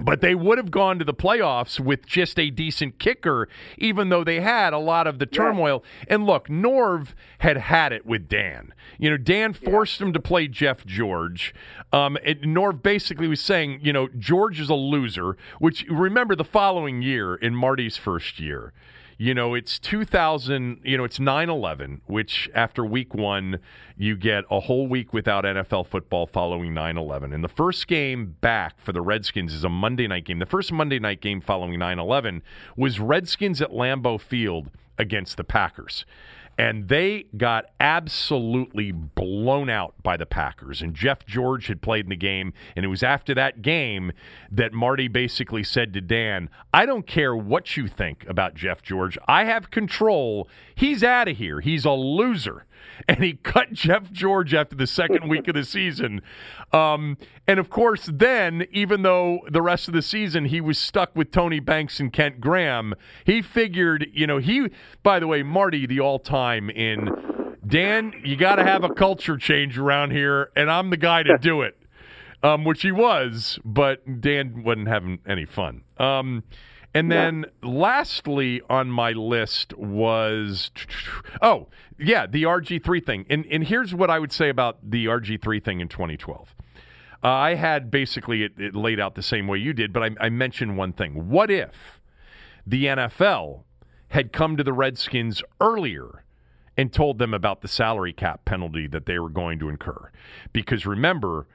but 0.00 0.20
they 0.20 0.34
would 0.34 0.58
have 0.58 0.70
gone 0.70 0.98
to 0.98 1.04
the 1.04 1.14
playoffs 1.14 1.80
with 1.80 2.06
just 2.06 2.38
a 2.38 2.50
decent 2.50 2.98
kicker, 3.00 3.48
even 3.78 4.08
though 4.08 4.22
they 4.22 4.40
had 4.40 4.72
a 4.72 4.78
lot 4.78 5.08
of 5.08 5.18
the 5.18 5.26
turmoil. 5.26 5.82
And 6.06 6.24
look, 6.24 6.48
Norv 6.48 7.14
had 7.38 7.56
had 7.56 7.92
it 7.92 8.06
with 8.06 8.28
Dan. 8.28 8.72
You 8.98 9.10
know, 9.10 9.16
Dan 9.16 9.52
forced 9.52 10.00
yeah. 10.00 10.06
him 10.06 10.12
to 10.12 10.20
play 10.20 10.46
Jeff 10.46 10.86
George. 10.86 11.52
Um, 11.92 12.16
and 12.24 12.40
Norv 12.42 12.82
basically 12.82 13.26
was 13.26 13.40
saying, 13.40 13.80
you 13.82 13.92
know, 13.92 14.08
George 14.18 14.60
is 14.60 14.70
a 14.70 14.74
loser, 14.74 15.36
which 15.58 15.84
remember 15.88 16.36
the 16.36 16.44
following 16.44 17.02
year 17.02 17.34
in 17.34 17.54
Marty's 17.54 17.96
first 17.96 18.38
year 18.38 18.72
you 19.20 19.34
know, 19.34 19.52
it's 19.52 19.78
2000, 19.78 20.80
you 20.82 20.96
know, 20.96 21.04
it's 21.04 21.20
9 21.20 21.50
11, 21.50 22.00
which 22.06 22.48
after 22.54 22.86
week 22.86 23.12
one, 23.12 23.58
you 23.98 24.16
get 24.16 24.44
a 24.50 24.60
whole 24.60 24.86
week 24.86 25.12
without 25.12 25.44
NFL 25.44 25.88
football 25.88 26.26
following 26.26 26.72
9 26.72 26.96
11. 26.96 27.34
And 27.34 27.44
the 27.44 27.48
first 27.48 27.86
game 27.86 28.34
back 28.40 28.80
for 28.80 28.92
the 28.92 29.02
Redskins 29.02 29.52
is 29.52 29.62
a 29.62 29.68
Monday 29.68 30.06
night 30.06 30.24
game. 30.24 30.38
The 30.38 30.46
first 30.46 30.72
Monday 30.72 30.98
night 30.98 31.20
game 31.20 31.42
following 31.42 31.78
9 31.78 31.98
11 31.98 32.42
was 32.78 32.98
Redskins 32.98 33.60
at 33.60 33.72
Lambeau 33.72 34.18
Field 34.18 34.70
against 34.96 35.36
the 35.36 35.44
Packers 35.44 36.06
and 36.60 36.88
they 36.88 37.24
got 37.38 37.64
absolutely 37.80 38.92
blown 38.92 39.70
out 39.70 39.94
by 40.02 40.18
the 40.18 40.26
Packers. 40.26 40.82
And 40.82 40.94
Jeff 40.94 41.24
George 41.24 41.68
had 41.68 41.80
played 41.80 42.04
in 42.04 42.10
the 42.10 42.16
game, 42.16 42.52
and 42.76 42.84
it 42.84 42.88
was 42.88 43.02
after 43.02 43.34
that 43.34 43.62
game 43.62 44.12
that 44.50 44.74
Marty 44.74 45.08
basically 45.08 45.64
said 45.64 45.94
to 45.94 46.02
Dan, 46.02 46.50
I 46.74 46.84
don't 46.84 47.06
care 47.06 47.34
what 47.34 47.78
you 47.78 47.88
think 47.88 48.26
about 48.28 48.52
Jeff 48.54 48.82
George. 48.82 49.16
I 49.26 49.44
have 49.44 49.70
control. 49.70 50.50
He's 50.74 51.02
out 51.02 51.28
of 51.28 51.38
here. 51.38 51.60
He's 51.60 51.86
a 51.86 51.92
loser. 51.92 52.66
And 53.08 53.22
he 53.24 53.34
cut 53.34 53.72
Jeff 53.72 54.10
George 54.12 54.54
after 54.54 54.76
the 54.76 54.86
second 54.86 55.28
week 55.28 55.48
of 55.48 55.54
the 55.54 55.64
season. 55.64 56.22
Um, 56.72 57.16
and 57.46 57.58
of 57.58 57.70
course, 57.70 58.08
then, 58.12 58.66
even 58.70 59.02
though 59.02 59.40
the 59.50 59.62
rest 59.62 59.88
of 59.88 59.94
the 59.94 60.02
season 60.02 60.44
he 60.44 60.60
was 60.60 60.78
stuck 60.78 61.14
with 61.16 61.30
Tony 61.30 61.60
Banks 61.60 61.98
and 61.98 62.12
Kent 62.12 62.40
Graham, 62.40 62.94
he 63.24 63.42
figured, 63.42 64.06
you 64.12 64.26
know, 64.26 64.38
he, 64.38 64.68
by 65.02 65.18
the 65.18 65.26
way, 65.26 65.42
Marty, 65.42 65.86
the 65.86 66.00
all 66.00 66.18
time 66.18 66.70
in 66.70 67.08
Dan, 67.66 68.12
you 68.24 68.36
got 68.36 68.56
to 68.56 68.64
have 68.64 68.84
a 68.84 68.92
culture 68.92 69.36
change 69.36 69.78
around 69.78 70.10
here, 70.10 70.50
and 70.56 70.70
I'm 70.70 70.90
the 70.90 70.96
guy 70.96 71.22
to 71.22 71.38
do 71.38 71.62
it. 71.62 71.76
Um, 72.42 72.64
which 72.64 72.80
he 72.80 72.90
was, 72.90 73.58
but 73.66 74.22
Dan 74.22 74.62
wasn't 74.64 74.88
having 74.88 75.18
any 75.26 75.44
fun. 75.44 75.82
Um, 75.98 76.42
and 76.94 77.10
then 77.10 77.44
yeah. 77.62 77.68
lastly 77.68 78.62
on 78.68 78.90
my 78.90 79.12
list 79.12 79.76
was 79.76 80.70
oh, 81.42 81.68
yeah, 81.98 82.26
the 82.26 82.44
RG3 82.44 83.04
thing. 83.04 83.26
And 83.30 83.46
and 83.50 83.64
here's 83.64 83.94
what 83.94 84.10
I 84.10 84.18
would 84.18 84.32
say 84.32 84.48
about 84.48 84.78
the 84.82 85.06
RG3 85.06 85.62
thing 85.62 85.80
in 85.80 85.88
2012. 85.88 86.54
Uh, 87.22 87.28
I 87.28 87.54
had 87.54 87.90
basically 87.90 88.44
it, 88.44 88.52
it, 88.58 88.74
laid 88.74 88.98
out 88.98 89.14
the 89.14 89.22
same 89.22 89.46
way 89.46 89.58
you 89.58 89.72
did, 89.74 89.92
but 89.92 90.02
I, 90.02 90.10
I 90.20 90.28
mentioned 90.30 90.78
one 90.78 90.92
thing. 90.92 91.28
What 91.28 91.50
if 91.50 92.00
the 92.66 92.86
NFL 92.86 93.64
had 94.08 94.32
come 94.32 94.56
to 94.56 94.64
the 94.64 94.72
Redskins 94.72 95.42
earlier 95.60 96.24
and 96.78 96.90
told 96.90 97.18
them 97.18 97.34
about 97.34 97.60
the 97.60 97.68
salary 97.68 98.14
cap 98.14 98.46
penalty 98.46 98.86
that 98.86 99.04
they 99.04 99.18
were 99.18 99.28
going 99.28 99.58
to 99.58 99.68
incur? 99.68 100.10
Because 100.54 100.86
remember, 100.86 101.46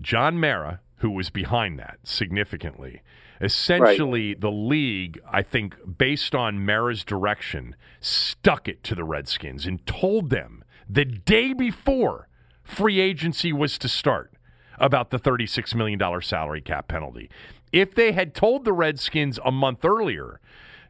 John 0.00 0.40
Mara, 0.40 0.80
who 0.96 1.10
was 1.10 1.30
behind 1.30 1.78
that 1.78 1.98
significantly, 2.02 3.00
Essentially, 3.42 4.28
right. 4.28 4.40
the 4.40 4.50
league, 4.50 5.20
I 5.30 5.42
think, 5.42 5.76
based 5.98 6.34
on 6.34 6.64
Mara's 6.64 7.04
direction, 7.04 7.74
stuck 8.00 8.68
it 8.68 8.84
to 8.84 8.94
the 8.94 9.04
Redskins 9.04 9.66
and 9.66 9.84
told 9.84 10.30
them 10.30 10.62
the 10.88 11.04
day 11.04 11.52
before 11.52 12.28
free 12.62 13.00
agency 13.00 13.52
was 13.52 13.78
to 13.78 13.88
start 13.88 14.32
about 14.78 15.10
the 15.10 15.18
$36 15.18 15.74
million 15.74 16.00
salary 16.22 16.60
cap 16.60 16.86
penalty. 16.88 17.30
If 17.72 17.94
they 17.94 18.12
had 18.12 18.34
told 18.34 18.64
the 18.64 18.72
Redskins 18.72 19.38
a 19.44 19.50
month 19.50 19.84
earlier, 19.84 20.40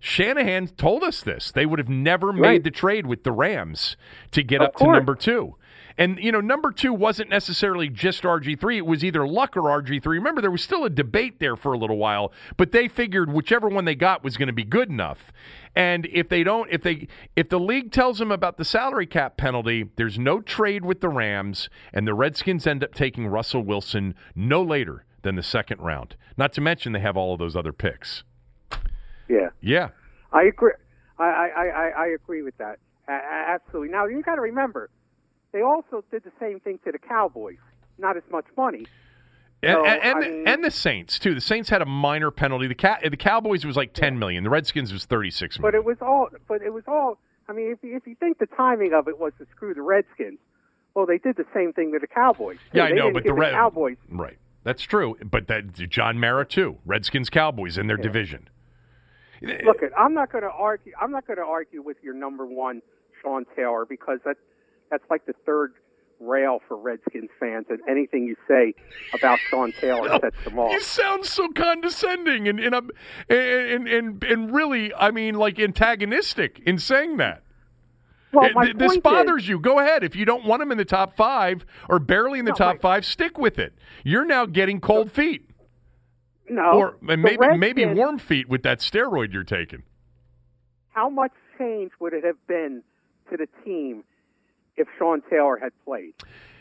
Shanahan 0.00 0.66
told 0.66 1.04
us 1.04 1.22
this. 1.22 1.52
They 1.52 1.64
would 1.64 1.78
have 1.78 1.88
never 1.88 2.32
made 2.32 2.64
the 2.64 2.70
trade 2.70 3.06
with 3.06 3.22
the 3.22 3.32
Rams 3.32 3.96
to 4.32 4.42
get 4.42 4.60
of 4.60 4.68
up 4.68 4.74
course. 4.74 4.88
to 4.88 4.92
number 4.92 5.14
two. 5.14 5.56
And, 6.02 6.18
you 6.18 6.32
know, 6.32 6.40
number 6.40 6.72
two 6.72 6.92
wasn't 6.92 7.30
necessarily 7.30 7.88
just 7.88 8.24
RG3. 8.24 8.78
It 8.78 8.86
was 8.86 9.04
either 9.04 9.24
Luck 9.24 9.56
or 9.56 9.62
RG3. 9.62 10.04
Remember, 10.04 10.40
there 10.40 10.50
was 10.50 10.60
still 10.60 10.84
a 10.84 10.90
debate 10.90 11.38
there 11.38 11.54
for 11.54 11.74
a 11.74 11.78
little 11.78 11.96
while, 11.96 12.32
but 12.56 12.72
they 12.72 12.88
figured 12.88 13.32
whichever 13.32 13.68
one 13.68 13.84
they 13.84 13.94
got 13.94 14.24
was 14.24 14.36
going 14.36 14.48
to 14.48 14.52
be 14.52 14.64
good 14.64 14.88
enough. 14.88 15.32
And 15.76 16.06
if 16.06 16.28
they 16.28 16.42
don't, 16.42 16.68
if 16.72 16.82
they, 16.82 17.06
if 17.36 17.48
the 17.50 17.60
league 17.60 17.92
tells 17.92 18.18
them 18.18 18.32
about 18.32 18.56
the 18.56 18.64
salary 18.64 19.06
cap 19.06 19.36
penalty, 19.36 19.90
there's 19.94 20.18
no 20.18 20.40
trade 20.40 20.84
with 20.84 21.00
the 21.02 21.08
Rams, 21.08 21.70
and 21.92 22.04
the 22.04 22.14
Redskins 22.14 22.66
end 22.66 22.82
up 22.82 22.94
taking 22.94 23.28
Russell 23.28 23.62
Wilson 23.62 24.16
no 24.34 24.60
later 24.60 25.04
than 25.22 25.36
the 25.36 25.42
second 25.44 25.82
round. 25.82 26.16
Not 26.36 26.52
to 26.54 26.60
mention 26.60 26.90
they 26.90 26.98
have 26.98 27.16
all 27.16 27.32
of 27.32 27.38
those 27.38 27.54
other 27.54 27.72
picks. 27.72 28.24
Yeah. 29.28 29.50
Yeah. 29.60 29.90
I 30.32 30.42
agree. 30.46 30.72
I, 31.20 31.24
I, 31.24 31.46
I, 31.64 31.88
I 31.90 32.06
agree 32.08 32.42
with 32.42 32.58
that. 32.58 32.80
absolutely. 33.06 33.90
Now, 33.90 34.06
you 34.06 34.20
got 34.22 34.34
to 34.34 34.40
remember, 34.40 34.90
they 35.52 35.62
also 35.62 36.04
did 36.10 36.24
the 36.24 36.32
same 36.40 36.60
thing 36.60 36.78
to 36.84 36.92
the 36.92 36.98
Cowboys. 36.98 37.58
Not 37.98 38.16
as 38.16 38.22
much 38.30 38.46
money. 38.56 38.86
And, 39.62 39.76
So, 39.76 39.84
and, 39.84 40.00
I 40.02 40.20
mean- 40.28 40.48
and 40.48 40.64
the 40.64 40.70
Saints 40.70 41.18
too. 41.18 41.34
The 41.34 41.40
Saints 41.40 41.68
had 41.70 41.82
a 41.82 41.86
minor 41.86 42.30
penalty. 42.30 42.66
The 42.66 42.98
the 43.10 43.16
Cowboys 43.16 43.64
was 43.64 43.76
like 43.76 43.92
ten 43.92 44.18
million. 44.18 44.42
The 44.44 44.50
Redskins 44.50 44.92
was 44.92 45.04
thirty 45.04 45.30
six 45.30 45.58
But 45.58 45.74
it 45.74 45.84
was 45.84 45.98
all. 46.00 46.28
But 46.48 46.62
it 46.62 46.72
was 46.72 46.84
all. 46.88 47.18
I 47.48 47.52
mean, 47.52 47.70
if 47.72 47.78
you, 47.82 47.96
if 47.96 48.06
you 48.06 48.14
think 48.16 48.38
the 48.38 48.46
timing 48.46 48.92
of 48.94 49.08
it 49.08 49.18
was 49.18 49.32
to 49.38 49.46
screw 49.54 49.74
the 49.74 49.82
Redskins, 49.82 50.38
well, 50.94 51.06
they 51.06 51.18
did 51.18 51.36
the 51.36 51.44
same 51.54 51.72
thing 51.72 51.92
to 51.92 51.98
the 51.98 52.06
Cowboys. 52.06 52.56
too. 52.72 52.78
yeah, 52.78 52.84
I 52.84 52.88
They 52.90 52.94
know, 52.96 53.12
but 53.12 53.24
the 53.24 53.34
Red 53.34 53.52
Cowboys. 53.52 53.96
right. 54.08 54.38
That's 54.64 54.82
true. 54.82 55.16
But 55.24 55.48
that 55.48 55.72
John 55.72 56.18
Mara 56.20 56.44
too. 56.46 56.78
Redskins 56.86 57.30
Cowboys 57.30 57.78
in 57.78 57.88
their 57.88 57.96
division. 57.96 58.48
Look. 59.42 59.78
I'm 59.98 60.14
not 60.14 60.30
going 60.30 60.44
to 60.44 60.50
argue. 60.50 60.92
I'm 61.00 61.10
not 61.10 61.26
going 61.26 61.38
to 61.38 61.44
argue 61.44 61.82
with 61.82 61.96
your 62.02 62.14
number 62.14 62.46
one, 62.46 62.80
Sean 63.20 63.44
Taylor, 63.56 63.84
because 63.84 64.20
that 64.24 64.36
that's 64.92 65.08
like 65.10 65.26
the 65.26 65.32
third 65.44 65.72
rail 66.20 66.60
for 66.68 66.76
Redskins 66.76 67.30
fans, 67.40 67.66
and 67.68 67.80
anything 67.88 68.24
you 68.26 68.36
say 68.46 68.74
about 69.14 69.40
Sean 69.50 69.72
Taylor 69.72 70.08
sets 70.20 70.36
them 70.44 70.58
off. 70.58 70.70
You 70.70 70.80
sound 70.80 71.24
so 71.24 71.48
condescending 71.48 72.46
and 72.46 72.60
and, 72.60 72.92
and 73.28 73.88
and 73.88 74.22
and 74.22 74.54
really, 74.54 74.94
I 74.94 75.10
mean, 75.10 75.34
like 75.34 75.58
antagonistic 75.58 76.60
in 76.64 76.78
saying 76.78 77.16
that. 77.16 77.42
Well, 78.32 78.50
It- 78.62 78.78
this 78.78 78.96
bothers 78.98 79.42
is, 79.42 79.48
you. 79.48 79.58
Go 79.58 79.78
ahead. 79.80 80.04
If 80.04 80.14
you 80.14 80.24
don't 80.24 80.44
want 80.44 80.62
him 80.62 80.70
in 80.70 80.78
the 80.78 80.84
top 80.84 81.16
five 81.16 81.66
or 81.88 81.98
barely 81.98 82.38
in 82.38 82.44
the 82.44 82.52
No, 82.52 82.56
top 82.56 82.80
five, 82.80 83.04
stick 83.04 83.36
with 83.36 83.58
it. 83.58 83.74
You're 84.04 84.24
now 84.24 84.46
getting 84.46 84.80
cold 84.80 85.10
feet, 85.10 85.50
no, 86.48 86.62
or 86.72 86.96
maybe 87.02 87.56
maybe 87.56 87.84
warm 87.86 88.18
feet 88.18 88.48
with 88.48 88.62
that 88.62 88.78
steroid 88.78 89.32
you're 89.32 89.42
taking. 89.44 89.82
How 90.90 91.08
much 91.08 91.32
change 91.58 91.90
would 92.00 92.12
it 92.12 92.24
have 92.24 92.46
been 92.46 92.82
to 93.30 93.36
the 93.36 93.48
team 93.64 94.04
if 94.76 94.88
Sean 94.98 95.22
Taylor 95.30 95.56
had 95.58 95.72
played, 95.84 96.14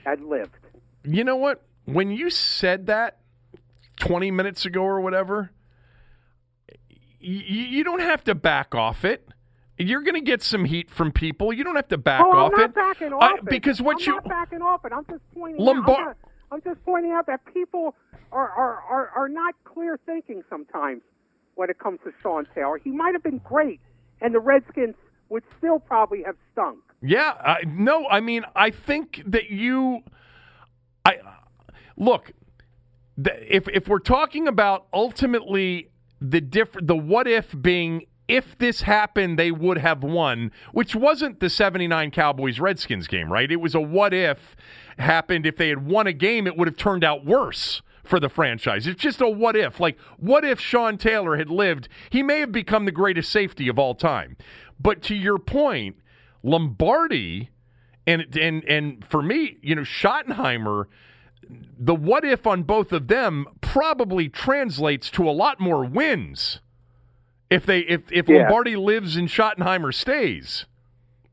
had 0.06 0.22
lived? 0.22 0.56
You 1.04 1.24
know 1.24 1.36
what? 1.38 1.64
When 1.86 2.12
you 2.12 2.30
said 2.30 2.88
that 2.88 3.18
20 4.00 4.32
minutes 4.32 4.66
ago 4.66 4.82
or 4.84 5.02
whatever, 5.02 5.52
y- 6.70 6.78
you 7.22 7.84
don't 7.84 8.02
have 8.02 8.24
to 8.26 8.36
back 8.36 8.76
off 8.76 9.04
it. 9.06 9.28
You're 9.78 10.02
going 10.02 10.16
to 10.16 10.22
get 10.22 10.44
some 10.44 10.66
heat 10.66 10.92
from 10.92 11.12
people. 11.12 11.52
You 11.52 11.64
don't 11.64 11.76
have 11.76 11.88
to 11.88 11.98
back 11.98 12.22
oh, 12.24 12.32
off 12.32 12.52
I'm 12.54 12.60
not 12.60 12.70
it. 12.70 12.76
backing 12.76 13.14
I- 13.14 13.16
off 13.18 13.40
it. 13.40 13.46
because 13.46 13.82
what 13.82 13.96
I'm 14.02 14.08
you 14.08 14.14
not 14.14 14.28
backing 14.30 14.62
off 14.62 14.86
it. 14.86 14.92
I'm 14.94 15.06
just 15.10 15.22
pointing 15.34 15.64
Lombard- 15.64 15.90
out. 15.90 16.00
I'm, 16.00 16.06
not- 16.06 16.18
I'm 16.52 16.62
just 16.62 16.84
pointing 16.86 17.12
out 17.12 17.26
that 17.28 17.40
people 17.54 17.96
are, 18.32 18.50
are, 18.50 18.80
are, 18.90 19.08
are 19.16 19.30
not 19.30 19.56
clear 19.64 19.98
thinking 20.06 20.44
sometimes 20.50 21.02
when 21.56 21.70
it 21.70 21.80
comes 21.80 22.00
to 22.04 22.12
Sean 22.22 22.46
Taylor. 22.54 22.78
He 22.78 22.92
might 22.92 23.14
have 23.14 23.24
been 23.24 23.40
great, 23.40 23.80
and 24.22 24.36
the 24.36 24.40
Redskins 24.40 24.96
would 25.30 25.44
still 25.58 25.80
probably 25.80 26.24
have 26.24 26.36
stunk. 26.52 26.80
Yeah, 27.02 27.34
I, 27.40 27.64
no, 27.66 28.08
I 28.08 28.20
mean, 28.20 28.44
I 28.56 28.70
think 28.70 29.24
that 29.26 29.50
you, 29.50 30.02
I 31.04 31.18
look, 31.98 32.32
if 33.26 33.68
if 33.70 33.88
we're 33.88 34.00
talking 34.00 34.48
about 34.48 34.86
ultimately 34.94 35.90
the 36.20 36.42
diff, 36.42 36.70
the 36.80 36.96
what 36.96 37.28
if 37.28 37.56
being 37.60 38.06
if 38.28 38.58
this 38.60 38.82
happened, 38.82 39.38
they 39.38 39.52
would 39.52 39.80
have 39.80 40.04
won, 40.04 40.52
which 40.74 40.96
wasn't 40.96 41.40
the 41.40 41.50
'79 41.50 42.12
Cowboys 42.12 42.60
Redskins 42.60 43.08
game, 43.08 43.32
right? 43.32 43.52
It 43.52 43.58
was 43.58 43.74
a 43.74 43.82
what 43.82 44.14
if 44.14 44.56
happened. 45.00 45.48
If 45.48 45.58
they 45.58 45.70
had 45.70 45.86
won 45.86 46.06
a 46.06 46.14
game, 46.14 46.46
it 46.46 46.56
would 46.56 46.68
have 46.68 46.78
turned 46.78 47.04
out 47.04 47.26
worse 47.26 47.82
for 48.04 48.20
the 48.20 48.30
franchise. 48.30 48.86
It's 48.88 49.02
just 49.02 49.22
a 49.22 49.30
what 49.30 49.56
if. 49.56 49.80
Like, 49.80 50.00
what 50.18 50.46
if 50.46 50.60
Sean 50.60 50.98
Taylor 50.98 51.38
had 51.38 51.50
lived? 51.50 51.88
He 52.10 52.22
may 52.24 52.40
have 52.40 52.52
become 52.52 52.86
the 52.86 52.92
greatest 52.92 53.32
safety 53.32 53.68
of 53.68 53.80
all 53.80 53.96
time. 53.96 54.38
But 54.80 55.02
to 55.04 55.16
your 55.16 55.38
point, 55.38 55.98
Lombardi 56.44 57.50
and 58.08 58.36
and 58.38 58.64
and 58.66 59.06
for 59.06 59.22
me, 59.22 59.58
you 59.62 59.76
know, 59.76 59.82
Schottenheimer, 59.84 60.86
the 61.78 61.96
what 61.96 62.24
if 62.26 62.46
on 62.48 62.64
both 62.64 62.92
of 62.92 63.08
them 63.08 63.46
probably 63.62 64.30
translates 64.30 65.10
to 65.12 65.30
a 65.30 65.32
lot 65.32 65.60
more 65.60 65.86
wins 65.86 66.60
if 67.50 67.66
they 67.66 67.80
if 67.82 68.12
if 68.12 68.28
Yeah. 68.28 68.44
Lombardi 68.44 68.76
lives 68.76 69.16
and 69.18 69.28
Schottenheimer 69.28 69.94
stays. 69.94 70.66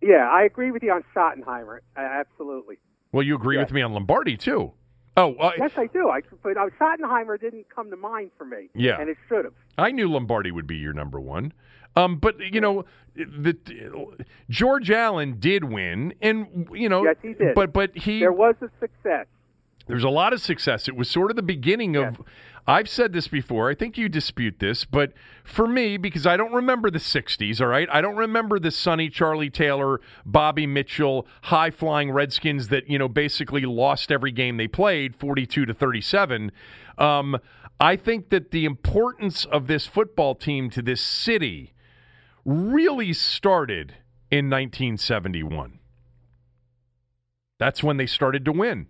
Yeah, 0.00 0.28
I 0.30 0.42
agree 0.44 0.70
with 0.70 0.82
you 0.82 0.92
on 0.92 1.02
Schottenheimer. 1.14 1.80
Absolutely. 1.96 2.76
Well, 3.12 3.22
you 3.24 3.34
agree 3.34 3.56
Yeah. 3.56 3.62
with 3.62 3.72
me 3.72 3.82
on 3.82 3.92
Lombardi 3.92 4.36
too. 4.36 4.72
Oh, 5.16 5.34
uh, 5.34 5.50
Yes, 5.58 5.72
I 5.76 5.86
do. 5.86 6.10
I, 6.10 6.20
but 6.44 6.56
uh, 6.56 6.66
Schottenheimer 6.78 7.40
didn't 7.40 7.66
come 7.74 7.90
to 7.90 7.96
mind 7.96 8.30
for 8.38 8.44
me. 8.44 8.68
Yeah. 8.74 9.00
and 9.00 9.08
it 9.10 9.16
should 9.28 9.44
have. 9.46 9.54
I 9.76 9.90
knew 9.90 10.08
Lombardi 10.08 10.52
would 10.52 10.68
be 10.68 10.76
your 10.76 10.92
number 10.92 11.18
one. 11.18 11.52
Um, 11.96 12.16
but 12.16 12.38
you 12.40 12.60
know, 12.60 12.84
the, 13.14 13.56
George 14.48 14.90
Allen 14.90 15.36
did 15.38 15.64
win, 15.64 16.14
and 16.22 16.68
you 16.72 16.88
know, 16.88 17.04
Yes, 17.04 17.16
he 17.22 17.34
did. 17.34 17.54
But 17.54 17.72
but 17.72 17.96
he 17.96 18.20
There 18.20 18.32
was 18.32 18.54
a 18.60 18.70
success. 18.80 19.26
There's 19.86 20.04
a 20.04 20.10
lot 20.10 20.32
of 20.32 20.40
success. 20.40 20.86
It 20.86 20.96
was 20.96 21.08
sort 21.08 21.30
of 21.30 21.36
the 21.36 21.42
beginning 21.42 21.96
of. 21.96 22.20
I've 22.66 22.90
said 22.90 23.14
this 23.14 23.28
before. 23.28 23.70
I 23.70 23.74
think 23.74 23.96
you 23.96 24.10
dispute 24.10 24.58
this, 24.58 24.84
but 24.84 25.14
for 25.42 25.66
me, 25.66 25.96
because 25.96 26.26
I 26.26 26.36
don't 26.36 26.52
remember 26.52 26.90
the 26.90 26.98
'60s. 26.98 27.62
All 27.62 27.66
right, 27.66 27.88
I 27.90 28.02
don't 28.02 28.16
remember 28.16 28.58
the 28.60 28.70
Sonny, 28.70 29.08
Charlie 29.08 29.48
Taylor, 29.48 30.02
Bobby 30.26 30.66
Mitchell, 30.66 31.26
high 31.44 31.70
flying 31.70 32.10
Redskins 32.10 32.68
that 32.68 32.90
you 32.90 32.98
know 32.98 33.08
basically 33.08 33.62
lost 33.62 34.12
every 34.12 34.32
game 34.32 34.58
they 34.58 34.68
played, 34.68 35.16
42 35.16 35.64
to 35.64 35.72
37. 35.72 36.52
Um, 36.98 37.38
I 37.80 37.96
think 37.96 38.28
that 38.28 38.50
the 38.50 38.66
importance 38.66 39.46
of 39.46 39.66
this 39.66 39.86
football 39.86 40.34
team 40.34 40.68
to 40.70 40.82
this 40.82 41.00
city 41.00 41.72
really 42.48 43.12
started 43.12 43.94
in 44.30 44.48
1971. 44.48 45.78
That's 47.58 47.82
when 47.82 47.96
they 47.98 48.06
started 48.06 48.44
to 48.46 48.52
win. 48.52 48.86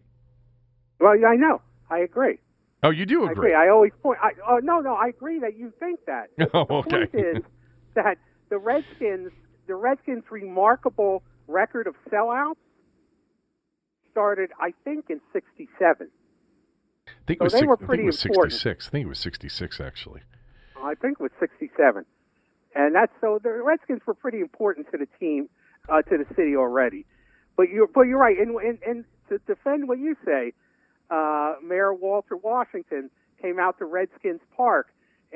Well, 1.01 1.19
yeah, 1.19 1.29
I 1.29 1.37
know. 1.37 1.61
I 1.91 1.99
agree. 1.99 2.39
Oh, 2.83 2.91
you 2.91 3.05
do 3.07 3.23
I 3.27 3.33
agree? 3.33 3.51
agree. 3.51 3.55
I 3.55 3.69
always 3.71 3.93
point. 4.03 4.19
I, 4.23 4.31
oh 4.49 4.59
no, 4.63 4.79
no, 4.81 4.95
I 4.95 5.09
agree 5.09 5.41
that 5.41 5.57
you 5.57 5.73
think 5.81 6.01
that. 6.07 6.29
Oh, 6.55 6.65
the 6.67 6.75
okay. 6.75 7.07
point 7.07 7.15
is 7.15 7.43
that 7.95 8.19
the 8.51 8.59
Redskins, 8.59 9.33
the 9.67 9.75
Redskins' 9.75 10.23
remarkable 10.31 11.23
record 11.49 11.87
of 11.89 11.95
sellouts 12.13 12.55
started, 14.13 14.51
I 14.61 14.73
think, 14.85 15.07
in 15.09 15.21
'67. 15.33 16.09
I 17.09 17.11
think 17.27 17.41
it 17.41 17.43
was, 17.43 17.53
they 17.53 17.59
six- 17.61 17.67
were 17.69 17.79
I 17.83 17.87
think 17.87 18.01
it 18.03 18.07
was 18.07 18.25
important. 18.25 18.53
66. 18.53 18.87
I 18.87 18.91
think 18.91 19.07
it 19.07 19.09
was 19.09 19.19
66, 19.19 19.81
actually. 19.81 20.21
I 20.81 20.95
think 20.95 21.17
it 21.19 21.23
was 21.23 21.33
'67, 21.41 22.05
and 22.79 22.95
that's 22.95 23.13
so 23.21 23.41
the 23.43 23.51
Redskins 23.51 24.01
were 24.07 24.15
pretty 24.15 24.39
important 24.39 24.87
to 24.93 24.99
the 24.99 25.09
team, 25.19 25.49
uh, 25.89 26.01
to 26.03 26.17
the 26.17 26.27
city 26.37 26.55
already. 26.57 27.05
But 27.57 27.71
you're, 27.71 27.89
but 27.89 28.03
you're 28.03 28.19
right, 28.19 28.39
and 28.39 28.57
and, 28.57 28.79
and 28.87 29.05
to 29.29 29.39
defend 29.47 29.89
what 29.89 29.99
you 29.99 30.17
say, 30.25 30.53
uh, 31.11 31.55
Mayor 31.63 31.93
Walter 31.93 32.37
Washington 32.37 33.11
came 33.43 33.59
out 33.59 33.79
to 33.79 33.85
Redskins 33.85 34.41
Park 34.57 34.87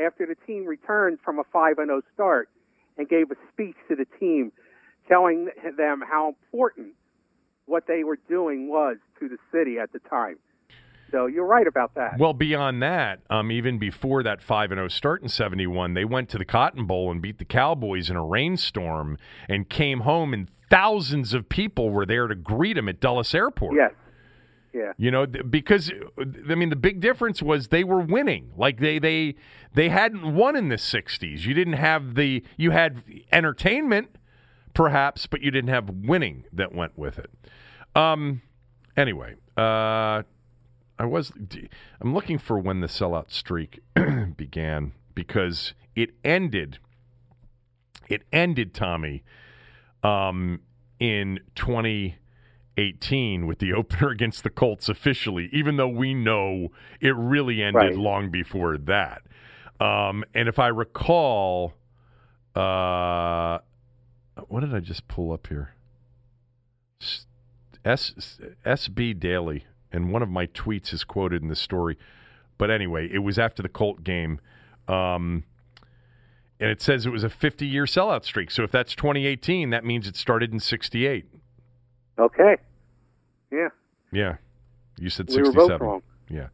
after 0.03 0.25
the 0.25 0.37
team 0.47 0.67
returned 0.67 1.19
from 1.25 1.41
a 1.41 1.45
five 1.53 1.79
and 1.79 1.89
zero 1.89 2.03
start, 2.15 2.49
and 2.97 3.09
gave 3.09 3.31
a 3.33 3.37
speech 3.53 3.77
to 3.89 3.97
the 3.97 4.07
team, 4.21 4.53
telling 5.09 5.49
them 5.77 6.01
how 6.09 6.29
important 6.29 6.95
what 7.67 7.87
they 7.89 8.05
were 8.05 8.19
doing 8.29 8.69
was 8.69 8.99
to 9.19 9.29
the 9.29 9.39
city 9.51 9.79
at 9.79 9.93
the 9.93 9.99
time. 10.09 10.39
So 11.13 11.27
you're 11.27 11.47
right 11.47 11.67
about 11.67 11.95
that. 11.95 12.19
Well, 12.19 12.33
beyond 12.33 12.83
that, 12.83 13.21
um, 13.29 13.53
even 13.53 13.79
before 13.79 14.23
that 14.23 14.43
5 14.43 14.71
0 14.71 14.89
start 14.89 15.23
in 15.23 15.29
71, 15.29 15.93
they 15.95 16.07
went 16.07 16.31
to 16.31 16.39
the 16.39 16.45
Cotton 16.45 16.87
Bowl 16.87 17.11
and 17.11 17.21
beat 17.21 17.39
the 17.39 17.45
Cowboys 17.45 18.09
in 18.09 18.17
a 18.17 18.25
rainstorm 18.25 19.19
and 19.49 19.69
came 19.69 20.01
home, 20.01 20.33
and 20.33 20.49
thousands 20.71 21.35
of 21.35 21.49
people 21.51 21.91
were 21.91 22.07
there 22.07 22.27
to 22.27 22.35
greet 22.35 22.75
them 22.75 22.89
at 22.89 22.99
Dulles 22.99 23.35
Airport. 23.35 23.77
yes. 23.77 23.93
Yeah. 24.75 24.93
You 24.97 25.11
know, 25.11 25.27
because 25.27 25.93
I 26.19 26.55
mean, 26.55 26.71
the 26.71 26.77
big 26.77 27.01
difference 27.01 27.43
was 27.43 27.69
they 27.69 27.85
were 27.85 28.01
winning. 28.01 28.53
Like 28.57 28.81
they 28.81 28.99
they 28.99 29.35
they 29.75 29.91
hadn't 29.91 30.35
won 30.35 30.57
in 30.57 30.71
the 30.71 30.77
'60s. 30.77 31.45
You 31.45 31.53
didn't 31.53 31.75
have 31.75 32.15
the 32.15 32.43
you 32.57 32.71
had 32.71 33.03
entertainment, 33.31 34.17
perhaps, 34.73 35.27
but 35.27 35.43
you 35.43 35.51
didn't 35.51 35.69
have 35.69 35.91
winning 35.91 36.45
that 36.55 36.75
went 36.75 36.97
with 36.97 37.19
it. 37.19 37.31
Um. 37.95 38.41
Anyway, 38.97 39.35
uh, 39.59 40.23
I 40.99 41.05
was 41.05 41.33
I'm 42.01 42.15
looking 42.15 42.39
for 42.39 42.59
when 42.59 42.81
the 42.81 42.87
sellout 42.87 43.31
streak 43.33 43.81
began 44.37 44.93
because 45.15 45.75
it 45.95 46.11
ended. 46.25 46.79
It 48.09 48.23
ended, 48.33 48.75
Tommy, 48.75 49.23
um, 50.03 50.61
in 50.99 51.41
2018 51.55 53.47
with 53.47 53.59
the 53.59 53.73
opener 53.77 54.09
against 54.11 54.43
the 54.45 54.51
Colts 54.51 54.89
officially, 54.89 55.49
even 55.53 55.77
though 55.77 55.89
we 55.89 56.13
know 56.15 56.69
it 57.01 57.15
really 57.17 57.63
ended 57.63 57.75
Right. 57.75 57.97
long 57.97 58.31
before 58.31 58.77
that. 58.79 59.23
Um, 59.81 60.25
and 60.35 60.49
if 60.49 60.59
I 60.59 60.69
recall, 60.69 61.75
uh, 62.55 63.59
what 64.49 64.61
did 64.61 64.75
I 64.75 64.81
just 64.81 65.09
pull 65.09 65.33
up 65.33 65.47
here? 65.49 65.75
S, 67.85 68.39
SB 68.65 69.19
Daily, 69.19 69.65
and 69.93 70.13
one 70.13 70.23
of 70.23 70.29
my 70.29 70.47
tweets 70.49 70.93
is 70.93 71.05
quoted 71.05 71.43
in 71.43 71.49
the 71.49 71.57
story. 71.57 71.99
But 72.59 72.71
anyway, 72.71 73.09
it 73.13 73.19
was 73.19 73.39
after 73.39 73.63
the 73.63 73.69
Colt 73.69 74.05
game. 74.05 74.41
Um, 74.89 75.45
and 76.61 76.71
it 76.71 76.81
says 76.81 77.07
it 77.07 77.11
was 77.11 77.25
a 77.25 77.29
50 77.29 77.67
year 77.67 77.85
sellout 77.85 78.25
streak. 78.25 78.51
So 78.51 78.63
if 78.63 78.71
that's 78.71 78.95
2018, 78.95 79.71
that 79.71 79.85
means 79.85 80.07
it 80.07 80.17
started 80.17 80.53
in 80.53 80.61
68. 80.61 81.27
Okay. 82.19 82.57
Yeah. 83.51 83.69
Yeah. 84.13 84.37
You 84.99 85.11
said 85.11 85.29
We 85.29 85.39
were 85.39 85.47
67. 85.47 85.69
both 85.69 85.81
wrong. 85.81 86.03
Yeah. 86.29 86.49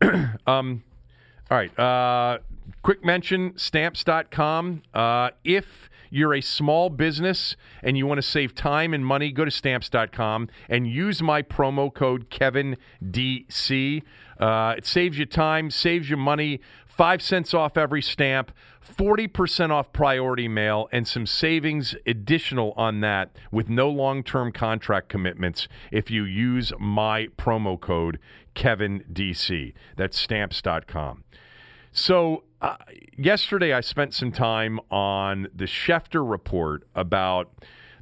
um, 0.46 0.82
all 1.50 1.58
right. 1.58 1.78
Uh, 1.78 2.38
quick 2.82 3.04
mention 3.04 3.52
stamps.com. 3.56 4.82
Uh, 4.94 5.30
if 5.44 5.90
you're 6.12 6.34
a 6.34 6.42
small 6.42 6.90
business 6.90 7.56
and 7.82 7.96
you 7.96 8.06
want 8.06 8.18
to 8.18 8.22
save 8.22 8.54
time 8.54 8.92
and 8.92 9.04
money, 9.04 9.32
go 9.32 9.46
to 9.46 9.50
stamps.com 9.50 10.48
and 10.68 10.86
use 10.86 11.22
my 11.22 11.40
promo 11.40 11.92
code 11.92 12.28
KevinDC. 12.28 14.02
Uh, 14.38 14.74
it 14.76 14.84
saves 14.84 15.18
you 15.18 15.24
time, 15.24 15.70
saves 15.70 16.10
you 16.10 16.18
money. 16.18 16.60
Five 16.86 17.22
cents 17.22 17.54
off 17.54 17.78
every 17.78 18.02
stamp, 18.02 18.52
40% 18.86 19.70
off 19.70 19.90
priority 19.94 20.48
mail, 20.48 20.86
and 20.92 21.08
some 21.08 21.24
savings 21.24 21.94
additional 22.06 22.74
on 22.76 23.00
that 23.00 23.34
with 23.50 23.70
no 23.70 23.88
long 23.88 24.22
term 24.22 24.52
contract 24.52 25.08
commitments 25.08 25.66
if 25.90 26.10
you 26.10 26.24
use 26.24 26.74
my 26.78 27.28
promo 27.38 27.80
code 27.80 28.18
KevinDC. 28.54 29.72
That's 29.96 30.18
stamps.com. 30.18 31.24
So, 31.92 32.44
uh, 32.62 32.76
yesterday 33.18 33.74
I 33.74 33.82
spent 33.82 34.14
some 34.14 34.32
time 34.32 34.80
on 34.90 35.48
the 35.54 35.66
Schefter 35.66 36.28
report 36.28 36.86
about 36.94 37.52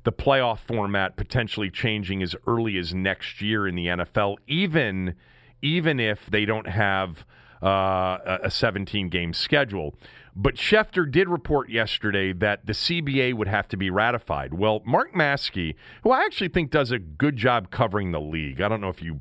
the 0.04 0.12
playoff 0.12 0.60
format 0.60 1.16
potentially 1.16 1.70
changing 1.70 2.22
as 2.22 2.36
early 2.46 2.78
as 2.78 2.94
next 2.94 3.42
year 3.42 3.66
in 3.66 3.74
the 3.74 3.86
NFL, 3.86 4.36
even 4.46 5.16
even 5.62 6.00
if 6.00 6.24
they 6.30 6.44
don't 6.44 6.68
have 6.68 7.24
uh, 7.62 8.38
a 8.44 8.50
17 8.50 9.08
game 9.10 9.34
schedule. 9.34 9.94
But 10.36 10.54
Schefter 10.54 11.10
did 11.10 11.28
report 11.28 11.70
yesterday 11.70 12.32
that 12.34 12.64
the 12.66 12.72
CBA 12.72 13.34
would 13.34 13.48
have 13.48 13.66
to 13.68 13.76
be 13.76 13.90
ratified. 13.90 14.54
Well, 14.54 14.80
Mark 14.84 15.12
Maske, 15.12 15.74
who 16.02 16.10
I 16.10 16.24
actually 16.24 16.48
think 16.48 16.70
does 16.70 16.92
a 16.92 16.98
good 16.98 17.36
job 17.36 17.70
covering 17.70 18.12
the 18.12 18.20
league, 18.20 18.60
I 18.60 18.68
don't 18.68 18.80
know 18.80 18.88
if 18.88 19.02
you 19.02 19.20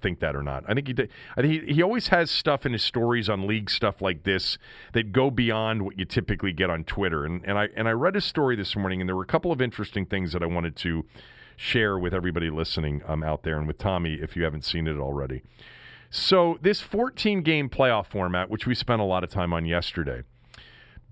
think 0.00 0.20
that 0.20 0.34
or 0.34 0.42
not. 0.42 0.64
I 0.68 0.74
think 0.74 0.88
he 0.88 0.92
did, 0.92 1.10
I 1.36 1.42
think 1.42 1.64
he, 1.66 1.74
he 1.74 1.82
always 1.82 2.08
has 2.08 2.30
stuff 2.30 2.66
in 2.66 2.72
his 2.72 2.82
stories 2.82 3.28
on 3.28 3.46
league 3.46 3.70
stuff 3.70 4.02
like 4.02 4.24
this 4.24 4.58
that 4.94 5.12
go 5.12 5.30
beyond 5.30 5.82
what 5.82 5.98
you 5.98 6.04
typically 6.04 6.52
get 6.52 6.70
on 6.70 6.84
Twitter. 6.84 7.24
And, 7.24 7.44
and 7.44 7.58
I 7.58 7.68
and 7.76 7.88
I 7.88 7.92
read 7.92 8.14
his 8.14 8.24
story 8.24 8.56
this 8.56 8.74
morning, 8.74 9.00
and 9.00 9.08
there 9.08 9.16
were 9.16 9.22
a 9.22 9.26
couple 9.26 9.52
of 9.52 9.62
interesting 9.62 10.06
things 10.06 10.32
that 10.32 10.42
I 10.42 10.46
wanted 10.46 10.74
to 10.76 11.04
share 11.56 11.98
with 11.98 12.14
everybody 12.14 12.50
listening 12.50 13.02
um, 13.06 13.22
out 13.22 13.42
there 13.42 13.58
and 13.58 13.66
with 13.66 13.78
Tommy 13.78 14.14
if 14.14 14.36
you 14.36 14.44
haven't 14.44 14.64
seen 14.64 14.86
it 14.86 14.96
already. 14.96 15.42
So, 16.10 16.58
this 16.62 16.80
14 16.80 17.42
game 17.42 17.68
playoff 17.68 18.06
format, 18.06 18.48
which 18.48 18.66
we 18.66 18.74
spent 18.74 19.00
a 19.00 19.04
lot 19.04 19.24
of 19.24 19.30
time 19.30 19.52
on 19.52 19.66
yesterday, 19.66 20.22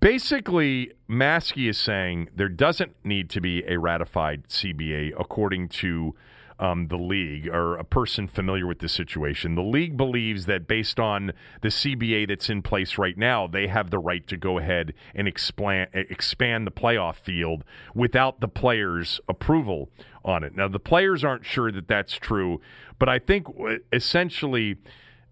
basically, 0.01 0.92
Maske 1.09 1.68
is 1.68 1.78
saying 1.78 2.28
there 2.34 2.49
doesn't 2.49 2.92
need 3.05 3.30
to 3.30 3.40
be 3.40 3.64
a 3.66 3.78
ratified 3.78 4.49
CBA 4.49 5.12
according 5.18 5.68
to 5.68 6.14
um, 6.59 6.88
the 6.88 6.97
league 6.97 7.49
or 7.49 7.76
a 7.76 7.84
person 7.84 8.26
familiar 8.26 8.66
with 8.66 8.78
the 8.78 8.88
situation. 8.88 9.55
The 9.55 9.62
league 9.62 9.97
believes 9.97 10.47
that 10.47 10.66
based 10.66 10.99
on 10.99 11.32
the 11.61 11.68
CBA 11.68 12.28
that's 12.28 12.49
in 12.49 12.62
place 12.62 12.99
right 12.99 13.16
now, 13.16 13.47
they 13.47 13.66
have 13.66 13.90
the 13.90 13.99
right 13.99 14.26
to 14.28 14.36
go 14.36 14.59
ahead 14.59 14.94
and 15.14 15.28
expand, 15.28 15.90
expand 15.92 16.66
the 16.66 16.70
playoff 16.70 17.16
field 17.16 17.64
without 17.94 18.40
the 18.40 18.49
players' 18.49 19.20
approval 19.28 19.90
on 20.24 20.42
it. 20.42 20.57
Now, 20.57 20.68
the 20.68 20.80
players 20.80 21.24
aren't 21.24 21.44
sure 21.44 21.70
that 21.70 21.88
that's 21.88 22.14
true, 22.14 22.61
but 22.99 23.09
I 23.09 23.18
think 23.18 23.47
essentially 23.92 24.76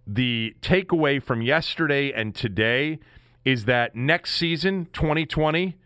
the 0.06 0.54
takeaway 0.60 1.22
from 1.22 1.40
yesterday 1.40 2.12
and 2.12 2.34
today 2.34 2.98
is 3.44 3.64
that 3.66 3.94
next 3.94 4.34
season, 4.34 4.86
2020, 4.92 5.76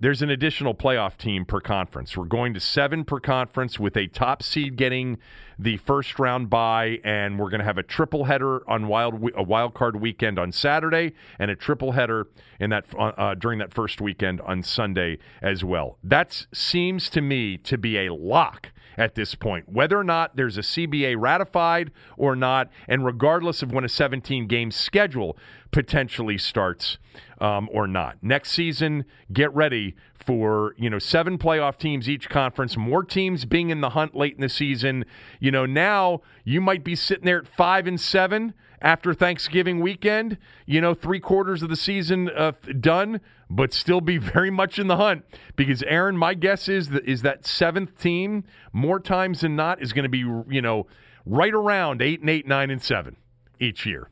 there's 0.00 0.22
an 0.22 0.30
additional 0.30 0.74
playoff 0.74 1.18
team 1.18 1.44
per 1.44 1.60
conference. 1.60 2.16
We're 2.16 2.24
going 2.24 2.54
to 2.54 2.60
seven 2.60 3.04
per 3.04 3.20
conference 3.20 3.78
with 3.78 3.98
a 3.98 4.06
top 4.06 4.42
seed 4.42 4.76
getting 4.76 5.18
the 5.58 5.76
first 5.76 6.18
round 6.18 6.48
bye, 6.48 7.00
and 7.04 7.38
we're 7.38 7.50
going 7.50 7.58
to 7.58 7.66
have 7.66 7.76
a 7.76 7.82
triple 7.82 8.24
header 8.24 8.68
on 8.68 8.88
wild 8.88 9.22
a 9.36 9.42
wild 9.42 9.74
card 9.74 10.00
weekend 10.00 10.38
on 10.38 10.52
Saturday 10.52 11.12
and 11.38 11.50
a 11.50 11.56
triple 11.56 11.92
header 11.92 12.28
in 12.58 12.70
that 12.70 12.86
uh, 12.98 13.12
uh, 13.18 13.34
during 13.34 13.58
that 13.58 13.74
first 13.74 14.00
weekend 14.00 14.40
on 14.40 14.62
Sunday 14.62 15.18
as 15.42 15.62
well. 15.62 15.98
That 16.02 16.46
seems 16.54 17.10
to 17.10 17.20
me 17.20 17.58
to 17.58 17.76
be 17.76 18.06
a 18.06 18.14
lock 18.14 18.70
at 18.96 19.14
this 19.14 19.34
point, 19.34 19.68
whether 19.68 19.98
or 19.98 20.04
not 20.04 20.36
there's 20.36 20.58
a 20.58 20.62
CBA 20.62 21.16
ratified 21.18 21.90
or 22.16 22.34
not, 22.34 22.70
and 22.88 23.04
regardless 23.04 23.62
of 23.62 23.72
when 23.72 23.84
a 23.84 23.88
17 23.88 24.46
game 24.46 24.70
schedule 24.70 25.38
potentially 25.70 26.38
starts 26.38 26.98
um, 27.40 27.68
or 27.72 27.86
not. 27.86 28.16
Next 28.22 28.52
season, 28.52 29.04
get 29.32 29.54
ready 29.54 29.96
for 30.14 30.74
you 30.76 30.90
know 30.90 30.98
seven 30.98 31.38
playoff 31.38 31.78
teams 31.78 32.08
each 32.08 32.28
conference, 32.28 32.76
more 32.76 33.02
teams 33.02 33.44
being 33.44 33.70
in 33.70 33.80
the 33.80 33.90
hunt 33.90 34.14
late 34.14 34.34
in 34.34 34.40
the 34.40 34.48
season. 34.48 35.04
You 35.38 35.50
know 35.50 35.66
now 35.66 36.20
you 36.44 36.60
might 36.60 36.84
be 36.84 36.94
sitting 36.94 37.24
there 37.24 37.38
at 37.38 37.48
five 37.48 37.86
and 37.86 38.00
seven 38.00 38.54
after 38.82 39.14
Thanksgiving 39.14 39.80
weekend. 39.80 40.38
You 40.66 40.80
know 40.80 40.94
three 40.94 41.20
quarters 41.20 41.62
of 41.62 41.68
the 41.68 41.76
season 41.76 42.30
uh, 42.30 42.52
done, 42.80 43.20
but 43.48 43.72
still 43.72 44.00
be 44.00 44.18
very 44.18 44.50
much 44.50 44.78
in 44.78 44.86
the 44.86 44.96
hunt 44.96 45.24
because 45.56 45.82
Aaron, 45.84 46.16
my 46.16 46.34
guess 46.34 46.68
is 46.68 46.90
that 46.90 47.04
is 47.06 47.22
that 47.22 47.46
seventh 47.46 47.98
team 47.98 48.44
more 48.72 49.00
times 49.00 49.40
than 49.40 49.56
not 49.56 49.82
is 49.82 49.92
going 49.92 50.04
to 50.04 50.08
be 50.08 50.18
you 50.18 50.62
know 50.62 50.86
right 51.24 51.54
around 51.54 52.02
eight 52.02 52.20
and 52.20 52.28
eight, 52.28 52.46
nine 52.46 52.70
and 52.70 52.82
seven 52.82 53.16
each 53.58 53.86
year. 53.86 54.08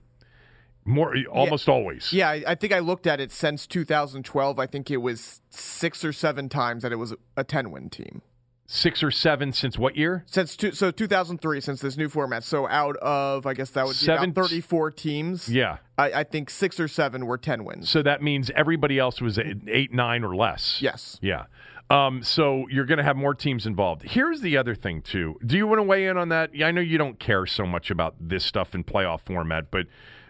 More 0.89 1.15
almost 1.31 1.69
yeah. 1.69 1.75
always. 1.75 2.13
Yeah, 2.13 2.41
I 2.47 2.55
think 2.55 2.73
I 2.73 2.79
looked 2.79 3.07
at 3.07 3.21
it 3.21 3.31
since 3.31 3.67
2012. 3.67 4.59
I 4.59 4.67
think 4.67 4.91
it 4.91 4.97
was 4.99 5.43
six 5.51 6.05
or 6.05 6.13
seven 6.13 6.49
times 6.49 6.83
that 6.83 6.93
it 6.93 6.97
was 6.97 7.15
a 7.37 7.45
10 7.45 7.71
win 7.71 7.91
team. 7.91 8.23
Six 8.71 9.03
or 9.03 9.11
seven 9.11 9.53
since 9.53 9.79
what 9.79 9.97
year? 9.97 10.25
Since 10.27 10.57
two, 10.57 10.73
so 10.73 10.91
2003, 10.91 11.61
since 11.61 11.81
this 11.81 11.97
new 11.97 12.09
format. 12.09 12.45
So 12.45 12.69
out 12.69 12.97
of 12.97 13.47
I 13.47 13.55
guess 13.55 13.71
that 13.71 13.87
would 13.87 13.93
be 13.93 13.97
Seven- 13.97 14.31
about 14.31 14.49
34 14.49 14.91
teams. 14.91 15.49
Yeah. 15.49 15.79
I, 15.97 16.13
I 16.13 16.25
think 16.25 16.51
six 16.51 16.79
or 16.79 16.89
seven 16.89 17.27
were 17.27 17.39
10 17.39 17.65
wins. 17.65 17.89
So 17.89 18.03
that 18.03 18.23
means 18.23 18.51
everybody 18.55 18.99
else 18.99 19.21
was 19.21 19.39
eight, 19.39 19.93
nine, 19.93 20.23
or 20.23 20.37
less. 20.37 20.81
Yes. 20.83 21.19
Yeah. 21.23 21.45
Um, 21.91 22.23
so 22.23 22.67
you're 22.71 22.85
going 22.85 22.99
to 22.99 23.05
have 23.05 23.17
more 23.17 23.35
teams 23.35 23.67
involved. 23.67 24.03
Here's 24.03 24.43
the 24.43 24.59
other 24.59 24.75
thing 24.75 25.01
too. 25.01 25.39
Do 25.45 25.57
you 25.57 25.67
want 25.67 25.79
to 25.79 25.85
weigh 25.85 26.07
in 26.07 26.19
on 26.19 26.29
that? 26.29 26.55
Yeah, 26.55 26.67
I 26.67 26.71
know 26.71 26.83
you 26.83 26.99
don't 26.99 27.19
care 27.19 27.47
so 27.47 27.65
much 27.65 27.91
about 27.91 28.17
this 28.21 28.45
stuff 28.45 28.75
in 28.75 28.85
playoff 28.85 29.21
format, 29.23 29.71
but 29.71 29.87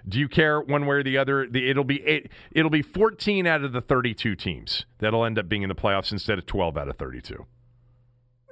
do 0.09 0.19
you 0.19 0.29
care 0.29 0.61
one 0.61 0.87
way 0.87 0.97
or 0.97 1.03
the 1.03 1.19
other? 1.19 1.47
The, 1.49 1.69
it'll 1.69 1.85
be 1.85 2.03
eight, 2.07 2.31
it'll 2.53 2.71
be 2.71 2.83
14 2.83 3.47
out 3.47 3.63
of 3.65 3.73
the 3.73 3.81
32 3.81 4.35
teams 4.37 4.87
that'll 4.99 5.25
end 5.25 5.39
up 5.39 5.49
being 5.49 5.63
in 5.63 5.69
the 5.69 5.75
playoffs 5.75 6.13
instead 6.13 6.39
of 6.39 6.47
12 6.47 6.77
out 6.77 6.89
of 6.89 6.97
32. 6.97 7.47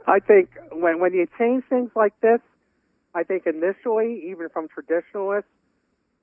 I 0.07 0.21
think 0.21 0.51
when 0.73 1.01
when 1.01 1.13
you 1.13 1.27
change 1.39 1.65
things 1.69 1.91
like 1.97 2.13
this, 2.21 2.41
I 3.15 3.25
think 3.25 3.45
initially, 3.47 4.25
even 4.31 4.49
from 4.51 4.69
traditionalists, 4.69 5.51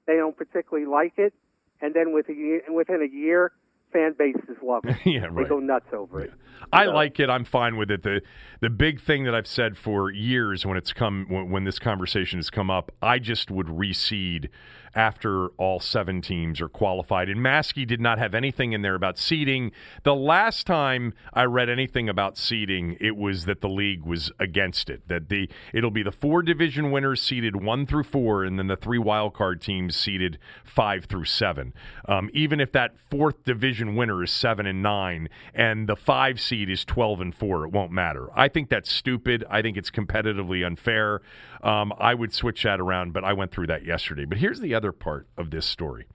they 0.07 0.15
don't 0.15 0.37
particularly 0.37 0.87
like 0.89 1.13
it, 1.17 1.33
and 1.81 1.93
then 1.93 2.13
with 2.13 2.29
a 2.29 2.61
within 2.71 3.01
a 3.01 3.13
year, 3.13 3.51
fan 3.91 4.15
bases 4.17 4.57
love 4.61 4.83
it. 4.85 4.95
Yeah, 5.05 5.21
They 5.21 5.27
right. 5.27 5.49
go 5.49 5.59
nuts 5.59 5.87
over 5.93 6.21
it. 6.21 6.31
I 6.71 6.85
like 6.85 7.19
it. 7.19 7.29
I'm 7.29 7.45
fine 7.45 7.77
with 7.77 7.91
it. 7.91 8.03
The 8.03 8.21
the 8.61 8.69
big 8.69 9.01
thing 9.01 9.25
that 9.25 9.35
I've 9.35 9.47
said 9.47 9.77
for 9.77 10.09
years 10.11 10.65
when 10.65 10.77
it's 10.77 10.93
come 10.93 11.25
when, 11.29 11.49
when 11.49 11.63
this 11.65 11.77
conversation 11.79 12.39
has 12.39 12.49
come 12.49 12.69
up, 12.71 12.91
I 13.01 13.19
just 13.19 13.51
would 13.51 13.67
reseed 13.67 14.49
after 14.95 15.47
all 15.57 15.79
seven 15.79 16.21
teams 16.21 16.61
are 16.61 16.69
qualified. 16.69 17.29
And 17.29 17.39
Maske 17.39 17.87
did 17.87 17.99
not 17.99 18.19
have 18.19 18.33
anything 18.33 18.73
in 18.73 18.81
there 18.81 18.95
about 18.95 19.17
seeding. 19.17 19.71
The 20.03 20.15
last 20.15 20.67
time 20.67 21.13
I 21.33 21.45
read 21.45 21.69
anything 21.69 22.09
about 22.09 22.37
seeding, 22.37 22.97
it 22.99 23.15
was 23.15 23.45
that 23.45 23.61
the 23.61 23.69
league 23.69 24.03
was 24.03 24.31
against 24.39 24.89
it. 24.89 25.07
That 25.07 25.29
the 25.29 25.49
it'll 25.73 25.91
be 25.91 26.03
the 26.03 26.11
four 26.11 26.41
division 26.41 26.91
winners 26.91 27.21
seeded 27.21 27.55
one 27.55 27.85
through 27.85 28.03
four, 28.03 28.43
and 28.43 28.59
then 28.59 28.67
the 28.67 28.75
three 28.75 28.99
wild 28.99 29.33
card 29.33 29.61
teams 29.61 29.95
seeded 29.95 30.37
five 30.63 31.05
through 31.05 31.25
seven. 31.25 31.73
Um, 32.07 32.29
even 32.33 32.59
if 32.59 32.71
that 32.73 32.91
fourth 33.09 33.43
division 33.43 33.95
winner 33.95 34.23
is 34.23 34.31
seven 34.31 34.65
and 34.65 34.83
nine, 34.83 35.29
and 35.53 35.87
the 35.87 35.95
five 35.95 36.39
seed 36.39 36.69
is 36.69 36.85
twelve 36.85 37.21
and 37.21 37.33
four, 37.33 37.65
it 37.65 37.71
won't 37.71 37.91
matter. 37.91 38.29
I 38.35 38.47
think 38.47 38.69
that's 38.69 38.91
stupid. 38.91 39.43
I 39.49 39.61
think 39.61 39.77
it's 39.77 39.89
competitively 39.89 40.65
unfair. 40.65 41.21
Um, 41.63 41.93
I 41.97 42.13
would 42.13 42.33
switch 42.33 42.63
that 42.63 42.81
around, 42.81 43.13
but 43.13 43.23
I 43.23 43.31
went 43.33 43.51
through 43.51 43.67
that 43.67 43.85
yesterday. 43.85 44.25
But 44.25 44.37
here's 44.37 44.59
the 44.59 44.75
other 44.75 44.82
part 44.91 45.27
of 45.37 45.51
this 45.51 45.65
story 45.65 46.05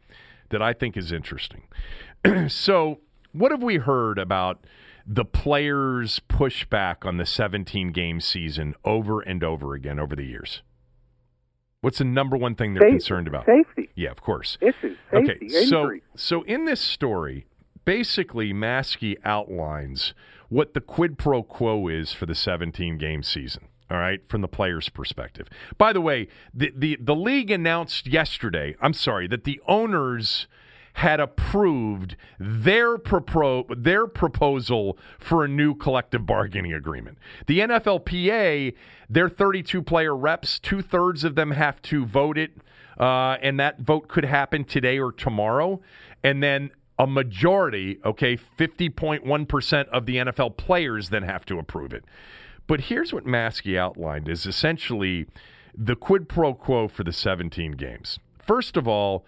that 0.50 0.60
I 0.62 0.72
think 0.72 0.96
is 0.96 1.12
interesting. 1.12 1.62
so, 2.48 3.00
what 3.32 3.50
have 3.52 3.62
we 3.62 3.76
heard 3.76 4.18
about 4.18 4.64
the 5.06 5.24
players' 5.24 6.20
pushback 6.28 7.06
on 7.06 7.16
the 7.16 7.26
17 7.26 7.92
game 7.92 8.20
season 8.20 8.74
over 8.84 9.20
and 9.20 9.42
over 9.44 9.74
again 9.74 9.98
over 9.98 10.14
the 10.16 10.24
years? 10.24 10.62
What's 11.80 11.98
the 11.98 12.04
number 12.04 12.36
one 12.36 12.54
thing 12.56 12.74
they're 12.74 12.80
Safety. 12.82 12.92
concerned 12.94 13.28
about? 13.28 13.46
Safety 13.46 13.88
Yeah, 13.94 14.10
of 14.10 14.20
course. 14.20 14.58
issues, 14.60 14.96
safety, 15.12 15.32
Okay, 15.32 15.48
so 15.48 15.82
injury. 15.82 16.02
so 16.16 16.42
in 16.42 16.64
this 16.64 16.80
story, 16.80 17.46
basically 17.84 18.52
Maske 18.52 19.16
outlines 19.24 20.12
what 20.48 20.74
the 20.74 20.80
quid 20.80 21.18
pro 21.18 21.42
quo 21.42 21.86
is 21.88 22.12
for 22.12 22.26
the 22.26 22.34
17 22.34 22.98
game 22.98 23.22
season. 23.22 23.67
All 23.90 23.96
right, 23.96 24.20
from 24.28 24.42
the 24.42 24.48
player's 24.48 24.88
perspective. 24.90 25.48
By 25.78 25.92
the 25.92 26.00
way, 26.00 26.28
the, 26.52 26.72
the 26.76 26.98
the 27.00 27.14
league 27.14 27.50
announced 27.50 28.06
yesterday. 28.06 28.76
I'm 28.82 28.92
sorry 28.92 29.26
that 29.28 29.44
the 29.44 29.60
owners 29.66 30.46
had 30.98 31.20
approved 31.20 32.16
their 32.40 32.98
propo- 32.98 33.64
their 33.82 34.08
proposal 34.08 34.98
for 35.20 35.44
a 35.44 35.48
new 35.48 35.74
collective 35.74 36.26
bargaining 36.26 36.72
agreement. 36.72 37.16
The 37.46 37.60
NFLPA, 37.60 38.74
their 39.08 39.28
32 39.28 39.80
player 39.82 40.16
reps, 40.16 40.58
two 40.58 40.82
thirds 40.82 41.22
of 41.22 41.36
them 41.36 41.52
have 41.52 41.80
to 41.82 42.04
vote 42.04 42.36
it, 42.36 42.50
uh, 42.98 43.36
and 43.40 43.60
that 43.60 43.78
vote 43.78 44.08
could 44.08 44.24
happen 44.24 44.64
today 44.64 44.98
or 44.98 45.12
tomorrow. 45.12 45.80
And 46.24 46.42
then 46.42 46.72
a 46.98 47.06
majority, 47.06 48.00
okay, 48.04 48.36
50.1% 48.36 49.88
of 49.88 50.04
the 50.04 50.16
NFL 50.16 50.56
players 50.56 51.10
then 51.10 51.22
have 51.22 51.46
to 51.46 51.60
approve 51.60 51.92
it. 51.92 52.04
But 52.68 52.82
here's 52.82 53.12
what 53.12 53.24
Maske 53.24 53.76
outlined 53.76 54.28
is 54.28 54.46
essentially 54.46 55.26
the 55.74 55.96
quid 55.96 56.28
pro 56.28 56.54
quo 56.54 56.86
for 56.86 57.02
the 57.02 57.12
17 57.12 57.72
games. 57.72 58.20
First 58.46 58.76
of 58.76 58.86
all, 58.86 59.24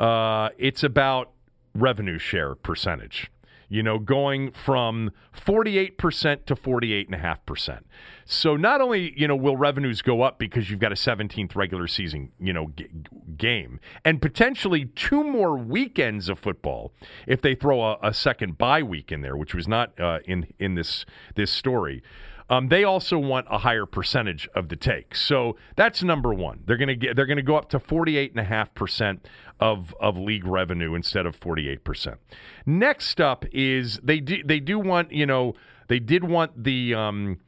uh, 0.00 0.50
it's 0.56 0.82
about 0.82 1.32
revenue 1.74 2.18
share 2.18 2.54
percentage. 2.54 3.30
You 3.68 3.82
know, 3.82 3.98
going 3.98 4.52
from 4.52 5.10
48% 5.34 6.44
to 6.46 6.54
48.5%. 6.54 7.80
So 8.26 8.56
not 8.56 8.80
only, 8.80 9.18
you 9.18 9.26
know, 9.26 9.34
will 9.34 9.56
revenues 9.56 10.00
go 10.00 10.22
up 10.22 10.38
because 10.38 10.70
you've 10.70 10.78
got 10.78 10.92
a 10.92 10.96
17th 10.96 11.56
regular 11.56 11.88
season, 11.88 12.30
you 12.38 12.52
know, 12.52 12.70
g- 12.76 12.86
game 13.36 13.80
and 14.04 14.22
potentially 14.22 14.84
two 14.94 15.24
more 15.24 15.56
weekends 15.56 16.28
of 16.28 16.38
football 16.38 16.92
if 17.26 17.40
they 17.40 17.54
throw 17.54 17.82
a, 17.82 17.98
a 18.02 18.14
second 18.14 18.58
bye 18.58 18.82
week 18.82 19.10
in 19.10 19.22
there, 19.22 19.36
which 19.36 19.54
was 19.54 19.66
not 19.66 19.98
uh, 19.98 20.20
in 20.26 20.46
in 20.60 20.74
this 20.74 21.04
this 21.34 21.50
story. 21.50 22.02
Um, 22.50 22.68
they 22.68 22.84
also 22.84 23.18
want 23.18 23.46
a 23.50 23.58
higher 23.58 23.86
percentage 23.86 24.48
of 24.54 24.68
the 24.68 24.76
take. 24.76 25.14
So 25.14 25.56
that's 25.76 26.02
number 26.02 26.34
one. 26.34 26.62
They're 26.66 26.76
going 26.76 26.88
to 26.88 26.96
get 26.96 27.16
they're 27.16 27.26
going 27.26 27.38
to 27.38 27.42
go 27.42 27.56
up 27.56 27.70
to 27.70 27.78
48.5% 27.78 29.20
of 29.60 29.94
of 30.00 30.16
league 30.16 30.46
revenue 30.46 30.94
instead 30.94 31.26
of 31.26 31.38
48%. 31.40 32.16
Next 32.66 33.20
up 33.20 33.44
is 33.52 33.98
they 34.02 34.20
do 34.20 34.42
they 34.44 34.60
do 34.60 34.78
want, 34.78 35.12
you 35.12 35.26
know, 35.26 35.54
they 35.88 35.98
did 35.98 36.24
want 36.24 36.64
the 36.64 36.94
um, 36.94 37.38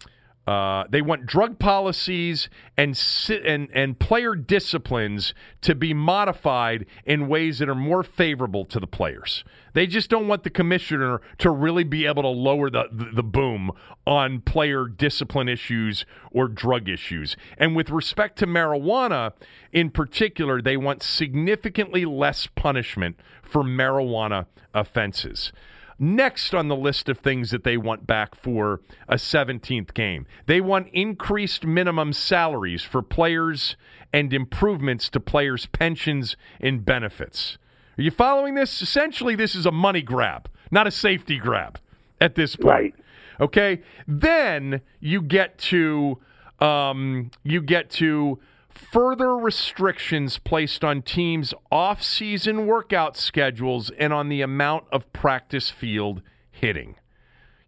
uh, 0.46 0.84
they 0.88 1.02
want 1.02 1.26
drug 1.26 1.58
policies 1.58 2.48
and 2.76 3.00
and 3.44 3.68
and 3.72 3.98
player 3.98 4.36
disciplines 4.36 5.34
to 5.60 5.74
be 5.74 5.92
modified 5.92 6.86
in 7.04 7.26
ways 7.26 7.58
that 7.58 7.68
are 7.68 7.74
more 7.74 8.04
favorable 8.04 8.64
to 8.64 8.78
the 8.78 8.86
players. 8.86 9.42
They 9.72 9.86
just 9.86 10.08
don't 10.08 10.28
want 10.28 10.44
the 10.44 10.50
commissioner 10.50 11.20
to 11.38 11.50
really 11.50 11.84
be 11.84 12.06
able 12.06 12.22
to 12.22 12.28
lower 12.28 12.70
the, 12.70 12.84
the, 12.90 13.10
the 13.16 13.22
boom 13.22 13.72
on 14.06 14.40
player 14.40 14.86
discipline 14.86 15.48
issues 15.48 16.06
or 16.30 16.48
drug 16.48 16.88
issues. 16.88 17.36
And 17.58 17.76
with 17.76 17.90
respect 17.90 18.38
to 18.38 18.46
marijuana 18.46 19.32
in 19.72 19.90
particular, 19.90 20.62
they 20.62 20.76
want 20.76 21.02
significantly 21.02 22.04
less 22.04 22.46
punishment 22.46 23.20
for 23.42 23.62
marijuana 23.62 24.46
offenses. 24.72 25.52
Next 25.98 26.54
on 26.54 26.68
the 26.68 26.76
list 26.76 27.08
of 27.08 27.18
things 27.18 27.50
that 27.50 27.64
they 27.64 27.76
want 27.76 28.06
back 28.06 28.34
for 28.34 28.80
a 29.08 29.14
17th 29.14 29.94
game, 29.94 30.26
they 30.46 30.60
want 30.60 30.88
increased 30.92 31.64
minimum 31.64 32.12
salaries 32.12 32.82
for 32.82 33.00
players 33.00 33.76
and 34.12 34.32
improvements 34.32 35.08
to 35.10 35.20
players' 35.20 35.66
pensions 35.66 36.36
and 36.60 36.84
benefits. 36.84 37.56
Are 37.98 38.02
you 38.02 38.10
following 38.10 38.54
this? 38.54 38.82
Essentially, 38.82 39.36
this 39.36 39.54
is 39.54 39.64
a 39.64 39.72
money 39.72 40.02
grab, 40.02 40.50
not 40.70 40.86
a 40.86 40.90
safety 40.90 41.38
grab 41.38 41.78
at 42.20 42.34
this 42.34 42.56
point. 42.56 42.66
Right. 42.66 42.94
Okay. 43.40 43.82
Then 44.06 44.82
you 45.00 45.22
get 45.22 45.58
to 45.58 46.18
um, 46.60 47.30
you 47.42 47.60
get 47.60 47.90
to 47.90 48.38
further 48.76 49.36
restrictions 49.36 50.38
placed 50.38 50.84
on 50.84 51.02
teams' 51.02 51.52
off-season 51.70 52.66
workout 52.66 53.16
schedules 53.16 53.90
and 53.98 54.12
on 54.12 54.28
the 54.28 54.42
amount 54.42 54.84
of 54.92 55.12
practice 55.12 55.70
field 55.70 56.22
hitting. 56.50 56.96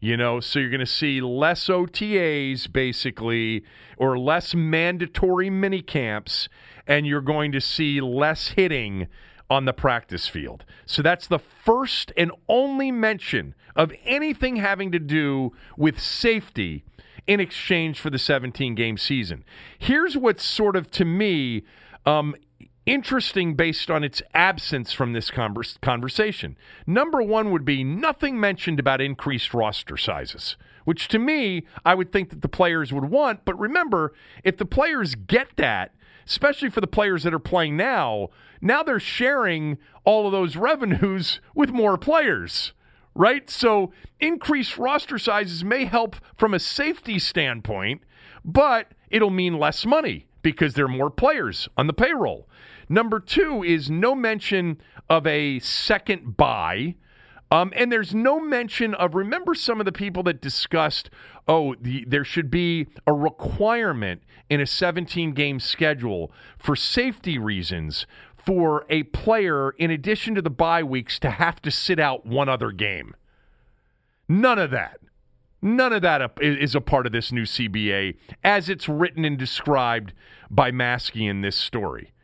You 0.01 0.17
know, 0.17 0.39
so 0.39 0.61
you're 0.61 0.71
going 0.71 0.79
to 0.81 0.87
see 0.87 1.21
less 1.21 1.67
OTAs 1.67 2.73
basically, 2.73 3.65
or 3.97 4.17
less 4.19 4.55
mandatory 4.55 5.51
mini 5.51 5.83
camps, 5.83 6.49
and 6.87 7.07
you're 7.07 7.21
going 7.21 7.51
to 7.53 7.61
see 7.61 8.01
less 8.01 8.49
hitting 8.49 9.09
on 9.51 9.65
the 9.65 9.73
practice 9.73 10.29
field. 10.29 10.65
So 10.87 11.03
that's 11.03 11.27
the 11.27 11.39
first 11.39 12.13
and 12.17 12.31
only 12.49 12.93
mention 12.93 13.55
of 13.75 13.93
anything 14.05 14.57
having 14.57 14.93
to 14.93 14.99
do 14.99 15.53
with 15.77 16.01
safety 16.01 16.85
in 17.29 17.41
exchange 17.41 18.01
for 18.01 18.11
the 18.11 18.19
17 18.19 18.75
game 18.75 18.97
season. 18.97 19.45
Here's 19.79 20.17
what's 20.17 20.45
sort 20.45 20.75
of, 20.75 20.91
to 20.93 21.05
me, 21.05 21.63
um, 22.07 22.35
interesting 22.87 23.55
based 23.55 23.91
on 23.91 24.03
its 24.03 24.23
absence 24.33 24.93
from 24.95 25.13
this 25.13 25.31
converse, 25.31 25.79
conversation. 25.83 26.57
Number 26.87 27.23
one 27.23 27.53
would 27.53 27.67
be 27.67 27.85
nothing 27.85 28.41
mentioned 28.41 28.81
about 28.81 29.03
increased 29.03 29.53
roster 29.53 29.99
sizes, 29.99 30.57
which 30.87 31.07
to 31.09 31.19
me, 31.19 31.67
I 31.85 31.95
would 31.95 32.13
think 32.13 32.31
that 32.31 32.41
the 32.41 32.49
players 32.49 32.95
would 32.95 33.05
want. 33.05 33.45
But 33.45 33.61
remember, 33.61 34.15
if 34.43 34.57
the 34.57 34.65
players 34.65 35.15
get 35.15 35.49
that, 35.57 35.95
especially 36.27 36.71
for 36.71 36.81
the 36.81 36.87
players 36.87 37.25
that 37.25 37.35
are 37.35 37.39
playing 37.39 37.77
now, 37.77 38.29
now 38.63 38.83
they're 38.83 38.99
sharing 38.99 39.77
all 40.05 40.25
of 40.25 40.33
those 40.33 40.57
revenues 40.57 41.41
with 41.55 41.71
more 41.71 41.99
players 41.99 42.73
right? 43.15 43.49
So 43.51 43.93
increased 44.21 44.79
roster 44.79 45.19
sizes 45.19 45.65
may 45.65 45.85
help 45.85 46.17
from 46.37 46.55
a 46.55 46.59
safety 46.59 47.19
standpoint, 47.19 48.03
but 48.45 48.93
it'll 49.11 49.31
mean 49.31 49.59
less 49.59 49.85
money 49.85 50.27
because 50.43 50.75
there 50.75 50.85
are 50.87 50.89
more 50.89 51.11
players 51.11 51.69
on 51.77 51.87
the 51.87 51.93
payroll. 51.93 52.49
Number 52.89 53.21
two 53.21 53.63
is 53.63 53.91
no 53.91 54.15
mention 54.15 54.81
of 55.11 55.27
a 55.27 55.59
second 55.59 56.37
bye. 56.37 56.95
Um, 57.51 57.73
and 57.75 57.91
there's 57.91 58.15
no 58.15 58.39
mention 58.39 58.95
of, 58.95 59.15
remember 59.15 59.55
some 59.55 59.81
of 59.81 59.87
the 59.87 59.93
people 59.93 60.23
that 60.25 60.43
discussed, 60.43 61.09
oh, 61.47 61.75
the, 61.81 62.05
there 62.07 62.25
should 62.25 62.51
be 62.51 62.89
a 63.07 63.13
requirement 63.13 64.23
in 64.51 64.61
a 64.61 64.67
17 64.67 65.33
game 65.33 65.59
schedule 65.59 66.31
for 66.59 66.77
safety 66.77 67.39
reasons 67.39 68.07
for 68.49 68.87
a 68.89 69.03
player, 69.03 69.73
in 69.73 69.91
addition 69.91 70.35
to 70.35 70.41
the 70.41 70.49
bye 70.49 70.83
weeks, 70.83 71.19
to 71.19 71.29
have 71.29 71.61
to 71.61 71.71
sit 71.71 72.01
out 72.01 72.25
one 72.25 72.49
other 72.49 72.73
game. 72.73 73.15
None 74.27 74.59
of 74.59 74.71
that. 74.71 75.01
None 75.61 75.93
of 75.93 76.01
that 76.01 76.33
is 76.41 76.75
a 76.75 76.81
part 76.81 77.05
of 77.05 77.13
this 77.13 77.31
new 77.31 77.43
CBA 77.43 78.17
as 78.43 78.71
it's 78.71 78.89
written 78.89 79.27
and 79.27 79.37
described 79.37 80.15
by 80.49 80.71
Maske 80.71 81.29
in 81.29 81.43
this 81.43 81.57
story. 81.57 82.15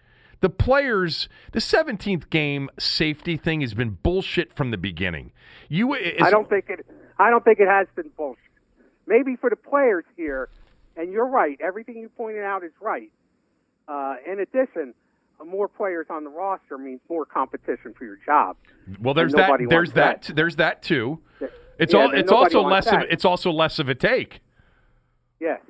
The 0.41 0.49
players, 0.49 1.29
the 1.53 1.59
17th 1.59 2.31
game 2.31 2.71
safety 2.79 3.37
thing 3.37 3.61
has 3.61 3.75
been 3.75 3.99
bullshit 4.03 4.57
from 4.57 4.71
the 4.71 4.79
beginning. 4.79 5.31
You, 5.69 5.93
I 5.93 6.31
don't 6.31 6.49
think 6.49 6.71
it. 6.71 6.87
I 7.19 7.29
don't 7.29 7.45
think 7.45 7.61
it 7.61 7.69
has 7.69 7.87
been 7.95 8.11
bullshit. 8.17 8.41
Maybe 9.07 9.37
for 9.37 9.51
the 9.51 9.57
players 9.57 10.05
here, 10.17 10.49
and 10.97 11.13
you're 11.13 11.29
right. 11.29 11.61
Everything 11.61 11.99
you 11.99 12.09
pointed 12.09 12.45
out 12.45 12.65
is 12.65 12.73
right. 12.81 13.13
Uh, 13.87 14.15
in 14.27 14.41
addition, 14.41 14.95
more 15.45 15.69
players 15.69 16.07
on 16.11 16.25
the 16.25 16.31
roster 16.31 16.79
means 16.79 17.01
more 17.09 17.25
competition 17.25 17.95
for 17.97 18.05
your 18.05 18.19
job. 18.25 18.57
Well, 19.01 19.15
there's 19.15 19.33
that. 19.33 19.61
There's 19.69 19.93
that. 19.93 20.23
that. 20.23 20.37
There's 20.37 20.57
that 20.57 20.83
too. 20.83 21.21
It's 21.79 21.93
yeah, 21.93 22.01
all. 22.01 22.11
It's 22.13 22.31
also 22.31 22.63
less 22.63 22.85
that. 22.87 23.05
of. 23.05 23.09
It's 23.11 23.25
also 23.25 23.51
less 23.51 23.79
of 23.79 23.89
a 23.89 23.95
take. 23.95 24.41
Yes, 25.41 25.61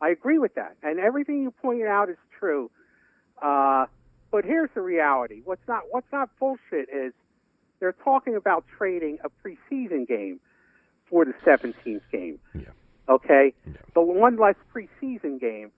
I 0.00 0.10
agree 0.10 0.38
with 0.38 0.54
that, 0.56 0.76
and 0.82 1.00
everything 1.00 1.42
you 1.42 1.50
pointed 1.50 1.86
out 1.86 2.10
is 2.10 2.18
true. 2.38 2.70
Uh, 3.42 3.86
but 4.30 4.44
here's 4.44 4.70
the 4.74 4.82
reality: 4.82 5.40
what's 5.44 5.66
not 5.66 5.84
what's 5.90 6.10
not 6.12 6.28
bullshit 6.38 6.88
is 6.92 7.12
they're 7.80 7.96
talking 8.04 8.36
about 8.36 8.64
trading 8.76 9.18
a 9.24 9.28
preseason 9.28 10.06
game 10.06 10.40
for 11.08 11.24
the 11.24 11.34
17th 11.46 12.00
game. 12.10 12.38
Yeah. 12.54 12.64
Okay, 13.08 13.54
yeah. 13.66 13.72
the 13.94 14.00
one 14.00 14.36
less 14.36 14.56
preseason 14.74 15.40
game 15.40 15.70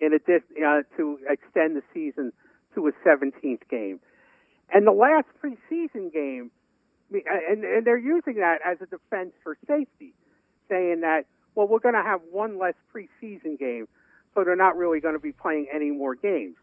in 0.00 0.12
addition 0.12 0.64
uh, 0.66 0.82
to 0.96 1.18
extend 1.28 1.76
the 1.76 1.82
season 1.94 2.32
to 2.74 2.88
a 2.88 2.92
17th 3.06 3.68
game. 3.70 4.00
And 4.72 4.86
the 4.86 4.92
last 4.92 5.26
preseason 5.42 6.12
game, 6.12 6.50
and, 7.12 7.64
and 7.64 7.86
they're 7.86 7.98
using 7.98 8.36
that 8.36 8.58
as 8.64 8.78
a 8.80 8.86
defense 8.86 9.32
for 9.42 9.56
safety, 9.66 10.14
saying 10.68 11.00
that, 11.02 11.26
well, 11.54 11.68
we're 11.68 11.80
going 11.80 11.94
to 11.94 12.02
have 12.02 12.20
one 12.30 12.58
less 12.58 12.74
preseason 12.94 13.58
game, 13.58 13.86
so 14.34 14.44
they're 14.44 14.56
not 14.56 14.76
really 14.76 15.00
going 15.00 15.14
to 15.14 15.20
be 15.20 15.32
playing 15.32 15.66
any 15.72 15.90
more 15.90 16.14
games. 16.14 16.56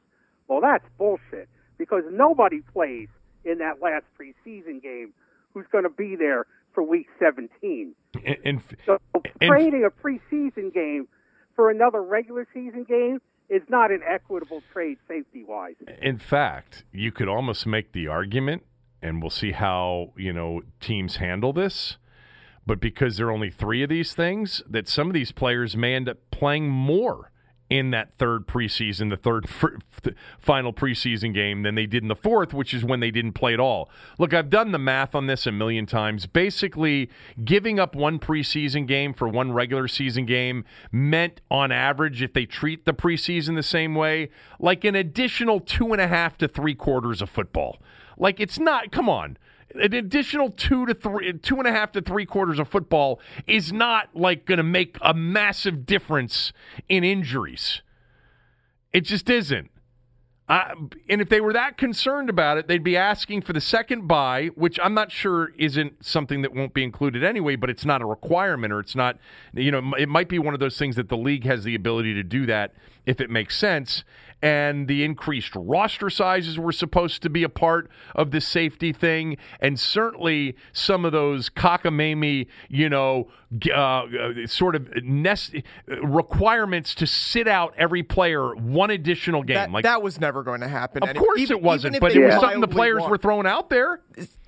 Well, 0.48 0.62
that's 0.62 0.86
bullshit 0.98 1.48
because 1.78 2.04
nobody 2.10 2.62
plays 2.74 3.10
in 3.46 3.60
that 3.60 3.82
last 3.82 4.06
preseason 4.20 4.82
game 4.82 5.14
who's 5.54 5.66
going 5.72 5.84
to 5.84 5.90
be 5.90 6.16
there 6.16 6.46
for 6.74 6.84
week 6.84 7.08
17. 7.20 7.94
And, 8.26 8.38
and, 8.44 8.62
so 8.86 8.98
and, 9.14 9.50
trading 9.50 9.86
a 9.86 9.90
preseason 9.90 10.74
game 10.74 11.08
for 11.56 11.70
another 11.70 12.02
regular 12.02 12.48
season 12.54 12.84
game 12.84 13.20
is 13.50 13.62
not 13.68 13.92
an 13.92 14.02
equitable 14.08 14.62
trade 14.72 14.98
safety 15.08 15.44
wise. 15.44 15.76
In 16.02 16.20
fact, 16.20 16.84
you 16.92 17.12
could 17.12 17.28
almost 17.28 17.66
make 17.66 17.92
the 17.94 18.08
argument, 18.08 18.64
and 19.02 19.22
we'll 19.22 19.30
see 19.30 19.52
how 19.52 20.14
you 20.16 20.34
know 20.34 20.62
teams 20.80 21.18
handle 21.18 21.54
this. 21.54 21.98
But 22.66 22.80
because 22.80 23.18
there 23.18 23.28
are 23.28 23.32
only 23.32 23.50
three 23.50 23.82
of 23.82 23.90
these 23.90 24.14
things, 24.14 24.62
that 24.70 24.88
some 24.88 25.08
of 25.08 25.14
these 25.14 25.32
players 25.32 25.76
may 25.76 25.96
end 25.96 26.08
up 26.08 26.18
playing 26.30 26.70
more 26.70 27.32
in 27.70 27.92
that 27.92 28.14
third 28.18 28.48
preseason, 28.48 29.10
the 29.10 29.18
third 29.18 29.48
final 30.40 30.74
preseason 30.74 31.34
game 31.34 31.62
than 31.62 31.76
they 31.76 31.86
did 31.86 32.04
in 32.04 32.10
the 32.10 32.16
fourth, 32.16 32.54
which 32.54 32.74
is 32.74 32.84
when 32.84 33.00
they 33.00 33.12
didn't 33.12 33.34
play 33.34 33.54
at 33.54 33.60
all. 33.60 33.90
Look, 34.18 34.34
I've 34.34 34.50
done 34.50 34.72
the 34.72 34.80
math 34.80 35.14
on 35.14 35.28
this 35.28 35.46
a 35.46 35.52
million 35.52 35.86
times. 35.86 36.26
Basically, 36.26 37.10
giving 37.44 37.80
up 37.80 37.96
one 37.96 38.18
preseason 38.18 38.88
game 38.88 39.14
for 39.14 39.28
one 39.28 39.52
regular 39.52 39.88
season 39.88 40.26
game 40.26 40.66
meant, 40.92 41.42
on 41.52 41.72
average, 41.72 42.22
if 42.22 42.34
they 42.34 42.46
treat 42.46 42.86
the 42.86 42.94
preseason 42.94 43.56
the 43.56 43.64
same 43.64 43.94
way, 43.94 44.30
like 44.60 44.84
an 44.84 44.96
additional 44.96 45.60
two 45.60 45.92
and 45.92 46.02
a 46.02 46.08
half 46.08 46.38
to 46.40 46.48
three 46.48 46.76
quarters 46.76 47.22
of 47.22 47.30
football. 47.30 47.80
Like, 48.18 48.40
it's 48.40 48.60
not, 48.60 48.92
come 48.92 49.08
on 49.08 49.38
an 49.76 49.94
additional 49.94 50.50
two 50.52 50.86
to 50.86 50.94
three, 50.94 51.34
two 51.34 51.58
and 51.58 51.68
a 51.68 51.72
half 51.72 51.92
to 51.94 52.02
three 52.02 52.26
quarters 52.26 52.60
of 52.60 52.68
football 52.68 53.20
is 53.48 53.72
not 53.72 54.10
like 54.16 54.46
going 54.46 54.58
to 54.58 54.64
make 54.64 54.98
a 55.02 55.14
massive 55.14 55.86
difference 55.86 56.54
in 56.88 57.04
injuries. 57.04 57.82
It 58.92 59.02
just 59.02 59.30
isn't. 59.30 59.70
And 60.50 60.96
if 61.22 61.30
they 61.30 61.42
were 61.42 61.54
that 61.54 61.78
concerned 61.78 62.28
about 62.28 62.58
it, 62.58 62.68
they'd 62.68 62.84
be 62.84 62.98
asking 62.98 63.44
for 63.44 63.54
the 63.54 63.62
second 63.62 64.08
bye, 64.08 64.48
which 64.56 64.80
I'm 64.82 64.96
not 64.96 65.12
sure 65.12 65.52
isn't 65.60 66.04
something 66.04 66.42
that 66.42 66.56
won't 66.56 66.74
be 66.74 66.84
included 66.84 67.24
anyway, 67.24 67.56
but 67.56 67.70
it's 67.70 67.86
not 67.86 68.02
a 68.02 68.06
requirement 68.06 68.74
or 68.74 68.80
it's 68.80 68.96
not, 68.96 69.20
you 69.54 69.70
know, 69.70 69.94
it 69.96 70.10
might 70.10 70.28
be 70.28 70.40
one 70.40 70.56
of 70.56 70.60
those 70.60 70.76
things 70.76 70.96
that 70.96 71.08
the 71.08 71.18
league 71.18 71.46
has 71.46 71.64
the 71.64 71.76
ability 71.76 72.16
to 72.16 72.24
do 72.24 72.48
that 72.48 72.74
if 73.06 73.22
it 73.22 73.30
makes 73.30 73.58
sense 73.58 74.04
and 74.42 74.88
the 74.88 75.04
increased 75.04 75.52
roster 75.56 76.10
sizes 76.10 76.58
were 76.58 76.72
supposed 76.72 77.22
to 77.22 77.30
be 77.30 77.44
a 77.44 77.50
part 77.50 77.90
of 78.16 78.32
the 78.32 78.40
safety 78.40 78.94
thing, 78.94 79.38
and 79.60 79.80
certainly 79.80 80.56
some 80.72 81.04
of 81.04 81.12
those 81.12 81.50
cockamamie, 81.50 82.48
you 82.70 82.90
know, 82.90 83.30
uh, 83.74 84.06
sort 84.46 84.76
of 84.76 84.88
nest 85.04 85.56
requirements 85.88 86.96
to 86.96 87.06
sit 87.06 87.48
out 87.48 87.74
every 87.78 88.04
player 88.04 88.56
one 88.56 88.92
additional 88.92 89.44
game. 89.44 89.56
That, 89.56 89.72
like 89.72 89.84
that 89.84 90.02
was 90.02 90.20
never 90.20 90.44
going 90.44 90.62
to 90.62 90.68
happen. 90.68 91.04
Of 91.04 91.16
course 91.16 91.40
even, 91.40 91.58
it 91.58 91.64
wasn't, 91.64 92.00
but 92.00 92.16
it 92.16 92.24
was 92.24 92.40
something 92.40 92.62
the 92.62 92.68
players 92.68 93.02
want. 93.02 93.12
were 93.12 93.18
throwing 93.18 93.48
out 93.48 93.70
there. 93.70 94.02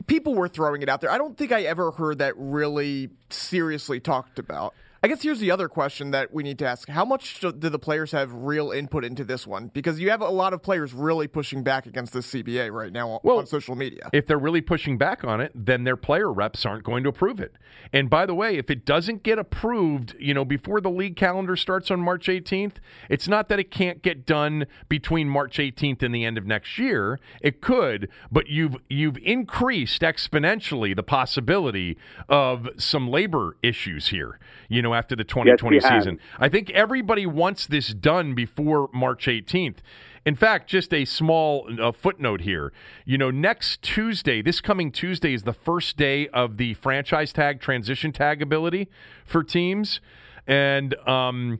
People 0.08 0.36
were 0.36 0.47
throwing 0.47 0.82
it 0.82 0.89
out 0.89 1.02
there. 1.02 1.12
I 1.12 1.18
don't 1.18 1.38
think 1.38 1.52
I 1.52 1.64
ever 1.64 1.91
heard 1.91 2.20
that 2.20 2.34
really 2.38 3.10
seriously 3.30 3.99
talked 3.99 4.39
about. 4.39 4.74
I 5.04 5.08
guess 5.08 5.24
here's 5.24 5.39
the 5.39 5.49
other 5.49 5.68
question 5.68 6.12
that 6.12 6.32
we 6.32 6.43
need 6.43 6.60
to 6.60 6.68
ask. 6.68 6.88
How 6.88 7.04
much 7.04 7.39
do 7.39 7.52
the 7.52 7.80
players 7.80 8.12
have 8.12 8.32
real 8.32 8.70
input 8.70 9.04
into 9.04 9.24
this 9.24 9.47
one? 9.47 9.70
Because 9.70 9.99
you 9.99 10.12
have 10.12 10.22
a 10.22 10.30
lot 10.30 10.54
of 10.54 10.62
players 10.62 10.93
really 10.93 11.28
pushing 11.28 11.64
back 11.64 11.88
against 11.88 12.14
the 12.14 12.20
CBA 12.20 12.72
right 12.72 12.93
now 12.93 13.20
well, 13.24 13.39
on 13.39 13.47
social 13.47 13.74
media. 13.74 14.12
If 14.14 14.28
they're 14.28 14.38
really 14.38 14.62
pushing 14.62 14.99
back 14.99 15.24
on 15.24 15.41
it, 15.41 15.54
then 15.56 15.86
their 15.86 15.95
player 15.95 16.32
reps 16.32 16.68
aren't 16.68 16.84
going 16.84 17.02
to 17.02 17.10
approve 17.10 17.39
it. 17.39 17.56
And 17.91 18.12
by 18.12 18.28
the 18.28 18.36
way, 18.36 18.58
if 18.58 18.70
it 18.70 18.86
doesn't 18.86 19.24
get 19.24 19.39
approved, 19.39 20.14
you 20.20 20.36
know, 20.36 20.45
before 20.45 20.80
the 20.80 20.91
league 20.91 21.16
calendar 21.16 21.56
starts 21.56 21.89
on 21.89 21.99
March 21.99 22.28
18th, 22.28 22.76
it's 23.10 23.28
not 23.28 23.49
that 23.49 23.60
it 23.60 23.72
can't 23.72 24.04
get 24.04 24.28
done 24.28 24.68
between 24.88 25.28
March 25.28 25.58
18th 25.58 26.04
and 26.04 26.14
the 26.14 26.26
end 26.26 26.38
of 26.38 26.45
next 26.45 26.78
year. 26.78 27.20
It 27.41 27.60
could, 27.60 28.08
but 28.32 28.49
you've 28.49 28.76
you've 28.88 29.18
increased 29.18 30.04
exponentially 30.04 30.95
the 30.95 31.02
possibility 31.02 31.97
of 32.30 32.70
some 32.78 33.10
labor 33.10 33.58
issues 33.64 34.10
here 34.10 34.38
you 34.72 34.82
know, 34.82 34.91
after 34.94 35.16
the 35.16 35.24
2020 35.24 35.76
yes, 35.78 35.88
season. 35.88 36.20
I 36.39 36.50
think 36.50 36.70
everybody 36.72 37.26
wants 37.26 37.68
this 37.68 37.94
done 37.94 38.36
before 38.36 38.89
March 38.94 39.26
18th. 39.26 39.78
In 40.26 40.36
fact, 40.36 40.70
just 40.70 40.94
a 40.94 41.06
small 41.06 41.68
uh, 41.82 41.92
footnote 41.92 42.42
here. 42.42 42.72
You 43.06 43.18
know, 43.18 43.32
next 43.32 43.82
Tuesday, 43.82 44.42
this 44.42 44.62
coming 44.62 44.92
Tuesday, 44.92 45.34
is 45.34 45.44
the 45.44 45.54
first 45.54 45.98
day 45.98 46.28
of 46.28 46.58
the 46.58 46.76
franchise 46.76 47.34
tag 47.34 47.60
transition 47.60 48.12
tag 48.12 48.42
ability 48.42 48.88
for 49.26 49.44
teams. 49.44 50.00
And, 50.46 50.96
um, 51.08 51.60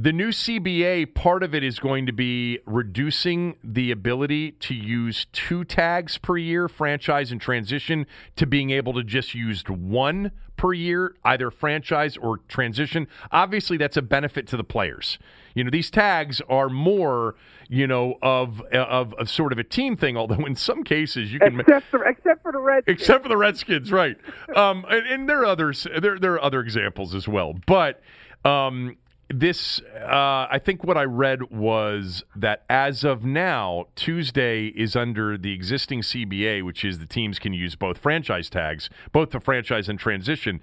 the 0.00 0.12
new 0.12 0.28
CBA, 0.28 1.12
part 1.12 1.42
of 1.42 1.56
it 1.56 1.64
is 1.64 1.80
going 1.80 2.06
to 2.06 2.12
be 2.12 2.60
reducing 2.66 3.56
the 3.64 3.90
ability 3.90 4.52
to 4.52 4.72
use 4.72 5.26
two 5.32 5.64
tags 5.64 6.18
per 6.18 6.36
year, 6.36 6.68
franchise 6.68 7.32
and 7.32 7.40
transition, 7.40 8.06
to 8.36 8.46
being 8.46 8.70
able 8.70 8.94
to 8.94 9.02
just 9.02 9.34
use 9.34 9.64
one 9.68 10.30
per 10.56 10.72
year, 10.72 11.16
either 11.24 11.50
franchise 11.50 12.16
or 12.16 12.38
transition. 12.46 13.08
Obviously, 13.32 13.76
that's 13.76 13.96
a 13.96 14.02
benefit 14.02 14.46
to 14.46 14.56
the 14.56 14.62
players. 14.62 15.18
You 15.54 15.64
know, 15.64 15.70
these 15.70 15.90
tags 15.90 16.40
are 16.48 16.68
more, 16.68 17.34
you 17.68 17.88
know, 17.88 18.18
of 18.22 18.62
of, 18.72 19.14
of 19.14 19.28
sort 19.28 19.50
of 19.50 19.58
a 19.58 19.64
team 19.64 19.96
thing. 19.96 20.16
Although 20.16 20.46
in 20.46 20.54
some 20.54 20.84
cases 20.84 21.32
you 21.32 21.40
can 21.40 21.58
except 21.58 21.86
for 21.86 22.04
except 22.04 22.44
for 22.44 22.52
the 22.52 22.60
Redskins, 22.60 23.00
except 23.00 23.24
for 23.24 23.28
the 23.28 23.36
Redskins, 23.36 23.90
right? 23.90 24.16
um, 24.56 24.86
and, 24.88 25.04
and 25.08 25.28
there 25.28 25.40
are 25.40 25.46
others. 25.46 25.88
There 26.00 26.20
there 26.20 26.34
are 26.34 26.42
other 26.42 26.60
examples 26.60 27.16
as 27.16 27.26
well, 27.26 27.54
but. 27.66 28.00
Um, 28.44 28.96
this 29.30 29.80
uh, 30.02 30.46
i 30.50 30.58
think 30.62 30.84
what 30.84 30.96
i 30.96 31.04
read 31.04 31.50
was 31.50 32.24
that 32.34 32.64
as 32.70 33.04
of 33.04 33.24
now 33.24 33.84
tuesday 33.94 34.66
is 34.68 34.96
under 34.96 35.36
the 35.36 35.52
existing 35.52 36.00
cba 36.00 36.64
which 36.64 36.84
is 36.84 36.98
the 36.98 37.06
teams 37.06 37.38
can 37.38 37.52
use 37.52 37.74
both 37.74 37.98
franchise 37.98 38.48
tags 38.48 38.88
both 39.12 39.30
the 39.30 39.40
franchise 39.40 39.88
and 39.88 39.98
transition 39.98 40.60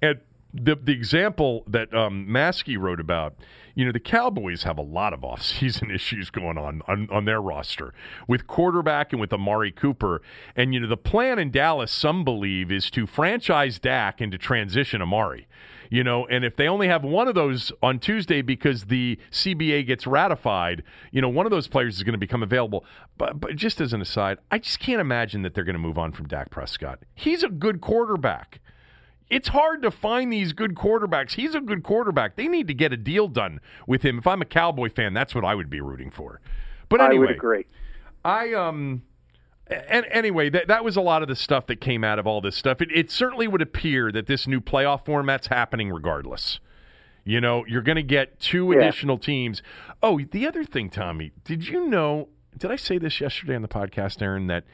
and 0.00 0.18
the, 0.52 0.76
the 0.76 0.92
example 0.92 1.64
that 1.66 1.92
um, 1.92 2.26
Maske 2.28 2.78
wrote 2.78 3.00
about, 3.00 3.34
you 3.74 3.84
know, 3.84 3.92
the 3.92 4.00
Cowboys 4.00 4.62
have 4.62 4.78
a 4.78 4.82
lot 4.82 5.12
of 5.12 5.20
offseason 5.20 5.94
issues 5.94 6.30
going 6.30 6.56
on, 6.56 6.82
on 6.88 7.08
on 7.10 7.24
their 7.24 7.40
roster 7.40 7.92
with 8.26 8.46
quarterback 8.46 9.12
and 9.12 9.20
with 9.20 9.32
Amari 9.32 9.72
Cooper. 9.72 10.22
And, 10.54 10.72
you 10.72 10.80
know, 10.80 10.88
the 10.88 10.96
plan 10.96 11.38
in 11.38 11.50
Dallas, 11.50 11.92
some 11.92 12.24
believe, 12.24 12.72
is 12.72 12.90
to 12.92 13.06
franchise 13.06 13.78
Dak 13.78 14.20
and 14.20 14.32
to 14.32 14.38
transition 14.38 15.02
Amari 15.02 15.46
you 15.90 16.04
know, 16.04 16.26
and 16.26 16.44
if 16.44 16.56
they 16.56 16.68
only 16.68 16.88
have 16.88 17.04
one 17.04 17.28
of 17.28 17.34
those 17.34 17.72
on 17.82 17.98
Tuesday 17.98 18.42
because 18.42 18.84
the 18.84 19.18
CBA 19.30 19.86
gets 19.86 20.06
ratified, 20.06 20.82
you 21.12 21.20
know, 21.20 21.28
one 21.28 21.46
of 21.46 21.50
those 21.50 21.68
players 21.68 21.96
is 21.96 22.02
going 22.02 22.12
to 22.12 22.18
become 22.18 22.42
available. 22.42 22.84
But, 23.18 23.40
but 23.40 23.56
just 23.56 23.80
as 23.80 23.92
an 23.92 24.00
aside, 24.00 24.38
I 24.50 24.58
just 24.58 24.80
can't 24.80 25.00
imagine 25.00 25.42
that 25.42 25.54
they're 25.54 25.64
going 25.64 25.74
to 25.74 25.80
move 25.80 25.98
on 25.98 26.12
from 26.12 26.26
Dak 26.28 26.50
Prescott. 26.50 27.00
He's 27.14 27.42
a 27.42 27.48
good 27.48 27.80
quarterback. 27.80 28.60
It's 29.28 29.48
hard 29.48 29.82
to 29.82 29.90
find 29.90 30.32
these 30.32 30.52
good 30.52 30.74
quarterbacks. 30.74 31.32
He's 31.32 31.54
a 31.54 31.60
good 31.60 31.82
quarterback. 31.82 32.36
They 32.36 32.46
need 32.46 32.68
to 32.68 32.74
get 32.74 32.92
a 32.92 32.96
deal 32.96 33.26
done 33.26 33.60
with 33.86 34.02
him. 34.02 34.18
If 34.18 34.26
I'm 34.26 34.40
a 34.40 34.44
Cowboy 34.44 34.88
fan, 34.90 35.14
that's 35.14 35.34
what 35.34 35.44
I 35.44 35.54
would 35.54 35.68
be 35.68 35.80
rooting 35.80 36.12
for. 36.12 36.40
But 36.88 37.00
anyway, 37.00 37.16
I 37.16 37.20
would 37.20 37.30
agree. 37.30 37.66
I 38.24 38.52
um 38.54 39.02
and 39.68 40.06
anyway, 40.10 40.48
that 40.50 40.68
that 40.68 40.84
was 40.84 40.96
a 40.96 41.00
lot 41.00 41.22
of 41.22 41.28
the 41.28 41.36
stuff 41.36 41.66
that 41.66 41.80
came 41.80 42.04
out 42.04 42.18
of 42.18 42.26
all 42.26 42.40
this 42.40 42.56
stuff. 42.56 42.80
It, 42.80 42.90
it 42.92 43.10
certainly 43.10 43.48
would 43.48 43.62
appear 43.62 44.12
that 44.12 44.26
this 44.26 44.46
new 44.46 44.60
playoff 44.60 45.04
format's 45.04 45.48
happening 45.48 45.90
regardless. 45.90 46.60
You 47.24 47.40
know, 47.40 47.64
you're 47.66 47.82
going 47.82 47.96
to 47.96 48.04
get 48.04 48.38
two 48.38 48.70
yeah. 48.70 48.78
additional 48.78 49.18
teams. 49.18 49.60
Oh, 50.02 50.20
the 50.30 50.46
other 50.46 50.64
thing, 50.64 50.90
Tommy, 50.90 51.32
did 51.44 51.66
you 51.66 51.88
know? 51.88 52.28
Did 52.56 52.70
I 52.70 52.76
say 52.76 52.98
this 52.98 53.20
yesterday 53.20 53.56
on 53.56 53.62
the 53.62 53.68
podcast, 53.68 54.22
Aaron? 54.22 54.46
That 54.46 54.64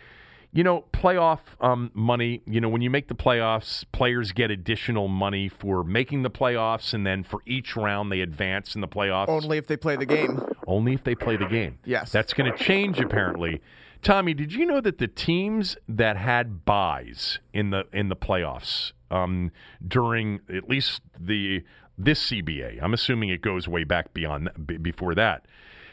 you 0.52 0.62
know, 0.62 0.84
playoff 0.92 1.40
um, 1.62 1.90
money. 1.94 2.42
You 2.46 2.60
know, 2.60 2.68
when 2.68 2.82
you 2.82 2.90
make 2.90 3.08
the 3.08 3.14
playoffs, 3.14 3.86
players 3.92 4.32
get 4.32 4.50
additional 4.50 5.08
money 5.08 5.48
for 5.48 5.82
making 5.82 6.22
the 6.22 6.30
playoffs, 6.30 6.92
and 6.92 7.06
then 7.06 7.24
for 7.24 7.40
each 7.46 7.74
round 7.74 8.12
they 8.12 8.20
advance 8.20 8.74
in 8.74 8.82
the 8.82 8.88
playoffs. 8.88 9.30
Only 9.30 9.56
if 9.56 9.66
they 9.66 9.78
play 9.78 9.96
the 9.96 10.04
game. 10.04 10.42
Only 10.66 10.92
if 10.92 11.02
they 11.02 11.14
play 11.14 11.38
the 11.38 11.46
game. 11.46 11.78
Yes, 11.86 12.12
that's 12.12 12.34
going 12.34 12.52
to 12.52 12.58
change 12.58 13.00
apparently 13.00 13.62
Tommy, 14.02 14.34
did 14.34 14.52
you 14.52 14.66
know 14.66 14.80
that 14.80 14.98
the 14.98 15.06
teams 15.06 15.76
that 15.88 16.16
had 16.16 16.64
byes 16.64 17.38
in 17.52 17.70
the 17.70 17.84
in 17.92 18.08
the 18.08 18.16
playoffs 18.16 18.92
um, 19.12 19.52
during 19.86 20.40
at 20.54 20.68
least 20.68 21.02
the 21.18 21.62
this 21.96 22.30
CBA, 22.30 22.82
I'm 22.82 22.94
assuming 22.94 23.28
it 23.28 23.42
goes 23.42 23.68
way 23.68 23.84
back 23.84 24.12
beyond 24.12 24.50
before 24.82 25.14
that. 25.14 25.46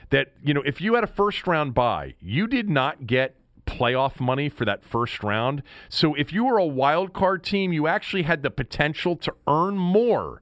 That 0.10 0.34
you 0.44 0.54
know, 0.54 0.64
if 0.66 0.82
you 0.82 0.96
had 0.96 1.04
a 1.04 1.08
first 1.08 1.46
round 1.46 1.74
bye, 1.74 2.16
you 2.20 2.48
did 2.48 2.70
not 2.70 3.06
get 3.06 3.36
playoff 3.68 4.20
money 4.20 4.50
for 4.50 4.66
that 4.66 4.84
first 4.84 5.22
round. 5.24 5.62
So 5.90 6.16
if 6.16 6.34
you 6.34 6.46
were 6.46 6.58
a 6.58 6.66
wild 6.66 7.14
card 7.14 7.44
team, 7.44 7.72
you 7.72 7.86
actually 7.86 8.24
had 8.24 8.42
the 8.42 8.50
potential 8.50 9.16
to 9.18 9.34
earn 9.48 9.78
more 9.78 10.42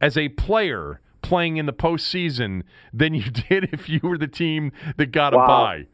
as 0.00 0.18
a 0.18 0.28
player 0.30 1.00
playing 1.22 1.56
in 1.56 1.64
the 1.64 1.72
postseason 1.72 2.62
than 2.92 3.14
you 3.14 3.22
did 3.48 3.72
if 3.72 3.88
you 3.88 4.00
were 4.02 4.18
the 4.18 4.28
team 4.28 4.72
that 4.98 5.06
got 5.06 5.32
wow. 5.32 5.44
a 5.44 5.46
bye. 5.46 5.86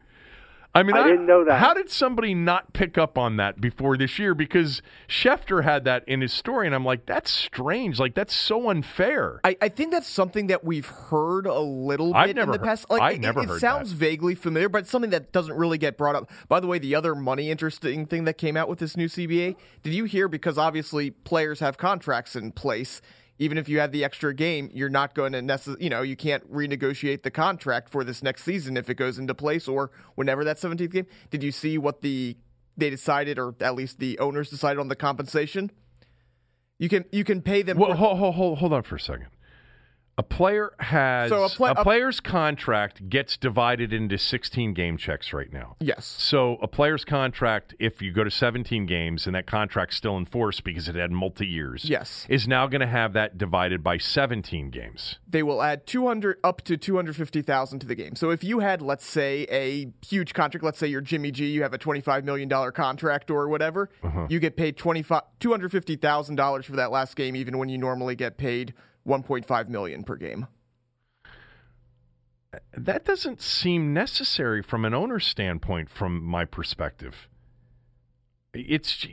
I 0.75 0.83
mean, 0.83 0.97
I, 0.97 1.03
I, 1.03 1.07
didn't 1.07 1.25
know 1.25 1.45
that. 1.45 1.57
How 1.57 1.73
did 1.73 1.89
somebody 1.89 2.33
not 2.33 2.73
pick 2.73 2.97
up 2.97 3.17
on 3.17 3.37
that 3.37 3.61
before 3.61 3.95
this 3.95 4.19
year? 4.19 4.35
Because 4.35 4.81
Schefter 5.07 5.63
had 5.63 5.85
that 5.85 6.03
in 6.05 6.19
his 6.19 6.33
story, 6.33 6.65
and 6.65 6.75
I'm 6.75 6.83
like, 6.83 7.05
that's 7.05 7.31
strange. 7.31 7.97
Like, 7.97 8.13
that's 8.13 8.35
so 8.35 8.69
unfair. 8.69 9.39
I, 9.45 9.55
I 9.61 9.69
think 9.69 9.91
that's 9.91 10.07
something 10.07 10.47
that 10.47 10.65
we've 10.65 10.85
heard 10.85 11.45
a 11.45 11.59
little 11.59 12.13
I've 12.13 12.27
bit 12.27 12.35
never 12.35 12.53
in 12.53 12.59
the 12.59 12.65
past. 12.65 12.89
Like, 12.89 13.01
I've 13.01 13.15
it, 13.15 13.21
never 13.21 13.43
it, 13.43 13.47
heard 13.47 13.61
sounds 13.61 13.91
that. 13.91 13.95
vaguely 13.95 14.35
familiar, 14.35 14.67
but 14.67 14.79
it's 14.79 14.91
something 14.91 15.11
that 15.11 15.31
doesn't 15.31 15.55
really 15.55 15.77
get 15.77 15.97
brought 15.97 16.15
up. 16.15 16.29
By 16.49 16.59
the 16.59 16.67
way, 16.67 16.77
the 16.77 16.93
other 16.93 17.15
money 17.15 17.49
interesting 17.49 18.05
thing 18.05 18.25
that 18.25 18.37
came 18.37 18.57
out 18.57 18.67
with 18.67 18.79
this 18.79 18.97
new 18.97 19.07
CBA, 19.07 19.55
did 19.81 19.93
you 19.93 20.03
hear? 20.03 20.27
Because 20.27 20.57
obviously 20.57 21.09
players 21.09 21.61
have 21.61 21.77
contracts 21.77 22.35
in 22.35 22.51
place 22.51 23.01
even 23.37 23.57
if 23.57 23.67
you 23.67 23.79
have 23.79 23.91
the 23.91 24.03
extra 24.03 24.33
game, 24.33 24.69
you're 24.73 24.89
not 24.89 25.13
going 25.13 25.33
to 25.33 25.41
necessarily, 25.41 25.83
you 25.83 25.89
know, 25.89 26.01
you 26.01 26.15
can't 26.15 26.49
renegotiate 26.51 27.23
the 27.23 27.31
contract 27.31 27.89
for 27.89 28.03
this 28.03 28.23
next 28.23 28.43
season 28.43 28.77
if 28.77 28.89
it 28.89 28.95
goes 28.95 29.17
into 29.17 29.35
place 29.35 29.67
or 29.67 29.91
whenever 30.15 30.43
that 30.45 30.57
17th 30.57 30.91
game. 30.91 31.07
Did 31.29 31.43
you 31.43 31.51
see 31.51 31.77
what 31.77 32.01
the 32.01 32.37
they 32.77 32.89
decided, 32.89 33.39
or 33.39 33.55
at 33.61 33.75
least 33.75 33.99
the 33.99 34.19
owners 34.19 34.49
decided 34.49 34.79
on 34.79 34.89
the 34.89 34.95
compensation? 34.95 35.71
You 36.77 36.89
can 36.89 37.05
you 37.11 37.23
can 37.23 37.41
pay 37.41 37.61
them. 37.61 37.77
Well, 37.77 37.93
hold, 37.93 38.17
hold, 38.17 38.57
hold 38.57 38.73
on 38.73 38.83
for 38.83 38.95
a 38.95 38.99
second. 38.99 39.27
A 40.17 40.23
player 40.23 40.73
has 40.79 41.29
So 41.29 41.43
a 41.43 41.47
a, 41.47 41.49
pla- 41.49 41.71
a- 41.71 41.83
player's 41.83 42.21
contract 42.21 43.09
gets 43.09 43.35
divided 43.35 43.91
into 43.91 44.17
16 44.17 44.73
game 44.73 44.95
checks 44.95 45.33
right 45.33 45.51
now. 45.51 45.75
Yes. 45.81 46.05
So 46.05 46.55
a 46.61 46.69
player's 46.69 47.03
contract, 47.03 47.75
if 47.79 48.01
you 48.01 48.13
go 48.13 48.23
to 48.23 48.31
17 48.31 48.85
games 48.85 49.25
and 49.27 49.35
that 49.35 49.45
contract's 49.45 49.97
still 49.97 50.15
in 50.15 50.25
force 50.25 50.61
because 50.61 50.87
it 50.87 50.95
had 50.95 51.11
multi 51.11 51.45
years, 51.45 51.83
Yes. 51.83 52.25
is 52.29 52.47
now 52.47 52.65
going 52.67 52.79
to 52.79 52.87
have 52.87 53.11
that 53.11 53.37
divided 53.37 53.83
by 53.83 53.97
17 53.97 54.69
games. 54.69 55.19
They 55.27 55.43
will 55.43 55.61
add 55.61 55.85
200 55.85 56.37
up 56.45 56.61
to 56.61 56.77
250,000 56.77 57.79
to 57.79 57.85
the 57.85 57.95
game. 57.95 58.15
So 58.15 58.29
if 58.29 58.41
you 58.41 58.59
had 58.59 58.81
let's 58.81 59.05
say 59.05 59.45
a 59.51 59.91
huge 60.05 60.33
contract, 60.33 60.63
let's 60.63 60.79
say 60.79 60.87
you're 60.87 61.01
Jimmy 61.01 61.31
G, 61.31 61.47
you 61.47 61.61
have 61.63 61.73
a 61.73 61.77
25 61.77 62.23
million 62.23 62.47
dollar 62.47 62.71
contract 62.71 63.29
or 63.29 63.49
whatever, 63.49 63.89
Uh-huh. 64.01 64.27
you 64.29 64.39
get 64.39 64.55
paid 64.55 64.77
25 64.77 65.23
$250,000 65.41 66.63
for 66.63 66.77
that 66.77 66.91
last 66.91 67.17
game 67.17 67.35
even 67.35 67.57
when 67.57 67.67
you 67.67 67.77
normally 67.77 68.15
get 68.15 68.37
paid 68.37 68.73
1.5 69.07 69.69
million 69.69 70.03
per 70.03 70.15
game. 70.15 70.47
That 72.75 73.03
doesn't 73.03 73.41
seem 73.41 73.93
necessary 73.93 74.61
from 74.61 74.85
an 74.85 74.93
owner's 74.93 75.25
standpoint, 75.25 75.89
from 75.89 76.23
my 76.23 76.45
perspective. 76.45 77.27
It's 78.53 79.05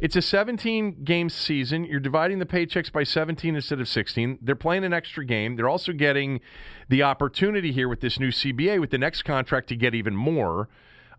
it's 0.00 0.16
a 0.16 0.22
17 0.22 1.04
game 1.04 1.28
season. 1.28 1.84
You're 1.84 2.00
dividing 2.00 2.38
the 2.38 2.46
paychecks 2.46 2.90
by 2.90 3.04
17 3.04 3.54
instead 3.54 3.80
of 3.80 3.88
16. 3.88 4.38
They're 4.40 4.56
playing 4.56 4.84
an 4.84 4.94
extra 4.94 5.26
game. 5.26 5.56
They're 5.56 5.68
also 5.68 5.92
getting 5.92 6.40
the 6.88 7.02
opportunity 7.02 7.72
here 7.72 7.88
with 7.88 8.00
this 8.00 8.18
new 8.18 8.30
CBA 8.30 8.80
with 8.80 8.90
the 8.90 8.98
next 8.98 9.22
contract 9.22 9.68
to 9.68 9.76
get 9.76 9.94
even 9.94 10.16
more. 10.16 10.70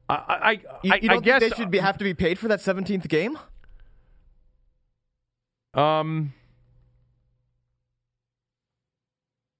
I 0.10 0.16
I, 0.16 0.52
You, 0.52 0.60
you 0.84 0.94
I 0.94 1.00
don't 1.00 1.24
guess 1.24 1.42
think 1.42 1.56
they 1.56 1.62
should 1.62 1.72
be, 1.72 1.78
have 1.78 1.98
to 2.00 2.04
be 2.04 2.16
paid 2.16 2.40
for 2.40 2.48
that 2.48 2.60
17th 2.60 3.08
game? 3.08 3.38
Um, 5.76 6.34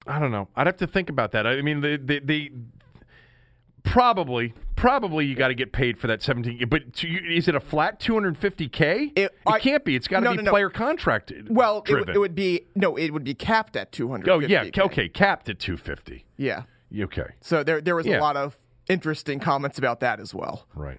I 0.06 0.18
don't 0.18 0.30
know. 0.30 0.48
I'd 0.56 0.66
have 0.66 0.78
to 0.78 0.86
think 0.86 1.10
about 1.10 1.32
that. 1.32 1.46
I 1.46 1.60
mean, 1.62 1.80
the 1.80 1.96
the, 2.02 2.20
the 2.20 2.52
probably 3.82 4.52
probably 4.76 5.24
you 5.26 5.34
got 5.34 5.48
to 5.48 5.54
get 5.54 5.72
paid 5.72 5.98
for 5.98 6.06
that 6.06 6.22
17 6.22 6.66
but 6.68 6.92
to 6.94 7.08
you, 7.08 7.18
is 7.34 7.48
it 7.48 7.54
a 7.54 7.60
flat 7.60 7.98
250k 8.00 9.12
It- 9.16 9.34
I- 9.46 9.58
can't 9.58 9.84
be 9.84 9.96
it's 9.96 10.06
got 10.06 10.20
to 10.20 10.24
no, 10.24 10.30
be 10.32 10.36
no, 10.38 10.42
no. 10.44 10.50
player 10.50 10.68
contracted 10.70 11.48
Well, 11.54 11.78
it, 11.86 11.92
w- 11.92 12.12
it 12.14 12.18
would 12.18 12.34
be 12.34 12.66
no, 12.74 12.96
it 12.96 13.10
would 13.10 13.24
be 13.24 13.34
capped 13.34 13.76
at 13.76 13.90
250. 13.92 14.30
oh 14.30 14.48
yeah 14.48 14.84
okay 14.84 15.08
capped 15.08 15.48
at 15.48 15.58
250 15.58 16.24
Yeah. 16.36 16.62
okay 17.04 17.30
So 17.40 17.62
there 17.62 17.80
there 17.80 17.96
was 17.96 18.06
Yeah. 18.06 18.18
a 18.18 18.20
lot 18.20 18.36
of 18.36 18.58
interesting 18.88 19.40
comments 19.40 19.78
about 19.78 20.00
that 20.00 20.20
as 20.20 20.34
well. 20.34 20.66
right 20.74 20.98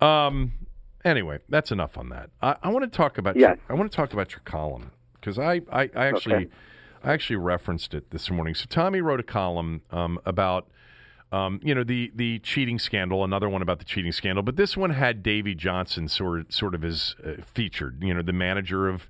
um 0.00 0.52
anyway 1.04 1.38
that's 1.48 1.70
enough 1.70 1.96
on 1.96 2.08
that 2.08 2.30
i, 2.42 2.56
I 2.62 2.68
want 2.70 2.90
to 2.90 2.96
talk 2.96 3.18
about 3.18 3.36
Yes. 3.36 3.56
your, 3.68 3.76
i 3.76 3.78
want 3.78 3.90
to 3.90 3.96
talk 3.96 4.12
about 4.12 4.32
your 4.32 4.40
column 4.44 4.90
because 5.14 5.38
I, 5.38 5.60
I 5.70 5.90
i 5.94 6.06
actually 6.06 6.34
Okay. 6.34 6.48
I 7.04 7.12
actually 7.12 7.36
referenced 7.36 7.94
it 7.94 8.10
this 8.10 8.30
morning 8.30 8.54
so 8.54 8.66
tommy 8.68 9.00
wrote 9.00 9.20
a 9.20 9.24
column 9.24 9.82
um 9.90 10.18
about 10.24 10.68
um, 11.32 11.58
you 11.64 11.74
know 11.74 11.82
the 11.82 12.12
the 12.14 12.38
cheating 12.40 12.78
scandal, 12.78 13.24
another 13.24 13.48
one 13.48 13.60
about 13.60 13.80
the 13.80 13.84
cheating 13.84 14.12
scandal, 14.12 14.44
but 14.44 14.54
this 14.54 14.76
one 14.76 14.90
had 14.90 15.20
Davey 15.22 15.54
Johnson 15.54 16.06
sort 16.06 16.52
sort 16.52 16.76
of 16.76 16.84
as 16.84 17.16
uh, 17.26 17.42
featured. 17.42 18.00
You 18.00 18.14
know, 18.14 18.22
the 18.22 18.32
manager 18.32 18.88
of 18.88 19.08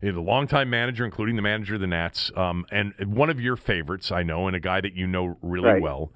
you 0.00 0.10
know, 0.12 0.14
the 0.14 0.20
longtime 0.20 0.70
manager, 0.70 1.04
including 1.04 1.34
the 1.34 1.42
manager 1.42 1.74
of 1.74 1.80
the 1.80 1.88
Nats, 1.88 2.30
um, 2.36 2.64
and 2.70 2.94
one 3.06 3.28
of 3.28 3.40
your 3.40 3.56
favorites, 3.56 4.12
I 4.12 4.22
know, 4.22 4.46
and 4.46 4.54
a 4.54 4.60
guy 4.60 4.80
that 4.82 4.94
you 4.94 5.08
know 5.08 5.36
really 5.42 5.70
Right. 5.70 5.82
well. 5.82 6.12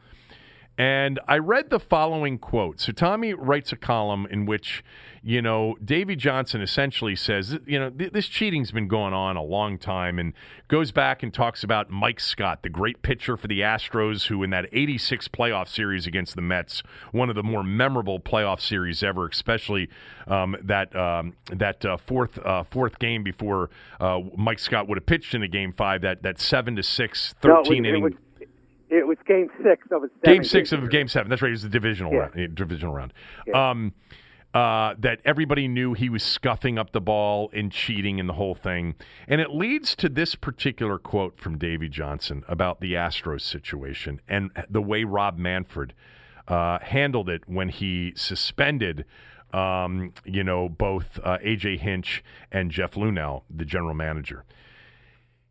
And 0.78 1.18
I 1.26 1.38
read 1.38 1.70
the 1.70 1.80
following 1.80 2.38
quote. 2.38 2.78
So 2.80 2.92
Tommy 2.92 3.34
writes 3.34 3.72
a 3.72 3.76
column 3.76 4.28
in 4.30 4.46
which, 4.46 4.84
you 5.24 5.42
know, 5.42 5.76
Davey 5.84 6.14
Johnson 6.14 6.60
essentially 6.62 7.16
says, 7.16 7.58
you 7.66 7.80
know, 7.80 7.90
th- 7.90 8.12
this 8.12 8.28
cheating's 8.28 8.70
been 8.70 8.86
going 8.86 9.12
on 9.12 9.36
a 9.36 9.42
long 9.42 9.76
time 9.76 10.20
and 10.20 10.34
goes 10.68 10.92
back 10.92 11.24
and 11.24 11.34
talks 11.34 11.64
about 11.64 11.90
Mike 11.90 12.20
Scott, 12.20 12.62
the 12.62 12.68
great 12.68 13.02
pitcher 13.02 13.36
for 13.36 13.48
the 13.48 13.58
Astros, 13.58 14.28
who 14.28 14.44
in 14.44 14.50
that 14.50 14.66
86 14.72 15.26
playoff 15.26 15.66
series 15.66 16.06
against 16.06 16.36
the 16.36 16.42
Mets, 16.42 16.84
one 17.10 17.28
of 17.28 17.34
the 17.34 17.42
more 17.42 17.64
memorable 17.64 18.20
playoff 18.20 18.60
series 18.60 19.02
ever, 19.02 19.26
especially 19.26 19.88
um, 20.28 20.54
that 20.62 20.94
um, 20.94 21.34
that 21.52 21.84
uh, 21.84 21.96
fourth 21.96 22.38
uh, 22.38 22.62
fourth 22.70 23.00
game 23.00 23.24
before 23.24 23.70
uh, 23.98 24.20
Mike 24.36 24.60
Scott 24.60 24.86
would 24.88 24.96
have 24.96 25.06
pitched 25.06 25.34
in 25.34 25.42
a 25.42 25.48
game 25.48 25.72
five, 25.72 26.02
that 26.02 26.22
that 26.22 26.38
seven 26.38 26.76
to 26.76 26.84
six, 26.84 27.34
No, 27.42 27.50
it 27.50 27.58
was- 27.58 27.66
13 27.68 27.84
it 27.84 27.88
inning. 27.88 28.02
was, 28.04 28.12
it 28.90 29.06
was 29.06 29.16
game 29.26 29.48
six 29.62 29.86
of 29.90 30.02
a 30.04 30.08
Game 30.26 30.42
seven 30.42 30.44
six 30.44 30.70
game 30.70 30.82
of 30.84 30.90
Game 30.90 31.08
Seven. 31.08 31.28
That's 31.30 31.42
right. 31.42 31.48
It 31.48 31.52
was 31.52 31.62
the 31.62 31.68
divisional 31.68 32.12
Yeah. 32.12 32.18
round. 32.20 32.32
eh, 32.38 32.46
Divisional 32.52 32.94
round. 32.94 33.12
Yeah. 33.46 33.70
Um, 33.70 33.92
uh, 34.54 34.94
that 34.98 35.20
everybody 35.26 35.68
knew 35.68 35.92
he 35.92 36.08
was 36.08 36.22
scuffing 36.22 36.78
up 36.78 36.92
the 36.92 37.00
ball 37.02 37.50
and 37.52 37.70
cheating 37.70 38.18
and 38.18 38.26
the 38.28 38.32
whole 38.32 38.54
thing, 38.54 38.94
and 39.28 39.40
it 39.42 39.50
leads 39.50 39.94
to 39.96 40.08
this 40.08 40.34
particular 40.34 40.98
quote 40.98 41.38
from 41.38 41.58
Davey 41.58 41.88
Johnson 41.88 42.42
about 42.48 42.80
the 42.80 42.94
Astros 42.94 43.42
situation 43.42 44.20
and 44.26 44.50
the 44.70 44.80
way 44.80 45.04
Rob 45.04 45.36
Manfred 45.36 45.92
uh, 46.48 46.78
handled 46.80 47.28
it 47.28 47.42
when 47.46 47.68
he 47.68 48.12
suspended. 48.16 49.04
Um, 49.52 50.12
you 50.24 50.42
know, 50.44 50.68
both 50.68 51.18
uh, 51.24 51.38
AJ 51.44 51.78
Hinch 51.80 52.22
and 52.52 52.70
Jeff 52.70 52.92
Luhnow, 52.92 53.42
the 53.54 53.64
general 53.64 53.94
manager. 53.94 54.44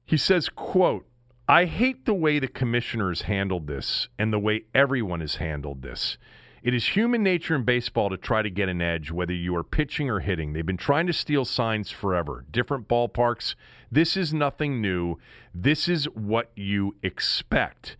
He 0.06 0.18
says, 0.18 0.50
quote, 0.50 1.06
I 1.50 1.64
hate 1.64 2.04
the 2.06 2.14
way 2.14 2.39
the 2.39 2.50
commissioners 2.50 3.22
handled 3.22 3.68
this 3.68 4.10
and 4.20 4.34
the 4.34 4.39
way 4.39 4.66
everyone 4.76 5.22
has 5.22 5.38
handled 5.38 5.82
this. 5.82 6.18
It 6.62 6.74
is 6.74 6.89
human 6.89 7.24
nature 7.24 7.56
in 7.56 7.64
baseball 7.64 8.10
to 8.10 8.18
try 8.18 8.41
to 8.41 8.50
get 8.50 8.68
an 8.68 8.82
edge, 8.82 9.12
whether 9.12 9.32
you 9.32 9.56
are 9.56 9.64
pitching 9.64 10.10
or 10.10 10.20
hitting. 10.20 10.52
They've 10.52 10.66
been 10.66 10.76
trying 10.76 11.08
to 11.08 11.14
steal 11.14 11.45
signs 11.45 11.89
forever. 11.89 12.43
Different 12.52 12.89
ballparks. 12.89 13.56
This 13.89 14.18
is 14.18 14.34
nothing 14.34 14.82
new. 14.82 15.20
This 15.56 15.88
is 15.88 16.04
what 16.10 16.52
you 16.58 16.98
expect. 17.02 17.95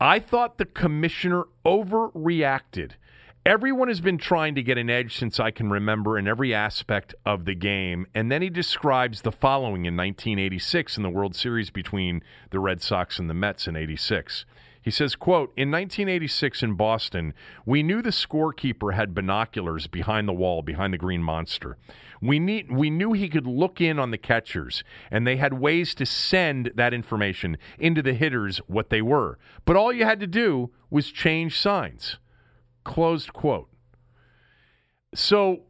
I 0.00 0.18
thought 0.18 0.56
the 0.56 0.64
commissioner 0.64 1.44
overreacted. 1.66 2.92
Everyone 3.46 3.88
has 3.88 4.02
been 4.02 4.18
trying 4.18 4.54
to 4.56 4.62
get 4.62 4.76
an 4.76 4.90
edge 4.90 5.16
since 5.16 5.40
I 5.40 5.50
can 5.50 5.70
remember 5.70 6.18
in 6.18 6.28
every 6.28 6.52
aspect 6.52 7.14
of 7.24 7.46
the 7.46 7.54
game. 7.54 8.06
And 8.14 8.30
then 8.30 8.42
he 8.42 8.50
describes 8.50 9.22
the 9.22 9.32
following 9.32 9.86
in 9.86 9.96
1986 9.96 10.98
in 10.98 11.02
the 11.02 11.08
World 11.08 11.34
Series 11.34 11.70
between 11.70 12.22
the 12.50 12.60
Red 12.60 12.82
Sox 12.82 13.18
and 13.18 13.30
the 13.30 13.34
Mets 13.34 13.66
in 13.66 13.76
86. 13.76 14.44
He 14.82 14.90
says, 14.90 15.16
quote, 15.16 15.54
in 15.56 15.70
1986 15.70 16.62
in 16.62 16.74
Boston, 16.74 17.32
we 17.64 17.82
knew 17.82 18.02
the 18.02 18.10
scorekeeper 18.10 18.92
had 18.92 19.14
binoculars 19.14 19.86
behind 19.86 20.28
the 20.28 20.34
wall, 20.34 20.60
behind 20.60 20.92
the 20.92 20.98
green 20.98 21.22
monster. 21.22 21.78
We, 22.20 22.38
need, 22.38 22.70
we 22.70 22.90
knew 22.90 23.14
he 23.14 23.30
could 23.30 23.46
look 23.46 23.80
in 23.80 23.98
on 23.98 24.10
the 24.10 24.18
catchers, 24.18 24.84
and 25.10 25.26
they 25.26 25.36
had 25.36 25.54
ways 25.54 25.94
to 25.94 26.04
send 26.04 26.72
that 26.74 26.92
information 26.92 27.56
into 27.78 28.02
the 28.02 28.12
hitters 28.12 28.58
what 28.66 28.90
they 28.90 29.00
were. 29.00 29.38
But 29.64 29.76
all 29.76 29.94
you 29.94 30.04
had 30.04 30.20
to 30.20 30.26
do 30.26 30.72
was 30.90 31.10
change 31.10 31.58
signs. 31.58 32.18
Closed 32.84 33.32
quote. 33.32 33.68
So 35.14 35.60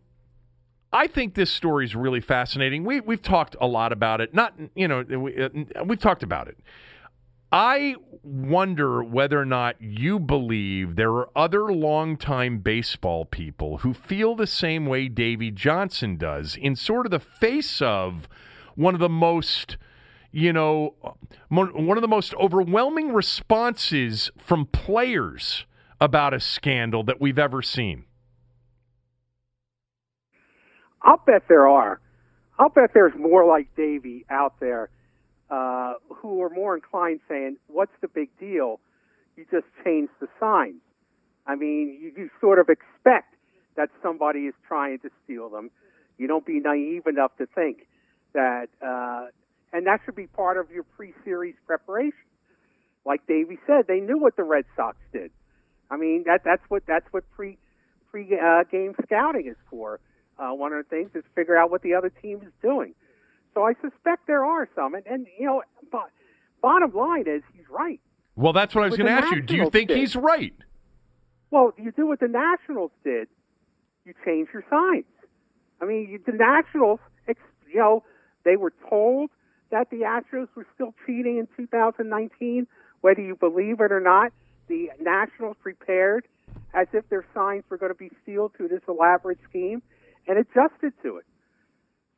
I 0.92 1.06
think 1.06 1.34
this 1.34 1.50
story 1.50 1.84
is 1.84 1.94
really 1.94 2.20
fascinating. 2.20 2.84
We, 2.84 3.00
we've 3.00 3.22
talked 3.22 3.56
a 3.60 3.66
lot 3.66 3.92
about 3.92 4.20
it. 4.20 4.34
Not, 4.34 4.54
you 4.74 4.88
know, 4.88 5.02
we, 5.02 5.42
uh, 5.42 5.48
we've 5.84 6.00
talked 6.00 6.22
about 6.22 6.48
it. 6.48 6.58
I 7.52 7.96
wonder 8.22 9.02
whether 9.02 9.40
or 9.40 9.44
not 9.44 9.76
you 9.80 10.20
believe 10.20 10.94
there 10.94 11.10
are 11.10 11.30
other 11.34 11.72
longtime 11.72 12.58
baseball 12.58 13.24
people 13.24 13.78
who 13.78 13.92
feel 13.92 14.36
the 14.36 14.46
same 14.46 14.86
way 14.86 15.08
Davey 15.08 15.50
Johnson 15.50 16.16
does 16.16 16.56
in 16.56 16.76
sort 16.76 17.06
of 17.06 17.10
the 17.10 17.18
face 17.18 17.82
of 17.82 18.28
one 18.76 18.94
of 18.94 19.00
the 19.00 19.08
most, 19.08 19.78
you 20.30 20.52
know, 20.52 20.94
one 21.48 21.98
of 21.98 22.02
the 22.02 22.08
most 22.08 22.34
overwhelming 22.34 23.12
responses 23.12 24.30
from 24.38 24.66
players 24.66 25.66
about 26.00 26.34
a 26.34 26.40
scandal 26.40 27.04
that 27.04 27.20
we've 27.20 27.38
ever 27.38 27.62
seen. 27.62 28.04
I'll 31.02 31.22
bet 31.26 31.44
there 31.48 31.68
are. 31.68 32.00
I'll 32.58 32.68
bet 32.68 32.90
there's 32.92 33.14
more 33.18 33.46
like 33.46 33.74
Davey 33.74 34.24
out 34.28 34.60
there 34.60 34.90
uh, 35.50 35.94
who 36.14 36.42
are 36.42 36.50
more 36.50 36.74
inclined 36.74 37.20
saying, 37.28 37.56
"What's 37.68 37.92
the 38.00 38.08
big 38.08 38.28
deal? 38.38 38.80
You 39.36 39.46
just 39.50 39.66
change 39.84 40.10
the 40.20 40.28
signs." 40.38 40.80
I 41.46 41.54
mean, 41.56 41.98
you, 42.00 42.12
you 42.16 42.30
sort 42.40 42.58
of 42.58 42.68
expect 42.68 43.34
that 43.76 43.88
somebody 44.02 44.40
is 44.40 44.54
trying 44.68 44.98
to 45.00 45.10
steal 45.24 45.48
them. 45.48 45.70
You 46.18 46.26
don't 46.26 46.44
be 46.44 46.60
naive 46.60 47.06
enough 47.06 47.34
to 47.38 47.46
think 47.46 47.86
that, 48.34 48.68
uh, 48.82 49.26
and 49.72 49.86
that 49.86 50.00
should 50.04 50.16
be 50.16 50.26
part 50.26 50.58
of 50.58 50.70
your 50.70 50.82
pre-series 50.82 51.54
preparation. 51.66 52.18
Like 53.06 53.26
Davey 53.26 53.58
said, 53.66 53.86
they 53.88 54.00
knew 54.00 54.18
what 54.18 54.36
the 54.36 54.42
Red 54.42 54.66
Sox 54.76 54.98
did. 55.12 55.30
I 55.90 55.96
mean, 55.96 56.24
that 56.26 56.42
that's 56.44 56.62
what 56.68 56.84
that's 56.86 57.06
what 57.12 57.24
pre 57.30 57.58
pre 58.10 58.38
uh, 58.38 58.64
game 58.70 58.94
scouting 59.04 59.46
is 59.46 59.56
for. 59.68 60.00
Uh, 60.38 60.54
one 60.54 60.72
of 60.72 60.84
the 60.84 60.88
things 60.88 61.10
is 61.14 61.22
figure 61.34 61.56
out 61.56 61.70
what 61.70 61.82
the 61.82 61.94
other 61.94 62.10
team 62.22 62.40
is 62.42 62.52
doing. 62.62 62.94
So 63.54 63.64
I 63.64 63.74
suspect 63.82 64.26
there 64.26 64.44
are 64.44 64.68
some, 64.74 64.94
and, 64.94 65.04
and 65.06 65.26
you 65.38 65.46
know, 65.46 65.62
but 65.90 66.08
bottom 66.62 66.94
line 66.94 67.24
is 67.26 67.42
he's 67.54 67.68
right. 67.68 68.00
Well, 68.36 68.52
that's 68.52 68.74
what 68.74 68.84
I 68.84 68.88
was 68.88 68.96
going 68.96 69.06
to 69.06 69.12
ask 69.12 69.34
you. 69.34 69.42
Do 69.42 69.56
you 69.56 69.68
think 69.70 69.88
did. 69.88 69.98
he's 69.98 70.16
right? 70.16 70.54
Well, 71.50 71.74
you 71.76 71.92
do 71.92 72.06
what 72.06 72.20
the 72.20 72.28
Nationals 72.28 72.92
did. 73.04 73.28
You 74.04 74.14
change 74.24 74.48
your 74.52 74.64
signs. 74.70 75.04
I 75.82 75.84
mean, 75.84 76.08
you, 76.10 76.20
the 76.24 76.32
Nationals, 76.32 77.00
you 77.26 77.80
know, 77.80 78.04
they 78.44 78.56
were 78.56 78.72
told 78.88 79.30
that 79.70 79.90
the 79.90 79.98
Astros 79.98 80.48
were 80.54 80.66
still 80.74 80.94
cheating 81.06 81.38
in 81.38 81.48
2019, 81.56 82.66
whether 83.00 83.20
you 83.20 83.34
believe 83.34 83.80
it 83.80 83.92
or 83.92 84.00
not. 84.00 84.32
The 84.70 84.88
Nationals 85.00 85.56
prepared 85.60 86.28
as 86.72 86.86
if 86.92 87.08
their 87.08 87.26
signs 87.34 87.64
were 87.68 87.76
going 87.76 87.90
to 87.90 87.98
be 87.98 88.10
sealed 88.24 88.52
to 88.56 88.68
this 88.68 88.80
elaborate 88.88 89.38
scheme 89.48 89.82
and 90.28 90.38
adjusted 90.38 90.92
to 91.02 91.16
it. 91.16 91.24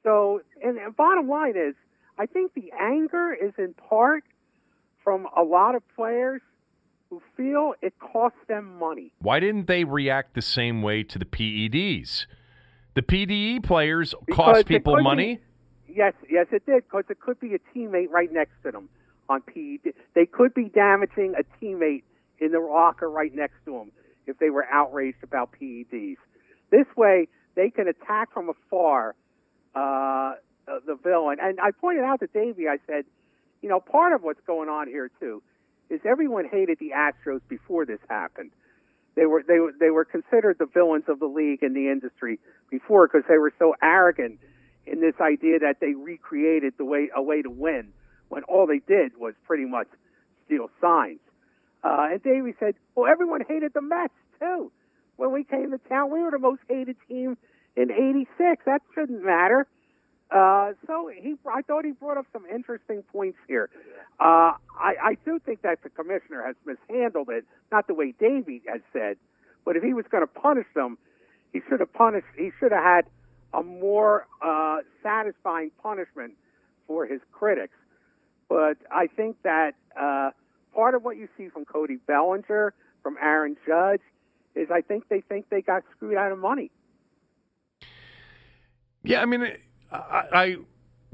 So, 0.02 0.42
and, 0.62 0.76
and 0.76 0.94
bottom 0.94 1.30
line 1.30 1.54
is, 1.56 1.74
I 2.18 2.26
think 2.26 2.52
the 2.52 2.70
anger 2.78 3.32
is 3.32 3.54
in 3.56 3.72
part 3.72 4.24
from 5.02 5.26
a 5.34 5.42
lot 5.42 5.74
of 5.74 5.82
players 5.96 6.42
who 7.08 7.22
feel 7.38 7.72
it 7.80 7.94
costs 7.98 8.38
them 8.48 8.78
money. 8.78 9.14
Why 9.20 9.40
didn't 9.40 9.66
they 9.66 9.84
react 9.84 10.34
the 10.34 10.42
same 10.42 10.82
way 10.82 11.04
to 11.04 11.18
the 11.18 11.24
PEDs? 11.24 12.26
The 12.92 13.02
PDE 13.02 13.64
players 13.64 14.14
Because 14.26 14.36
cost 14.36 14.66
people 14.66 14.92
could 14.92 14.98
be- 14.98 15.04
money. 15.04 15.40
Yes, 15.88 16.12
yes, 16.28 16.48
it 16.52 16.66
did, 16.66 16.84
because 16.84 17.04
it 17.08 17.18
could 17.18 17.40
be 17.40 17.54
a 17.54 17.58
teammate 17.74 18.10
right 18.10 18.30
next 18.30 18.52
to 18.64 18.72
them 18.72 18.90
on 19.30 19.40
PED. 19.40 19.94
They 20.14 20.26
could 20.26 20.52
be 20.52 20.68
damaging 20.68 21.34
a 21.38 21.64
teammate 21.64 22.02
in 22.42 22.52
the 22.52 22.60
locker 22.60 23.08
right 23.08 23.34
next 23.34 23.54
to 23.64 23.72
them 23.72 23.92
if 24.26 24.38
they 24.38 24.50
were 24.50 24.66
outraged 24.70 25.22
about 25.22 25.50
PEDs. 25.52 26.16
This 26.70 26.86
way, 26.96 27.28
they 27.54 27.70
can 27.70 27.86
attack 27.88 28.32
from 28.32 28.48
afar 28.48 29.14
uh, 29.74 29.78
uh, 30.68 30.78
the 30.86 30.96
villain. 31.02 31.38
And 31.40 31.60
I 31.60 31.70
pointed 31.70 32.04
out 32.04 32.20
to 32.20 32.26
Davey, 32.26 32.68
I 32.68 32.78
said, 32.86 33.04
you 33.62 33.68
know, 33.68 33.80
part 33.80 34.12
of 34.12 34.22
what's 34.22 34.40
going 34.46 34.68
on 34.68 34.88
here 34.88 35.10
too 35.20 35.42
is 35.90 36.00
everyone 36.04 36.46
hated 36.50 36.78
the 36.78 36.90
Astros 36.96 37.40
before 37.48 37.84
this 37.84 38.00
happened. 38.08 38.50
They 39.14 39.26
were 39.26 39.42
they 39.46 39.58
they 39.78 39.90
were 39.90 40.04
considered 40.04 40.56
the 40.58 40.66
villains 40.66 41.04
of 41.08 41.20
the 41.20 41.26
league 41.26 41.62
and 41.62 41.76
the 41.76 41.90
industry 41.90 42.38
before 42.70 43.06
because 43.06 43.24
they 43.28 43.36
were 43.36 43.52
so 43.58 43.74
arrogant 43.82 44.38
in 44.86 45.00
this 45.00 45.14
idea 45.20 45.58
that 45.58 45.80
they 45.80 45.94
recreated 45.94 46.74
the 46.78 46.84
way 46.84 47.10
a 47.14 47.22
way 47.22 47.42
to 47.42 47.50
win 47.50 47.92
when 48.30 48.42
all 48.44 48.66
they 48.66 48.78
did 48.78 49.12
was 49.18 49.34
pretty 49.46 49.66
much 49.66 49.86
steal 50.46 50.70
signs. 50.80 51.20
Uh, 51.82 52.08
and 52.12 52.22
Davey 52.22 52.54
said, 52.60 52.74
"Well, 52.94 53.10
everyone 53.10 53.42
hated 53.48 53.72
the 53.74 53.82
Mets 53.82 54.14
too. 54.40 54.70
When 55.16 55.32
we 55.32 55.44
came 55.44 55.70
to 55.70 55.78
town, 55.88 56.10
we 56.10 56.20
were 56.20 56.30
the 56.30 56.38
most 56.38 56.60
hated 56.68 56.96
team 57.08 57.36
in 57.76 57.90
'86. 57.90 58.64
That 58.66 58.82
shouldn't 58.94 59.24
matter." 59.24 59.66
Uh, 60.30 60.72
so 60.86 61.10
he, 61.14 61.34
I 61.46 61.60
thought 61.62 61.84
he 61.84 61.92
brought 61.92 62.16
up 62.16 62.26
some 62.32 62.46
interesting 62.46 63.02
points 63.12 63.36
here. 63.46 63.68
Uh, 64.18 64.54
I, 64.78 64.94
I 65.02 65.16
do 65.26 65.38
think 65.44 65.60
that 65.62 65.82
the 65.82 65.90
commissioner 65.90 66.42
has 66.46 66.56
mishandled 66.64 67.28
it, 67.28 67.44
not 67.70 67.86
the 67.86 67.92
way 67.92 68.14
Davey 68.18 68.62
has 68.66 68.80
said, 68.94 69.18
but 69.64 69.76
if 69.76 69.82
he 69.82 69.92
was 69.92 70.06
going 70.10 70.22
to 70.22 70.40
punish 70.40 70.66
them, 70.74 70.96
he 71.52 71.60
should 71.68 71.80
have 71.80 71.92
punished. 71.92 72.26
He 72.36 72.50
should 72.58 72.72
have 72.72 72.82
had 72.82 73.04
a 73.52 73.62
more 73.62 74.26
uh, 74.40 74.78
satisfying 75.02 75.70
punishment 75.82 76.32
for 76.86 77.04
his 77.06 77.20
critics. 77.30 77.74
But 78.48 78.78
I 78.90 79.08
think 79.08 79.36
that 79.42 79.74
uh, 80.00 80.30
part 80.74 80.94
of 80.94 81.02
what 81.02 81.16
you 81.16 81.28
see 81.36 81.48
from 81.48 81.64
Cody 81.64 81.96
Bellinger, 82.06 82.74
from 83.02 83.16
Aaron 83.20 83.56
Judge, 83.66 84.00
is 84.54 84.68
I 84.70 84.80
think 84.80 85.08
they 85.08 85.20
think 85.20 85.48
they 85.50 85.62
got 85.62 85.82
screwed 85.96 86.16
out 86.16 86.32
of 86.32 86.38
money. 86.38 86.70
Yeah, 89.02 89.20
I 89.22 89.26
mean, 89.26 89.46
I, 89.90 90.22
I 90.32 90.56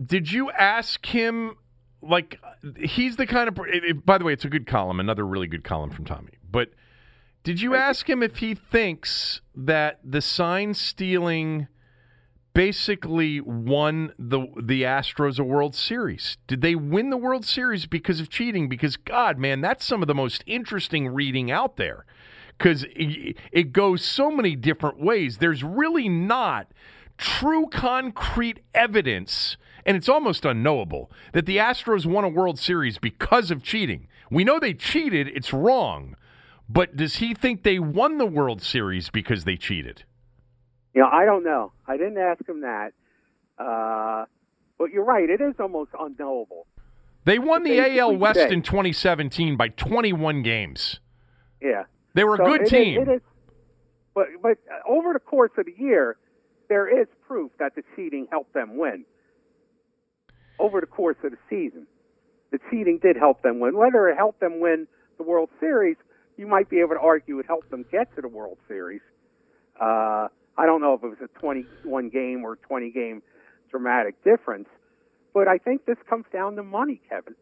did 0.04 0.30
you 0.30 0.50
ask 0.50 1.04
him? 1.06 1.56
Like, 2.00 2.38
he's 2.76 3.16
the 3.16 3.26
kind 3.26 3.48
of. 3.48 3.58
It, 3.72 3.84
it- 3.84 4.06
by 4.06 4.18
the 4.18 4.24
way, 4.24 4.32
it's 4.32 4.44
a 4.44 4.48
good 4.50 4.66
column. 4.66 5.00
Another 5.00 5.26
really 5.26 5.46
good 5.46 5.64
column 5.64 5.90
from 5.90 6.04
Tommy. 6.04 6.32
But 6.50 6.70
did 7.42 7.60
you 7.60 7.74
ask 7.74 8.08
him 8.08 8.22
if 8.22 8.36
he 8.38 8.54
thinks 8.54 9.40
that 9.54 10.00
the 10.04 10.20
sign 10.20 10.74
stealing 10.74 11.66
basically 12.58 13.40
won 13.40 14.12
the 14.18 14.40
the 14.60 14.82
Astros 14.82 15.38
a 15.38 15.44
World 15.44 15.76
Series? 15.76 16.38
Did 16.48 16.60
they 16.60 16.74
win 16.74 17.10
the 17.10 17.16
World 17.16 17.44
Series 17.44 17.86
because 17.86 18.18
of 18.18 18.30
cheating? 18.30 18.68
Because 18.68 18.96
God, 18.96 19.38
man, 19.38 19.60
that's 19.60 19.84
some 19.84 20.02
of 20.02 20.08
the 20.08 20.14
most 20.14 20.42
interesting 20.44 21.06
reading 21.06 21.52
out 21.52 21.76
there. 21.76 22.04
Because 22.48 22.84
it, 22.96 23.36
it 23.52 23.72
goes 23.72 24.04
so 24.04 24.32
many 24.32 24.56
different 24.56 24.98
ways. 24.98 25.38
There's 25.38 25.62
really 25.62 26.08
not 26.08 26.66
true 27.16 27.68
concrete 27.70 28.58
evidence, 28.74 29.56
and 29.86 29.96
it's 29.96 30.08
almost 30.08 30.44
unknowable, 30.44 31.12
that 31.34 31.46
the 31.46 31.58
Astros 31.58 32.06
won 32.06 32.24
a 32.24 32.28
World 32.28 32.58
Series 32.58 32.98
because 32.98 33.52
of 33.52 33.62
cheating. 33.62 34.08
We 34.32 34.42
know 34.42 34.58
they 34.58 34.74
cheated, 34.74 35.28
it's 35.28 35.52
wrong. 35.52 36.16
But 36.68 36.96
does 36.96 37.18
he 37.18 37.34
think 37.34 37.62
they 37.62 37.78
won 37.78 38.18
the 38.18 38.26
World 38.26 38.62
Series 38.62 39.10
because 39.10 39.44
they 39.44 39.56
cheated? 39.56 40.02
You 40.94 41.02
know, 41.02 41.08
I 41.08 41.24
don't 41.24 41.44
know. 41.44 41.72
I 41.86 41.96
didn't 41.96 42.18
ask 42.18 42.46
him 42.48 42.62
that. 42.62 42.92
Uh, 43.58 44.24
but 44.78 44.90
you're 44.92 45.04
right. 45.04 45.28
It 45.28 45.40
is 45.40 45.54
almost 45.60 45.90
unknowable. 45.98 46.66
They 47.24 47.38
won 47.38 47.62
the 47.64 47.78
AL 47.98 48.16
West 48.16 48.38
today. 48.38 48.54
in 48.54 48.62
2017 48.62 49.56
by 49.56 49.68
21 49.68 50.42
games. 50.42 51.00
Yeah. 51.60 51.84
They 52.14 52.24
were 52.24 52.34
a 52.34 52.38
good 52.38 52.62
it 52.62 52.64
is- 52.64 52.70
team. 52.70 53.02
it 53.02 53.08
is, 53.08 53.20
but 54.14 54.26
but 54.42 54.58
uh, 54.70 54.90
over 54.90 55.12
the 55.12 55.18
course 55.18 55.50
of 55.58 55.66
the 55.66 55.74
year, 55.76 56.16
there 56.68 56.88
is 57.02 57.06
proof 57.26 57.50
that 57.58 57.74
the 57.74 57.82
seeding 57.94 58.26
helped 58.30 58.54
them 58.54 58.76
win. 58.76 59.04
Over 60.58 60.80
the 60.80 60.86
course 60.86 61.16
of 61.22 61.30
the 61.32 61.38
season, 61.48 61.86
the 62.50 62.58
seeding 62.70 62.98
did 63.00 63.16
help 63.16 63.42
them 63.42 63.60
win. 63.60 63.76
Whether 63.76 64.08
it 64.08 64.16
helped 64.16 64.40
them 64.40 64.58
win 64.60 64.88
the 65.18 65.22
World 65.22 65.50
Series, 65.60 65.96
you 66.36 66.46
might 66.46 66.68
be 66.68 66.80
able 66.80 66.94
to 66.94 67.00
argue 67.00 67.38
it 67.38 67.46
helped 67.46 67.70
them 67.70 67.84
get 67.92 68.12
to 68.16 68.22
the 68.22 68.28
World 68.28 68.58
Series. 68.66 69.02
Uh, 69.80 70.28
I 70.58 70.66
don't 70.66 70.80
know 70.80 70.94
if 70.94 71.02
it 71.04 71.08
was 71.08 71.18
a 71.22 71.38
21 71.38 72.08
game 72.10 72.44
or 72.44 72.56
20 72.56 72.90
game 72.90 73.22
dramatic 73.70 74.22
difference, 74.24 74.68
but 75.32 75.46
I 75.48 75.58
think 75.58 75.86
this 75.86 75.96
comes 76.08 76.24
down 76.32 76.56
to 76.56 76.62
money, 76.62 77.00
Kevin. 77.08 77.34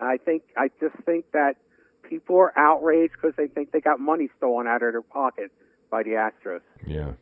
I 0.00 0.16
think 0.16 0.42
I 0.56 0.68
just 0.80 0.96
think 1.04 1.26
that 1.32 1.56
people 2.08 2.36
are 2.38 2.52
outraged 2.58 3.12
because 3.20 3.36
they 3.36 3.46
think 3.46 3.72
they 3.72 3.80
got 3.80 4.00
money 4.00 4.28
stolen 4.38 4.66
out 4.66 4.82
of 4.82 4.92
their 4.92 5.02
pocket 5.02 5.52
by 5.90 6.02
the 6.02 6.10
Astros. 6.10 6.60
yeah. 6.86 7.12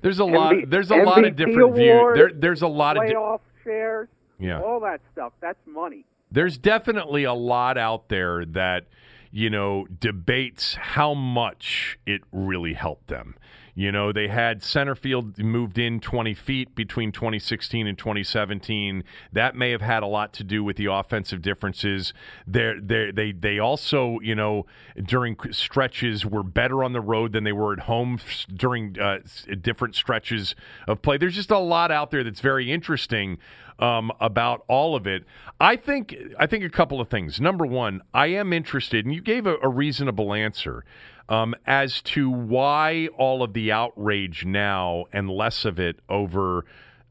There's 0.00 0.18
a 0.18 0.24
lot. 0.24 0.54
There's 0.68 0.90
a 0.90 0.96
lot 0.96 1.24
of 1.24 1.34
different 1.36 1.74
views. 1.76 2.14
There, 2.16 2.30
there's 2.34 2.62
a 2.62 2.66
lot 2.68 2.96
of. 2.98 3.04
di- 3.06 3.14
Playoff 3.14 3.40
shares, 3.62 4.08
Yeah. 4.38 4.60
all 4.60 4.80
that 4.80 5.00
stuff. 5.12 5.32
That's 5.40 5.58
money. 5.66 6.04
there's 6.30 6.58
definitely 6.58 7.24
a 7.24 7.32
lot 7.32 7.78
out 7.78 8.08
there 8.08 8.44
that 8.46 8.86
you 9.30 9.48
know 9.50 9.86
debates 10.00 10.74
how 10.74 11.14
much 11.14 11.98
it 12.06 12.22
really 12.32 12.74
helped 12.74 13.06
them 13.08 13.34
you 13.74 13.90
know 13.90 14.12
they 14.12 14.28
had 14.28 14.62
center 14.62 14.94
field 14.94 15.38
moved 15.38 15.78
in 15.78 16.00
20 16.00 16.34
feet 16.34 16.74
between 16.74 17.12
2016 17.12 17.86
and 17.86 17.98
2017 17.98 19.04
that 19.32 19.56
may 19.56 19.70
have 19.70 19.80
had 19.80 20.02
a 20.02 20.06
lot 20.06 20.32
to 20.32 20.44
do 20.44 20.62
with 20.62 20.76
the 20.76 20.86
offensive 20.86 21.42
differences 21.42 22.12
They're, 22.46 22.80
they're, 22.80 23.12
they 23.12 23.32
they 23.32 23.58
also 23.58 24.18
you 24.20 24.34
know 24.34 24.66
during 25.02 25.36
stretches 25.50 26.24
were 26.24 26.42
better 26.42 26.84
on 26.84 26.92
the 26.92 27.00
road 27.00 27.32
than 27.32 27.44
they 27.44 27.52
were 27.52 27.72
at 27.72 27.80
home 27.80 28.18
during 28.54 28.98
uh, 28.98 29.18
different 29.60 29.94
stretches 29.94 30.54
of 30.86 31.02
play 31.02 31.16
there's 31.16 31.34
just 31.34 31.50
a 31.50 31.58
lot 31.58 31.90
out 31.90 32.10
there 32.10 32.24
that's 32.24 32.40
very 32.40 32.70
interesting 32.72 33.38
um, 33.78 34.12
about 34.20 34.64
all 34.68 34.94
of 34.94 35.06
it. 35.06 35.24
I 35.60 35.76
think 35.76 36.16
I 36.38 36.46
think 36.46 36.64
a 36.64 36.70
couple 36.70 37.00
of 37.00 37.08
things. 37.08 37.40
Number 37.40 37.66
one, 37.66 38.02
I 38.12 38.28
am 38.28 38.52
interested, 38.52 39.04
and 39.04 39.14
you 39.14 39.20
gave 39.20 39.46
a, 39.46 39.56
a 39.62 39.68
reasonable 39.68 40.32
answer 40.32 40.84
um, 41.28 41.54
as 41.66 42.02
to 42.02 42.28
why 42.30 43.08
all 43.16 43.42
of 43.42 43.52
the 43.52 43.72
outrage 43.72 44.44
now 44.44 45.04
and 45.12 45.30
less 45.30 45.64
of 45.64 45.78
it 45.78 46.00
over. 46.08 46.64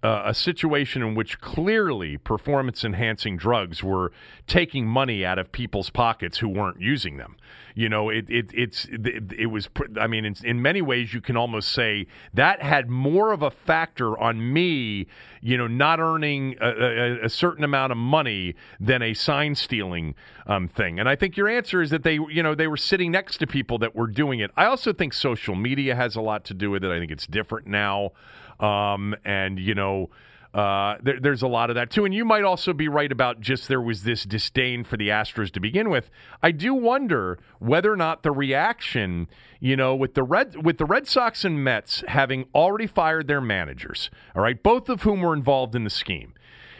Uh, 0.04 0.24
a 0.26 0.34
situation 0.34 1.02
in 1.02 1.16
which 1.16 1.40
clearly 1.40 2.18
performance 2.18 2.84
enhancing 2.84 3.38
drugs 3.38 3.82
were 3.82 4.12
taking 4.48 4.86
money 4.86 5.26
out 5.26 5.40
of 5.40 5.50
people's 5.54 5.90
pockets 5.90 6.40
who 6.40 6.50
weren't 6.50 6.82
using 6.82 7.16
them. 7.16 7.38
You 7.74 7.88
know, 7.88 8.10
it, 8.10 8.30
it 8.30 8.52
it's 8.54 8.86
it, 8.92 9.32
it 9.32 9.46
was. 9.46 9.70
I 10.00 10.08
mean, 10.08 10.26
in, 10.26 10.36
in 10.44 10.62
many 10.62 10.82
ways, 10.82 11.14
you 11.14 11.22
can 11.22 11.38
almost 11.38 11.72
say 11.72 12.08
that 12.34 12.62
had 12.62 12.90
more 12.90 13.32
of 13.32 13.42
a 13.42 13.50
factor 13.50 14.20
on 14.20 14.54
me. 14.54 15.08
You 15.42 15.58
know, 15.58 15.68
not 15.68 16.00
earning 16.00 16.56
a, 16.62 16.70
a, 16.70 17.26
a 17.26 17.30
certain 17.30 17.64
amount 17.64 17.92
of 17.92 17.98
money 17.98 18.56
than 18.80 19.02
a 19.02 19.14
sign 19.14 19.56
stealing 19.56 20.16
um, 20.48 20.68
thing. 20.68 21.00
And 21.00 21.10
I 21.10 21.16
think 21.16 21.36
your 21.36 21.50
answer 21.50 21.82
is 21.82 21.90
that 21.90 22.04
they, 22.04 22.16
you 22.16 22.44
know, 22.44 22.56
they 22.56 22.68
were 22.68 22.78
sitting 22.78 23.12
next 23.12 23.38
to 23.38 23.48
people 23.48 23.78
that 23.80 23.96
were 23.96 24.08
doing 24.08 24.40
it. 24.40 24.52
I 24.56 24.66
also 24.66 24.94
think 24.94 25.14
social 25.14 25.56
media 25.56 25.96
has 25.96 26.16
a 26.16 26.22
lot 26.22 26.46
to 26.46 26.54
do 26.54 26.70
with 26.70 26.84
it. 26.84 26.92
I 26.92 27.00
think 27.00 27.12
it's 27.12 27.28
different 27.28 27.68
now, 27.68 28.12
um, 28.60 29.16
and 29.26 29.60
you 29.60 29.76
know. 29.76 30.10
Uh, 30.54 31.00
there, 31.02 31.20
there's 31.20 31.42
a 31.42 31.48
lot 31.48 31.72
of 31.72 31.76
that 31.76 31.90
too, 31.90 32.06
and 32.06 32.14
you 32.14 32.24
might 32.24 32.44
also 32.44 32.74
be 32.74 32.88
right 32.88 33.12
about 33.12 33.42
just 33.42 33.68
there 33.68 33.82
was 33.82 34.04
this 34.04 34.24
disdain 34.24 34.84
for 34.84 34.98
the 34.98 35.10
Astros 35.10 35.50
to 35.54 35.60
begin 35.60 35.90
with. 35.90 36.12
I 36.44 36.52
do 36.52 36.76
wonder 36.76 37.40
whether 37.58 37.92
or 37.92 37.98
not 37.98 38.22
the 38.22 38.32
reaction, 38.32 39.28
you 39.60 39.76
know, 39.76 39.96
with 39.96 40.14
the 40.14 40.22
Red 40.22 40.64
with 40.64 40.78
the 40.78 40.86
Red 40.86 41.08
Sox 41.08 41.44
and 41.44 41.64
Mets 41.64 42.04
having 42.08 42.46
already 42.54 42.86
fired 42.86 43.26
their 43.28 43.42
managers, 43.42 44.12
all 44.36 44.44
right, 44.44 44.62
both 44.62 44.90
of 44.90 45.02
whom 45.02 45.22
were 45.22 45.34
involved 45.34 45.74
in 45.74 45.86
the 45.86 45.90
scheme. 45.90 46.36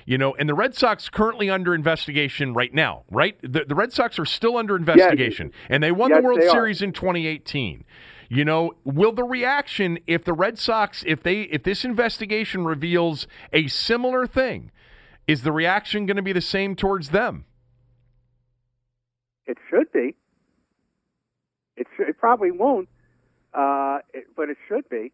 You 0.06 0.20
know, 0.20 0.36
and 0.36 0.48
the 0.48 0.54
Red 0.54 0.76
Sox 0.76 1.10
currently 1.10 1.50
under 1.50 1.74
investigation 1.74 2.54
right 2.54 2.74
now, 2.74 3.06
right? 3.10 3.38
The, 3.42 3.66
the 3.68 3.74
Red 3.74 3.92
Sox 3.92 4.20
are 4.20 4.26
still 4.26 4.58
under 4.58 4.76
investigation, 4.76 5.52
and 5.70 5.82
they 5.82 5.92
won 5.92 6.12
Yes, 6.12 6.20
the 6.20 6.24
World 6.24 6.42
they 6.42 6.48
are. 6.48 6.52
Series 6.52 6.82
in 6.84 6.92
2018. 6.92 7.86
You 8.30 8.46
know, 8.46 8.74
will 8.84 9.12
the 9.12 9.24
reaction 9.24 10.00
if 10.08 10.24
the 10.24 10.34
Red 10.34 10.58
Sox 10.58 11.04
if 11.06 11.24
they 11.24 11.42
if 11.42 11.64
this 11.64 11.86
investigation 11.86 12.66
reveals 12.66 13.28
a 13.52 13.68
similar 13.68 14.26
thing, 14.28 14.72
is 15.28 15.44
the 15.44 15.52
reaction 15.52 16.06
going 16.06 16.18
to 16.18 16.24
be 16.24 16.34
the 16.34 16.42
same 16.42 16.76
towards 16.76 17.10
them? 17.10 17.46
It 19.46 19.58
should 19.70 19.92
be. 19.92 20.16
It 21.76 21.88
it 22.00 22.18
probably 22.18 22.52
won't, 22.52 22.88
uh, 23.54 24.00
it, 24.14 24.26
but 24.36 24.50
it 24.50 24.58
should 24.68 24.88
be. 24.90 25.12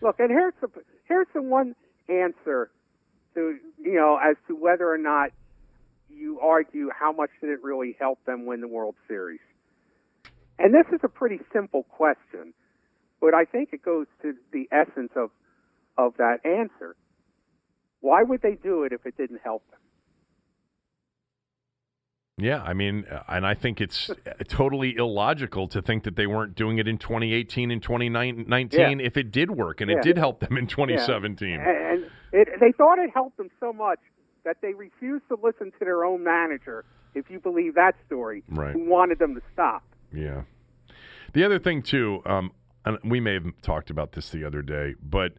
Look, 0.00 0.18
and 0.18 0.30
here's 0.30 0.54
the 0.60 0.68
here's 1.06 1.26
the 1.34 1.42
one 1.42 1.74
answer 2.08 2.70
to 3.34 3.58
you 3.78 3.94
know 3.94 4.18
as 4.22 4.36
to 4.48 4.54
whether 4.54 4.88
or 4.90 4.98
not 4.98 5.30
you 6.08 6.40
argue 6.40 6.90
how 6.96 7.12
much 7.12 7.30
did 7.40 7.50
it 7.50 7.62
really 7.62 7.96
help 7.98 8.18
them 8.26 8.46
win 8.46 8.60
the 8.60 8.68
World 8.68 8.94
Series. 9.08 9.40
And 10.62 10.72
this 10.72 10.86
is 10.92 11.00
a 11.02 11.08
pretty 11.08 11.40
simple 11.52 11.82
question, 11.84 12.54
but 13.20 13.34
I 13.34 13.44
think 13.44 13.70
it 13.72 13.82
goes 13.82 14.06
to 14.22 14.34
the 14.52 14.68
essence 14.72 15.10
of 15.16 15.30
of 15.98 16.16
that 16.18 16.38
answer. 16.46 16.96
Why 18.00 18.22
would 18.22 18.40
they 18.42 18.54
do 18.54 18.84
it 18.84 18.92
if 18.92 19.04
it 19.04 19.16
didn't 19.16 19.40
help 19.44 19.62
them? 19.70 19.78
Yeah, 22.38 22.62
I 22.62 22.72
mean, 22.72 23.04
uh, 23.10 23.22
and 23.28 23.46
I 23.46 23.54
think 23.54 23.80
it's 23.80 24.10
totally 24.48 24.96
illogical 24.96 25.68
to 25.68 25.82
think 25.82 26.04
that 26.04 26.16
they 26.16 26.26
weren't 26.26 26.54
doing 26.54 26.78
it 26.78 26.88
in 26.88 26.96
2018 26.98 27.70
and 27.70 27.82
2019 27.82 28.80
Yeah. 28.80 29.06
if 29.06 29.16
it 29.16 29.30
did 29.30 29.50
work 29.50 29.80
and 29.80 29.90
Yeah. 29.90 29.98
it 29.98 30.02
did 30.02 30.16
help 30.16 30.40
them 30.40 30.56
in 30.56 30.66
2017. 30.66 31.60
And, 31.60 31.62
and 31.62 32.10
it, 32.32 32.48
they 32.58 32.72
thought 32.72 32.98
it 32.98 33.10
helped 33.12 33.36
them 33.36 33.50
so 33.60 33.72
much 33.72 34.00
that 34.44 34.56
they 34.62 34.72
refused 34.72 35.28
to 35.28 35.36
listen 35.40 35.70
to 35.78 35.84
their 35.84 36.04
own 36.04 36.24
manager, 36.24 36.84
if 37.14 37.30
you 37.30 37.38
believe 37.38 37.74
that 37.74 37.94
story, 38.06 38.42
Right. 38.48 38.72
who 38.72 38.88
wanted 38.88 39.18
them 39.18 39.34
to 39.34 39.42
stop. 39.52 39.84
Yeah. 40.12 40.42
The 41.32 41.44
other 41.44 41.58
thing 41.58 41.82
too, 41.82 42.22
um, 42.26 42.52
we 43.04 43.20
may 43.20 43.34
have 43.34 43.46
talked 43.62 43.90
about 43.90 44.12
this 44.12 44.30
the 44.30 44.44
other 44.44 44.62
day, 44.62 44.94
but 45.02 45.34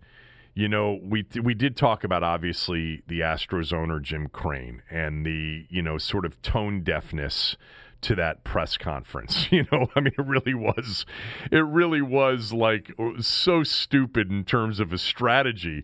you 0.56 0.68
know, 0.68 1.00
we 1.04 1.26
we 1.42 1.54
did 1.54 1.76
talk 1.76 2.04
about 2.04 2.24
obviously 2.24 3.02
the 3.08 3.22
Astros 3.22 3.74
owner 3.74 4.00
Jim 4.00 4.28
Crane 4.28 4.84
and 4.90 5.26
the 5.26 5.66
you 5.70 5.82
know 5.82 5.98
sort 5.98 6.26
of 6.26 6.40
tone 6.42 6.84
deafness 6.84 7.58
to 8.04 8.16
that 8.16 8.44
press 8.44 8.78
conference. 8.78 9.48
You 9.52 9.66
know, 9.72 9.88
I 9.96 10.00
mean, 10.00 10.14
it 10.18 10.26
really 10.26 10.54
was, 10.56 11.06
it 11.52 11.64
really 11.64 12.02
was 12.02 12.52
like 12.52 12.92
so 13.20 13.64
stupid 13.64 14.32
in 14.32 14.44
terms 14.46 14.80
of 14.80 14.92
a 14.92 14.98
strategy. 14.98 15.84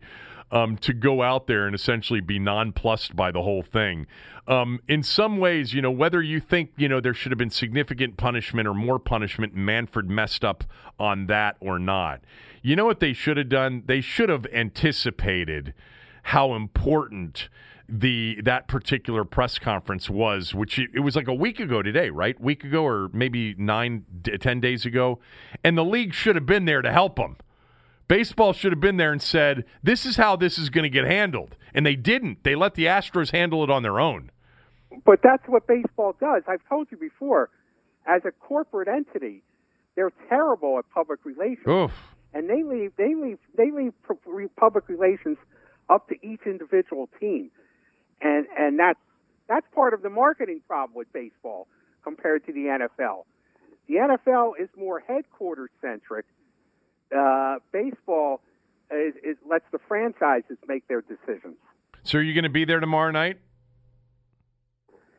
Um, 0.52 0.78
to 0.78 0.94
go 0.94 1.22
out 1.22 1.46
there 1.46 1.68
and 1.68 1.76
essentially 1.76 2.22
be 2.22 2.40
nonplussed 2.40 3.16
by 3.16 3.30
the 3.30 3.44
whole 3.44 3.62
thing. 3.62 4.08
Um, 4.48 4.80
in 4.88 5.04
some 5.04 5.38
ways, 5.38 5.76
you 5.76 5.82
know, 5.84 5.92
whether 5.92 6.24
you 6.24 6.40
think, 6.40 6.72
you 6.76 6.90
know, 6.90 7.00
there 7.00 7.14
should 7.14 7.32
have 7.32 7.38
been 7.38 7.52
significant 7.52 8.18
punishment 8.18 8.68
or 8.68 8.74
more 8.74 8.98
punishment, 8.98 9.54
Manfred 9.54 10.10
messed 10.10 10.44
up 10.44 10.64
on 11.00 11.28
that 11.28 11.58
or 11.60 11.78
not. 11.78 12.22
You 12.64 12.76
know 12.76 12.86
what 12.86 13.00
they 13.00 13.14
should 13.14 13.38
have 13.38 13.50
done? 13.50 13.84
They 13.86 14.02
should 14.02 14.30
have 14.30 14.48
anticipated 14.48 15.76
how 16.24 16.56
important 16.56 17.50
the 17.92 18.40
that 18.44 18.68
particular 18.68 19.26
press 19.26 19.58
conference 19.58 20.10
was 20.10 20.54
which 20.54 20.78
it, 20.78 20.92
it 20.94 21.00
was 21.00 21.16
like 21.16 21.28
a 21.28 21.34
week 21.34 21.60
ago 21.60 21.82
today 21.82 22.12
right 22.12 22.40
week 22.40 22.64
ago 22.64 22.86
or 22.86 23.10
maybe 23.14 23.56
nine 23.58 24.06
ten 24.40 24.60
days 24.60 24.86
ago 24.86 25.18
and 25.64 25.76
the 25.76 25.84
league 25.84 26.14
should 26.14 26.36
have 26.36 26.46
been 26.46 26.66
there 26.66 26.84
to 26.84 26.92
help 26.92 27.16
them 27.16 27.36
Baseball 28.10 28.54
should 28.54 28.74
have 28.74 28.82
been 28.82 28.98
there 28.98 29.12
and 29.14 29.22
said, 29.22 29.64
this 29.84 30.06
is 30.06 30.18
how 30.18 30.36
this 30.36 30.58
is 30.58 30.70
going 30.70 30.84
to 30.84 30.90
get 30.90 31.06
handled. 31.06 31.56
And 31.74 31.86
they 31.86 31.96
didn't. 31.96 32.44
They 32.44 32.56
let 32.56 32.74
the 32.74 32.86
Astros 32.86 33.32
handle 33.32 33.64
it 33.64 33.70
on 33.70 33.84
their 33.84 34.00
own. 34.00 34.32
But 35.06 35.20
that's 35.24 35.48
what 35.48 35.68
baseball 35.68 36.16
does. 36.20 36.44
I've 36.48 36.68
told 36.68 36.88
you 36.92 36.98
before, 36.98 37.52
as 38.08 38.24
a 38.26 38.32
corporate 38.32 38.88
entity, 38.88 39.44
they're 39.96 40.12
terrible 40.28 40.80
at 40.80 40.86
public 40.94 41.20
relations. 41.24 41.68
Oof. 41.68 41.92
and 42.34 42.50
they 42.50 42.64
leave 42.64 42.92
they 42.98 43.14
leave 43.16 43.38
they 43.56 43.70
leave 43.72 43.94
public 44.56 44.90
relations 44.90 45.38
up 45.90 46.08
to 46.10 46.16
each 46.24 46.42
individual 46.46 47.10
team, 47.20 47.52
and 48.22 48.48
and 48.58 48.80
that's 48.80 49.00
that's 49.48 49.66
part 49.74 49.94
of 49.94 50.02
the 50.02 50.10
marketing 50.10 50.62
problem 50.68 50.96
with 50.96 51.12
baseball 51.14 51.68
compared 52.04 52.46
to 52.48 52.54
the 52.54 52.62
NFL. 52.62 53.26
The 53.88 53.96
NFL 53.96 54.54
is 54.60 54.70
more 54.78 55.00
headquarters 55.00 55.70
centric. 55.82 56.26
Uh, 57.16 57.58
baseball 57.72 58.42
is 58.92 59.38
lets 59.50 59.66
the 59.72 59.80
franchises 59.88 60.58
make 60.68 60.88
their 60.88 61.02
decisions. 61.02 61.56
So 62.04 62.18
are 62.18 62.22
you 62.22 62.34
going 62.34 62.44
to 62.44 62.50
be 62.50 62.66
there 62.66 62.80
tomorrow 62.80 63.12
night? 63.12 63.38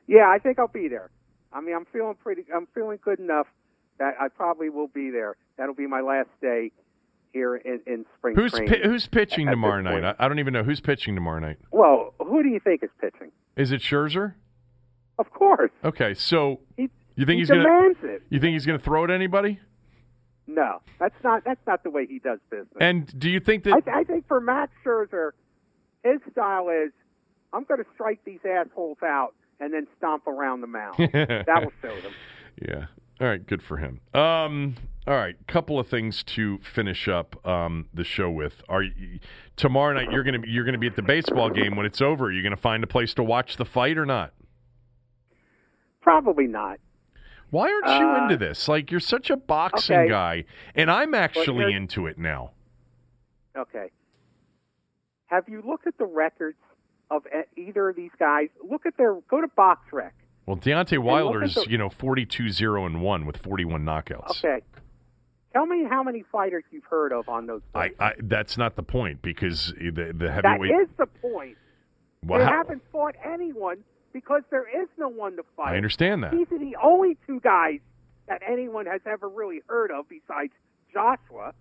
Yeah, 0.07 0.29
I 0.29 0.39
think 0.39 0.59
I'll 0.59 0.67
be 0.69 0.89
there. 0.89 1.11
I 1.53 1.61
mean, 1.61 1.75
I'm 1.75 1.85
feeling 1.93 2.15
pretty. 2.15 2.45
I'm 2.55 2.67
feeling 2.75 2.99
good 3.03 3.19
enough 3.19 3.47
that 3.99 4.15
I 4.21 4.29
probably 4.29 4.71
will 4.71 4.89
be 4.89 5.11
there. 5.11 5.37
That'll 5.57 5.75
be 5.75 5.87
my 5.87 6.01
last 6.01 6.31
day 6.41 6.73
here 7.33 7.55
in, 7.57 7.81
in 7.87 8.05
spring 8.19 8.35
Who's 8.35 8.53
pi- 8.53 8.81
who's 8.83 9.07
pitching 9.07 9.47
at 9.47 9.53
tomorrow 9.53 9.81
night? 9.83 10.03
I, 10.19 10.25
I 10.25 10.29
don't 10.29 10.39
even 10.41 10.53
know 10.53 10.65
who's 10.65 10.81
pitching 10.81 11.15
tomorrow 11.15 11.39
night. 11.39 11.59
Well, 11.71 12.15
who 12.19 12.43
do 12.43 12.49
you 12.49 12.61
think 12.61 12.83
is 12.83 12.91
pitching? 13.01 13.31
Is 13.57 13.73
it 13.73 13.81
Scherzer? 13.83 14.35
Of 15.19 15.31
course, 15.33 15.71
Okay, 15.85 16.15
so 16.15 16.61
he, 16.79 16.89
you 17.15 17.27
think 17.27 17.37
he 17.37 17.41
he's 17.41 17.51
going 17.51 17.95
to 18.01 18.21
you 18.31 18.41
think 18.41 18.55
he's 18.55 18.65
going 18.65 18.79
to 18.79 18.85
throw 18.85 19.05
at 19.05 19.11
anybody? 19.11 19.61
No, 20.51 20.81
that's 20.99 21.15
not 21.23 21.45
that's 21.45 21.65
not 21.67 21.85
the 21.85 21.91
way 21.91 22.07
he 22.07 22.19
does 22.19 22.41
business. 22.51 22.77
And 22.81 23.07
do 23.19 23.31
you 23.31 23.39
think 23.39 23.65
that 23.65 23.83
I, 23.87 24.01
I 24.01 24.05
think 24.05 24.27
for 24.27 24.41
Max 24.41 24.73
Scherzer, 24.85 25.31
his 26.03 26.21
style 26.33 26.69
is, 26.69 26.91
I'm 27.53 27.65
going 27.65 27.79
to 27.79 27.87
strike 27.95 28.21
these 28.25 28.41
assholes 28.45 28.99
out 29.05 29.35
and 29.61 29.73
then 29.73 29.87
stomp 29.97 30.27
around 30.27 30.61
the 30.61 30.67
mound. 30.67 30.97
that 31.13 31.63
will 31.63 31.73
show 31.81 32.01
them. 32.01 32.13
Yeah. 32.61 32.87
All 33.21 33.29
right. 33.29 33.47
Good 33.47 33.63
for 33.63 33.77
him. 33.77 34.01
Um. 34.13 34.77
All 35.07 35.15
right. 35.15 35.37
Couple 35.47 35.79
of 35.79 35.89
things 35.89 36.23
to 36.25 36.59
finish 36.59 37.07
up 37.07 37.47
um, 37.47 37.87
the 37.95 38.05
show 38.05 38.31
with. 38.31 38.63
Are 38.69 38.83
you, 38.83 39.21
tomorrow 39.57 39.95
night 39.95 40.11
you're 40.11 40.25
gonna 40.25 40.41
be, 40.41 40.49
you're 40.51 40.65
gonna 40.65 40.79
be 40.79 40.87
at 40.89 40.97
the 40.97 41.03
baseball 41.03 41.51
game 41.51 41.77
when 41.77 41.87
it's 41.87 42.01
over? 42.01 42.27
Are 42.27 42.33
you 42.33 42.43
gonna 42.43 42.57
find 42.57 42.83
a 42.83 42.87
place 42.87 43.15
to 43.15 43.23
watch 43.23 43.57
the 43.57 43.65
fight 43.65 43.99
or 43.99 44.07
not? 44.07 44.33
Probably 46.01 46.47
not. 46.47 46.79
Why 47.51 47.71
aren't 47.73 48.01
you 48.01 48.09
Uh, 48.09 48.23
into 48.25 48.37
this? 48.37 48.69
Like 48.69 48.91
you're 48.91 49.01
such 49.01 49.31
a 49.31 49.37
boxing 49.37 49.97
okay. 49.97 50.09
guy, 50.09 50.45
and 50.75 50.91
I'm 50.91 51.15
actually 51.15 51.73
into 51.75 52.07
it 52.07 52.19
now. 52.19 52.53
Okay. 53.57 53.91
Have 55.27 55.49
you 55.49 55.63
looked 55.67 55.87
at 55.87 55.97
the 55.99 56.07
records 56.07 56.59
of 57.11 57.23
either 57.57 57.89
of 57.91 57.97
these 57.97 58.11
guys? 58.19 58.49
Look 58.69 58.87
at 58.87 58.97
their 58.97 59.15
go 59.29 59.41
to 59.41 59.49
BoxRec. 59.49 60.11
Well, 60.47 60.57
Deontay 60.57 60.99
Wilder's 60.99 61.55
the- 61.55 61.67
you 61.69 61.79
know 61.79 61.89
42-0 61.89 62.87
and 62.87 63.01
one 63.03 63.27
with 63.27 63.37
41 63.37 63.85
knockouts. 63.85 64.31
Okay. 64.45 64.63
Tell 65.53 65.67
me 65.67 65.85
how 65.85 66.03
many 66.05 66.23
fighters 66.31 66.63
you've 66.71 66.85
heard 66.85 67.13
of 67.13 67.29
on 67.29 67.47
those. 67.47 67.63
I. 67.75 67.91
I 67.99 68.13
that's 68.23 68.57
not 68.57 68.77
the 68.77 68.85
point 68.85 69.21
because 69.23 69.75
the 69.77 70.13
the 70.17 70.31
heavyweight. 70.31 70.71
is 70.71 70.89
the 70.97 71.07
point. 71.07 71.57
Well, 72.25 72.39
they 72.39 72.45
haven't 72.45 72.83
fought 72.93 73.17
anyone 73.25 73.79
because 74.13 74.43
there 74.51 74.67
is 74.83 74.89
no 74.99 75.09
one 75.09 75.37
to 75.37 75.43
fight. 75.57 75.75
I 75.75 75.77
understand 75.77 76.23
that. 76.25 76.33
These 76.33 76.47
are 76.53 76.59
the 76.59 76.77
only 76.83 77.17
two 77.27 77.41
guys 77.41 77.81
that 78.29 78.43
anyone 78.49 78.87
has 78.87 79.01
ever 79.07 79.29
really 79.29 79.61
heard 79.67 79.91
of 79.91 80.09
besides 80.09 80.53
Joshua. 80.93 81.53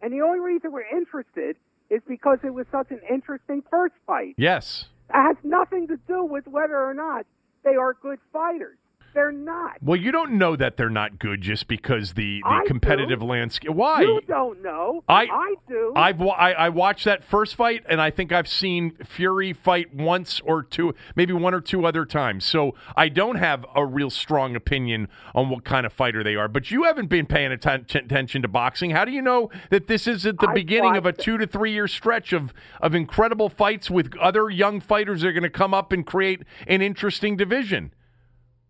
And 0.00 0.12
the 0.12 0.20
only 0.20 0.40
reason 0.40 0.72
we're 0.72 0.88
interested 0.96 1.56
is 1.90 2.00
because 2.08 2.38
it 2.42 2.54
was 2.54 2.66
such 2.72 2.90
an 2.90 3.00
interesting 3.10 3.62
first 3.70 3.94
fight. 4.06 4.34
Yes. 4.36 4.86
It 5.10 5.14
has 5.14 5.36
nothing 5.44 5.88
to 5.88 5.96
do 6.08 6.24
with 6.24 6.46
whether 6.46 6.76
or 6.76 6.94
not 6.94 7.26
they 7.64 7.76
are 7.76 7.94
good 7.94 8.18
fighters. 8.32 8.78
They're 9.14 9.32
not. 9.32 9.76
Well, 9.82 9.98
you 10.00 10.10
don't 10.12 10.32
know 10.32 10.56
that 10.56 10.76
they're 10.76 10.88
not 10.90 11.18
good 11.18 11.40
just 11.42 11.68
because 11.68 12.14
the, 12.14 12.40
the 12.42 12.48
I 12.48 12.60
do. 12.62 12.66
competitive 12.68 13.22
landscape. 13.22 13.70
Why? 13.72 14.02
You 14.02 14.20
don't 14.26 14.62
know. 14.62 15.04
I- 15.08 15.24
I 15.24 15.54
do. 15.68 15.92
I've 15.94 16.20
I, 16.22 16.52
I 16.52 16.68
watched 16.70 17.04
that 17.04 17.22
first 17.24 17.54
fight, 17.54 17.84
and 17.88 18.00
I 18.00 18.10
think 18.10 18.32
I've 18.32 18.48
seen 18.48 18.92
Fury 19.04 19.52
fight 19.52 19.94
once 19.94 20.40
or 20.44 20.62
two, 20.62 20.94
maybe 21.16 21.32
one 21.32 21.52
or 21.54 21.60
two 21.60 21.84
other 21.86 22.04
times. 22.04 22.44
So 22.44 22.74
I 22.96 23.08
don't 23.08 23.36
have 23.36 23.66
a 23.74 23.84
real 23.84 24.10
strong 24.10 24.56
opinion 24.56 25.08
on 25.34 25.50
what 25.50 25.64
kind 25.64 25.84
of 25.84 25.92
fighter 25.92 26.22
they 26.24 26.34
are. 26.36 26.48
But 26.48 26.70
you 26.70 26.84
haven't 26.84 27.08
been 27.08 27.26
paying 27.26 27.52
atten- 27.52 27.86
attention 27.94 28.42
to 28.42 28.48
boxing. 28.48 28.90
How 28.90 29.04
do 29.04 29.12
you 29.12 29.22
know 29.22 29.50
that 29.70 29.88
this 29.88 30.06
is 30.06 30.24
at 30.26 30.38
the 30.38 30.48
I 30.48 30.54
beginning 30.54 30.96
of 30.96 31.06
a 31.06 31.12
two 31.12 31.36
to 31.38 31.46
three 31.46 31.72
year 31.72 31.88
stretch 31.88 32.32
of 32.32 32.52
of 32.80 32.94
incredible 32.94 33.48
fights 33.48 33.90
with 33.90 34.16
other 34.18 34.48
young 34.50 34.80
fighters 34.80 35.20
that 35.22 35.28
are 35.28 35.32
going 35.32 35.42
to 35.42 35.50
come 35.50 35.74
up 35.74 35.92
and 35.92 36.06
create 36.06 36.42
an 36.66 36.80
interesting 36.82 37.36
division? 37.36 37.92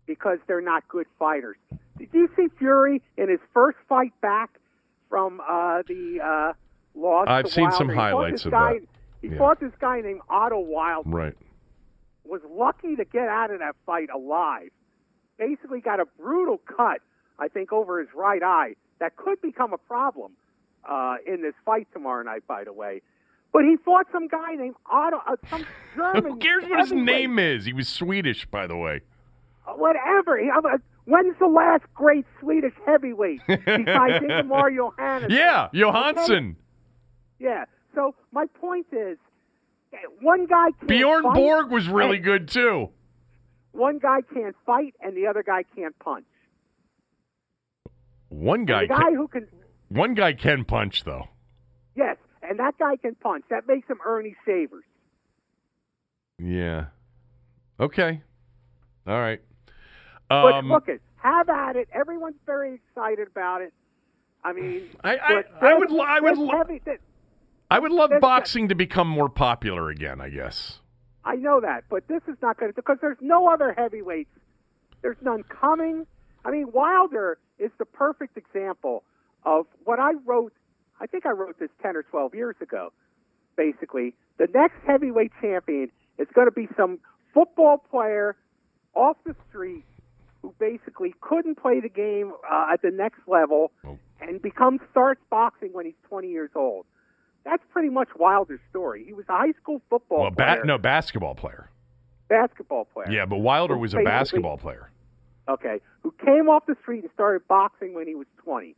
Because 0.05 0.39
they're 0.47 0.61
not 0.61 0.87
good 0.87 1.07
fighters. 1.17 1.55
Did 1.97 2.09
you 2.11 2.29
see 2.35 2.47
Fury 2.57 3.01
in 3.17 3.29
his 3.29 3.39
first 3.53 3.77
fight 3.87 4.13
back 4.21 4.49
from 5.09 5.39
uh, 5.41 5.83
the 5.87 6.19
uh, 6.23 6.53
loss? 6.99 7.27
I've 7.29 7.47
seen 7.49 7.71
some 7.71 7.87
Wilder? 7.87 7.93
He 7.93 7.99
highlights 7.99 8.45
of 8.45 8.51
guy, 8.51 8.73
that. 8.73 8.81
He 9.21 9.27
Yeah. 9.29 9.37
fought 9.37 9.59
this 9.59 9.71
guy 9.79 10.01
named 10.01 10.21
Otto 10.29 10.59
Wallin. 10.59 11.09
Right. 11.11 11.37
Was 12.25 12.41
lucky 12.49 12.95
to 12.95 13.05
get 13.05 13.27
out 13.27 13.51
of 13.51 13.59
that 13.59 13.75
fight 13.85 14.09
alive. 14.13 14.69
Basically, 15.37 15.79
got 15.81 15.99
a 15.99 16.05
brutal 16.19 16.57
cut, 16.65 17.01
I 17.39 17.47
think, 17.47 17.71
over 17.71 17.99
his 17.99 18.09
right 18.15 18.41
eye 18.43 18.75
that 18.99 19.15
could 19.15 19.41
become 19.41 19.73
a 19.73 19.77
problem 19.77 20.33
uh, 20.87 21.15
in 21.25 21.41
this 21.41 21.53
fight 21.65 21.87
tomorrow 21.93 22.23
night. 22.23 22.43
By 22.47 22.63
the 22.65 22.73
way. 22.73 23.01
But 23.53 23.63
he 23.65 23.75
fought 23.77 24.07
some 24.11 24.27
guy 24.27 24.55
named 24.55 24.75
Otto, 24.91 25.17
uh, 25.27 25.35
some 25.49 25.65
German. 25.95 26.23
Who 26.33 26.37
cares 26.37 26.63
what 26.67 26.79
his 26.79 26.91
name 26.91 27.37
is? 27.37 27.65
He 27.65 27.73
was 27.73 27.87
Swedish, 27.87 28.45
by 28.47 28.65
the 28.67 28.75
way. 28.75 29.01
Whatever. 29.65 30.39
I'm, 30.39 30.65
uh, 30.65 30.77
When's 31.05 31.37
the 31.37 31.47
last 31.47 31.83
great 31.93 32.25
Swedish 32.39 32.73
heavyweight 32.85 33.41
besides 33.47 34.23
Ingemar 34.23 34.71
Johansson? 34.71 35.31
Yeah, 35.31 35.67
Johansson. 35.73 36.55
Yeah. 37.39 37.65
So 37.93 38.15
my 38.31 38.45
point 38.59 38.87
is, 38.91 39.17
one 40.21 40.45
guy 40.45 40.71
can't 40.71 40.87
Bjorn 40.87 41.23
fight, 41.23 41.35
Borg 41.35 41.71
was 41.71 41.87
really 41.87 42.19
good 42.19 42.47
too. 42.47 42.89
One 43.73 43.99
guy 43.99 44.19
can't 44.33 44.55
fight, 44.65 44.93
and 45.01 45.15
the 45.15 45.27
other 45.27 45.43
guy 45.43 45.63
can't 45.75 45.97
punch. 45.99 46.25
One 48.29 48.65
guy, 48.65 48.83
the 48.83 48.87
guy 48.87 49.01
can, 49.03 49.15
who 49.15 49.27
can, 49.27 49.47
one 49.89 50.13
guy 50.13 50.33
can 50.33 50.63
punch 50.63 51.03
though. 51.03 51.27
yes, 51.95 52.17
and 52.41 52.59
that 52.59 52.77
guy 52.79 52.95
can 52.95 53.15
punch. 53.15 53.43
That 53.49 53.67
makes 53.67 53.87
him 53.89 53.97
Earnie 54.05 54.35
Shavers. 54.45 54.85
Yeah. 56.39 56.85
Okay. 57.79 58.21
All 59.05 59.19
right. 59.19 59.41
But 60.41 60.53
Um, 60.55 60.69
look 60.69 60.89
it, 60.89 61.01
have 61.17 61.49
at 61.49 61.75
it. 61.75 61.87
Everyone's 61.93 62.39
very 62.45 62.73
excited 62.73 63.27
about 63.27 63.61
it. 63.61 63.73
I 64.43 64.53
mean, 64.53 64.89
I- 65.03 65.17
I- 65.17 65.43
but 65.59 65.63
I 65.63 65.73
would 65.77 65.91
I 65.99 66.19
would 66.19 66.31
this 66.33 66.39
lo- 66.39 66.57
heavy- 66.57 66.79
this- 66.83 66.99
I 67.71 67.79
would 67.79 67.91
love 67.91 68.09
That's- 68.09 68.21
boxing 68.21 68.67
to 68.69 68.75
become 68.75 69.07
more 69.07 69.29
popular 69.29 69.89
again. 69.89 70.19
I 70.19 70.29
guess. 70.29 70.79
I 71.25 71.35
know 71.35 71.61
that, 71.61 71.85
but 71.89 72.07
this 72.07 72.21
is 72.27 72.35
not 72.41 72.57
going 72.57 72.71
to 72.71 72.75
because 72.75 72.97
there's 72.99 73.21
no 73.21 73.47
other 73.47 73.71
heavyweights. 73.73 74.29
There's 75.01 75.21
none 75.21 75.43
coming. 75.43 76.05
I 76.43 76.51
mean, 76.51 76.71
Wilder 76.73 77.37
is 77.57 77.71
the 77.77 77.85
perfect 77.85 78.35
example 78.37 79.03
of 79.43 79.65
what 79.85 79.99
I 79.99 80.13
wrote. 80.25 80.51
I 80.99 81.07
think 81.07 81.25
I 81.25 81.31
wrote 81.31 81.57
this 81.59 81.71
10 81.81 81.95
or 81.95 82.03
12 82.03 82.35
years 82.35 82.55
ago. 82.61 82.91
Basically, 83.55 84.13
the 84.37 84.47
next 84.47 84.75
heavyweight 84.85 85.31
champion 85.39 85.91
is 86.17 86.27
going 86.33 86.47
to 86.47 86.51
be 86.51 86.67
some 86.75 86.99
football 87.33 87.77
player 87.77 88.35
off 88.93 89.17
the 89.23 89.35
street 89.49 89.85
who 90.43 90.53
basically 90.59 91.15
couldn't 91.21 91.55
play 91.55 91.79
the 91.79 91.89
game 91.89 92.33
uh, 92.51 92.67
at 92.73 92.81
the 92.83 92.91
next 92.91 93.21
level 93.27 93.71
Oh. 93.83 93.97
and 94.21 94.39
becomes 94.41 94.81
starts 94.91 95.21
boxing 95.31 95.69
when 95.73 95.85
he's 95.85 95.95
20 96.09 96.27
years 96.29 96.51
old. 96.53 96.85
That's 97.45 97.63
pretty 97.71 97.89
much 97.89 98.09
Wilder's 98.19 98.59
story. 98.69 99.03
He 99.05 99.13
was 99.13 99.25
a 99.29 99.31
high 99.33 99.53
school 99.61 99.81
football 99.89 100.21
Well, 100.21 100.31
player 100.31 100.61
ba- 100.61 100.67
no 100.67 100.77
basketball 100.77 101.33
player. 101.33 101.69
basketball 102.27 102.85
player. 102.85 103.09
Yeah, 103.09 103.25
but 103.25 103.37
Wilder 103.39 103.77
was 103.77 103.93
a 103.93 104.03
basketball 104.03 104.57
player. 104.57 104.89
Okay, 105.49 105.81
who 106.03 106.13
came 106.23 106.47
off 106.49 106.65
the 106.67 106.75
street 106.81 107.03
and 107.03 107.11
started 107.13 107.45
boxing 107.47 107.93
when 107.93 108.07
he 108.07 108.15
was 108.15 108.27
20. 108.43 108.75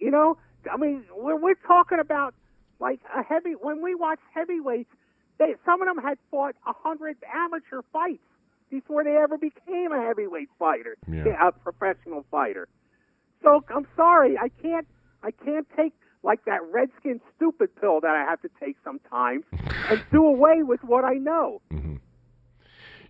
You 0.00 0.10
know, 0.10 0.36
I 0.72 0.76
mean, 0.76 1.04
when 1.14 1.42
we're 1.42 1.54
talking 1.66 1.98
about 2.00 2.34
like 2.80 3.00
a 3.16 3.22
heavy, 3.22 3.52
when 3.52 3.80
we 3.82 3.94
watch 3.94 4.18
heavyweights, 4.34 4.90
they 5.38 5.54
some 5.64 5.80
of 5.82 5.86
them 5.86 6.02
had 6.04 6.18
fought 6.30 6.54
a 6.66 6.72
hundred 6.72 7.16
amateur 7.32 7.82
fights 7.92 8.22
before 8.74 9.04
they 9.04 9.16
ever 9.16 9.38
became 9.38 9.92
a 9.92 10.02
heavyweight 10.02 10.48
fighter, 10.58 10.96
Yeah. 11.06 11.48
a 11.48 11.52
professional 11.52 12.24
fighter. 12.28 12.66
So 13.42 13.64
I'm 13.68 13.86
sorry, 13.94 14.36
I 14.36 14.48
can't, 14.48 14.86
I 15.22 15.30
can't 15.30 15.66
take 15.76 15.92
like 16.24 16.44
that 16.46 16.60
redskin 16.72 17.20
stupid 17.36 17.68
pill 17.80 18.00
that 18.00 18.10
I 18.10 18.24
have 18.28 18.40
to 18.42 18.48
take 18.58 18.76
sometimes 18.82 19.44
and 19.90 20.02
do 20.10 20.26
away 20.26 20.62
with 20.64 20.82
what 20.82 21.04
I 21.04 21.14
know. 21.14 21.60
Mm-hmm. 21.72 21.96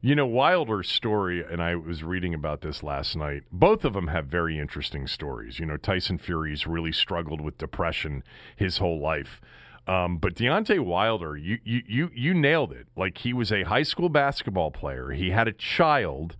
You 0.02 0.14
know, 0.14 0.26
Wilder's 0.26 0.90
story, 0.90 1.42
and 1.42 1.62
I 1.62 1.76
was 1.76 2.02
reading 2.02 2.34
about 2.34 2.60
this 2.60 2.82
last 2.82 3.16
night. 3.16 3.44
Both 3.50 3.86
of 3.86 3.94
them 3.94 4.08
have 4.08 4.26
very 4.26 4.58
interesting 4.58 5.06
stories. 5.06 5.58
You 5.58 5.64
know, 5.64 5.78
Tyson 5.78 6.18
Fury's 6.18 6.66
really 6.66 6.92
struggled 6.92 7.40
with 7.40 7.56
depression 7.56 8.22
his 8.54 8.76
whole 8.76 9.00
life. 9.00 9.40
Um, 9.86 10.16
but 10.16 10.34
Deontay 10.34 10.80
Wilder, 10.80 11.36
you, 11.36 11.58
you 11.62 11.82
you 11.86 12.10
you 12.14 12.34
nailed 12.34 12.72
it. 12.72 12.86
Like 12.96 13.18
he 13.18 13.32
was 13.32 13.52
a 13.52 13.64
high 13.64 13.82
school 13.82 14.08
basketball 14.08 14.70
player. 14.70 15.10
He 15.10 15.30
had 15.30 15.46
a 15.46 15.52
child. 15.52 16.36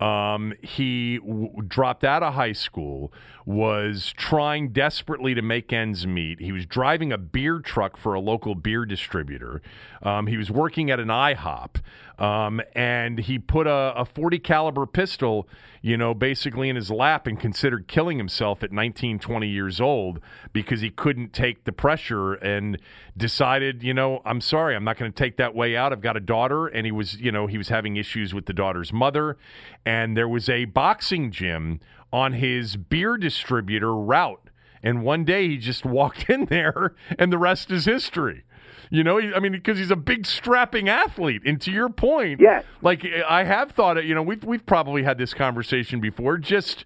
Um, 0.00 0.54
he 0.62 1.18
w- 1.18 1.62
dropped 1.68 2.02
out 2.02 2.24
of 2.24 2.34
high 2.34 2.54
school, 2.54 3.12
was 3.46 4.12
trying 4.16 4.70
desperately 4.70 5.32
to 5.34 5.42
make 5.42 5.72
ends 5.72 6.08
meet. 6.08 6.40
He 6.40 6.50
was 6.50 6.66
driving 6.66 7.12
a 7.12 7.18
beer 7.18 7.60
truck 7.60 7.96
for 7.96 8.14
a 8.14 8.20
local 8.20 8.56
beer 8.56 8.84
distributor. 8.84 9.62
Um, 10.02 10.26
he 10.26 10.36
was 10.36 10.50
working 10.50 10.90
at 10.90 10.98
an 10.98 11.06
IHOP, 11.06 11.76
um, 12.18 12.60
and 12.74 13.18
he 13.18 13.38
put 13.38 13.66
a, 13.66 13.94
a 13.96 14.04
40 14.04 14.38
caliber 14.38 14.86
pistol, 14.86 15.48
you 15.80 15.96
know, 15.96 16.14
basically 16.14 16.68
in 16.68 16.76
his 16.76 16.90
lap 16.90 17.26
and 17.26 17.40
considered 17.40 17.88
killing 17.88 18.18
himself 18.18 18.62
at 18.62 18.70
19, 18.70 19.18
20 19.18 19.48
years 19.48 19.80
old 19.80 20.20
because 20.52 20.80
he 20.80 20.90
couldn't 20.90 21.32
take 21.32 21.64
the 21.64 21.72
pressure 21.72 22.34
and 22.34 22.78
decided, 23.16 23.82
you 23.82 23.94
know, 23.94 24.20
I'm 24.24 24.40
sorry, 24.40 24.76
I'm 24.76 24.84
not 24.84 24.98
going 24.98 25.12
to 25.12 25.16
take 25.16 25.36
that 25.38 25.54
way 25.54 25.76
out. 25.76 25.92
I've 25.92 26.00
got 26.00 26.16
a 26.16 26.20
daughter, 26.20 26.66
and 26.66 26.86
he 26.86 26.92
was, 26.92 27.16
you 27.16 27.32
know, 27.32 27.46
he 27.46 27.58
was 27.58 27.68
having 27.68 27.96
issues 27.96 28.34
with 28.34 28.46
the 28.46 28.52
daughter's 28.52 28.92
mother, 28.92 29.36
and 29.84 30.16
there 30.16 30.28
was 30.28 30.48
a 30.48 30.66
boxing 30.66 31.30
gym 31.30 31.80
on 32.12 32.34
his 32.34 32.76
beer 32.76 33.16
distributor 33.16 33.94
route. 33.94 34.50
And 34.82 35.02
one 35.02 35.24
day 35.24 35.48
he 35.48 35.58
just 35.58 35.84
walked 35.84 36.28
in 36.28 36.46
there, 36.46 36.94
and 37.18 37.32
the 37.32 37.38
rest 37.38 37.70
is 37.70 37.86
history. 37.86 38.44
You 38.92 39.02
know, 39.02 39.16
he- 39.16 39.32
I 39.32 39.38
mean, 39.40 39.52
because 39.52 39.78
he's 39.78 39.90
a 39.90 39.96
big 39.96 40.26
strapping 40.26 40.90
athlete. 40.90 41.40
And 41.46 41.58
to 41.62 41.72
your 41.72 41.88
point, 41.88 42.40
Yes. 42.40 42.62
like 42.82 43.06
I 43.26 43.42
have 43.44 43.70
thought, 43.70 43.96
it. 43.96 44.04
you 44.04 44.14
know, 44.14 44.22
we've 44.22 44.44
we've 44.44 44.64
probably 44.66 45.02
had 45.02 45.16
this 45.16 45.32
conversation 45.32 45.98
before. 45.98 46.36
Just 46.36 46.84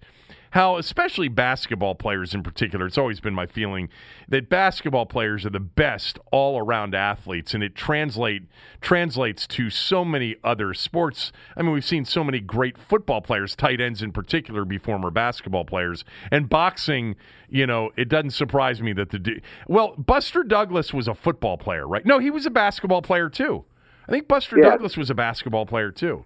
how, 0.51 0.77
especially 0.77 1.27
basketball 1.27 1.95
players 1.95 2.33
in 2.33 2.43
particular, 2.43 2.85
it's 2.85 2.97
always 2.97 3.19
been 3.19 3.33
my 3.33 3.45
feeling 3.45 3.89
that 4.27 4.49
basketball 4.49 5.05
players 5.05 5.45
are 5.45 5.49
the 5.49 5.59
best 5.59 6.19
all 6.31 6.59
around 6.59 6.95
athletes, 6.95 7.53
and 7.53 7.63
it 7.63 7.75
translate 7.75 8.43
translates 8.81 9.47
to 9.47 9.69
so 9.69 10.05
many 10.05 10.35
other 10.43 10.73
sports. 10.73 11.31
I 11.55 11.61
mean, 11.61 11.71
we've 11.71 11.85
seen 11.85 12.05
so 12.05 12.23
many 12.23 12.39
great 12.39 12.77
football 12.77 13.21
players, 13.21 13.55
tight 13.55 13.81
ends 13.81 14.01
in 14.01 14.11
particular, 14.11 14.65
be 14.65 14.77
former 14.77 15.11
basketball 15.11 15.65
players, 15.65 16.03
and 16.31 16.49
boxing. 16.49 17.15
You 17.49 17.65
know, 17.65 17.91
it 17.95 18.09
doesn't 18.09 18.31
surprise 18.31 18.81
me 18.81 18.93
that 18.93 19.09
the 19.09 19.41
well, 19.67 19.95
Buster 19.97 20.43
Douglas 20.43 20.93
was 20.93 21.07
a 21.07 21.15
football 21.15 21.57
player, 21.57 21.87
right? 21.87 22.05
No, 22.05 22.19
he 22.19 22.29
was 22.29 22.45
a 22.45 22.49
basketball 22.51 23.01
player 23.01 23.29
too. 23.29 23.65
I 24.07 24.11
think 24.11 24.27
Buster 24.27 24.57
Yeah. 24.57 24.69
Douglas 24.69 24.97
was 24.97 25.09
a 25.09 25.15
basketball 25.15 25.65
player 25.65 25.91
too. 25.91 26.25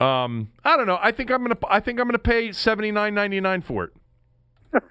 Um, 0.00 0.50
I 0.64 0.76
don't 0.76 0.86
know. 0.86 0.98
I 1.00 1.12
think 1.12 1.30
I'm 1.30 1.42
gonna. 1.42 1.58
I 1.68 1.80
think 1.80 2.00
I'm 2.00 2.06
gonna 2.06 2.18
pay 2.18 2.52
seventy 2.52 2.90
nine 2.90 3.14
ninety 3.14 3.40
nine 3.40 3.62
for 3.62 3.84
it. 3.84 3.92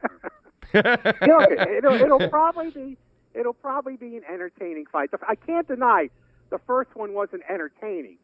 you 0.73 0.81
know, 0.81 1.39
it, 1.41 1.83
it'll, 1.83 1.93
it'll 1.93 2.29
probably 2.29 2.69
be 2.71 2.97
it'll 3.33 3.53
probably 3.53 3.97
be 3.97 4.15
an 4.15 4.23
entertaining 4.31 4.85
fight. 4.91 5.09
I 5.27 5.35
can't 5.35 5.67
deny 5.67 6.09
the 6.49 6.59
first 6.65 6.95
one 6.95 7.13
wasn't 7.13 7.43
entertaining, 7.49 8.17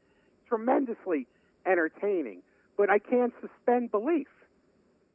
tremendously 0.48 1.28
entertaining, 1.66 2.42
but 2.78 2.90
I 2.90 3.00
can't 3.00 3.34
suspend 3.42 3.92
belief. 3.92 4.28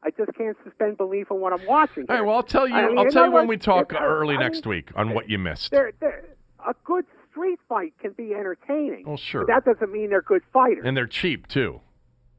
I 0.02 0.10
just 0.10 0.36
can't 0.36 0.56
suspend 0.64 0.98
belief 0.98 1.30
on 1.30 1.40
what 1.40 1.54
I'm 1.54 1.66
watching. 1.66 2.04
All 2.10 2.16
right. 2.16 2.24
Well, 2.24 2.36
I'll 2.36 2.42
tell 2.42 2.68
you. 2.68 2.74
I 2.74 2.88
mean, 2.88 2.98
I'll 2.98 3.06
in 3.06 3.10
tell 3.10 3.24
you 3.26 3.32
when 3.32 3.46
we 3.46 3.56
talk 3.56 3.94
early 3.94 4.34
I 4.34 4.38
mean, 4.38 4.46
next 4.46 4.66
week 4.66 4.90
on 4.94 5.14
what 5.14 5.30
you 5.30 5.38
missed. 5.38 5.70
There, 5.70 5.92
there, 5.98 6.24
a 6.66 6.74
good 6.84 7.06
street 7.35 7.59
fight 7.69 7.93
can 8.01 8.12
be 8.12 8.32
entertaining. 8.32 9.05
Well, 9.06 9.16
sure. 9.16 9.44
That 9.47 9.65
doesn't 9.65 9.93
mean 9.93 10.11
they're 10.11 10.23
good 10.23 10.43
fighters. 10.52 10.85
and 10.86 10.97
they're 10.97 11.06
cheap 11.09 11.48
too. 11.48 11.81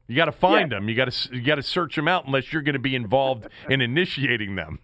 You 0.08 0.16
got 0.16 0.26
to 0.26 0.32
find 0.32 0.70
Yeah. 0.70 0.78
them. 0.78 0.88
You 0.88 0.94
got 0.94 1.10
to 1.12 1.34
you 1.36 1.42
got 1.42 1.56
to 1.56 1.62
search 1.62 1.96
them 1.96 2.08
out 2.08 2.26
unless 2.26 2.52
you're 2.52 2.62
going 2.62 2.74
to 2.74 2.78
be 2.78 2.94
involved 2.94 3.46
in 3.70 3.80
initiating 3.80 4.54
them. 4.54 4.78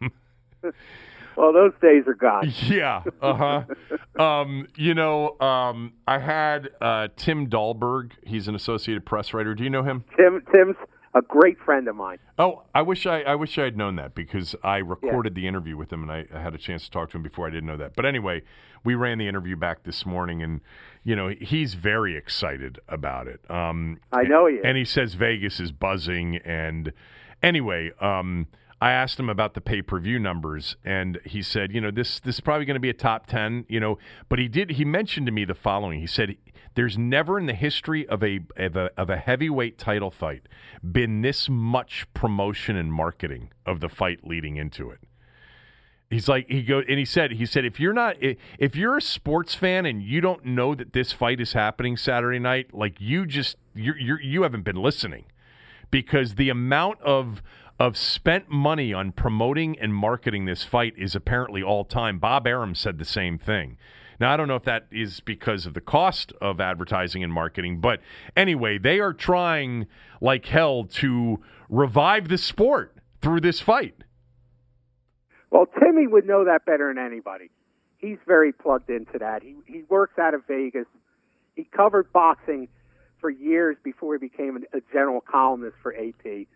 well, 1.37 1.53
those 1.53 1.73
days 1.81 2.05
are 2.07 2.15
gone. 2.15 2.53
yeah. 2.67 3.03
Uh 3.21 3.65
huh. 4.19 4.23
um, 4.23 4.67
you 4.77 4.95
know, 4.95 5.39
um, 5.41 5.93
I 6.07 6.19
had 6.19 6.71
uh, 6.81 7.09
Tim 7.17 7.49
Dahlberg. 7.49 8.13
He's 8.25 8.49
an 8.49 8.55
Associated 8.55 9.07
Press 9.07 9.33
writer. 9.33 9.55
Do 9.55 9.65
you 9.65 9.71
know 9.71 9.83
him? 9.83 10.05
Tim, 10.17 10.43
Tim's 10.53 10.77
a 11.15 11.23
great 11.23 11.59
friend 11.59 11.89
of 11.89 11.97
mine. 11.97 12.19
Oh, 12.39 12.63
I 12.75 12.83
wish 12.83 13.07
I, 13.07 13.21
I 13.23 13.35
wish 13.35 13.59
I 13.59 13.65
had 13.65 13.77
known 13.77 13.97
that 13.97 14.15
because 14.15 14.55
I 14.63 14.79
recorded 14.79 15.35
the 15.35 15.47
interview 15.47 15.77
with 15.77 15.93
him 15.93 16.03
and 16.03 16.11
I, 16.11 16.27
I 16.35 16.41
had 16.41 16.55
a 16.55 16.59
chance 16.59 16.85
to 16.85 16.91
talk 16.91 17.11
to 17.11 17.17
him 17.19 17.23
before 17.23 17.47
I 17.47 17.51
didn't 17.51 17.67
know 17.67 17.77
that. 17.77 17.95
But 17.95 18.07
anyway, 18.07 18.43
we 18.85 18.95
ran 18.95 19.19
the 19.19 19.29
interview 19.29 19.57
back 19.57 19.83
this 19.85 20.07
morning 20.07 20.43
and 20.43 20.61
you 21.05 21.15
know 21.15 21.29
he's 21.29 21.75
very 21.75 22.17
excited 22.17 22.81
about 22.89 23.27
it. 23.27 23.41
Um, 23.51 24.01
I 24.13 24.23
know 24.23 24.47
he 24.47 24.55
is. 24.57 24.63
and 24.65 24.77
he 24.77 24.85
says 24.85 25.15
Vegas 25.15 25.61
is 25.61 25.71
buzzing. 25.73 26.37
And 26.39 26.93
anyway, 27.43 27.91
um, 28.01 28.47
I 28.83 28.91
asked 28.91 29.17
him 29.21 29.29
about 29.29 29.55
the 29.55 29.61
pay 29.61 29.81
per 29.81 30.01
view 30.01 30.19
numbers, 30.19 30.75
and 30.85 31.21
he 31.25 31.41
said, 31.41 31.71
you 31.73 31.81
know, 31.81 31.93
this 31.93 32.19
this 32.19 32.35
is 32.35 32.41
probably 32.41 32.65
going 32.65 32.75
to 32.75 32.81
be 32.81 32.91
a 32.91 32.95
top 32.95 33.29
ten, 33.29 33.65
you 33.69 33.79
know. 33.79 33.97
But 34.29 34.41
he 34.41 34.49
did 34.49 34.71
he 34.71 34.85
mentioned 34.85 35.27
to 35.27 35.33
me 35.33 35.45
the 35.45 35.55
following. 35.55 36.01
He 36.01 36.09
said, 36.09 36.37
"There's 36.75 36.99
never 36.99 37.39
in 37.39 37.47
the 37.47 37.55
history 37.55 38.09
of 38.09 38.25
a 38.25 38.41
of 38.57 38.75
a, 38.75 38.91
of 38.97 39.09
a 39.09 39.19
heavyweight 39.19 39.79
title 39.79 40.11
fight 40.11 40.49
been 40.83 41.23
this 41.23 41.49
much 41.49 42.09
promotion 42.13 42.75
and 42.75 42.93
marketing 42.93 43.53
of 43.65 43.79
the 43.79 43.89
fight 43.89 44.27
leading 44.27 44.57
into 44.57 44.91
it." 44.91 44.99
He's 46.11 46.29
like 46.29 46.49
he 46.49 46.65
go 46.65 46.81
and 46.81 46.99
he 46.99 47.05
said 47.05 47.31
he 47.31 47.47
said 47.47 47.65
if 47.65 47.79
you're 47.79 47.93
not 47.93 48.17
if 48.21 48.75
you're 48.75 48.97
a 48.97 49.01
sports 49.01 49.55
fan 49.55 49.87
and 49.87 50.03
you 50.03 50.21
don't 50.21 50.45
know 50.45 50.75
that 50.75 50.93
this 50.93 51.13
fight 51.13 51.41
is 51.41 51.53
happening 51.53 51.97
Saturday 51.97 52.41
night, 52.41 52.75
like 52.75 53.01
you 53.01 53.27
just 53.27 53.59
you 53.77 53.95
you 53.97 54.17
you 54.17 54.43
haven't 54.43 54.65
been 54.65 54.75
listening 54.75 55.27
because 55.93 56.35
the 56.35 56.49
amount 56.49 57.01
of 57.03 57.43
of 57.83 57.97
spent 57.97 58.49
money 58.49 58.93
on 58.93 59.11
promoting 59.11 59.77
and 59.81 59.93
marketing 59.93 60.45
this 60.45 60.63
fight 60.63 60.95
is 60.97 61.17
apparently 61.17 61.65
all 61.65 61.85
time. 61.85 62.21
Bob 62.21 62.47
Arum 62.47 62.77
said 62.77 62.97
the 62.97 63.05
same 63.05 63.39
thing. 63.39 63.77
Now 64.21 64.33
I 64.33 64.37
don't 64.37 64.47
know 64.47 64.55
if 64.55 64.63
that 64.63 64.87
is 64.93 65.19
because 65.19 65.67
of 65.67 65.75
the 65.75 65.81
cost 65.81 66.33
of 66.41 66.61
advertising 66.61 67.25
and 67.25 67.33
marketing, 67.33 67.81
but 67.81 67.99
anyway, 68.37 68.79
they 68.79 69.01
are 69.01 69.13
trying 69.13 69.89
like 70.21 70.47
hell 70.47 70.85
to 70.85 71.43
revive 71.69 72.29
the 72.29 72.39
sport 72.39 72.95
through 73.21 73.41
this 73.41 73.59
fight. 73.59 73.97
Well, 75.51 75.67
Timmy 75.67 76.07
would 76.07 76.25
know 76.25 76.45
that 76.45 76.65
better 76.65 76.95
than 76.95 77.05
anybody. 77.05 77.51
he's 77.99 78.19
very 78.29 78.53
plugged 78.53 78.91
into 78.91 79.19
that. 79.19 79.43
He 79.43 79.57
he 79.67 79.83
works 79.89 80.21
out 80.21 80.35
of 80.35 80.47
Vegas. 80.47 80.87
He 81.57 81.65
covered 81.65 82.13
boxing 82.13 82.69
for 83.21 83.29
years 83.29 83.77
before 83.83 84.15
he 84.15 84.21
became 84.21 84.57
a 84.73 84.79
general 84.93 85.21
columnist 85.21 85.75
for 85.83 85.93
AP. 85.97 86.47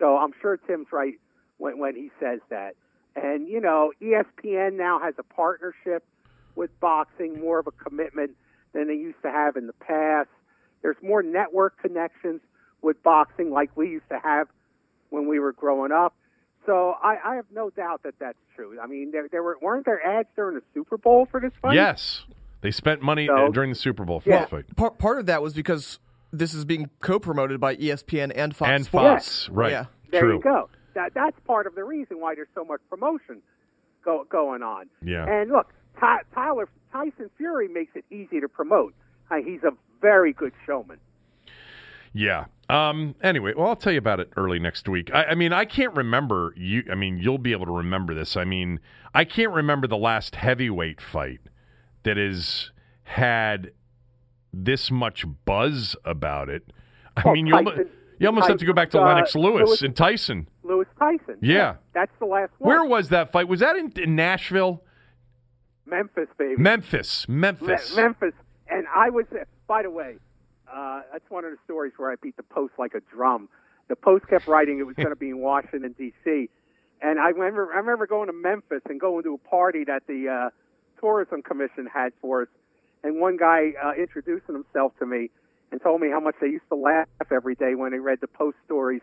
So 0.00 0.16
I'm 0.16 0.32
sure 0.42 0.56
Tim's 0.56 0.88
right 0.92 1.14
when 1.58 1.78
when 1.78 1.94
he 1.94 2.10
says 2.18 2.40
that. 2.48 2.74
And 3.14 3.46
you 3.48 3.60
know, 3.60 3.92
ESPN 4.02 4.72
now 4.76 4.98
has 4.98 5.14
a 5.18 5.22
partnership 5.22 6.04
with 6.56 6.70
boxing, 6.80 7.40
more 7.40 7.58
of 7.60 7.66
a 7.68 7.72
commitment 7.72 8.32
than 8.72 8.88
they 8.88 8.94
used 8.94 9.20
to 9.22 9.30
have 9.30 9.56
in 9.56 9.66
the 9.66 9.72
past. 9.74 10.28
There's 10.82 10.96
more 11.02 11.22
network 11.22 11.78
connections 11.80 12.40
with 12.82 13.00
boxing 13.02 13.50
like 13.50 13.70
we 13.76 13.88
used 13.90 14.08
to 14.08 14.18
have 14.18 14.48
when 15.10 15.28
we 15.28 15.38
were 15.38 15.52
growing 15.52 15.92
up. 15.92 16.14
So 16.66 16.94
I, 17.02 17.16
I 17.24 17.34
have 17.36 17.46
no 17.54 17.70
doubt 17.70 18.02
that 18.04 18.14
that's 18.18 18.38
true. 18.54 18.78
I 18.80 18.86
mean, 18.86 19.10
there, 19.12 19.28
there 19.30 19.42
were 19.42 19.56
weren't 19.60 19.84
there 19.86 20.04
ads 20.04 20.28
during 20.36 20.54
the 20.56 20.62
Super 20.72 20.96
Bowl 20.96 21.26
for 21.30 21.40
this 21.40 21.52
fight? 21.60 21.74
Yes, 21.74 22.24
they 22.62 22.70
spent 22.70 23.02
money 23.02 23.26
So- 23.26 23.46
uh, 23.46 23.50
during 23.50 23.70
the 23.70 23.76
Super 23.76 24.04
Bowl 24.04 24.20
for 24.20 24.30
Yeah. 24.30 24.40
this 24.42 24.50
fight. 24.50 24.76
Part 24.76 24.98
part 24.98 25.18
of 25.18 25.26
that 25.26 25.42
was 25.42 25.52
because 25.52 25.98
this 26.32 26.54
is 26.54 26.64
being 26.64 26.90
co-promoted 27.00 27.60
by 27.60 27.76
ESPN 27.76 28.32
and 28.34 28.54
Fox 28.54 28.70
and 28.70 28.84
Sports. 28.84 29.46
Fox, 29.46 29.48
right? 29.50 29.72
Yeah. 29.72 29.84
There 30.10 30.22
True. 30.22 30.36
you 30.36 30.42
go. 30.42 30.68
That 30.94 31.14
that's 31.14 31.38
part 31.46 31.66
of 31.66 31.74
the 31.74 31.84
reason 31.84 32.20
why 32.20 32.34
there's 32.34 32.48
so 32.54 32.64
much 32.64 32.80
promotion 32.88 33.42
go, 34.04 34.24
going 34.28 34.62
on. 34.62 34.86
Yeah. 35.02 35.24
And 35.26 35.50
look, 35.50 35.72
Ty, 35.98 36.20
Tyler 36.34 36.68
Tyson 36.92 37.30
Fury 37.36 37.68
makes 37.68 37.94
it 37.94 38.04
easy 38.10 38.40
to 38.40 38.48
promote. 38.48 38.94
Uh, 39.30 39.36
he's 39.36 39.62
a 39.62 39.70
very 40.00 40.32
good 40.32 40.52
showman. 40.66 40.98
Yeah. 42.12 42.46
Um. 42.68 43.14
Anyway, 43.22 43.52
well, 43.56 43.68
I'll 43.68 43.76
tell 43.76 43.92
you 43.92 43.98
about 43.98 44.20
it 44.20 44.32
early 44.36 44.58
next 44.58 44.88
week. 44.88 45.10
I, 45.12 45.26
I 45.26 45.34
mean, 45.34 45.52
I 45.52 45.64
can't 45.64 45.94
remember 45.94 46.52
you. 46.56 46.84
I 46.90 46.94
mean, 46.94 47.18
you'll 47.18 47.38
be 47.38 47.52
able 47.52 47.66
to 47.66 47.72
remember 47.72 48.14
this. 48.14 48.36
I 48.36 48.44
mean, 48.44 48.80
I 49.14 49.24
can't 49.24 49.52
remember 49.52 49.86
the 49.86 49.96
last 49.96 50.34
heavyweight 50.34 51.00
fight 51.00 51.40
that 52.02 52.16
has 52.16 52.70
had 53.04 53.72
this 54.52 54.90
much 54.90 55.24
buzz 55.44 55.96
about 56.04 56.48
it. 56.48 56.72
I 57.16 57.22
Oh, 57.26 57.32
mean, 57.32 57.46
you 57.46 57.54
almost, 57.54 57.80
you 58.18 58.26
almost 58.26 58.48
have 58.48 58.58
to 58.58 58.64
go 58.66 58.72
back 58.72 58.90
to 58.90 59.00
uh, 59.00 59.04
Lennox 59.06 59.34
Lewis 59.34 59.66
Lewis- 59.68 59.82
and 59.82 59.94
Tyson. 59.96 60.48
Lewis 60.62 60.88
Tyson. 60.98 61.36
Yeah. 61.40 61.76
that's 61.92 62.12
the 62.18 62.26
last 62.26 62.52
one. 62.58 62.68
Where 62.68 62.84
was 62.84 63.08
that 63.10 63.32
fight? 63.32 63.48
Was 63.48 63.60
that 63.60 63.76
in, 63.76 63.92
in 63.96 64.14
Nashville? 64.16 64.82
Memphis, 65.86 66.28
baby. 66.38 66.56
Memphis. 66.56 67.26
Memphis. 67.28 67.96
Me- 67.96 68.02
Memphis. 68.02 68.34
And 68.68 68.86
I 68.94 69.10
was, 69.10 69.26
by 69.66 69.82
the 69.82 69.90
way, 69.90 70.16
uh, 70.72 71.02
that's 71.12 71.28
one 71.28 71.44
of 71.44 71.50
the 71.50 71.56
stories 71.64 71.92
where 71.96 72.12
I 72.12 72.14
beat 72.22 72.36
the 72.36 72.44
Post 72.44 72.74
like 72.78 72.94
a 72.94 73.00
drum. 73.12 73.48
The 73.88 73.96
Post 73.96 74.28
kept 74.28 74.46
writing 74.46 74.78
it 74.78 74.84
was 74.86 74.94
going 74.94 75.08
to 75.08 75.16
be 75.16 75.30
in 75.30 75.38
Washington 75.40 75.94
D.C. 75.98 76.48
And 77.02 77.18
I 77.18 77.30
remember, 77.30 77.72
I 77.72 77.78
remember 77.78 78.06
going 78.06 78.28
to 78.28 78.32
Memphis 78.32 78.82
and 78.88 79.00
going 79.00 79.24
to 79.24 79.34
a 79.34 79.38
party 79.48 79.84
that 79.84 80.06
the 80.06 80.28
uh, 80.28 80.50
tourism 81.00 81.42
commission 81.42 81.88
had 81.92 82.12
for 82.20 82.42
us. 82.42 82.48
And 83.02 83.20
one 83.20 83.36
guy 83.36 83.72
uh, 83.82 83.92
introducing 83.98 84.54
himself 84.54 84.92
to 84.98 85.06
me 85.06 85.30
and 85.72 85.80
told 85.80 86.00
me 86.00 86.08
how 86.10 86.20
much 86.20 86.34
they 86.40 86.48
used 86.48 86.68
to 86.68 86.76
laugh 86.76 87.06
every 87.30 87.54
day 87.54 87.74
when 87.74 87.92
they 87.92 87.98
read 87.98 88.18
the 88.20 88.26
Post 88.26 88.56
stories 88.64 89.02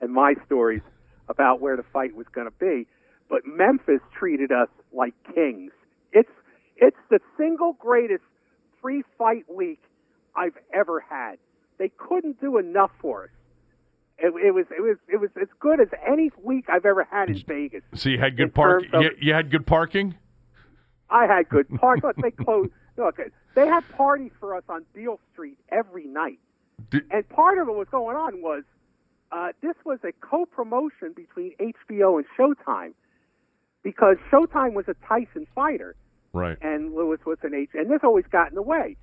and 0.00 0.12
my 0.12 0.34
stories 0.46 0.82
about 1.28 1.60
where 1.60 1.76
the 1.76 1.84
fight 1.92 2.14
was 2.14 2.26
going 2.34 2.46
to 2.46 2.54
be. 2.58 2.86
But 3.28 3.42
Memphis 3.46 4.00
treated 4.18 4.52
us 4.52 4.68
like 4.92 5.14
kings. 5.34 5.72
It's 6.12 6.30
it's 6.76 6.96
the 7.10 7.18
single 7.36 7.74
greatest 7.78 8.22
pre-fight 8.80 9.44
week 9.52 9.80
I've 10.36 10.56
ever 10.72 11.00
had. 11.00 11.36
They 11.78 11.90
couldn't 11.96 12.40
do 12.40 12.58
enough 12.58 12.90
for 13.00 13.24
us. 13.24 13.30
It, 14.18 14.32
it 14.46 14.52
was 14.52 14.66
it 14.76 14.80
was 14.80 14.96
it 15.12 15.20
was 15.20 15.30
as 15.40 15.48
good 15.60 15.80
as 15.80 15.88
any 16.06 16.30
week 16.42 16.66
I've 16.68 16.86
ever 16.86 17.06
had 17.08 17.28
in 17.28 17.42
Vegas. 17.46 17.82
so 17.94 18.08
you 18.08 18.18
had 18.18 18.36
good 18.36 18.54
parking. 18.54 18.90
You, 18.94 19.10
you 19.20 19.32
had 19.32 19.50
good 19.50 19.66
parking. 19.66 20.14
I 21.10 21.26
had 21.26 21.48
good 21.48 21.68
park. 21.80 22.00
Look, 22.02 22.16
they 22.16 22.30
closed. 22.30 22.70
Look, 22.98 23.20
they 23.54 23.66
had 23.66 23.88
parties 23.90 24.32
for 24.40 24.54
us 24.56 24.64
on 24.68 24.84
Beale 24.92 25.20
Street 25.32 25.56
every 25.70 26.04
night, 26.06 26.38
Did- 26.90 27.06
and 27.10 27.26
part 27.28 27.58
of 27.58 27.68
what 27.68 27.76
was 27.76 27.88
going 27.88 28.16
on 28.16 28.42
was 28.42 28.64
uh, 29.30 29.52
this 29.62 29.76
was 29.84 29.98
a 30.04 30.12
co-promotion 30.20 31.12
between 31.14 31.52
HBO 31.60 32.18
and 32.18 32.26
Showtime 32.36 32.94
because 33.82 34.16
Showtime 34.30 34.72
was 34.74 34.86
a 34.88 34.94
Tyson 35.06 35.46
fighter 35.54 35.94
Right. 36.32 36.58
and 36.60 36.94
Lewis 36.94 37.20
was 37.24 37.38
an 37.42 37.54
H, 37.54 37.70
and 37.74 37.90
this 37.90 38.00
always 38.02 38.24
got 38.30 38.48
in 38.50 38.54
the 38.54 38.62
way. 38.62 38.96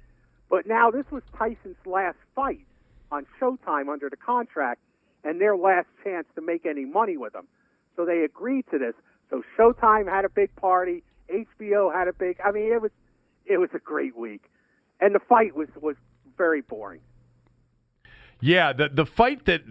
But 0.50 0.68
now 0.68 0.92
this 0.92 1.06
was 1.12 1.24
Tyson's 1.38 1.78
last 1.86 2.18
fight 2.36 2.66
on 3.12 3.26
Showtime 3.40 3.88
under 3.92 4.10
the 4.10 4.18
contract, 4.18 4.82
and 5.24 5.40
their 5.40 5.56
last 5.56 5.88
chance 6.04 6.28
to 6.36 6.42
make 6.42 6.66
any 6.66 6.86
money 6.86 7.18
with 7.18 7.34
him. 7.34 7.48
So 7.96 8.06
they 8.06 8.24
agreed 8.24 8.66
to 8.72 8.78
this. 8.78 8.94
So 9.30 9.42
Showtime 9.58 10.08
had 10.08 10.26
a 10.26 10.30
big 10.30 10.56
party, 10.56 11.02
HBO 11.30 11.94
had 11.94 12.08
a 12.08 12.14
big. 12.14 12.38
I 12.44 12.52
mean, 12.52 12.72
it 12.72 12.82
was 12.82 12.92
it 13.46 13.58
was 13.58 13.70
a 13.74 13.80
great 13.80 14.16
week, 14.16 14.44
and 15.00 15.14
the 15.16 15.20
fight 15.20 15.56
was 15.56 15.68
was 15.82 15.96
very 16.38 16.62
boring. 16.62 17.02
Yeah, 18.42 18.74
the 18.74 18.90
the 18.90 19.06
fight 19.06 19.46
that 19.46 19.62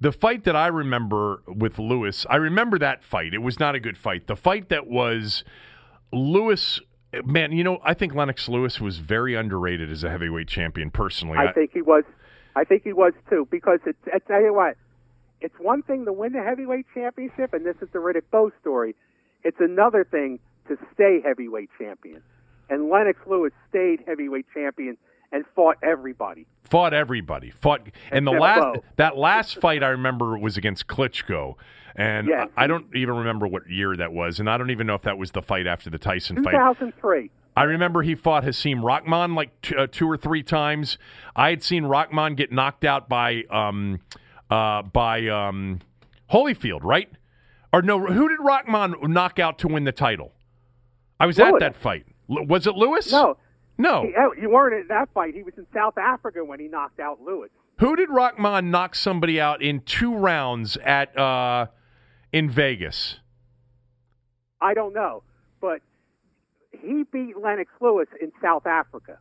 the 0.00 0.12
fight 0.12 0.44
that 0.44 0.56
I 0.56 0.68
remember 0.68 1.42
with 1.46 1.78
Lewis, 1.78 2.24
I 2.30 2.36
remember 2.36 2.78
that 2.78 3.02
fight. 3.02 3.34
It 3.34 3.42
was 3.42 3.58
not 3.58 3.74
a 3.74 3.80
good 3.80 3.98
fight. 3.98 4.26
The 4.26 4.36
fight 4.36 4.68
that 4.68 4.86
was 4.86 5.44
Lewis, 6.12 6.80
man, 7.24 7.52
you 7.52 7.64
know, 7.64 7.80
I 7.84 7.94
think 7.94 8.14
Lennox 8.14 8.48
Lewis 8.48 8.80
was 8.80 8.98
very 8.98 9.34
underrated 9.34 9.90
as 9.90 10.04
a 10.04 10.10
heavyweight 10.10 10.48
champion. 10.48 10.90
Personally, 10.90 11.38
I 11.38 11.52
think 11.52 11.72
he 11.72 11.82
was. 11.82 12.04
I 12.56 12.62
think 12.64 12.84
he 12.84 12.92
was 12.92 13.12
too 13.28 13.48
because 13.50 13.80
it's. 13.84 13.98
I 14.12 14.18
tell 14.20 14.40
you 14.40 14.54
what, 14.54 14.76
it's 15.40 15.56
one 15.58 15.82
thing 15.82 16.04
to 16.04 16.12
win 16.12 16.32
the 16.32 16.42
heavyweight 16.42 16.86
championship, 16.94 17.52
and 17.52 17.66
this 17.66 17.76
is 17.82 17.88
the 17.92 17.98
Riddick 17.98 18.30
Bowe 18.30 18.52
story. 18.60 18.94
It's 19.42 19.60
another 19.60 20.04
thing 20.04 20.38
to 20.68 20.78
stay 20.94 21.20
heavyweight 21.22 21.70
champion. 21.78 22.22
And 22.70 22.88
Lennox 22.90 23.18
Lewis 23.26 23.52
stayed 23.68 24.00
heavyweight 24.06 24.46
champion 24.54 24.96
and 25.32 25.44
fought 25.54 25.76
everybody. 25.82 26.46
fought 26.62 26.94
everybody. 26.94 27.50
Fought, 27.50 27.88
and 28.12 28.26
the 28.26 28.30
last 28.32 28.60
Bowe. 28.60 28.84
that 28.96 29.16
last 29.18 29.60
fight 29.60 29.82
I 29.82 29.88
remember 29.88 30.38
was 30.38 30.56
against 30.56 30.86
Klitschko, 30.86 31.54
and 31.96 32.28
Yes. 32.28 32.48
I, 32.56 32.64
I 32.64 32.66
don't 32.66 32.86
even 32.94 33.16
remember 33.16 33.46
what 33.46 33.68
year 33.68 33.96
that 33.96 34.12
was, 34.12 34.38
and 34.40 34.48
I 34.48 34.56
don't 34.58 34.70
even 34.70 34.86
know 34.86 34.94
if 34.94 35.02
that 35.02 35.18
was 35.18 35.32
the 35.32 35.42
fight 35.42 35.66
after 35.66 35.90
the 35.90 35.98
Tyson 35.98 36.36
fight. 36.42 36.52
2003. 36.52 37.30
I 37.56 37.64
remember 37.64 38.02
he 38.02 38.14
fought 38.16 38.44
Hasim 38.44 38.82
Rahman 38.84 39.34
like 39.34 39.60
t- 39.62 39.76
uh, 39.76 39.86
two 39.90 40.08
or 40.10 40.16
three 40.16 40.42
times. 40.42 40.98
I 41.36 41.50
had 41.50 41.62
seen 41.62 41.84
Rahman 41.84 42.34
get 42.34 42.50
knocked 42.50 42.84
out 42.84 43.08
by 43.08 43.42
um, 43.50 44.00
uh, 44.50 44.82
by 44.82 45.28
um, 45.28 45.80
Holyfield, 46.32 46.80
right? 46.82 47.08
Or 47.72 47.82
no, 47.82 47.98
who 48.06 48.28
did 48.28 48.38
Rahman 48.40 48.94
knock 49.12 49.38
out 49.38 49.58
to 49.60 49.68
win 49.68 49.84
the 49.84 49.92
title? 49.92 50.32
I 51.18 51.26
was 51.26 51.38
at 51.38 51.58
that 51.60 51.76
fight. 51.76 52.06
L- 52.30 52.46
was 52.46 52.66
it 52.66 52.74
Lewis? 52.74 53.10
No, 53.10 53.36
no. 53.78 54.02
he, 54.02 54.12
oh, 54.18 54.32
you 54.40 54.50
weren't 54.50 54.74
at 54.74 54.88
that 54.88 55.12
fight. 55.14 55.34
He 55.34 55.42
was 55.42 55.54
in 55.56 55.66
South 55.74 55.98
Africa 55.98 56.44
when 56.44 56.60
he 56.60 56.68
knocked 56.68 57.00
out 57.00 57.20
Lewis. 57.20 57.50
Who 57.80 57.96
did 57.96 58.08
Rahman 58.08 58.70
knock 58.70 58.94
somebody 58.94 59.40
out 59.40 59.60
in 59.60 59.80
two 59.80 60.14
rounds 60.14 60.76
at 60.84 61.16
uh, 61.18 61.66
in 62.32 62.50
Vegas? 62.50 63.18
I 64.60 64.74
don't 64.74 64.94
know, 64.94 65.22
but 65.60 65.80
he 66.72 67.04
beat 67.12 67.36
Lennox 67.36 67.70
Lewis 67.80 68.08
in 68.20 68.32
South 68.40 68.66
Africa 68.66 69.18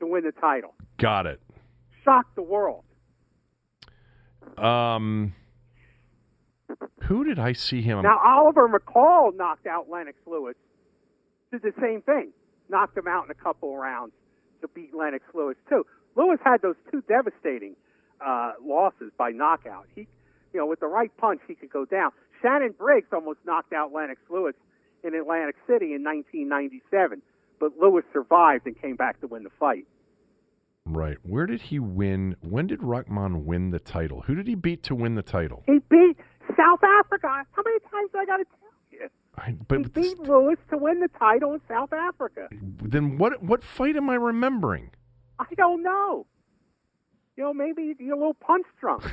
to 0.00 0.06
win 0.06 0.24
the 0.24 0.32
title. 0.32 0.74
Got 0.98 1.26
it. 1.26 1.40
Shocked 2.04 2.36
the 2.36 2.42
world. 2.42 2.84
Um, 4.58 5.34
who 7.02 7.24
did 7.24 7.38
I 7.38 7.52
see 7.52 7.82
him? 7.82 8.02
Now 8.02 8.20
Oliver 8.24 8.68
McCall 8.68 9.36
knocked 9.36 9.66
out 9.66 9.88
Lennox 9.90 10.18
Lewis. 10.26 10.54
Did 11.52 11.62
the 11.62 11.72
same 11.80 12.02
thing. 12.02 12.32
Knocked 12.68 12.96
him 12.96 13.06
out 13.08 13.24
in 13.24 13.30
a 13.30 13.34
couple 13.34 13.72
of 13.72 13.78
rounds 13.78 14.12
to 14.60 14.68
beat 14.68 14.94
Lennox 14.94 15.24
Lewis 15.34 15.56
too. 15.68 15.86
Lewis 16.16 16.38
had 16.44 16.62
those 16.62 16.74
two 16.90 17.02
devastating 17.08 17.76
uh, 18.24 18.52
losses 18.64 19.12
by 19.18 19.30
knockout. 19.30 19.86
He, 19.94 20.08
you 20.52 20.60
know, 20.60 20.66
with 20.66 20.80
the 20.80 20.86
right 20.86 21.14
punch, 21.18 21.40
he 21.46 21.54
could 21.54 21.70
go 21.70 21.84
down. 21.84 22.10
Shannon 22.42 22.74
Briggs 22.76 23.08
almost 23.12 23.38
knocked 23.44 23.72
out 23.72 23.92
Lennox 23.92 24.20
Lewis 24.28 24.54
in 25.04 25.14
Atlantic 25.14 25.56
City 25.66 25.94
in 25.94 26.02
1997, 26.02 27.22
but 27.60 27.72
Lewis 27.80 28.04
survived 28.12 28.66
and 28.66 28.80
came 28.80 28.96
back 28.96 29.20
to 29.20 29.26
win 29.26 29.44
the 29.44 29.50
fight. 29.60 29.86
Right. 30.86 31.16
Where 31.22 31.46
did 31.46 31.60
he 31.60 31.78
win? 31.78 32.36
When 32.42 32.66
did 32.66 32.82
Rahman 32.82 33.44
win 33.44 33.70
the 33.70 33.80
title? 33.80 34.22
Who 34.22 34.34
did 34.34 34.46
he 34.46 34.54
beat 34.54 34.82
to 34.84 34.94
win 34.94 35.16
the 35.16 35.22
title? 35.22 35.64
He 35.66 35.78
beat 35.90 36.16
South 36.56 36.82
Africa. 36.82 37.44
How 37.50 37.62
many 37.64 37.80
times 37.90 38.10
do 38.12 38.18
I 38.18 38.24
got 38.24 38.36
to 38.36 38.44
you? 39.38 39.44
He 39.46 39.52
but 39.68 39.94
this- 39.94 40.14
Lewis 40.18 40.58
to 40.70 40.76
win 40.78 41.00
the 41.00 41.08
title 41.18 41.54
in 41.54 41.60
South 41.68 41.92
Africa. 41.92 42.48
then 42.52 43.18
what? 43.18 43.42
What 43.42 43.62
fight 43.64 43.96
am 43.96 44.08
I 44.10 44.14
remembering? 44.14 44.90
I 45.38 45.46
don't 45.56 45.82
know. 45.82 46.26
You 47.36 47.44
know, 47.44 47.52
maybe 47.52 47.94
you're 47.98 48.14
a 48.14 48.18
little 48.18 48.32
punch 48.34 48.66
drunk. 48.80 49.04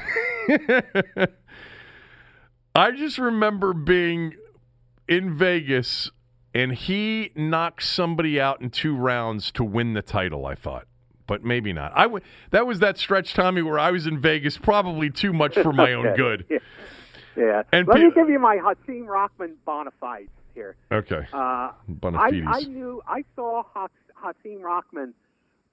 I 2.76 2.92
just 2.92 3.18
remember 3.18 3.74
being 3.74 4.34
in 5.08 5.38
Vegas 5.38 6.10
and 6.56 6.74
he 6.74 7.32
knocked 7.36 7.84
somebody 7.84 8.40
out 8.40 8.62
in 8.62 8.70
two 8.70 8.96
rounds 8.96 9.52
to 9.54 9.64
win 9.64 9.94
the 9.94 10.02
title. 10.02 10.46
I 10.46 10.56
thought, 10.56 10.88
but 11.28 11.44
maybe 11.44 11.74
not. 11.74 11.92
I 11.96 12.04
w- 12.04 12.24
that 12.52 12.66
was 12.66 12.80
that 12.80 12.98
stretch, 12.98 13.34
Tommy, 13.34 13.62
where 13.62 13.78
I 13.80 13.92
was 13.92 14.08
in 14.08 14.20
Vegas, 14.22 14.58
probably 14.58 15.10
too 15.10 15.34
much 15.34 15.56
for 15.56 15.74
my 15.74 15.94
own 15.94 16.14
good. 16.16 16.46
Yeah. 16.50 16.60
Yeah. 17.36 17.64
And 17.72 17.88
Let 17.88 17.98
pe- 17.98 18.04
me 18.04 18.12
give 18.14 18.30
you 18.30 18.40
my 18.40 18.58
Hasim 18.58 19.08
Rahman 19.08 19.56
bona 19.66 19.92
fides 20.00 20.30
here. 20.54 20.76
Okay. 20.92 21.26
Uh, 21.34 21.38
I, 21.38 21.74
Bonafides. 21.90 22.44
I 22.48 22.60
knew 22.62 23.02
I 23.08 23.24
saw 23.36 23.64
Ha- 23.74 23.88
Hasim 24.22 24.62
Rahman 24.62 25.14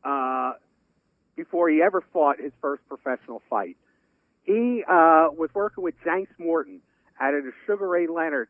uh, 0.05 0.55
before 1.37 1.69
he 1.69 1.83
ever 1.83 2.03
fought 2.13 2.41
his 2.41 2.53
first 2.61 2.83
professional 2.89 3.43
fight. 3.51 3.77
He 4.45 4.83
uh, 4.89 5.29
was 5.37 5.51
working 5.55 5.85
with 5.85 5.95
Janks 6.05 6.29
Morton 6.39 6.81
at 7.21 7.35
a 7.35 7.43
Sugar 7.67 7.87
Ray 7.89 8.07
Leonard 8.07 8.49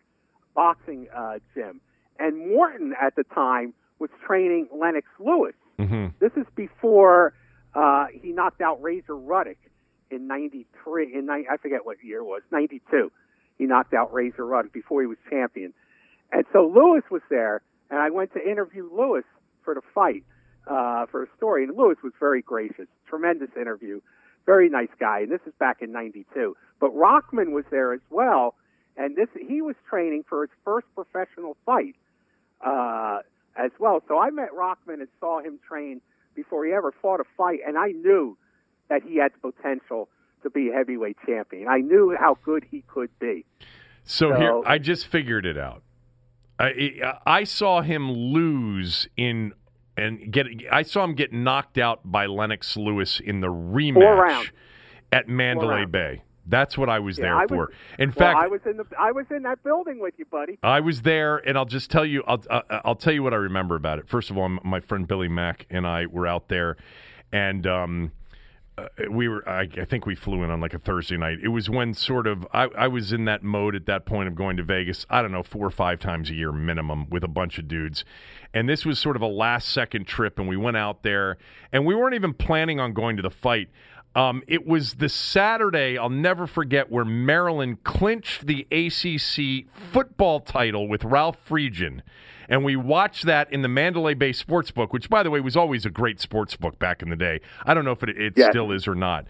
boxing 0.55 1.09
uh, 1.15 1.39
gym, 1.55 1.81
and 2.19 2.39
Morton 2.51 2.95
at 3.01 3.17
the 3.17 3.25
time 3.25 3.75
was 3.99 4.11
training 4.27 4.69
Lennox 4.75 5.07
Lewis. 5.19 5.55
hmm 5.79 6.07
This 6.21 6.33
is 6.37 6.47
before 6.55 7.35
uh, 7.75 8.07
he 8.13 8.33
knocked 8.33 8.61
out 8.61 8.81
Razor 8.83 9.17
Ruddock 9.17 9.59
in 10.11 10.27
'93. 10.27 11.15
In 11.15 11.29
I 11.31 11.57
forget 11.57 11.85
what 11.85 12.03
year 12.03 12.19
it 12.19 12.25
was, 12.25 12.43
'92. 12.51 13.11
He 13.59 13.67
knocked 13.67 13.95
out 13.95 14.13
Razor 14.13 14.47
Ruddock 14.47 14.73
before 14.73 15.01
he 15.03 15.07
was 15.07 15.19
champion. 15.29 15.75
And 16.33 16.45
so 16.53 16.67
Lewis 16.67 17.03
was 17.11 17.23
there, 17.29 17.63
and 17.91 17.99
I 18.01 18.11
went 18.11 18.33
to 18.35 18.41
interview 18.41 18.89
Lewis 18.91 19.25
for 19.65 19.75
the 19.75 19.83
fight, 19.95 20.25
uh, 20.67 21.07
for 21.07 21.25
a 21.25 21.27
story. 21.37 21.65
And 21.65 21.77
Lewis 21.77 21.99
was 22.03 22.13
very 22.19 22.41
gracious, 22.43 22.87
tremendous 23.09 23.51
interview, 23.61 24.01
very 24.47 24.69
nice 24.69 24.89
guy. 24.99 25.21
And 25.21 25.31
this 25.31 25.41
is 25.47 25.53
back 25.59 25.83
in 25.83 25.93
'92. 25.93 26.57
But 26.81 26.91
Rahman 26.91 27.53
was 27.53 27.65
there 27.71 27.93
as 27.93 28.01
well, 28.11 28.55
and 28.97 29.17
this 29.17 29.29
he 29.35 29.61
was 29.61 29.77
training 29.89 30.25
for 30.29 30.43
his 30.43 30.51
first 30.65 30.87
professional 30.95 31.57
fight 31.67 31.97
uh, 32.65 33.19
as 33.57 33.71
well. 33.79 34.03
So 34.09 34.19
I 34.19 34.31
met 34.31 34.55
Rahman 34.55 35.01
and 35.01 35.09
saw 35.21 35.41
him 35.41 35.59
train 35.67 36.01
before 36.35 36.65
he 36.65 36.73
ever 36.73 36.93
fought 37.03 37.21
a 37.21 37.25
fight, 37.37 37.61
and 37.67 37.77
I 37.77 37.89
knew 37.89 38.37
that 38.91 39.03
he 39.03 39.17
had 39.17 39.33
the 39.41 39.51
potential 39.53 40.09
to 40.43 40.51
be 40.51 40.69
a 40.69 40.73
heavyweight 40.75 41.17
champion. 41.27 41.69
I 41.69 41.79
knew 41.79 42.15
how 42.19 42.37
good 42.45 42.65
he 42.71 42.83
could 42.87 43.11
be. 43.19 43.47
So, 44.05 44.31
So- 44.31 44.37
here, 44.37 44.61
I 44.67 44.77
just 44.79 45.07
figured 45.07 45.47
it 45.47 45.57
out. 45.57 45.83
I, 46.59 47.15
I 47.25 47.45
saw 47.45 47.81
him 47.81 48.13
lose 48.13 49.09
in 49.17 49.55
and 49.97 50.31
get. 50.31 50.47
I 50.71 50.83
saw 50.83 51.05
him 51.05 51.15
get 51.15 51.33
knocked 51.33 51.79
out 51.79 52.01
by 52.05 52.27
Lennox 52.27 52.77
Lewis 52.77 53.19
in 53.19 53.41
the 53.41 53.47
rematch 53.47 54.51
at 55.11 55.27
Mandalay. 55.27 55.87
Bay. 55.87 56.23
That's 56.47 56.77
what 56.77 56.91
I 56.91 56.99
was 56.99 57.17
Yeah, 57.19 57.25
there 57.27 57.37
I 57.37 57.43
was- 57.43 57.49
for. 57.49 57.71
In 57.99 58.11
well, 58.11 58.15
fact, 58.15 58.39
I 58.43 58.47
was 58.49 58.61
in 58.67 58.77
the 58.77 58.85
I 58.99 59.11
was 59.11 59.25
in 59.31 59.43
that 59.45 59.63
building 59.63 60.01
with 60.01 60.13
you, 60.19 60.27
buddy. 60.27 60.59
I 60.63 60.81
was 60.81 61.01
there, 61.01 61.39
and 61.39 61.57
I'll 61.57 61.65
just 61.65 61.91
tell 61.91 62.05
you. 62.05 62.23
I'll 62.27 62.43
uh, 62.51 62.61
I'll 62.85 62.95
tell 62.95 63.15
you 63.15 63.23
what 63.23 63.33
I 63.33 63.39
remember 63.39 63.75
about 63.77 63.99
it. 63.99 64.07
First 64.07 64.29
of 64.31 64.37
all, 64.37 64.49
my 64.63 64.81
friend 64.81 65.09
Billy 65.09 65.29
Mack 65.29 65.65
and 65.71 65.87
I 65.87 66.07
were 66.07 66.27
out 66.27 66.49
there, 66.49 66.77
and 67.33 67.67
um, 67.67 68.13
uh, 68.81 69.11
we 69.11 69.29
were. 69.29 69.47
I, 69.49 69.63
I 69.63 69.85
think 69.85 70.07
we 70.07 70.15
flew 70.15 70.43
in 70.43 70.51
on 70.51 70.61
like 70.61 70.75
a 70.75 70.79
Thursday 70.79 71.17
night. 71.17 71.39
It 71.43 71.49
was 71.49 71.69
when 71.69 71.95
sort 71.95 72.27
of 72.27 72.47
I, 72.53 72.65
I 72.77 72.89
was 72.89 73.13
in 73.13 73.25
that 73.27 73.43
mode 73.43 73.75
at 73.75 73.87
that 73.87 74.07
point 74.07 74.29
of 74.29 74.35
going 74.35 74.57
to 74.57 74.63
Vegas. 74.63 75.07
I 75.11 75.23
don't 75.23 75.33
know, 75.33 75.43
four 75.43 75.67
or 75.67 75.71
five 75.71 75.99
times 75.99 76.31
a 76.31 76.35
year 76.35 76.53
minimum 76.53 77.09
with 77.11 77.25
a 77.25 77.29
bunch 77.29 77.59
of 77.59 77.69
dudes, 77.69 78.05
and 78.55 78.69
this 78.69 78.85
was 78.85 78.99
sort 78.99 79.17
of 79.17 79.23
a 79.23 79.27
last 79.27 79.69
second 79.69 80.07
trip, 80.07 80.39
and 80.39 80.49
we 80.49 80.57
went 80.57 80.77
out 80.77 81.03
there, 81.03 81.39
and 81.73 81.85
we 81.85 81.95
weren't 81.95 82.15
even 82.15 82.35
planning 82.35 82.81
on 82.81 82.93
going 82.93 83.17
to 83.17 83.23
the 83.23 83.31
fight. 83.31 83.69
Um, 84.15 84.43
it 84.49 84.67
was 84.67 84.95
the 84.95 85.09
Saturday, 85.09 85.97
I'll 85.97 86.09
never 86.11 86.47
forget, 86.47 86.91
where 86.91 87.05
Maryland 87.05 87.85
clinched 87.85 88.47
the 88.47 88.67
ACC 88.73 89.67
football 89.93 90.41
title 90.41 90.89
with 90.89 91.05
Ralph 91.05 91.37
Friedgen. 91.49 92.01
And 92.49 92.65
we 92.65 92.75
watched 92.75 93.27
that 93.27 93.53
in 93.53 93.63
the 93.63 93.69
Mandalay 93.69 94.15
Bay 94.15 94.31
Sportsbook, 94.33 94.93
which, 94.93 95.09
by 95.09 95.23
the 95.23 95.31
way, 95.31 95.39
was 95.39 95.57
always 95.57 95.87
a 95.87 95.91
great 95.91 96.19
sports 96.21 96.57
book 96.57 96.81
back 96.81 97.01
in 97.03 97.09
the 97.09 97.15
day. 97.15 97.41
I 97.65 97.75
don't 97.75 97.85
know 97.85 97.93
if 97.93 98.03
it, 98.03 98.09
it 98.21 98.33
Yes. 98.37 98.51
still 98.51 98.73
is 98.73 98.89
or 98.89 98.97
not. 98.97 99.27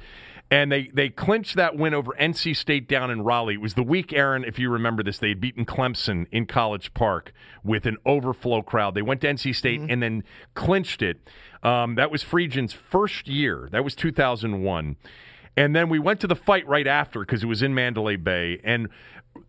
And 0.50 0.72
they, 0.72 0.90
they 0.92 1.10
clinched 1.10 1.54
that 1.56 1.76
win 1.76 1.94
over 1.94 2.12
NC 2.20 2.56
State 2.56 2.88
down 2.88 3.10
in 3.10 3.22
Raleigh. 3.22 3.54
It 3.54 3.60
was 3.60 3.74
the 3.74 3.84
week, 3.84 4.12
Aaron, 4.12 4.42
if 4.44 4.58
you 4.58 4.68
remember 4.68 5.04
this, 5.04 5.18
they 5.18 5.28
had 5.28 5.40
beaten 5.40 5.64
Clemson 5.64 6.26
in 6.32 6.46
College 6.46 6.92
Park 6.92 7.32
with 7.62 7.86
an 7.86 7.96
overflow 8.04 8.60
crowd. 8.60 8.94
They 8.94 9.02
went 9.02 9.20
to 9.20 9.28
NC 9.28 9.54
State 9.54 9.80
and 9.80 10.02
then 10.02 10.24
clinched 10.54 11.02
it. 11.02 11.20
Um, 11.62 11.94
that 11.94 12.10
was 12.10 12.24
Friedgen's 12.24 12.72
first 12.72 13.28
year. 13.28 13.68
That 13.70 13.84
was 13.84 13.94
2001. 13.94 14.96
And 15.56 15.76
then 15.76 15.88
we 15.88 15.98
went 15.98 16.20
to 16.20 16.26
the 16.26 16.36
fight 16.36 16.66
right 16.66 16.86
after 16.86 17.20
because 17.20 17.42
it 17.42 17.46
was 17.46 17.62
in 17.62 17.74
Mandalay 17.74 18.16
Bay. 18.16 18.60
And 18.64 18.88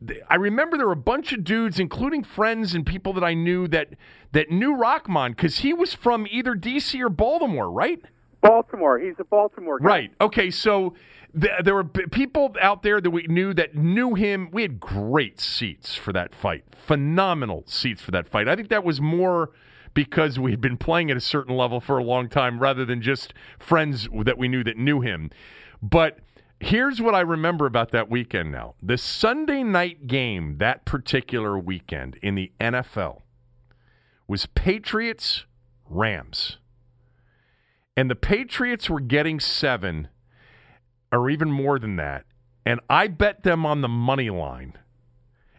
th- 0.05 0.21
I 0.29 0.35
remember 0.35 0.77
there 0.77 0.87
were 0.87 0.93
a 0.93 0.97
bunch 0.97 1.31
of 1.33 1.43
dudes, 1.43 1.79
including 1.79 2.23
friends 2.23 2.75
and 2.75 2.85
people 2.85 3.13
that 3.13 3.23
I 3.23 3.33
knew 3.33 3.67
that 3.69 3.89
that 4.33 4.51
knew 4.51 4.75
Rahman 4.75 5.31
because 5.31 5.59
he 5.59 5.73
was 5.73 5.93
from 5.93 6.27
either 6.29 6.53
DC 6.53 6.99
or 6.99 7.09
Baltimore, 7.09 7.71
right? 7.71 8.01
Baltimore. 8.41 8.99
He's 8.99 9.15
a 9.19 9.23
Baltimore 9.23 9.79
guy. 9.79 9.85
Right. 9.85 10.11
Okay. 10.19 10.51
So 10.51 10.95
th- 11.39 11.63
there 11.63 11.75
were 11.75 11.83
b- 11.83 12.05
people 12.11 12.55
out 12.61 12.83
there 12.83 12.99
that 12.99 13.09
we 13.11 13.23
knew 13.23 13.53
that 13.53 13.75
knew 13.75 14.15
him. 14.15 14.49
We 14.51 14.63
had 14.63 14.79
great 14.79 15.39
seats 15.39 15.95
for 15.95 16.11
that 16.13 16.33
fight. 16.33 16.63
Phenomenal 16.75 17.63
seats 17.67 18.01
for 18.01 18.11
that 18.11 18.27
fight. 18.27 18.47
I 18.47 18.55
think 18.55 18.69
that 18.69 18.83
was 18.83 18.99
more 18.99 19.51
because 19.93 20.39
we 20.39 20.51
had 20.51 20.61
been 20.61 20.77
playing 20.77 21.11
at 21.11 21.17
a 21.17 21.21
certain 21.21 21.55
level 21.55 21.79
for 21.81 21.97
a 21.97 22.03
long 22.03 22.29
time 22.29 22.59
rather 22.59 22.85
than 22.85 23.01
just 23.01 23.33
friends 23.59 24.07
that 24.23 24.37
we 24.37 24.47
knew 24.47 24.63
that 24.63 24.77
knew 24.77 25.01
him. 25.01 25.29
But 25.81 26.19
here's 26.59 27.01
what 27.01 27.15
I 27.15 27.21
remember 27.21 27.65
about 27.65 27.91
that 27.91 28.09
weekend 28.09 28.51
now. 28.51 28.75
The 28.81 28.97
Sunday 28.97 29.63
night 29.63 30.07
game 30.07 30.57
that 30.59 30.85
particular 30.85 31.57
weekend 31.57 32.17
in 32.21 32.35
the 32.35 32.51
NFL 32.59 33.21
was 34.27 34.45
Patriots 34.45 35.45
Rams 35.89 36.57
and 38.01 38.09
the 38.09 38.15
Patriots 38.15 38.89
were 38.89 38.99
getting 38.99 39.39
seven 39.39 40.07
or 41.11 41.29
even 41.29 41.51
more 41.51 41.77
than 41.77 41.97
that. 41.97 42.25
And 42.65 42.79
I 42.89 43.05
bet 43.05 43.43
them 43.43 43.63
on 43.63 43.81
the 43.81 43.87
money 43.87 44.31
line. 44.31 44.73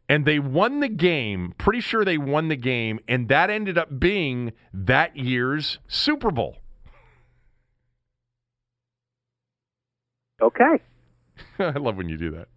And 0.09 0.24
they 0.24 0.40
won 0.40 0.81
the 0.81 0.89
game. 0.89 1.55
Pretty 1.56 1.78
sure 1.78 2.05
they 2.05 2.19
won 2.19 2.48
the 2.48 2.56
game. 2.56 2.98
And 3.06 3.28
that 3.28 3.48
ended 3.48 3.78
up 3.78 4.01
being 4.01 4.55
that 4.74 5.16
year's 5.16 5.78
Super 5.86 6.32
Bowl. 6.32 6.56
Okay. 10.43 10.81
I 11.60 11.78
love 11.78 11.97
when 11.97 12.09
you 12.09 12.19
do 12.19 12.32
that. 12.32 12.48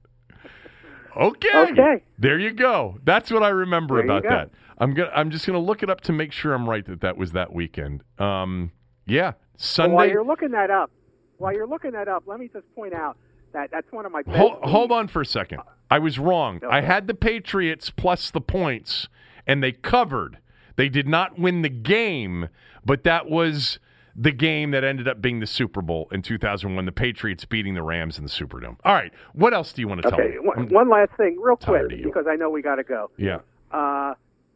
Okay. 1.15 1.71
Okay. 1.71 2.03
There 2.17 2.39
you 2.39 2.53
go. 2.53 2.97
That's 3.03 3.29
what 3.29 3.43
I 3.43 3.49
remember 3.49 3.97
There 3.97 4.05
about 4.05 4.23
that. 4.23 4.49
I'm 4.79 4.95
gonna. 4.95 5.11
I'm 5.15 5.29
just 5.29 5.45
gonna 5.45 5.59
look 5.59 5.83
it 5.83 5.91
up 5.91 6.01
to 6.01 6.11
make 6.11 6.31
sure 6.31 6.55
I'm 6.55 6.67
right 6.67 6.83
that 6.87 7.01
that 7.01 7.17
was 7.17 7.33
that 7.33 7.53
weekend. 7.53 8.01
Um. 8.17 8.71
Yeah. 9.05 9.33
Well, 9.57 9.65
Sunday. 9.65 9.95
while 9.95 10.09
you're 10.09 10.25
looking 10.25 10.51
that 10.51 10.69
up, 10.69 10.91
while 11.37 11.53
you're 11.53 11.67
looking 11.67 11.91
that 11.91 12.07
up, 12.07 12.23
let 12.25 12.39
me 12.39 12.49
just 12.51 12.65
point 12.75 12.93
out 12.93 13.17
that 13.53 13.71
that's 13.71 13.91
one 13.91 14.05
of 14.05 14.11
my 14.11 14.21
Hold, 14.27 14.59
hold 14.63 14.91
on 14.91 15.07
for 15.07 15.21
a 15.21 15.25
second. 15.25 15.61
I 15.89 15.99
was 15.99 16.17
wrong. 16.19 16.57
Okay. 16.57 16.67
I 16.67 16.81
had 16.81 17.07
the 17.07 17.13
Patriots 17.13 17.89
plus 17.89 18.31
the 18.31 18.41
points, 18.41 19.07
and 19.45 19.63
they 19.63 19.71
covered. 19.71 20.39
They 20.75 20.89
did 20.89 21.07
not 21.07 21.39
win 21.39 21.61
the 21.61 21.69
game, 21.69 22.49
but 22.83 23.03
that 23.03 23.29
was 23.29 23.79
the 24.15 24.31
game 24.31 24.71
that 24.71 24.83
ended 24.83 25.07
up 25.07 25.21
being 25.21 25.39
the 25.41 25.47
Super 25.47 25.81
Bowl 25.81 26.07
in 26.11 26.21
2001. 26.21 26.85
The 26.85 26.91
Patriots 26.91 27.45
beating 27.45 27.73
the 27.75 27.83
Rams 27.83 28.17
in 28.17 28.23
the 28.23 28.29
Superdome. 28.29 28.77
All 28.83 28.93
right. 28.93 29.11
What 29.33 29.53
else 29.53 29.73
do 29.73 29.81
you 29.81 29.87
want 29.87 30.01
to 30.01 30.09
tell 30.09 30.19
me? 30.19 30.35
One, 30.41 30.69
one 30.69 30.89
last 30.89 31.11
thing, 31.17 31.37
real 31.39 31.55
quick, 31.57 31.89
because 32.03 32.25
I 32.27 32.35
know 32.35 32.49
we 32.49 32.61
got 32.61 32.75
to 32.75 32.83
go. 32.83 33.11
yeah. 33.17 33.39
Uh, 33.71 34.13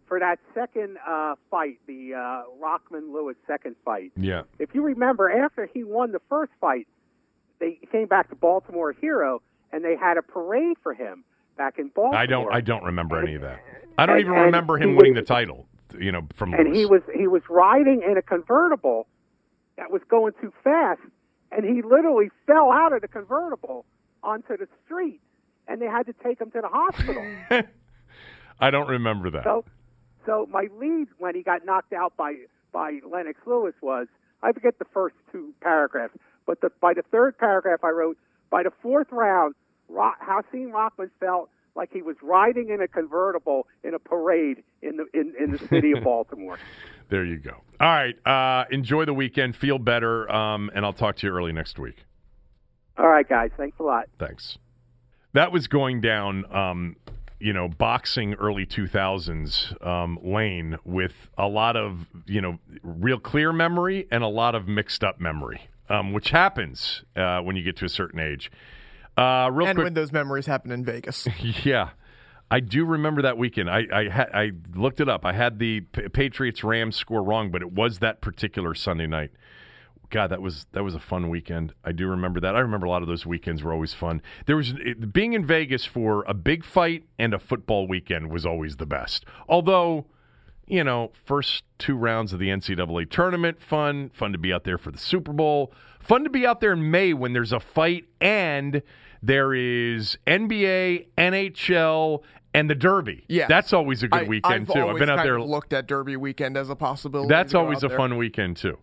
for 0.09 0.19
that 0.19 0.39
second 0.53 0.97
uh, 1.07 1.35
fight, 1.49 1.79
the 1.87 2.13
uh, 2.15 2.41
Rahman 2.59 3.13
Lewis 3.13 3.37
second 3.47 3.75
fight, 3.85 4.11
Yeah. 4.17 4.41
if 4.57 4.73
you 4.75 4.81
remember, 4.81 5.29
after 5.31 5.69
he 5.73 5.83
won 5.85 6.11
the 6.11 6.19
first 6.27 6.51
fight, 6.59 6.87
they 7.59 7.79
came 7.91 8.07
back 8.07 8.27
to 8.29 8.35
Baltimore 8.35 8.91
Hero 8.91 9.41
and 9.71 9.85
they 9.85 9.95
had 9.95 10.17
a 10.17 10.21
parade 10.21 10.75
for 10.83 10.93
him 10.93 11.23
back 11.57 11.77
in 11.79 11.89
Baltimore. 11.89 12.19
I 12.19 12.25
don't. 12.25 12.53
I 12.53 12.59
don't 12.61 12.83
remember 12.83 13.21
any 13.21 13.35
of 13.35 13.41
that. 13.43 13.59
I 13.97 14.05
don't 14.05 14.15
And- 14.17 14.25
even 14.25 14.33
remember 14.33 14.77
him 14.77 14.95
winning 14.95 15.13
was- 15.13 15.21
the 15.21 15.27
title. 15.27 15.65
You 15.97 16.11
know, 16.11 16.27
from 16.35 16.53
and 16.53 16.65
Lewis. 16.69 16.77
he 16.77 16.85
was 16.85 17.01
he 17.15 17.27
was 17.27 17.41
riding 17.49 18.03
in 18.03 18.15
a 18.15 18.21
convertible 18.21 19.07
that 19.77 19.89
was 19.91 20.01
going 20.07 20.33
too 20.39 20.53
fast, 20.63 21.01
and 21.51 21.65
he 21.65 21.81
literally 21.81 22.29
fell 22.45 22.71
out 22.71 22.93
of 22.93 23.01
the 23.01 23.07
convertible 23.07 23.85
onto 24.23 24.55
the 24.55 24.67
street, 24.85 25.19
and 25.67 25.81
they 25.81 25.87
had 25.87 26.05
to 26.05 26.13
take 26.23 26.39
him 26.39 26.51
to 26.51 26.61
the 26.61 26.67
hospital. 26.67 27.25
I 28.59 28.69
don't 28.71 28.87
remember 28.89 29.29
that. 29.31 29.43
So, 29.43 29.65
so 30.29 30.47
my 30.51 30.67
lead 30.79 31.07
when 31.17 31.35
he 31.35 31.41
got 31.41 31.65
knocked 31.65 31.93
out 31.93 32.15
by 32.15 32.35
by 32.71 32.99
Lennox 33.09 33.39
Lewis 33.45 33.73
was 33.81 34.07
I 34.43 34.51
forget 34.51 34.77
the 34.79 34.85
first 34.93 35.15
two 35.31 35.53
paragraphs, 35.61 36.13
but 36.45 36.61
the, 36.61 36.71
by 36.79 36.93
the 36.93 37.03
third 37.11 37.37
paragraph 37.37 37.79
I 37.83 37.89
wrote 37.89 38.17
by 38.49 38.63
the 38.63 38.71
fourth 38.81 39.07
round, 39.11 39.55
Rock, 39.87 40.19
Hasim 40.21 40.71
Rahman 40.71 41.11
felt 41.19 41.49
like 41.75 41.89
he 41.91 42.01
was 42.01 42.15
riding 42.21 42.69
in 42.69 42.81
a 42.81 42.87
convertible 42.87 43.67
in 43.83 43.93
a 43.93 43.99
parade 43.99 44.63
in 44.81 44.97
the 44.97 45.05
in, 45.13 45.33
in 45.39 45.51
the 45.51 45.59
city 45.67 45.93
of 45.93 46.03
Baltimore. 46.03 46.59
There 47.09 47.25
you 47.25 47.37
go. 47.37 47.55
All 47.79 47.87
right. 47.87 48.15
Uh, 48.25 48.65
enjoy 48.69 49.05
the 49.05 49.13
weekend. 49.13 49.55
Feel 49.55 49.79
better. 49.79 50.31
Um, 50.31 50.69
and 50.75 50.85
I'll 50.85 50.93
talk 50.93 51.15
to 51.17 51.27
you 51.27 51.33
early 51.33 51.51
next 51.51 51.79
week. 51.79 52.05
All 52.97 53.07
right, 53.07 53.27
guys, 53.27 53.49
thanks 53.57 53.79
a 53.79 53.83
lot. 53.83 54.07
Thanks. 54.19 54.57
That 55.33 55.51
was 55.51 55.67
going 55.67 56.01
down, 56.01 56.43
um, 56.53 56.95
you 57.39 57.53
know, 57.53 57.67
boxing 57.67 58.33
early 58.35 58.65
2000s 58.65 59.85
um, 59.85 60.19
lane 60.21 60.77
with 60.83 61.29
a 61.37 61.47
lot 61.47 61.75
of, 61.75 62.07
you 62.25 62.41
know, 62.41 62.59
real 62.83 63.19
clear 63.19 63.53
memory 63.53 64.07
and 64.11 64.23
a 64.23 64.27
lot 64.27 64.55
of 64.55 64.67
mixed 64.67 65.03
up 65.03 65.19
memory, 65.19 65.69
um, 65.89 66.11
which 66.11 66.31
happens 66.31 67.03
uh, 67.15 67.39
when 67.39 67.55
you 67.55 67.63
get 67.63 67.77
to 67.77 67.85
a 67.85 67.89
certain 67.89 68.19
age. 68.19 68.51
Uh, 69.17 69.49
real 69.51 69.67
and 69.67 69.75
quick, 69.75 69.85
when 69.85 69.93
those 69.93 70.11
memories 70.11 70.45
happen 70.45 70.71
in 70.71 70.83
Vegas. 70.83 71.27
Yeah, 71.63 71.89
I 72.51 72.59
do 72.59 72.85
remember 72.85 73.21
that 73.21 73.37
weekend. 73.37 73.69
I 73.69 73.83
I, 73.91 74.09
ha- 74.09 74.29
I 74.33 74.51
looked 74.75 74.99
it 74.99 75.09
up. 75.09 75.25
I 75.25 75.33
had 75.33 75.59
the 75.59 75.81
P- 75.81 76.09
Patriots 76.09 76.63
Rams 76.63 76.95
score 76.95 77.23
wrong, 77.23 77.51
but 77.51 77.61
it 77.61 77.71
was 77.71 77.99
that 77.99 78.21
particular 78.21 78.73
Sunday 78.73 79.07
night. 79.07 79.31
God, 80.09 80.27
that 80.31 80.41
was 80.41 80.65
that 80.71 80.83
was 80.83 80.95
a 80.95 80.99
fun 80.99 81.29
weekend. 81.29 81.73
I 81.83 81.91
do 81.91 82.07
remember 82.07 82.39
that. 82.39 82.55
I 82.55 82.59
remember 82.59 82.85
a 82.87 82.89
lot 82.89 83.01
of 83.01 83.07
those 83.07 83.25
weekends 83.25 83.63
were 83.63 83.71
always 83.71 83.93
fun. 83.93 84.21
There 84.47 84.55
was 84.55 84.73
it, 84.79 85.13
being 85.13 85.33
in 85.33 85.45
Vegas 85.45 85.85
for 85.85 86.23
a 86.27 86.33
big 86.33 86.63
fight 86.65 87.03
and 87.19 87.33
a 87.33 87.39
football 87.39 87.87
weekend 87.87 88.31
was 88.31 88.45
always 88.45 88.77
the 88.77 88.85
best. 88.85 89.25
Although, 89.47 90.05
you 90.67 90.83
know, 90.83 91.11
first 91.25 91.63
two 91.77 91.95
rounds 91.95 92.33
of 92.33 92.39
the 92.39 92.47
NCAA 92.49 93.09
tournament, 93.09 93.61
fun, 93.61 94.09
fun 94.13 94.31
to 94.31 94.37
be 94.37 94.51
out 94.51 94.63
there 94.63 94.77
for 94.77 94.91
the 94.91 94.97
Super 94.97 95.31
Bowl, 95.33 95.73
fun 95.99 96.23
to 96.23 96.29
be 96.29 96.45
out 96.45 96.59
there 96.59 96.73
in 96.73 96.89
May 96.89 97.13
when 97.13 97.33
there's 97.33 97.53
a 97.53 97.59
fight 97.59 98.05
and 98.19 98.81
there 99.21 99.53
is 99.53 100.17
NBA, 100.25 101.07
NHL, 101.17 102.23
and 102.53 102.69
the 102.69 102.75
Derby. 102.75 103.25
Yeah, 103.27 103.47
that's 103.47 103.73
always 103.73 104.01
a 104.03 104.07
good 104.07 104.23
I- 104.23 104.27
weekend 104.27 104.67
I've 104.69 104.73
too. 104.73 104.87
I've 104.87 104.97
been 104.97 105.09
out 105.09 105.23
there. 105.23 105.39
looked 105.39 105.73
at 105.73 105.87
Derby 105.87 106.15
weekend 106.17 106.57
as 106.57 106.69
a 106.69 106.75
possibility. 106.75 107.29
That's 107.29 107.53
always 107.53 107.83
a 107.83 107.89
there. 107.89 107.97
fun 107.97 108.17
weekend 108.17 108.57
too. 108.57 108.77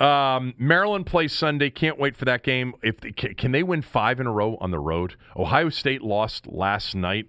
Um, 0.00 0.54
Maryland 0.58 1.06
plays 1.06 1.32
Sunday. 1.32 1.70
Can't 1.70 1.98
wait 1.98 2.16
for 2.16 2.24
that 2.24 2.42
game. 2.42 2.74
If 2.82 3.00
can, 3.36 3.52
they 3.52 3.62
win 3.62 3.82
five 3.82 4.20
in 4.20 4.26
a 4.26 4.32
row 4.32 4.56
on 4.60 4.70
the 4.70 4.78
road? 4.78 5.16
Ohio 5.36 5.70
State 5.70 6.02
lost 6.02 6.46
last 6.46 6.94
night. 6.94 7.26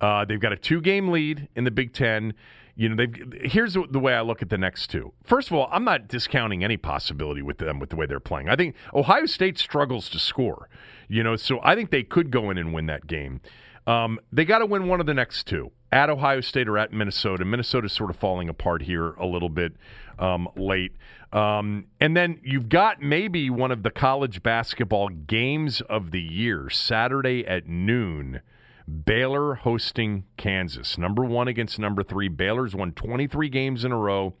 Uh, 0.00 0.24
they've 0.24 0.40
got 0.40 0.52
a 0.52 0.56
two-game 0.56 1.08
lead 1.08 1.48
in 1.54 1.64
the 1.64 1.70
Big 1.70 1.92
Ten. 1.92 2.34
You 2.74 2.88
know, 2.88 2.96
they've. 2.96 3.32
Here's 3.42 3.74
the 3.74 3.98
way 3.98 4.14
I 4.14 4.20
look 4.20 4.42
at 4.42 4.50
the 4.50 4.58
next 4.58 4.88
two. 4.88 5.12
First 5.24 5.50
of 5.50 5.56
all, 5.56 5.68
I'm 5.72 5.84
not 5.84 6.08
discounting 6.08 6.62
any 6.62 6.76
possibility 6.76 7.42
with 7.42 7.58
them 7.58 7.78
with 7.80 7.90
the 7.90 7.96
way 7.96 8.06
they're 8.06 8.20
playing. 8.20 8.48
I 8.48 8.56
think 8.56 8.76
Ohio 8.94 9.26
State 9.26 9.58
struggles 9.58 10.08
to 10.10 10.18
score. 10.18 10.68
You 11.08 11.22
know, 11.22 11.36
so 11.36 11.58
I 11.62 11.74
think 11.74 11.90
they 11.90 12.02
could 12.02 12.30
go 12.30 12.50
in 12.50 12.58
and 12.58 12.72
win 12.72 12.86
that 12.86 13.06
game. 13.06 13.40
Um, 13.86 14.20
they 14.30 14.44
got 14.44 14.58
to 14.58 14.66
win 14.66 14.86
one 14.86 15.00
of 15.00 15.06
the 15.06 15.14
next 15.14 15.46
two 15.46 15.72
at 15.90 16.10
Ohio 16.10 16.40
State 16.40 16.68
or 16.68 16.76
at 16.76 16.92
Minnesota. 16.92 17.44
Minnesota's 17.44 17.92
sort 17.92 18.10
of 18.10 18.16
falling 18.16 18.48
apart 18.48 18.82
here 18.82 19.12
a 19.12 19.24
little 19.24 19.48
bit 19.48 19.72
um, 20.18 20.48
late. 20.56 20.92
Um, 21.32 21.86
and 22.00 22.16
then 22.16 22.40
you've 22.42 22.68
got 22.68 23.02
maybe 23.02 23.50
one 23.50 23.70
of 23.70 23.82
the 23.82 23.90
college 23.90 24.42
basketball 24.42 25.08
games 25.08 25.80
of 25.82 26.10
the 26.10 26.20
year, 26.20 26.70
Saturday 26.70 27.46
at 27.46 27.66
noon. 27.66 28.40
Baylor 29.04 29.54
hosting 29.54 30.24
Kansas. 30.38 30.96
Number 30.96 31.22
one 31.22 31.46
against 31.46 31.78
number 31.78 32.02
three. 32.02 32.28
Baylor's 32.28 32.74
won 32.74 32.92
23 32.92 33.50
games 33.50 33.84
in 33.84 33.92
a 33.92 33.98
row. 33.98 34.34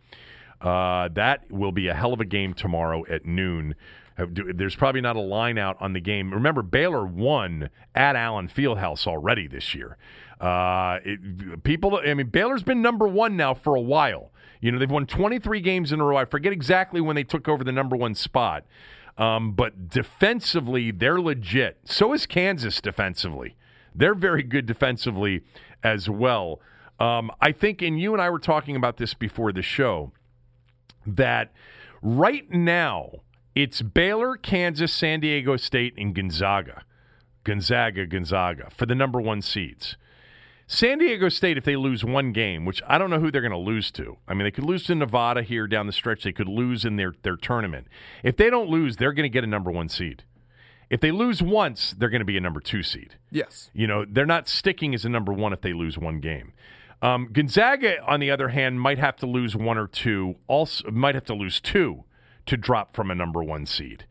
Uh, 0.60 1.08
that 1.12 1.50
will 1.50 1.70
be 1.72 1.88
a 1.88 1.94
hell 1.94 2.14
of 2.14 2.20
a 2.20 2.24
game 2.24 2.54
tomorrow 2.54 3.04
at 3.10 3.26
noon. 3.26 3.74
Uh, 4.18 4.26
There's 4.30 4.74
probably 4.74 5.02
not 5.02 5.16
a 5.16 5.20
line 5.20 5.58
out 5.58 5.76
on 5.80 5.92
the 5.92 6.00
game. 6.00 6.32
Remember, 6.32 6.62
Baylor 6.62 7.06
won 7.06 7.68
at 7.94 8.16
Allen 8.16 8.48
Fieldhouse 8.48 9.06
already 9.06 9.46
this 9.46 9.74
year. 9.74 9.98
Uh, 10.40 10.98
it, 11.04 11.62
people, 11.62 12.00
I 12.04 12.14
mean, 12.14 12.28
Baylor's 12.28 12.62
been 12.62 12.80
number 12.80 13.06
one 13.06 13.36
now 13.36 13.54
for 13.54 13.74
a 13.74 13.80
while. 13.80 14.32
You 14.60 14.72
know, 14.72 14.78
they've 14.78 14.90
won 14.90 15.06
23 15.06 15.60
games 15.60 15.92
in 15.92 16.00
a 16.00 16.04
row. 16.04 16.16
I 16.16 16.24
forget 16.24 16.52
exactly 16.52 17.00
when 17.00 17.16
they 17.16 17.24
took 17.24 17.48
over 17.48 17.62
the 17.62 17.72
number 17.72 17.96
one 17.96 18.14
spot. 18.14 18.64
Um, 19.16 19.52
but 19.52 19.88
defensively, 19.88 20.90
they're 20.90 21.20
legit. 21.20 21.78
So 21.84 22.12
is 22.12 22.26
Kansas 22.26 22.80
defensively. 22.80 23.56
They're 23.94 24.14
very 24.14 24.42
good 24.42 24.66
defensively 24.66 25.42
as 25.82 26.08
well. 26.08 26.60
Um, 27.00 27.30
I 27.40 27.52
think, 27.52 27.82
and 27.82 28.00
you 28.00 28.12
and 28.12 28.22
I 28.22 28.30
were 28.30 28.38
talking 28.38 28.76
about 28.76 28.96
this 28.96 29.14
before 29.14 29.52
the 29.52 29.62
show, 29.62 30.12
that 31.06 31.52
right 32.02 32.48
now 32.50 33.10
it's 33.54 33.82
Baylor, 33.82 34.36
Kansas, 34.36 34.92
San 34.92 35.20
Diego 35.20 35.56
State, 35.56 35.94
and 35.96 36.14
Gonzaga. 36.14 36.84
Gonzaga, 37.44 38.06
Gonzaga 38.06 38.68
for 38.70 38.86
the 38.86 38.94
number 38.94 39.20
one 39.20 39.42
seeds. 39.42 39.96
San 40.70 40.98
Diego 40.98 41.30
State, 41.30 41.56
if 41.56 41.64
they 41.64 41.76
lose 41.76 42.04
one 42.04 42.30
game, 42.32 42.66
which 42.66 42.82
I 42.86 42.98
don't 42.98 43.08
know 43.08 43.18
who 43.18 43.30
they're 43.30 43.40
going 43.40 43.52
to 43.52 43.58
lose 43.58 43.90
to. 43.92 44.18
I 44.28 44.34
mean, 44.34 44.44
they 44.44 44.50
could 44.50 44.64
lose 44.64 44.84
to 44.84 44.94
Nevada 44.94 45.42
here 45.42 45.66
down 45.66 45.86
the 45.86 45.94
stretch. 45.94 46.24
They 46.24 46.32
could 46.32 46.46
lose 46.46 46.84
in 46.84 46.96
their, 46.96 47.14
their 47.22 47.36
tournament. 47.36 47.86
If 48.22 48.36
they 48.36 48.50
don't 48.50 48.68
lose, 48.68 48.96
they're 48.96 49.14
going 49.14 49.24
to 49.24 49.30
get 49.30 49.44
a 49.44 49.48
number 49.48 49.70
one 49.70 49.88
seed. 49.88 50.24
If 50.90 51.00
they 51.00 51.10
lose 51.10 51.42
once, 51.42 51.94
they're 51.96 52.10
going 52.10 52.20
to 52.20 52.26
be 52.26 52.36
a 52.36 52.40
number 52.42 52.60
two 52.60 52.82
seed. 52.82 53.16
Yes. 53.30 53.70
You 53.72 53.86
know, 53.86 54.04
they're 54.06 54.26
not 54.26 54.46
sticking 54.46 54.94
as 54.94 55.06
a 55.06 55.08
number 55.08 55.32
one 55.32 55.54
if 55.54 55.62
they 55.62 55.72
lose 55.72 55.96
one 55.96 56.20
game. 56.20 56.52
Um, 57.00 57.30
Gonzaga, 57.32 58.02
on 58.04 58.20
the 58.20 58.30
other 58.30 58.48
hand, 58.48 58.78
might 58.78 58.98
have 58.98 59.16
to 59.16 59.26
lose 59.26 59.56
one 59.56 59.78
or 59.78 59.86
two. 59.86 60.36
Also, 60.48 60.90
might 60.90 61.14
have 61.14 61.24
to 61.24 61.34
lose 61.34 61.62
two 61.62 62.04
to 62.44 62.58
drop 62.58 62.94
from 62.94 63.10
a 63.10 63.14
number 63.14 63.42
one 63.42 63.64
seed. 63.64 64.04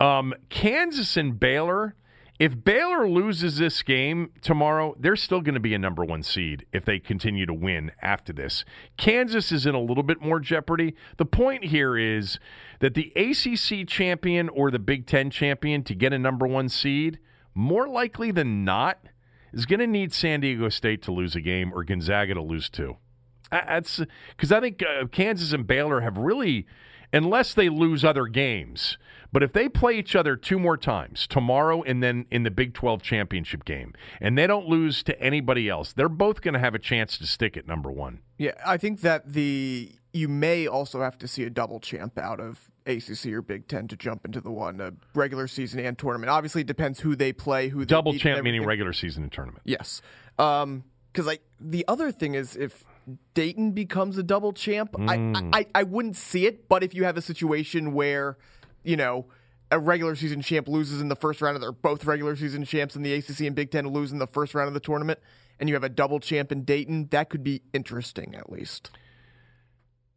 Um, 0.00 0.32
Kansas 0.48 1.18
and 1.18 1.38
Baylor. 1.38 1.96
If 2.42 2.64
Baylor 2.64 3.08
loses 3.08 3.58
this 3.58 3.84
game 3.84 4.32
tomorrow, 4.40 4.96
they're 4.98 5.14
still 5.14 5.42
going 5.42 5.54
to 5.54 5.60
be 5.60 5.74
a 5.74 5.78
number 5.78 6.04
one 6.04 6.24
seed 6.24 6.66
if 6.72 6.84
they 6.84 6.98
continue 6.98 7.46
to 7.46 7.54
win 7.54 7.92
after 8.02 8.32
this. 8.32 8.64
Kansas 8.96 9.52
is 9.52 9.64
in 9.64 9.76
a 9.76 9.80
little 9.80 10.02
bit 10.02 10.20
more 10.20 10.40
jeopardy. 10.40 10.96
The 11.18 11.24
point 11.24 11.66
here 11.66 11.96
is 11.96 12.40
that 12.80 12.94
the 12.94 13.12
ACC 13.14 13.86
champion 13.86 14.48
or 14.48 14.72
the 14.72 14.80
Big 14.80 15.06
Ten 15.06 15.30
champion 15.30 15.84
to 15.84 15.94
get 15.94 16.12
a 16.12 16.18
number 16.18 16.44
one 16.44 16.68
seed, 16.68 17.20
more 17.54 17.86
likely 17.86 18.32
than 18.32 18.64
not, 18.64 18.98
is 19.52 19.64
going 19.64 19.78
to 19.78 19.86
need 19.86 20.12
San 20.12 20.40
Diego 20.40 20.68
State 20.68 21.00
to 21.02 21.12
lose 21.12 21.36
a 21.36 21.40
game 21.40 21.72
or 21.72 21.84
Gonzaga 21.84 22.34
to 22.34 22.42
lose 22.42 22.68
two. 22.68 22.96
That's 23.52 24.00
because 24.36 24.50
I 24.50 24.58
think 24.58 24.82
uh, 24.82 25.06
Kansas 25.06 25.52
and 25.52 25.64
Baylor 25.64 26.00
have 26.00 26.18
really, 26.18 26.66
unless 27.12 27.54
they 27.54 27.68
lose 27.68 28.04
other 28.04 28.26
games, 28.26 28.98
but 29.32 29.42
if 29.42 29.52
they 29.52 29.68
play 29.68 29.98
each 29.98 30.14
other 30.14 30.36
two 30.36 30.58
more 30.58 30.76
times 30.76 31.26
tomorrow 31.26 31.82
and 31.82 32.02
then 32.02 32.26
in 32.30 32.42
the 32.42 32.50
Big 32.50 32.74
12 32.74 33.02
championship 33.02 33.64
game, 33.64 33.94
and 34.20 34.36
they 34.36 34.46
don't 34.46 34.66
lose 34.66 35.02
to 35.04 35.20
anybody 35.20 35.68
else, 35.68 35.92
they're 35.92 36.08
both 36.08 36.42
going 36.42 36.54
to 36.54 36.60
have 36.60 36.74
a 36.74 36.78
chance 36.78 37.16
to 37.18 37.26
stick 37.26 37.56
at 37.56 37.66
number 37.66 37.90
one. 37.90 38.20
Yeah, 38.36 38.52
I 38.64 38.76
think 38.76 39.00
that 39.00 39.32
the 39.32 39.92
you 40.12 40.28
may 40.28 40.66
also 40.66 41.00
have 41.00 41.16
to 41.18 41.26
see 41.26 41.44
a 41.44 41.50
double 41.50 41.80
champ 41.80 42.18
out 42.18 42.38
of 42.38 42.68
ACC 42.86 43.26
or 43.26 43.40
Big 43.40 43.66
Ten 43.68 43.88
to 43.88 43.96
jump 43.96 44.26
into 44.26 44.40
the 44.40 44.50
one 44.50 44.80
a 44.80 44.92
regular 45.14 45.48
season 45.48 45.80
and 45.80 45.98
tournament. 45.98 46.28
Obviously, 46.28 46.60
it 46.60 46.66
depends 46.66 47.00
who 47.00 47.16
they 47.16 47.32
play, 47.32 47.68
who 47.68 47.80
they 47.80 47.86
Double 47.86 48.12
champ 48.12 48.42
meaning 48.42 48.64
regular 48.64 48.92
season 48.92 49.22
and 49.22 49.32
tournament. 49.32 49.62
Yes, 49.64 50.02
um, 50.38 50.84
because 51.12 51.26
like 51.26 51.42
the 51.58 51.84
other 51.88 52.12
thing 52.12 52.34
is 52.34 52.56
if 52.56 52.84
Dayton 53.34 53.72
becomes 53.72 54.18
a 54.18 54.22
double 54.22 54.52
champ, 54.52 54.94
I, 54.98 55.14
I 55.14 55.16
mm. 55.16 55.66
I 55.74 55.82
wouldn't 55.84 56.16
see 56.16 56.46
it. 56.46 56.68
But 56.68 56.82
if 56.82 56.94
you 56.94 57.04
have 57.04 57.16
a 57.16 57.22
situation 57.22 57.92
where 57.92 58.36
you 58.84 58.96
know 58.96 59.26
a 59.70 59.78
regular 59.78 60.14
season 60.14 60.42
champ 60.42 60.68
loses 60.68 61.00
in 61.00 61.08
the 61.08 61.16
first 61.16 61.40
round, 61.40 61.56
or 61.56 61.60
they're 61.60 61.72
both 61.72 62.04
regular 62.04 62.36
season 62.36 62.64
champs 62.64 62.94
in 62.94 63.02
the 63.02 63.14
ACC 63.14 63.40
and 63.40 63.56
Big 63.56 63.70
Ten 63.70 63.88
lose 63.88 64.12
in 64.12 64.18
the 64.18 64.26
first 64.26 64.54
round 64.54 64.68
of 64.68 64.74
the 64.74 64.80
tournament, 64.80 65.18
and 65.58 65.68
you 65.68 65.74
have 65.74 65.84
a 65.84 65.88
double 65.88 66.20
champ 66.20 66.52
in 66.52 66.64
Dayton, 66.64 67.08
that 67.10 67.30
could 67.30 67.42
be 67.42 67.62
interesting 67.72 68.34
at 68.34 68.50
least. 68.50 68.90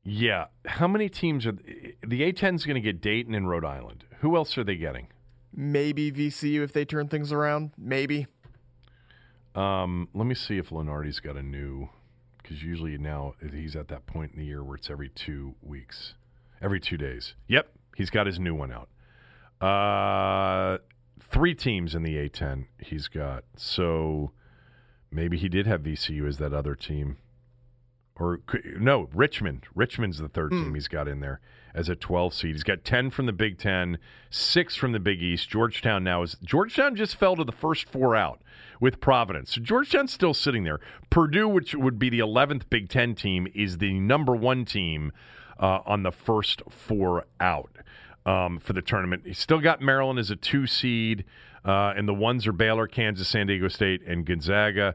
Yeah. 0.04 0.46
How 0.66 0.88
many 0.88 1.10
teams 1.10 1.48
are 1.48 1.54
the 1.54 2.32
A10 2.32 2.56
is 2.56 2.66
going 2.66 2.76
to 2.76 2.82
get 2.82 3.02
Dayton 3.02 3.34
and 3.34 3.50
Rhode 3.50 3.66
Island? 3.66 4.04
Who 4.20 4.36
else 4.36 4.58
are 4.58 4.64
they 4.64 4.76
getting? 4.76 5.08
Maybe 5.54 6.12
VCU 6.12 6.64
if 6.64 6.74
they 6.74 6.86
turn 6.86 7.08
things 7.08 7.32
around. 7.32 7.72
Maybe. 7.78 8.28
Um, 9.56 10.10
let 10.14 10.28
me 10.28 10.36
see 10.36 10.58
if 10.58 10.70
Lunardi's 10.70 11.22
got 11.22 11.38
a 11.38 11.42
new, 11.42 11.90
because 12.42 12.62
usually 12.62 12.98
now 12.98 13.34
he's 13.52 13.76
at 13.76 13.88
that 13.88 14.06
point 14.06 14.34
in 14.34 14.40
the 14.40 14.46
year 14.46 14.64
where 14.64 14.76
it's 14.76 14.90
every 14.90 15.10
two 15.10 15.56
weeks, 15.62 16.14
every 16.62 16.80
two 16.80 16.98
days. 16.98 17.34
Yep, 17.48 17.68
he's 17.96 18.12
got 18.12 18.28
his 18.28 18.40
new 18.40 18.54
one 18.54 18.72
out. 18.72 18.90
Uh, 19.66 20.78
three 21.20 21.56
teams 21.56 21.96
in 21.96 22.04
the 22.04 22.16
A10 22.16 22.66
he's 22.78 23.08
got. 23.08 23.46
So 23.56 24.32
maybe 25.10 25.38
he 25.38 25.50
did 25.50 25.66
have 25.66 25.82
VCU 25.82 26.28
as 26.28 26.38
that 26.38 26.54
other 26.54 26.76
team. 26.76 27.18
Or 28.18 28.40
no, 28.78 29.10
Richmond. 29.14 29.66
Richmond's 29.74 30.20
the 30.20 30.30
third 30.30 30.52
team 30.52 30.74
he's 30.74 30.88
got 30.88 31.10
in 31.10 31.20
there 31.20 31.42
as 31.74 31.90
a 31.90 31.96
12 31.96 32.34
seed. 32.34 32.52
He's 32.54 32.64
got 32.64 32.86
10 32.86 33.12
from 33.12 33.26
the 33.26 33.34
Big 33.34 33.58
10, 33.58 33.98
6 34.30 34.76
from 34.78 34.94
the 34.94 35.00
Big 35.00 35.22
East. 35.22 35.50
Georgetown 35.50 36.06
now 36.06 36.24
is 36.24 36.38
Georgetown 36.42 36.96
just 36.96 37.18
fell 37.18 37.36
to 37.36 37.44
the 37.44 37.52
first 37.52 37.90
four 37.90 38.16
out 38.16 38.42
with 38.80 39.02
Providence. 39.02 39.56
So 39.56 39.62
Georgetown's 39.62 40.14
still 40.14 40.34
sitting 40.34 40.64
there. 40.64 40.80
Purdue, 41.10 41.50
which 41.50 41.76
would 41.76 42.00
be 42.00 42.10
the 42.10 42.20
11th 42.20 42.70
Big 42.70 42.88
10 42.88 43.16
team, 43.16 43.48
is 43.54 43.80
the 43.80 43.94
number 44.00 44.34
1 44.34 44.64
team 44.64 45.12
uh, 45.60 45.80
on 45.86 46.04
the 46.04 46.12
first 46.12 46.62
four 46.70 47.26
out 47.40 47.72
um, 48.26 48.60
for 48.60 48.74
the 48.74 48.82
tournament. 48.82 49.24
He's 49.26 49.40
still 49.40 49.60
got 49.60 49.82
Maryland 49.82 50.20
as 50.20 50.32
a 50.32 50.36
2 50.36 50.68
seed. 50.68 51.26
Uh, 51.64 51.94
and 51.98 52.08
the 52.08 52.14
ones 52.14 52.46
are 52.46 52.52
Baylor, 52.52 52.86
Kansas, 52.88 53.28
San 53.28 53.48
Diego 53.48 53.68
State, 53.70 54.04
and 54.06 54.24
Gonzaga. 54.26 54.94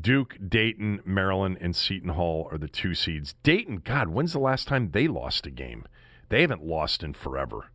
Duke, 0.00 0.36
Dayton, 0.48 1.00
Maryland, 1.04 1.58
and 1.60 1.76
Seton 1.76 2.10
Hall 2.10 2.48
are 2.50 2.56
the 2.58 2.68
two 2.68 2.94
seeds. 2.94 3.34
Dayton, 3.42 3.82
God, 3.84 4.08
when's 4.08 4.32
the 4.32 4.38
last 4.38 4.68
time 4.68 4.90
they 4.92 5.06
lost 5.06 5.46
a 5.46 5.50
game? 5.50 5.84
They 6.30 6.40
haven't 6.40 6.62
lost 6.64 7.02
in 7.02 7.12
forever. 7.14 7.66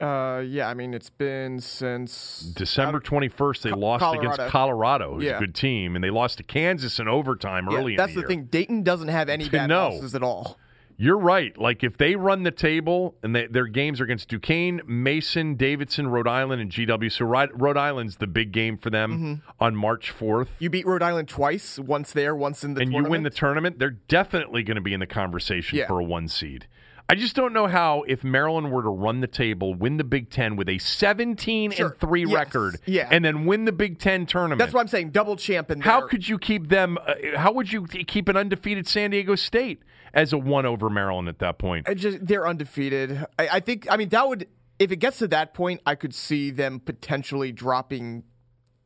Uh, 0.00 0.42
yeah, 0.46 0.68
I 0.68 0.74
mean 0.74 0.94
it's 0.94 1.10
been 1.10 1.58
since 1.60 2.40
December 2.54 3.00
21st, 3.00 3.62
they 3.62 3.70
Co- 3.70 3.78
lost 3.78 4.04
against 4.16 4.36
Colorado. 4.38 4.50
Colorado, 4.50 5.14
who's 5.14 5.24
Yeah. 5.24 5.36
a 5.36 5.40
good 5.40 5.54
team, 5.56 5.96
and 5.96 6.04
they 6.04 6.10
lost 6.10 6.38
to 6.38 6.44
Kansas 6.44 7.00
in 7.00 7.08
overtime 7.08 7.66
Yeah, 7.70 7.78
early 7.78 7.96
that's 7.96 8.10
in 8.10 8.16
the, 8.16 8.22
the 8.22 8.28
thing. 8.28 8.44
Dayton 8.44 8.82
doesn't 8.84 9.08
have 9.08 9.28
any 9.28 9.48
bad 9.48 9.68
No. 9.68 9.88
losses 9.88 10.14
at 10.14 10.22
all. 10.22 10.56
You're 11.00 11.18
right. 11.18 11.56
Like 11.56 11.84
if 11.84 11.96
they 11.96 12.16
run 12.16 12.42
the 12.42 12.50
table 12.50 13.14
and 13.22 13.34
they, 13.34 13.46
their 13.46 13.66
games 13.68 14.00
are 14.00 14.04
against 14.04 14.28
Duquesne, 14.28 14.80
Mason, 14.84 15.54
Davidson, 15.54 16.08
Rhode 16.08 16.26
Island, 16.26 16.60
and 16.60 16.72
GW. 16.72 17.12
So 17.12 17.24
Rhode, 17.24 17.50
Rhode 17.54 17.76
Island's 17.76 18.16
the 18.16 18.26
big 18.26 18.50
game 18.50 18.76
for 18.76 18.90
them 18.90 19.12
Mm-hmm. 19.12 19.50
on 19.62 19.76
March 19.76 20.12
4th. 20.18 20.48
You 20.58 20.70
beat 20.70 20.86
Rhode 20.86 21.02
Island 21.04 21.28
twice, 21.28 21.78
once 21.78 22.12
there, 22.12 22.34
once 22.34 22.64
in 22.64 22.74
the 22.74 22.80
and 22.82 22.92
you 22.92 23.04
win 23.04 23.22
the 23.22 23.30
tournament, 23.30 23.78
they're 23.78 23.90
definitely 24.08 24.64
going 24.64 24.74
to 24.74 24.80
be 24.80 24.92
in 24.92 24.98
the 25.00 25.06
conversation 25.06 25.78
Yeah. 25.78 25.86
for 25.86 26.00
a 26.00 26.04
one 26.04 26.26
seed. 26.26 26.66
I 27.10 27.14
just 27.14 27.34
don't 27.34 27.54
know 27.54 27.68
how 27.68 28.02
if 28.06 28.22
Maryland 28.22 28.70
were 28.70 28.82
to 28.82 28.90
run 28.90 29.20
the 29.20 29.26
table, 29.28 29.72
win 29.74 29.96
the 29.96 30.04
Big 30.04 30.28
Ten 30.30 30.56
with 30.56 30.68
a 30.68 30.76
17 30.76 31.70
Sure. 31.70 31.86
and 31.86 31.98
three 31.98 32.24
Yes. 32.26 32.34
record, 32.34 32.76
Yeah. 32.84 33.08
and 33.10 33.24
then 33.24 33.46
win 33.46 33.64
the 33.64 33.72
Big 33.72 33.98
Ten 33.98 34.26
tournament. 34.26 34.58
That's 34.58 34.74
what 34.74 34.80
I'm 34.80 34.88
saying 34.88 35.10
double 35.10 35.36
champ 35.36 35.70
in 35.70 35.80
How 35.80 36.06
could 36.06 36.28
you 36.28 36.38
keep 36.38 36.68
them? 36.68 36.98
Uh, 37.06 37.14
how 37.38 37.52
would 37.52 37.72
you 37.72 37.86
keep 37.86 38.28
an 38.28 38.36
undefeated 38.36 38.86
San 38.86 39.12
Diego 39.12 39.36
State 39.36 39.80
as 40.14 40.32
a 40.32 40.38
one 40.38 40.66
over 40.66 40.90
Maryland 40.90 41.28
at 41.28 41.38
that 41.40 41.58
point? 41.58 41.88
I 41.88 41.94
just 41.94 42.26
they're 42.26 42.46
undefeated. 42.46 43.24
I, 43.38 43.48
I 43.54 43.60
think. 43.60 43.86
I 43.90 43.96
mean, 43.96 44.08
that 44.10 44.28
would 44.28 44.46
if 44.78 44.92
it 44.92 44.96
gets 44.96 45.18
to 45.18 45.28
that 45.28 45.54
point, 45.54 45.80
I 45.86 45.94
could 45.94 46.14
see 46.14 46.50
them 46.50 46.80
potentially 46.80 47.52
dropping 47.52 48.24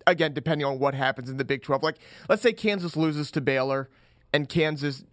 again, 0.07 0.33
depending 0.33 0.67
on 0.67 0.79
what 0.79 0.95
happens 0.95 1.31
in 1.31 1.37
the 1.37 1.45
Big 1.45 1.63
Twelve. 1.63 1.83
Like, 1.83 1.99
let's 2.29 2.43
say 2.43 2.53
Kansas 2.53 2.97
loses 2.97 3.31
to 3.33 3.41
Baylor, 3.41 3.91
and 4.33 4.49
Kansas 4.49 5.05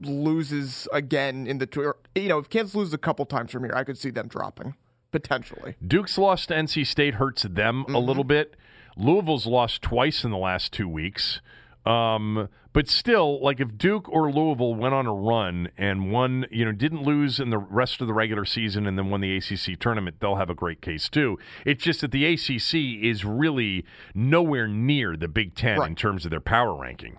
loses 0.00 0.86
again 0.92 1.46
in 1.46 1.58
the 1.58 1.66
tour. 1.66 1.96
You 2.14 2.28
know, 2.28 2.38
if 2.38 2.48
Kansas 2.48 2.74
loses 2.74 2.94
a 2.94 2.98
couple 2.98 3.24
times 3.26 3.50
from 3.50 3.64
here, 3.64 3.74
I 3.74 3.84
could 3.84 3.98
see 3.98 4.10
them 4.10 4.28
dropping 4.28 4.74
potentially. 5.10 5.74
Duke's 5.86 6.18
loss 6.18 6.46
to 6.46 6.54
NC 6.54 6.86
State 6.86 7.14
hurts 7.14 7.42
them 7.42 7.82
a 7.82 7.84
mm-hmm. 7.84 7.96
little 7.96 8.24
bit. 8.24 8.56
Louisville's 8.96 9.46
lost 9.46 9.82
twice 9.82 10.24
in 10.24 10.30
the 10.30 10.38
last 10.38 10.72
two 10.72 10.88
weeks. 10.88 11.40
Um, 11.86 12.48
but 12.72 12.88
still, 12.88 13.42
like 13.42 13.60
if 13.60 13.76
Duke 13.78 14.08
or 14.08 14.30
Louisville 14.30 14.74
went 14.74 14.94
on 14.94 15.06
a 15.06 15.14
run 15.14 15.68
and 15.78 16.12
won, 16.12 16.46
you 16.50 16.64
know, 16.64 16.72
didn't 16.72 17.02
lose 17.02 17.40
in 17.40 17.50
the 17.50 17.58
rest 17.58 18.00
of 18.00 18.06
the 18.06 18.12
regular 18.12 18.44
season 18.44 18.86
and 18.86 18.98
then 18.98 19.08
won 19.10 19.20
the 19.20 19.36
ACC 19.36 19.78
tournament, 19.80 20.16
they'll 20.20 20.36
have 20.36 20.50
a 20.50 20.54
great 20.54 20.82
case 20.82 21.08
too. 21.08 21.38
It's 21.64 21.82
just 21.82 22.02
that 22.02 22.12
the 22.12 22.26
ACC 22.26 23.02
is 23.02 23.24
really 23.24 23.84
nowhere 24.14 24.68
near 24.68 25.16
the 25.16 25.28
Big 25.28 25.54
Ten 25.54 25.78
in 25.82 25.94
terms 25.96 26.24
of 26.24 26.30
their 26.30 26.40
power 26.40 26.74
ranking. 26.74 27.16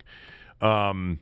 Um, 0.61 1.19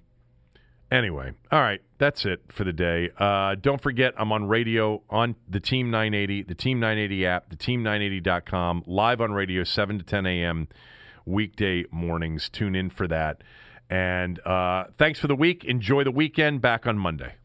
Anyway, 0.89 1.33
all 1.51 1.59
right, 1.59 1.81
that's 1.97 2.25
it 2.25 2.41
for 2.47 2.63
the 2.63 2.71
day. 2.71 3.09
Uh, 3.17 3.55
don't 3.59 3.81
forget, 3.81 4.13
I'm 4.17 4.31
on 4.31 4.47
radio 4.47 5.01
on 5.09 5.35
the 5.49 5.59
Team 5.59 5.91
980, 5.91 6.43
the 6.43 6.55
Team 6.55 6.79
980 6.79 7.25
app, 7.25 7.49
the 7.49 7.57
Team980.com, 7.57 8.83
live 8.87 9.19
on 9.19 9.33
radio 9.33 9.65
7 9.65 9.97
to 9.97 10.05
10 10.05 10.25
a.m. 10.25 10.69
weekday 11.27 11.85
mornings. 11.91 12.49
Tune 12.49 12.75
in 12.75 12.89
for 12.89 13.07
that. 13.07 13.43
And 13.89 14.39
uh, 14.45 14.85
thanks 14.97 15.19
for 15.19 15.27
the 15.27 15.35
week. 15.35 15.63
Enjoy 15.63 16.03
the 16.03 16.11
weekend. 16.11 16.61
Back 16.61 16.87
on 16.87 16.97
Monday. 16.97 17.35